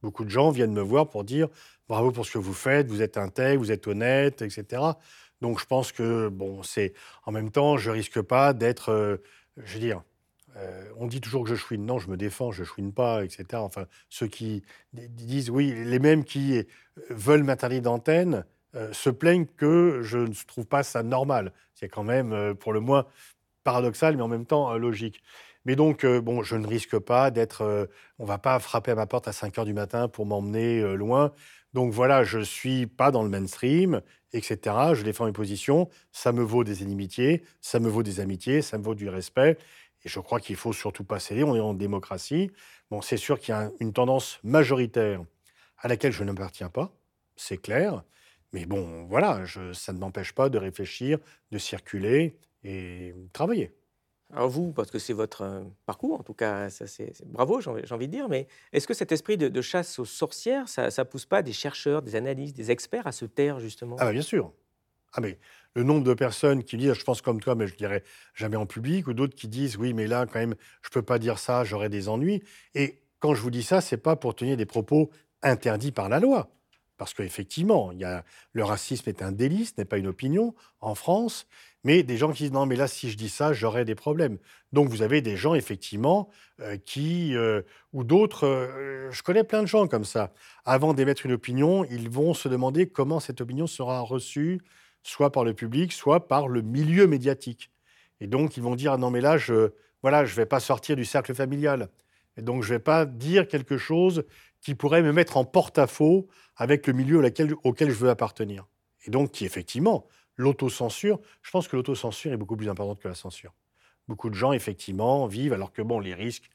Beaucoup 0.02 0.24
de 0.24 0.30
gens 0.30 0.50
viennent 0.50 0.72
me 0.72 0.82
voir 0.82 1.08
pour 1.08 1.24
dire 1.24 1.48
bravo 1.88 2.10
pour 2.10 2.24
ce 2.26 2.32
que 2.32 2.38
vous 2.38 2.54
faites, 2.54 2.88
vous 2.88 3.02
êtes 3.02 3.16
intègre, 3.18 3.60
vous 3.62 3.72
êtes 3.72 3.86
honnête, 3.86 4.42
etc. 4.42 4.82
Donc 5.40 5.60
je 5.60 5.66
pense 5.66 5.92
que, 5.92 6.28
bon, 6.28 6.62
c'est. 6.62 6.92
En 7.26 7.32
même 7.32 7.50
temps, 7.50 7.76
je 7.76 7.90
risque 7.90 8.20
pas 8.22 8.52
d'être. 8.52 8.90
euh, 8.90 9.16
je 9.56 9.74
veux 9.74 9.80
dire. 9.80 10.02
euh, 10.56 10.84
on 10.98 11.06
dit 11.06 11.20
toujours 11.20 11.44
que 11.44 11.50
je 11.50 11.54
chouine. 11.56 11.84
Non, 11.86 11.98
je 11.98 12.08
me 12.10 12.16
défends, 12.16 12.52
je 12.52 12.64
chouine 12.64 12.92
pas, 12.92 13.24
etc. 13.24 13.62
Enfin, 13.62 13.86
ceux 14.08 14.26
qui 14.28 14.62
disent 14.92 15.50
oui, 15.50 15.72
les 15.84 15.98
mêmes 15.98 16.24
qui 16.24 16.58
euh, 16.58 16.62
veulent 17.10 17.44
m'interdire 17.44 17.82
d'antenne 17.82 18.44
se 18.92 19.10
plaignent 19.10 19.44
que 19.58 20.00
je 20.02 20.16
ne 20.16 20.32
trouve 20.46 20.64
pas 20.66 20.82
ça 20.82 21.02
normal. 21.02 21.52
C'est 21.74 21.90
quand 21.90 22.04
même, 22.04 22.54
pour 22.54 22.72
le 22.72 22.80
moins, 22.80 23.04
paradoxal, 23.64 24.16
mais 24.16 24.22
en 24.22 24.28
même 24.28 24.46
temps 24.46 24.72
logique. 24.78 25.22
Mais 25.64 25.76
donc, 25.76 26.04
euh, 26.04 26.20
bon, 26.20 26.42
je 26.42 26.56
ne 26.56 26.66
risque 26.66 26.98
pas 26.98 27.30
d'être. 27.30 27.62
euh, 27.62 27.86
on 28.18 28.24
va 28.24 28.38
pas 28.38 28.58
frapper 28.58 28.90
à 28.92 28.94
ma 28.94 29.06
porte 29.06 29.28
à 29.28 29.32
5 29.32 29.58
heures 29.58 29.64
du 29.64 29.74
matin 29.74 30.08
pour 30.08 30.26
m'emmener 30.26 30.80
euh, 30.80 30.94
loin. 30.94 31.32
Donc 31.72 31.92
voilà, 31.92 32.24
je 32.24 32.40
suis 32.40 32.86
pas 32.86 33.10
dans 33.10 33.22
le 33.22 33.28
mainstream, 33.30 34.02
etc. 34.32 34.94
Je 34.94 35.02
défends 35.02 35.26
mes 35.26 35.32
positions. 35.32 35.88
Ça 36.12 36.32
me 36.32 36.42
vaut 36.42 36.64
des 36.64 36.82
inimitiés, 36.82 37.44
ça 37.60 37.80
me 37.80 37.88
vaut 37.88 38.02
des 38.02 38.20
amitiés, 38.20 38.60
ça 38.62 38.78
me 38.78 38.82
vaut 38.84 38.94
du 38.94 39.08
respect. 39.08 39.56
Et 40.04 40.08
je 40.08 40.18
crois 40.20 40.40
qu'il 40.40 40.56
faut 40.56 40.72
surtout 40.72 41.04
pas 41.04 41.20
céder. 41.20 41.44
On 41.44 41.54
est 41.56 41.60
en 41.60 41.74
démocratie. 41.74 42.50
Bon, 42.90 43.00
c'est 43.02 43.16
sûr 43.16 43.38
qu'il 43.40 43.50
y 43.50 43.52
a 43.52 43.60
un- 43.66 43.72
une 43.80 43.92
tendance 43.92 44.40
majoritaire 44.42 45.22
à 45.78 45.88
laquelle 45.88 46.12
je 46.12 46.24
n'appartiens 46.24 46.68
pas, 46.70 46.92
c'est 47.36 47.58
clair. 47.58 48.02
Mais 48.52 48.66
bon, 48.66 49.04
voilà, 49.06 49.44
ça 49.74 49.92
ne 49.92 49.98
m'empêche 49.98 50.32
pas 50.34 50.48
de 50.50 50.58
réfléchir, 50.58 51.18
de 51.50 51.58
circuler 51.58 52.36
et 52.64 53.14
travailler. 53.32 53.72
Alors 54.34 54.48
vous, 54.48 54.72
parce 54.72 54.90
que 54.90 54.98
c'est 54.98 55.12
votre 55.12 55.42
euh, 55.42 55.62
parcours, 55.84 56.18
en 56.18 56.22
tout 56.22 56.32
cas, 56.32 56.70
ça 56.70 56.86
c'est 56.86 57.12
bravo, 57.26 57.60
j'ai 57.60 57.70
envie 57.92 58.06
de 58.08 58.12
dire, 58.12 58.30
mais 58.30 58.48
est-ce 58.72 58.86
que 58.86 58.94
cet 58.94 59.12
esprit 59.12 59.36
de, 59.36 59.60
chasse 59.60 59.98
aux 59.98 60.06
sorcières, 60.06 60.68
ça, 60.68 60.90
ça 60.90 61.04
pousse 61.04 61.26
pas 61.26 61.42
des 61.42 61.52
chercheurs, 61.52 62.00
des 62.00 62.16
analystes, 62.16 62.56
des 62.56 62.70
experts 62.70 63.06
à 63.06 63.12
se 63.12 63.26
taire 63.26 63.60
justement? 63.60 63.96
Ah 63.98 64.06
bah 64.06 64.12
bien 64.12 64.22
sûr. 64.22 64.52
Ah 65.14 65.20
mais 65.20 65.38
le 65.74 65.84
nombre 65.84 66.04
de 66.04 66.14
personnes 66.14 66.64
qui 66.64 66.76
disent, 66.78 66.94
je 66.94 67.04
pense 67.04 67.22
comme 67.22 67.40
toi, 67.40 67.54
mais 67.54 67.66
je 67.66 67.76
dirais 67.76 68.04
jamais 68.34 68.56
en 68.56 68.66
public, 68.66 69.06
ou 69.08 69.14
d'autres 69.14 69.34
qui 69.34 69.48
disent, 69.48 69.76
oui, 69.76 69.94
mais 69.94 70.06
là, 70.06 70.26
quand 70.26 70.38
même, 70.40 70.54
je 70.82 70.90
peux 70.90 71.02
pas 71.02 71.18
dire 71.18 71.38
ça, 71.38 71.64
j'aurais 71.64 71.90
des 71.90 72.08
ennuis. 72.08 72.42
Et 72.74 73.02
quand 73.20 73.34
je 73.34 73.42
vous 73.42 73.50
dis 73.50 73.62
ça, 73.62 73.80
c'est 73.82 73.98
pas 73.98 74.16
pour 74.16 74.34
tenir 74.34 74.56
des 74.56 74.66
propos 74.66 75.10
interdits 75.42 75.92
par 75.92 76.08
la 76.08 76.20
loi. 76.20 76.50
Parce 76.98 77.14
qu'effectivement, 77.14 77.90
le 78.52 78.64
racisme 78.64 79.08
est 79.08 79.22
un 79.22 79.32
délit, 79.32 79.66
ce 79.66 79.72
n'est 79.78 79.84
pas 79.84 79.98
une 79.98 80.06
opinion 80.06 80.54
en 80.80 80.94
France. 80.94 81.46
Mais 81.84 82.04
des 82.04 82.16
gens 82.16 82.30
qui 82.32 82.44
disent, 82.44 82.52
non, 82.52 82.64
mais 82.64 82.76
là, 82.76 82.86
si 82.86 83.10
je 83.10 83.16
dis 83.16 83.28
ça, 83.28 83.52
j'aurais 83.52 83.84
des 83.84 83.96
problèmes. 83.96 84.38
Donc 84.72 84.88
vous 84.88 85.02
avez 85.02 85.20
des 85.20 85.36
gens, 85.36 85.54
effectivement, 85.54 86.30
euh, 86.60 86.76
qui, 86.76 87.34
euh, 87.34 87.62
ou 87.92 88.04
d'autres, 88.04 88.46
euh, 88.46 89.10
je 89.10 89.22
connais 89.22 89.42
plein 89.42 89.62
de 89.62 89.66
gens 89.66 89.88
comme 89.88 90.04
ça. 90.04 90.32
Avant 90.64 90.94
d'émettre 90.94 91.26
une 91.26 91.32
opinion, 91.32 91.84
ils 91.84 92.08
vont 92.08 92.34
se 92.34 92.48
demander 92.48 92.88
comment 92.88 93.18
cette 93.18 93.40
opinion 93.40 93.66
sera 93.66 94.00
reçue, 94.00 94.60
soit 95.02 95.32
par 95.32 95.44
le 95.44 95.54
public, 95.54 95.92
soit 95.92 96.28
par 96.28 96.46
le 96.46 96.62
milieu 96.62 97.08
médiatique. 97.08 97.70
Et 98.20 98.28
donc, 98.28 98.56
ils 98.56 98.62
vont 98.62 98.76
dire, 98.76 98.92
ah 98.92 98.98
non, 98.98 99.10
mais 99.10 99.20
là, 99.20 99.36
je 99.36 99.72
voilà, 100.02 100.24
je 100.24 100.34
vais 100.34 100.46
pas 100.46 100.60
sortir 100.60 100.96
du 100.96 101.04
cercle 101.04 101.34
familial. 101.34 101.88
Et 102.36 102.42
donc, 102.42 102.62
je 102.62 102.70
vais 102.70 102.80
pas 102.80 103.06
dire 103.06 103.46
quelque 103.46 103.78
chose 103.78 104.24
qui 104.62 104.74
pourrait 104.74 105.02
me 105.02 105.12
mettre 105.12 105.36
en 105.36 105.44
porte-à-faux 105.44 106.28
avec 106.56 106.86
le 106.86 106.92
milieu 106.92 107.22
auquel, 107.64 107.90
je 107.90 107.96
veux 107.96 108.10
appartenir. 108.10 108.66
Et 109.04 109.10
donc, 109.10 109.32
qui, 109.32 109.44
effectivement, 109.44 110.06
l'autocensure, 110.36 111.20
je 111.42 111.50
pense 111.50 111.68
que 111.68 111.76
l'autocensure 111.76 112.32
est 112.32 112.36
beaucoup 112.36 112.56
plus 112.56 112.68
importante 112.68 113.00
que 113.00 113.08
la 113.08 113.14
censure. 113.14 113.52
Beaucoup 114.08 114.30
de 114.30 114.34
gens, 114.34 114.52
effectivement, 114.52 115.26
vivent, 115.26 115.52
alors 115.52 115.72
que, 115.72 115.82
bon, 115.82 116.00
les 116.00 116.14
risques, 116.14 116.48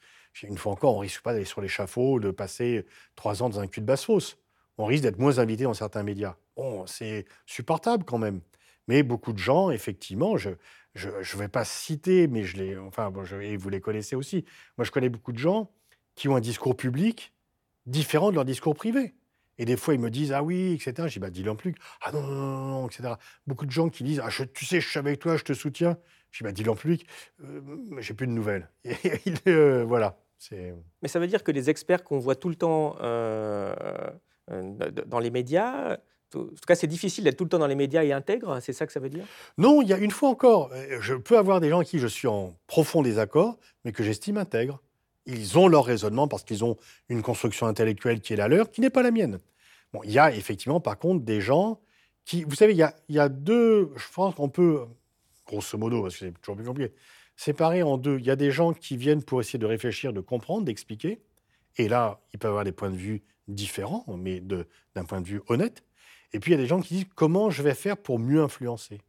une 0.43 0.57
fois 0.57 0.71
encore, 0.71 0.95
on 0.95 0.99
risque 0.99 1.21
pas 1.21 1.33
d'aller 1.33 1.45
sur 1.45 1.61
l'échafaud, 1.61 2.19
de 2.19 2.31
passer 2.31 2.85
trois 3.15 3.43
ans 3.43 3.49
dans 3.49 3.59
un 3.59 3.67
cul 3.67 3.81
de 3.81 3.85
basse-fosse. 3.85 4.37
On 4.77 4.85
risque 4.85 5.03
d'être 5.03 5.19
moins 5.19 5.39
invité 5.39 5.63
dans 5.63 5.73
certains 5.73 6.03
médias. 6.03 6.37
Bon, 6.55 6.85
c'est 6.85 7.25
supportable 7.45 8.03
quand 8.05 8.19
même. 8.19 8.41
Mais 8.87 9.03
beaucoup 9.03 9.33
de 9.33 9.39
gens, 9.39 9.71
effectivement, 9.71 10.37
je 10.37 10.51
ne 10.95 11.37
vais 11.37 11.47
pas 11.47 11.65
citer, 11.65 12.27
mais 12.27 12.43
je 12.43 12.57
les, 12.57 12.77
enfin, 12.77 13.09
bon, 13.09 13.25
et 13.41 13.57
vous 13.57 13.69
les 13.69 13.81
connaissez 13.81 14.15
aussi. 14.15 14.45
Moi, 14.77 14.85
je 14.85 14.91
connais 14.91 15.09
beaucoup 15.09 15.33
de 15.33 15.39
gens 15.39 15.71
qui 16.15 16.29
ont 16.29 16.35
un 16.35 16.41
discours 16.41 16.77
public 16.77 17.33
différent 17.87 18.29
de 18.29 18.35
leur 18.35 18.45
discours 18.45 18.75
privé. 18.75 19.15
Et 19.57 19.65
des 19.65 19.75
fois, 19.75 19.95
ils 19.95 19.99
me 19.99 20.11
disent 20.11 20.31
Ah 20.33 20.43
oui, 20.43 20.73
etc. 20.73 21.07
Je 21.07 21.13
dis 21.13 21.19
Bah, 21.19 21.31
dis-le 21.31 21.49
en 21.49 21.55
plus. 21.55 21.73
Ah 22.01 22.11
non, 22.11 22.21
non, 22.21 22.35
non, 22.35 22.65
non, 22.81 22.87
etc. 22.87 23.15
Beaucoup 23.47 23.65
de 23.65 23.71
gens 23.71 23.89
qui 23.89 24.03
disent 24.03 24.21
Ah, 24.23 24.29
je- 24.29 24.43
tu 24.43 24.65
sais, 24.65 24.79
je 24.79 24.87
suis 24.87 24.99
avec 24.99 25.19
toi, 25.19 25.35
je 25.35 25.43
te 25.43 25.53
soutiens. 25.53 25.97
Je 26.31 26.39
dis 26.39 26.43
Bah, 26.43 26.51
dis-le 26.51 26.69
en 26.69 26.75
public. 26.75 27.07
Euh, 27.43 27.61
j'ai 27.99 28.13
plus 28.13 28.27
de 28.27 28.31
nouvelles. 28.33 28.69
Et, 28.85 29.33
euh, 29.47 29.83
voilà. 29.83 30.19
C'est. 30.37 30.75
Mais 31.01 31.07
ça 31.07 31.19
veut 31.19 31.25
dire 31.25 31.43
que 31.43 31.51
les 31.51 31.71
experts 31.71 32.03
qu'on 32.03 32.19
voit 32.19 32.35
tout 32.35 32.49
le 32.49 32.55
temps 32.55 32.95
euh, 33.01 33.73
euh, 34.51 34.91
dans 35.07 35.17
les 35.19 35.31
médias, 35.31 35.97
tout- 36.29 36.41
en 36.41 36.43
tout 36.49 36.65
cas 36.67 36.75
c'est 36.75 36.85
difficile 36.85 37.23
d'être 37.23 37.37
tout 37.37 37.43
le 37.45 37.49
temps 37.49 37.57
dans 37.57 37.65
les 37.65 37.73
médias 37.75 38.03
et 38.03 38.11
intègre, 38.13 38.59
c'est 38.61 38.73
ça 38.73 38.85
que 38.85 38.93
ça 38.93 38.99
veut 38.99 39.09
dire? 39.09 39.25
Non, 39.57 39.81
il 39.81 39.87
y 39.87 39.93
a 39.93 39.97
une 39.97 40.11
fois 40.11 40.29
encore, 40.29 40.69
euh, 40.73 40.99
je 41.01 41.15
peux 41.15 41.39
avoir 41.39 41.59
des 41.59 41.69
gens 41.69 41.77
avec 41.77 41.87
qui 41.87 41.97
je 41.97 42.05
suis 42.05 42.27
en 42.27 42.55
profond 42.67 43.01
désaccord, 43.01 43.57
mais 43.83 43.91
que 43.91 44.03
j'estime 44.03 44.37
intègres. 44.37 44.79
Ils 45.27 45.59
ont 45.59 45.67
leur 45.67 45.85
raisonnement 45.85 46.27
parce 46.27 46.43
qu'ils 46.43 46.63
ont 46.63 46.77
une 47.09 47.21
construction 47.21 47.67
intellectuelle 47.67 48.21
qui 48.21 48.33
est 48.33 48.37
la 48.37 48.47
leur, 48.47 48.71
qui 48.71 48.81
n'est 48.81 48.89
pas 48.89 49.03
la 49.03 49.11
mienne. 49.11 49.39
Bon, 49.93 50.01
il 50.03 50.11
y 50.11 50.19
a 50.19 50.33
effectivement, 50.33 50.79
par 50.79 50.97
contre, 50.97 51.23
des 51.23 51.41
gens 51.41 51.79
qui. 52.25 52.43
Vous 52.43 52.55
savez, 52.55 52.73
il 52.73 52.89
y 53.09 53.19
a, 53.19 53.29
deux. 53.29 53.91
Je 53.95 54.05
pense 54.13 54.35
qu'on 54.35 54.49
peut, 54.49 54.85
grosso 55.45 55.77
modo, 55.77 56.01
parce 56.01 56.15
que 56.15 56.25
c'est 56.25 56.41
toujours 56.41 56.55
plus 56.55 56.65
compliqué, 56.65 56.93
séparer 57.35 57.83
en 57.83 57.97
deux. 57.97 58.19
Il 58.19 58.25
y 58.25 58.31
a 58.31 58.37
des 58.37 58.51
gens 58.51 58.73
qui 58.73 58.95
viennent 58.95 59.23
pour 59.23 59.41
essayer 59.41 59.59
de 59.59 59.65
réfléchir, 59.65 60.13
de 60.13 60.21
comprendre, 60.21 60.65
d'expliquer. 60.65 61.21
Et 61.77 61.89
là, 61.89 62.21
ils 62.33 62.39
peuvent 62.39 62.49
avoir 62.49 62.63
des 62.63 62.71
points 62.71 62.89
de 62.89 62.95
vue 62.97 63.21
différents, 63.47 64.05
mais 64.17 64.39
d'un 64.41 65.05
point 65.05 65.21
de 65.21 65.27
vue 65.27 65.41
honnête. 65.47 65.83
Et 66.33 66.39
puis, 66.39 66.51
il 66.51 66.55
y 66.55 66.57
a 66.57 66.61
des 66.61 66.67
gens 66.67 66.81
qui 66.81 66.95
disent 66.95 67.07
comment 67.15 67.49
je 67.49 67.63
vais 67.63 67.75
faire 67.75 67.97
pour 67.97 68.17
mieux 68.17 68.41
influencer? 68.41 69.01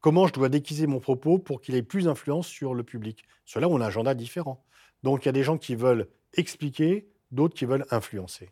Comment 0.00 0.26
je 0.26 0.32
dois 0.32 0.48
déguiser 0.48 0.86
mon 0.86 0.98
propos 0.98 1.38
pour 1.38 1.60
qu'il 1.60 1.74
ait 1.74 1.82
plus 1.82 2.04
d'influence 2.04 2.46
sur 2.46 2.74
le 2.74 2.82
public? 2.82 3.24
Cela, 3.44 3.68
on 3.68 3.80
a 3.80 3.84
un 3.84 3.88
agenda 3.88 4.14
différent. 4.14 4.64
Donc, 5.02 5.24
il 5.24 5.26
y 5.26 5.28
a 5.28 5.32
des 5.32 5.42
gens 5.42 5.58
qui 5.58 5.74
veulent 5.74 6.08
expliquer, 6.34 7.08
d'autres 7.30 7.54
qui 7.54 7.64
veulent 7.64 7.86
influencer. 7.90 8.50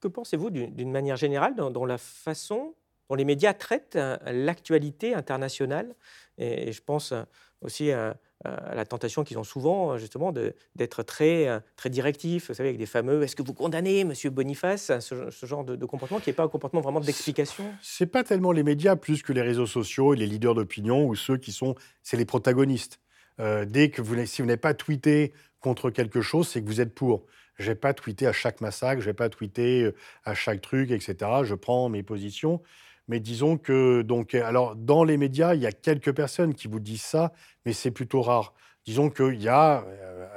Que 0.00 0.08
pensez-vous 0.08 0.50
d'une 0.50 0.90
manière 0.90 1.16
générale 1.16 1.54
dans, 1.54 1.70
dans 1.70 1.84
la 1.84 1.98
façon 1.98 2.74
dont 3.08 3.14
les 3.14 3.24
médias 3.24 3.52
traitent 3.52 3.96
euh, 3.96 4.16
l'actualité 4.26 5.14
internationale? 5.14 5.94
Et, 6.38 6.72
je 6.72 6.82
pense 6.82 7.12
euh, 7.12 7.22
aussi 7.60 7.92
à, 7.92 8.16
à 8.44 8.74
la 8.74 8.86
tentation 8.86 9.24
qu'ils 9.24 9.38
ont 9.38 9.44
souvent 9.44 9.92
euh, 9.92 9.98
justement 9.98 10.32
d'être 10.32 11.02
très, 11.02 11.46
euh, 11.46 11.60
très 11.76 11.90
directifs, 11.90 12.48
vous 12.48 12.54
savez, 12.54 12.70
avec 12.70 12.78
des 12.78 12.86
fameux 12.86 13.22
«est-ce 13.24 13.36
que 13.36 13.42
vous 13.42 13.52
condamnez, 13.52 14.04
monsieur 14.04 14.30
Boniface?» 14.30 14.98
ce, 15.00 15.30
ce 15.30 15.46
genre 15.46 15.64
de, 15.64 15.76
de 15.76 15.84
comportement 15.84 16.20
qui 16.20 16.30
n'est 16.30 16.34
pas 16.34 16.44
un 16.44 16.48
comportement 16.48 16.80
vraiment 16.80 17.00
d'explication. 17.00 17.64
C'est 17.82 18.06
pas 18.06 18.24
tellement 18.24 18.52
les 18.52 18.62
médias 18.62 18.96
plus 18.96 19.22
que 19.22 19.34
les 19.34 19.42
réseaux 19.42 19.66
sociaux 19.66 20.14
et 20.14 20.16
les 20.16 20.26
leaders 20.26 20.54
d'opinion 20.54 21.04
ou 21.04 21.14
ceux 21.14 21.36
qui 21.36 21.52
sont, 21.52 21.74
c'est 22.02 22.16
les 22.16 22.24
protagonistes. 22.24 23.00
Euh, 23.38 23.64
dès 23.66 23.90
que 23.90 24.02
vous, 24.02 24.24
si 24.26 24.40
vous 24.40 24.46
n'avez 24.46 24.56
pas 24.56 24.74
tweeté 24.74 25.32
contre 25.60 25.90
quelque 25.90 26.20
chose, 26.20 26.48
c'est 26.48 26.62
que 26.62 26.66
vous 26.66 26.80
êtes 26.80 26.94
pour. 26.94 27.26
Je 27.56 27.66
vais 27.66 27.74
pas 27.74 27.92
tweeter 27.94 28.26
à 28.26 28.32
chaque 28.32 28.60
massacre, 28.60 29.00
je 29.02 29.06
vais 29.06 29.14
pas 29.14 29.28
tweeter 29.28 29.82
euh, 29.84 29.94
à 30.24 30.34
chaque 30.34 30.60
truc, 30.62 30.90
etc. 30.90 31.44
Je 31.44 31.54
prends 31.54 31.88
mes 31.88 32.02
positions. 32.02 32.62
Mais 33.08 33.20
disons 33.20 33.58
que, 33.58 34.02
donc, 34.02 34.34
alors, 34.34 34.76
dans 34.76 35.02
les 35.04 35.16
médias, 35.16 35.54
il 35.54 35.60
y 35.62 35.66
a 35.66 35.72
quelques 35.72 36.12
personnes 36.14 36.54
qui 36.54 36.68
vous 36.68 36.78
disent 36.80 37.02
ça, 37.02 37.32
mais 37.66 37.72
c'est 37.72 37.90
plutôt 37.90 38.22
rare. 38.22 38.54
Disons 38.86 39.10
qu'il 39.10 39.42
y 39.42 39.48
a 39.48 39.84
euh, 39.86 40.28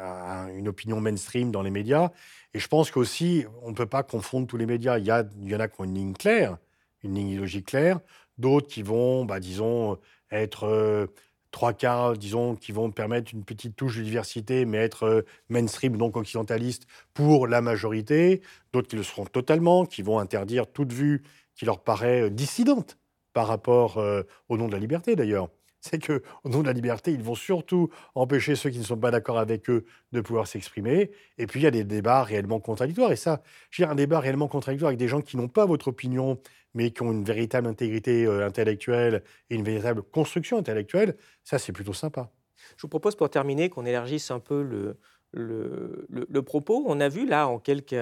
un- 0.48 0.48
une 0.56 0.68
opinion 0.68 1.00
mainstream 1.00 1.52
dans 1.52 1.62
les 1.62 1.70
médias, 1.72 2.12
et 2.54 2.60
je 2.60 2.68
pense 2.68 2.92
qu'aussi, 2.92 3.46
on 3.62 3.70
ne 3.70 3.76
peut 3.76 3.86
pas 3.86 4.04
confondre 4.04 4.48
tous 4.48 4.58
les 4.58 4.66
médias. 4.66 4.98
Il 4.98 5.06
y, 5.06 5.12
a, 5.12 5.24
il 5.42 5.50
y 5.50 5.56
en 5.56 5.60
a 5.60 5.68
qui 5.68 5.82
ont 5.82 5.84
une 5.86 5.96
ligne 5.96 6.14
claire, 6.14 6.58
une 7.04 7.16
ligne 7.16 7.30
idéologique 7.30 7.68
claire, 7.68 8.00
d'autres 8.38 8.68
qui 8.68 8.82
vont, 8.84 9.26
bah, 9.26 9.40
disons, 9.40 9.98
être 10.32 10.66
euh, 10.66 11.08
trois 11.54 11.72
quarts, 11.72 12.18
disons, 12.18 12.56
qui 12.56 12.74
vont 12.74 12.92
permettre 12.92 13.32
une 13.34 13.46
petite 13.46 13.78
touche 13.78 13.98
de 13.98 14.04
diversité, 14.04 14.66
mais 14.66 14.80
être 14.80 15.04
euh, 15.04 15.22
mainstream, 15.48 15.96
donc 15.96 16.18
occidentaliste, 16.18 16.88
pour 17.14 17.48
la 17.48 17.62
majorité, 17.62 18.42
d'autres 18.74 18.90
qui 18.90 18.98
le 18.98 19.04
seront 19.04 19.26
totalement, 19.26 19.86
qui 19.86 20.02
vont 20.02 20.20
interdire 20.20 20.68
toute 20.68 20.92
vue 20.92 21.24
qui 21.56 21.66
leur 21.66 21.80
paraît 21.80 22.24
euh, 22.24 22.30
dissidente 22.30 22.98
par 23.34 23.48
rapport 23.48 24.00
euh, 24.00 24.24
au 24.50 24.58
nom 24.58 24.68
de 24.68 24.74
la 24.74 24.80
liberté, 24.80 25.16
d'ailleurs. 25.16 25.48
C'est 25.84 26.00
que 26.00 26.24
au 26.44 26.50
nom 26.50 26.62
de 26.62 26.68
la 26.68 26.74
liberté, 26.74 27.12
ils 27.12 27.22
vont 27.22 27.36
surtout 27.36 27.90
empêcher 28.16 28.56
ceux 28.56 28.70
qui 28.70 28.80
ne 28.80 28.84
sont 28.84 28.98
pas 28.98 29.12
d'accord 29.12 29.38
avec 29.38 29.70
eux 29.70 29.86
de 30.14 30.22
pouvoir 30.22 30.48
s'exprimer. 30.48 31.12
Et 31.38 31.46
puis 31.46 31.60
il 31.60 31.64
y 31.64 31.68
a 31.68 31.72
des 31.72 31.84
débats 31.84 32.24
réellement 32.24 32.62
contradictoires. 32.62 33.12
Et 33.12 33.18
ça, 33.18 33.44
je 33.70 33.82
veux 33.82 33.88
dire, 33.88 33.92
un 33.92 33.96
débat 33.96 34.22
réellement 34.22 34.48
contradictoire 34.48 34.88
avec 34.88 35.00
des 35.00 35.10
gens 35.10 35.20
qui 35.22 35.36
n'ont 35.36 35.50
pas 35.50 35.66
votre 35.66 35.90
opinion, 35.90 36.40
mais 36.74 36.92
qui 36.92 37.02
ont 37.04 37.12
une 37.12 37.26
véritable 37.26 37.68
intégrité 37.68 38.26
euh, 38.26 38.48
intellectuelle 38.48 39.24
et 39.50 39.56
une 39.56 39.64
véritable 39.64 40.04
construction 40.04 40.58
intellectuelle, 40.58 41.18
ça 41.44 41.60
c'est 41.60 41.74
plutôt 41.74 41.94
sympa. 41.94 42.32
Je 42.78 42.84
vous 42.84 42.88
propose 42.88 43.16
pour 43.16 43.30
terminer 43.30 43.70
qu'on 43.70 43.86
élargisse 43.86 44.32
un 44.32 44.40
peu 44.40 44.64
le, 44.64 44.98
le, 45.34 46.08
le, 46.10 46.42
propos. 46.44 46.86
On 46.88 47.02
a 47.02 47.10
vu 47.10 47.28
là 47.28 47.50
en 47.50 47.60
quelques 47.60 47.96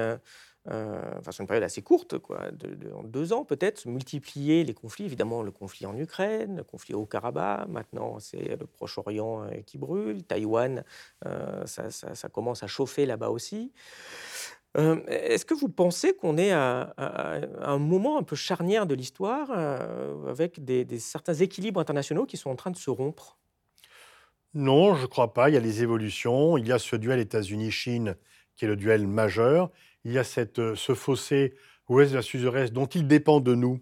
enfin 0.67 1.31
sur 1.31 1.41
une 1.41 1.47
période 1.47 1.63
assez 1.63 1.81
courte, 1.81 2.15
en 2.93 3.03
deux 3.03 3.33
ans 3.33 3.45
peut-être, 3.45 3.85
multiplier 3.87 4.63
les 4.63 4.73
conflits. 4.73 5.05
Évidemment, 5.05 5.41
le 5.41 5.51
conflit 5.51 5.85
en 5.85 5.97
Ukraine, 5.97 6.57
le 6.57 6.63
conflit 6.63 6.93
au 6.93 7.05
Karabakh, 7.05 7.67
maintenant 7.67 8.19
c'est 8.19 8.57
le 8.59 8.65
Proche-Orient 8.67 9.43
euh, 9.43 9.61
qui 9.65 9.77
brûle, 9.77 10.23
Taïwan, 10.23 10.83
euh, 11.25 11.65
ça, 11.65 12.29
commence 12.29 12.63
à 12.63 12.67
chauffer 12.67 13.05
là-bas 13.05 13.29
aussi. 13.29 13.71
Est-ce 14.75 15.43
que 15.43 15.53
vous 15.53 15.67
pensez 15.67 16.13
qu'on 16.13 16.37
est 16.37 16.53
à, 16.53 16.93
un 16.97 17.77
moment 17.77 18.17
un 18.17 18.23
peu 18.23 18.37
charnière 18.37 18.85
de 18.85 18.95
l'histoire 18.95 19.51
avec 20.29 20.63
des, 20.63 20.87
certains 20.97 21.33
équilibres 21.33 21.81
internationaux 21.81 22.25
qui 22.25 22.37
sont 22.37 22.49
en 22.49 22.55
train 22.55 22.71
de 22.71 22.77
se 22.77 22.89
rompre? 22.89 23.37
Non, 24.53 24.95
je 24.95 25.01
ne 25.01 25.07
crois 25.07 25.33
pas. 25.33 25.49
Il 25.49 25.53
y 25.53 25.57
a 25.57 25.61
des 25.61 25.83
évolutions. 25.83 26.57
Il 26.57 26.67
y 26.67 26.71
a 26.71 26.79
ce 26.79 26.95
duel 26.95 27.19
États-Unis-Chine 27.19 28.15
qui 28.55 28.65
est 28.65 28.67
le 28.67 28.75
duel 28.75 29.07
majeur 29.07 29.71
il 30.03 30.13
y 30.13 30.17
a 30.17 30.23
cette, 30.23 30.59
euh, 30.59 30.75
ce 30.75 30.93
fossé 30.93 31.53
ouest 31.89 32.13
versus 32.13 32.43
est 32.43 32.71
dont 32.71 32.85
il 32.85 33.07
dépend 33.07 33.39
de 33.39 33.55
nous 33.55 33.79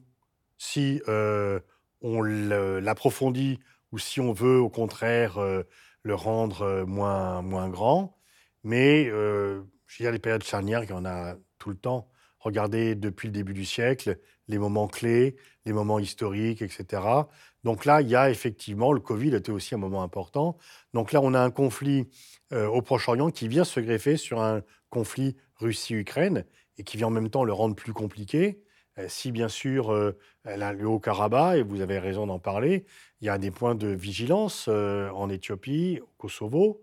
si 0.58 1.02
euh, 1.08 1.60
on 2.02 2.22
l'approfondit 2.22 3.60
ou 3.92 4.00
si 4.00 4.20
on 4.20 4.34
veut 4.34 4.60
au 4.60 4.70
contraire 4.70 5.38
euh, 5.38 5.64
le 6.04 6.16
rendre 6.16 6.84
moins, 6.86 7.42
moins 7.42 7.70
grand. 7.70 8.18
Mais 8.64 9.06
je 9.06 10.04
veux 10.04 10.12
les 10.12 10.20
périodes 10.20 10.44
charnières, 10.44 10.84
il 10.84 10.90
y 10.90 10.94
en 10.94 11.06
a 11.06 11.36
tout 11.60 11.70
le 11.70 11.78
temps. 11.78 12.10
Regardez 12.40 12.96
depuis 12.96 13.28
le 13.28 13.34
début 13.34 13.54
du 13.54 13.66
siècle, 13.66 14.18
les 14.48 14.58
moments 14.58 14.88
clés, 14.88 15.36
les 15.66 15.74
moments 15.74 16.00
historiques, 16.00 16.62
etc. 16.62 17.02
Donc 17.64 17.86
là, 17.86 18.02
il 18.02 18.10
y 18.10 18.16
a 18.16 18.30
effectivement, 18.30 18.94
le 18.94 19.00
Covid 19.00 19.36
était 19.36 19.52
aussi 19.52 19.76
un 19.76 19.80
moment 19.80 20.04
important. 20.04 20.58
Donc 20.94 21.12
là, 21.12 21.22
on 21.22 21.34
a 21.34 21.40
un 21.40 21.52
conflit 21.52 22.08
au 22.52 22.82
Proche-Orient 22.82 23.30
qui 23.30 23.48
vient 23.48 23.64
se 23.64 23.80
greffer 23.80 24.18
sur 24.18 24.42
un 24.42 24.64
conflit 24.90 25.36
Russie-Ukraine 25.58 26.46
et 26.78 26.84
qui 26.84 26.98
vient 26.98 27.08
en 27.08 27.12
même 27.12 27.30
temps 27.30 27.44
le 27.44 27.54
rendre 27.54 27.76
plus 27.76 27.94
compliqué. 27.94 28.64
Euh, 28.98 29.06
si 29.08 29.32
bien 29.32 29.50
sûr 29.50 29.92
euh, 29.92 30.18
le 30.46 30.86
Haut-Karabakh, 30.86 31.58
et 31.58 31.64
vous 31.64 31.82
avez 31.82 32.00
raison 32.00 32.28
d'en 32.28 32.40
parler, 32.40 32.86
il 33.22 33.28
y 33.28 33.30
a 33.30 33.38
des 33.38 33.52
points 33.52 33.76
de 33.76 33.88
vigilance 33.88 34.66
euh, 34.68 35.10
en 35.12 35.30
Éthiopie, 35.30 36.00
au 36.02 36.10
Kosovo, 36.18 36.82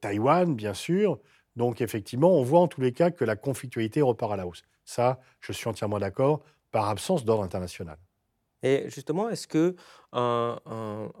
Taïwan, 0.00 0.54
bien 0.54 0.74
sûr. 0.74 1.18
Donc 1.56 1.80
effectivement, 1.80 2.32
on 2.32 2.44
voit 2.44 2.60
en 2.60 2.68
tous 2.68 2.80
les 2.80 2.92
cas 2.92 3.10
que 3.10 3.24
la 3.24 3.34
conflictualité 3.36 4.02
repart 4.02 4.32
à 4.32 4.36
la 4.36 4.46
hausse. 4.46 4.62
Ça, 4.84 5.20
je 5.40 5.52
suis 5.52 5.68
entièrement 5.68 5.98
d'accord, 5.98 6.42
par 6.70 6.88
absence 6.88 7.24
d'ordre 7.24 7.42
international. 7.42 7.98
Et 8.64 8.84
justement, 8.88 9.28
est-ce 9.28 9.46
que 9.46 9.76
un, 10.12 10.58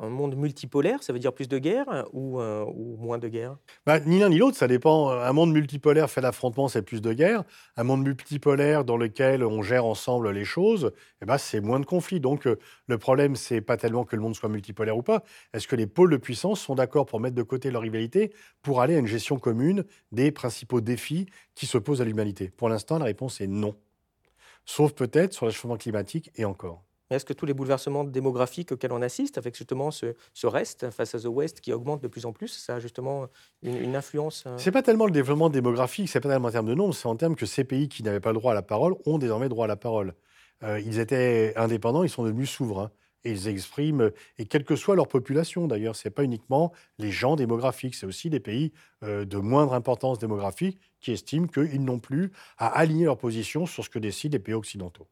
monde 0.00 0.34
multipolaire, 0.34 1.02
ça 1.02 1.12
veut 1.12 1.18
dire 1.18 1.34
plus 1.34 1.46
de 1.46 1.58
guerre 1.58 2.06
ou, 2.12 2.40
euh, 2.40 2.64
ou 2.64 2.96
moins 2.96 3.18
de 3.18 3.28
guerre 3.28 3.56
bah, 3.84 4.00
Ni 4.00 4.18
l'un 4.18 4.30
ni 4.30 4.38
l'autre, 4.38 4.56
ça 4.56 4.66
dépend. 4.66 5.10
Un 5.10 5.32
monde 5.32 5.52
multipolaire 5.52 6.08
fait 6.08 6.22
l'affrontement, 6.22 6.68
c'est 6.68 6.80
plus 6.80 7.02
de 7.02 7.12
guerre. 7.12 7.44
Un 7.76 7.84
monde 7.84 8.02
multipolaire 8.02 8.86
dans 8.86 8.96
lequel 8.96 9.44
on 9.44 9.62
gère 9.62 9.84
ensemble 9.84 10.30
les 10.30 10.46
choses, 10.46 10.92
eh 11.20 11.26
ben, 11.26 11.36
c'est 11.36 11.60
moins 11.60 11.80
de 11.80 11.84
conflits. 11.84 12.18
Donc 12.18 12.46
euh, 12.46 12.58
le 12.86 12.96
problème, 12.96 13.36
c'est 13.36 13.60
pas 13.60 13.76
tellement 13.76 14.04
que 14.04 14.16
le 14.16 14.22
monde 14.22 14.34
soit 14.34 14.48
multipolaire 14.48 14.96
ou 14.96 15.02
pas. 15.02 15.22
Est-ce 15.52 15.68
que 15.68 15.76
les 15.76 15.86
pôles 15.86 16.12
de 16.12 16.16
puissance 16.16 16.60
sont 16.60 16.74
d'accord 16.74 17.04
pour 17.04 17.20
mettre 17.20 17.36
de 17.36 17.42
côté 17.42 17.70
leur 17.70 17.82
rivalité 17.82 18.32
pour 18.62 18.80
aller 18.80 18.96
à 18.96 18.98
une 18.98 19.06
gestion 19.06 19.38
commune 19.38 19.84
des 20.12 20.32
principaux 20.32 20.80
défis 20.80 21.26
qui 21.54 21.66
se 21.66 21.76
posent 21.76 22.00
à 22.00 22.04
l'humanité? 22.04 22.50
Pour 22.56 22.70
l'instant, 22.70 22.98
la 22.98 23.04
réponse 23.04 23.42
est 23.42 23.48
non. 23.48 23.74
Sauf 24.64 24.94
peut-être 24.94 25.34
sur 25.34 25.44
le 25.44 25.52
changement 25.52 25.76
climatique 25.76 26.30
et 26.36 26.46
encore. 26.46 26.84
Est-ce 27.14 27.24
que 27.24 27.32
tous 27.32 27.46
les 27.46 27.54
bouleversements 27.54 28.04
démographiques 28.04 28.72
auxquels 28.72 28.92
on 28.92 29.02
assiste, 29.02 29.38
avec 29.38 29.56
justement 29.56 29.90
ce, 29.90 30.14
reste 30.44 30.90
face 30.90 31.14
à 31.14 31.20
The 31.20 31.26
West 31.26 31.60
qui 31.60 31.72
augmente 31.72 32.02
de 32.02 32.08
plus 32.08 32.26
en 32.26 32.32
plus, 32.32 32.48
ça 32.48 32.76
a 32.76 32.80
justement 32.80 33.26
une, 33.62 33.96
influence 33.96 34.44
euh? 34.46 34.56
C'est 34.58 34.72
pas 34.72 34.82
tellement 34.82 35.06
le 35.06 35.12
développement 35.12 35.50
démographique, 35.50 36.08
c'est 36.08 36.20
pas 36.20 36.28
tellement 36.28 36.48
en 36.48 36.52
termes 36.52 36.66
de 36.66 36.74
nombre, 36.74 36.94
c'est 36.94 37.08
en 37.08 37.16
termes 37.16 37.36
que 37.36 37.46
ces 37.46 37.64
pays 37.64 37.88
qui 37.88 38.02
n'avaient 38.02 38.20
pas 38.20 38.32
le 38.32 38.38
droit 38.38 38.52
à 38.52 38.54
la 38.54 38.62
parole 38.62 38.94
ont 39.06 39.18
désormais 39.18 39.48
droit 39.48 39.64
à 39.64 39.68
la 39.68 39.76
parole. 39.76 40.14
Euh, 40.62 40.80
ils 40.80 40.98
étaient 40.98 41.52
indépendants, 41.56 42.02
ils 42.02 42.10
sont 42.10 42.24
devenus 42.24 42.50
souverains. 42.50 42.90
Et 43.26 43.30
ils 43.30 43.48
expriment, 43.48 44.10
et 44.36 44.44
quelle 44.44 44.64
que 44.64 44.76
soit 44.76 44.96
leur 44.96 45.08
population 45.08 45.66
d'ailleurs, 45.66 45.96
ce 45.96 46.06
n'est 46.06 46.12
pas 46.12 46.24
uniquement 46.24 46.72
les 46.98 47.10
gens 47.10 47.36
démographiques, 47.36 47.94
c'est 47.94 48.04
aussi 48.04 48.28
des 48.28 48.40
pays 48.40 48.70
euh, 49.02 49.24
de 49.24 49.38
moindre 49.38 49.72
importance 49.72 50.18
démographique 50.18 50.78
qui 51.00 51.12
estiment 51.12 51.46
qu'ils 51.46 51.82
n'ont 51.82 52.00
plus 52.00 52.32
à 52.58 52.66
aligner 52.66 53.06
leur 53.06 53.16
position 53.16 53.64
sur 53.64 53.82
ce 53.82 53.88
que 53.88 53.98
décident 53.98 54.34
les 54.34 54.40
pays 54.40 54.52
occidentaux. 54.52 55.08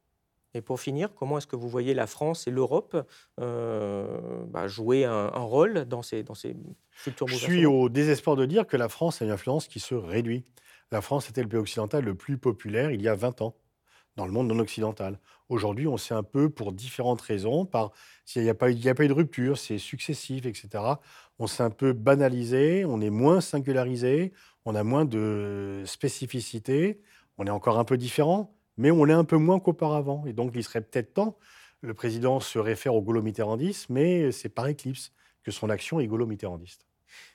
Et 0.55 0.61
pour 0.61 0.81
finir, 0.81 1.15
comment 1.15 1.39
est-ce 1.39 1.47
que 1.47 1.57
vous 1.57 1.69
voyez 1.69 1.95
la 1.95 2.07
France 2.07 2.47
et 2.47 2.51
l'Europe 2.51 2.97
euh, 3.41 4.45
bah, 4.49 4.69
jouer 4.69 5.05
un, 5.05 5.29
rôle 5.29 5.87
dans 5.87 6.03
ces, 6.03 6.23
dans 6.23 6.35
ces 6.35 6.55
futurs 6.91 7.27
Je 7.27 7.37
suis 7.37 7.67
au 7.67 7.89
désespoir 7.89 8.37
de 8.37 8.45
dire 8.45 8.67
que 8.67 8.77
la 8.77 8.89
France 8.89 9.23
a 9.23 9.25
une 9.25 9.31
influence 9.31 9.67
qui 9.67 9.81
se 9.81 9.95
réduit. 9.95 10.45
La 10.91 11.01
France 11.01 11.31
était 11.31 11.43
le 11.43 11.49
pays 11.49 11.59
occidental 11.59 12.05
le 12.05 12.15
plus 12.15 12.37
populaire 12.37 12.91
il 12.91 13.01
y 13.01 13.09
a 13.09 13.15
20 13.15 13.41
ans 13.41 13.57
dans 14.17 14.27
le 14.27 14.33
monde 14.33 14.49
non 14.49 14.59
occidental. 14.59 15.19
Aujourd'hui, 15.49 15.87
on 15.87 15.97
sait 15.97 16.15
un 16.15 16.23
peu, 16.23 16.51
pour 16.51 16.73
différentes 16.73 17.21
raisons, 17.21 17.65
par 17.65 17.93
s'il 18.25 18.43
n'y 18.43 18.51
a, 18.51 18.55
pas 18.55 18.71
eu, 18.71 18.89
a 18.89 18.95
pas 18.95 19.05
eu 19.05 19.09
de 19.09 19.13
rupture, 19.13 19.59
c'est 19.59 19.79
successif, 19.79 20.47
etc. 20.47 20.85
On 21.39 21.47
s'est 21.47 21.63
un 21.63 21.71
peu 21.71 21.93
banalisé, 21.93 22.85
on 22.85 23.01
est 23.01 23.11
moins 23.11 23.41
singularisé, 23.41 24.33
on 24.65 24.75
a 24.75 24.85
moins 24.85 25.05
de 25.05 25.83
spécificité, 25.87 27.01
on 27.39 27.47
est 27.47 27.51
encore 27.51 27.79
un 27.79 27.85
peu 27.85 27.97
différent, 27.97 28.55
mais 28.77 28.91
on 28.91 29.05
l'est 29.05 29.15
un 29.15 29.25
peu 29.25 29.37
moins 29.37 29.61
qu'auparavant. 29.61 30.25
Et 30.27 30.33
donc, 30.33 30.53
il 30.55 30.65
serait 30.65 30.81
peut-être 30.81 31.15
temps, 31.15 31.37
le 31.81 31.95
président 31.95 32.41
se 32.41 32.59
réfère 32.59 32.95
au 32.95 33.03
gaulo-mitterrandisme, 33.03 33.93
mais 33.93 34.31
c'est 34.33 34.49
par 34.49 34.67
éclipse 34.69 35.13
que 35.43 35.51
son 35.51 35.69
action 35.69 35.99
est 35.99 36.07
gaulo-mitterrandiste. 36.07 36.87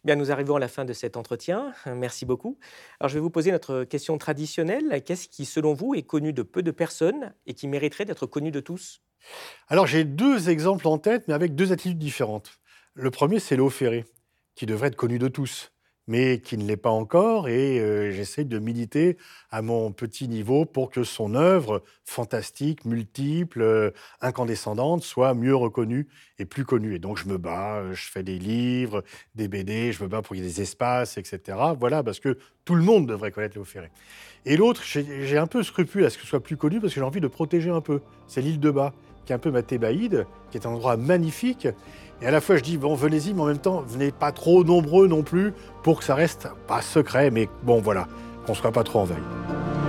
Bien, 0.03 0.15
nous 0.15 0.31
arrivons 0.31 0.55
à 0.55 0.59
la 0.59 0.67
fin 0.67 0.85
de 0.85 0.93
cet 0.93 1.17
entretien. 1.17 1.73
Merci 1.85 2.25
beaucoup. 2.25 2.57
Alors, 2.99 3.09
je 3.09 3.15
vais 3.15 3.19
vous 3.19 3.29
poser 3.29 3.51
notre 3.51 3.83
question 3.83 4.17
traditionnelle. 4.17 5.03
Qu'est-ce 5.05 5.27
qui, 5.27 5.45
selon 5.45 5.73
vous, 5.73 5.93
est 5.93 6.03
connu 6.03 6.33
de 6.33 6.41
peu 6.41 6.63
de 6.63 6.71
personnes 6.71 7.33
et 7.45 7.53
qui 7.53 7.67
mériterait 7.67 8.05
d'être 8.05 8.25
connu 8.25 8.49
de 8.49 8.59
tous? 8.59 9.01
Alors, 9.67 9.85
j'ai 9.85 10.03
deux 10.03 10.49
exemples 10.49 10.87
en 10.87 10.97
tête, 10.97 11.27
mais 11.27 11.33
avec 11.33 11.53
deux 11.53 11.71
attitudes 11.71 11.99
différentes. 11.99 12.59
Le 12.93 13.11
premier, 13.11 13.39
c'est 13.39 13.55
Léo 13.55 13.69
Ferré, 13.69 14.05
qui 14.55 14.65
devrait 14.65 14.87
être 14.87 14.95
connu 14.95 15.19
de 15.19 15.27
tous 15.27 15.71
mais 16.07 16.39
qui 16.39 16.57
ne 16.57 16.65
l'est 16.65 16.77
pas 16.77 16.89
encore. 16.89 17.49
Et 17.49 17.79
euh, 17.79 18.11
j'essaie 18.11 18.45
de 18.45 18.59
militer 18.59 19.17
à 19.51 19.61
mon 19.61 19.91
petit 19.91 20.27
niveau 20.27 20.65
pour 20.65 20.89
que 20.89 21.03
son 21.03 21.35
œuvre 21.35 21.83
fantastique, 22.05 22.85
multiple, 22.85 23.61
euh, 23.61 23.91
incandescendante, 24.21 25.03
soit 25.03 25.33
mieux 25.33 25.55
reconnue 25.55 26.07
et 26.39 26.45
plus 26.45 26.65
connue. 26.65 26.95
Et 26.95 26.99
donc 26.99 27.17
je 27.17 27.27
me 27.27 27.37
bats, 27.37 27.77
euh, 27.77 27.93
je 27.93 28.09
fais 28.09 28.23
des 28.23 28.39
livres, 28.39 29.03
des 29.35 29.47
BD, 29.47 29.91
je 29.91 30.03
me 30.03 30.07
bats 30.07 30.21
pour 30.21 30.35
qu'il 30.35 30.43
y 30.43 30.47
ait 30.47 30.49
des 30.49 30.61
espaces, 30.61 31.17
etc. 31.17 31.57
Voilà, 31.79 32.03
parce 32.03 32.19
que 32.19 32.37
tout 32.65 32.75
le 32.75 32.83
monde 32.83 33.07
devrait 33.07 33.31
connaître 33.31 33.55
Léo 33.55 33.65
Ferré. 33.65 33.89
Et 34.45 34.55
l'autre, 34.55 34.81
j'ai 34.85 35.37
un 35.37 35.47
peu 35.47 35.61
scrupule 35.61 36.05
à 36.05 36.09
ce 36.09 36.17
que 36.17 36.23
ce 36.23 36.29
soit 36.29 36.43
plus 36.43 36.55
connu 36.55 36.79
parce 36.79 36.93
que 36.93 36.99
j'ai 36.99 37.05
envie 37.05 37.19
de 37.19 37.27
protéger 37.27 37.69
un 37.69 37.81
peu. 37.81 38.01
C'est 38.27 38.41
l'île 38.41 38.61
de 38.61 38.71
Bas, 38.71 38.93
qui 39.27 39.33
est 39.33 39.35
un 39.35 39.39
peu 39.39 39.51
ma 39.51 39.61
Thébaïde, 39.61 40.25
qui 40.49 40.57
est 40.57 40.65
un 40.65 40.71
endroit 40.71 40.97
magnifique 40.97 41.67
et 42.21 42.25
à 42.25 42.31
la 42.31 42.41
fois, 42.41 42.57
je 42.57 42.63
dis, 42.63 42.77
bon, 42.77 42.95
venez-y, 42.95 43.33
mais 43.33 43.41
en 43.41 43.45
même 43.45 43.59
temps, 43.59 43.83
venez 43.87 44.11
pas 44.11 44.31
trop 44.31 44.63
nombreux 44.63 45.07
non 45.07 45.21
plus 45.21 45.53
pour 45.83 45.99
que 45.99 46.03
ça 46.03 46.15
reste 46.15 46.49
pas 46.67 46.81
secret, 46.81 47.29
mais 47.29 47.47
bon, 47.61 47.79
voilà, 47.79 48.07
qu'on 48.45 48.55
soit 48.55 48.71
pas 48.71 48.83
trop 48.83 49.01
en 49.01 49.03
veille. 49.03 49.86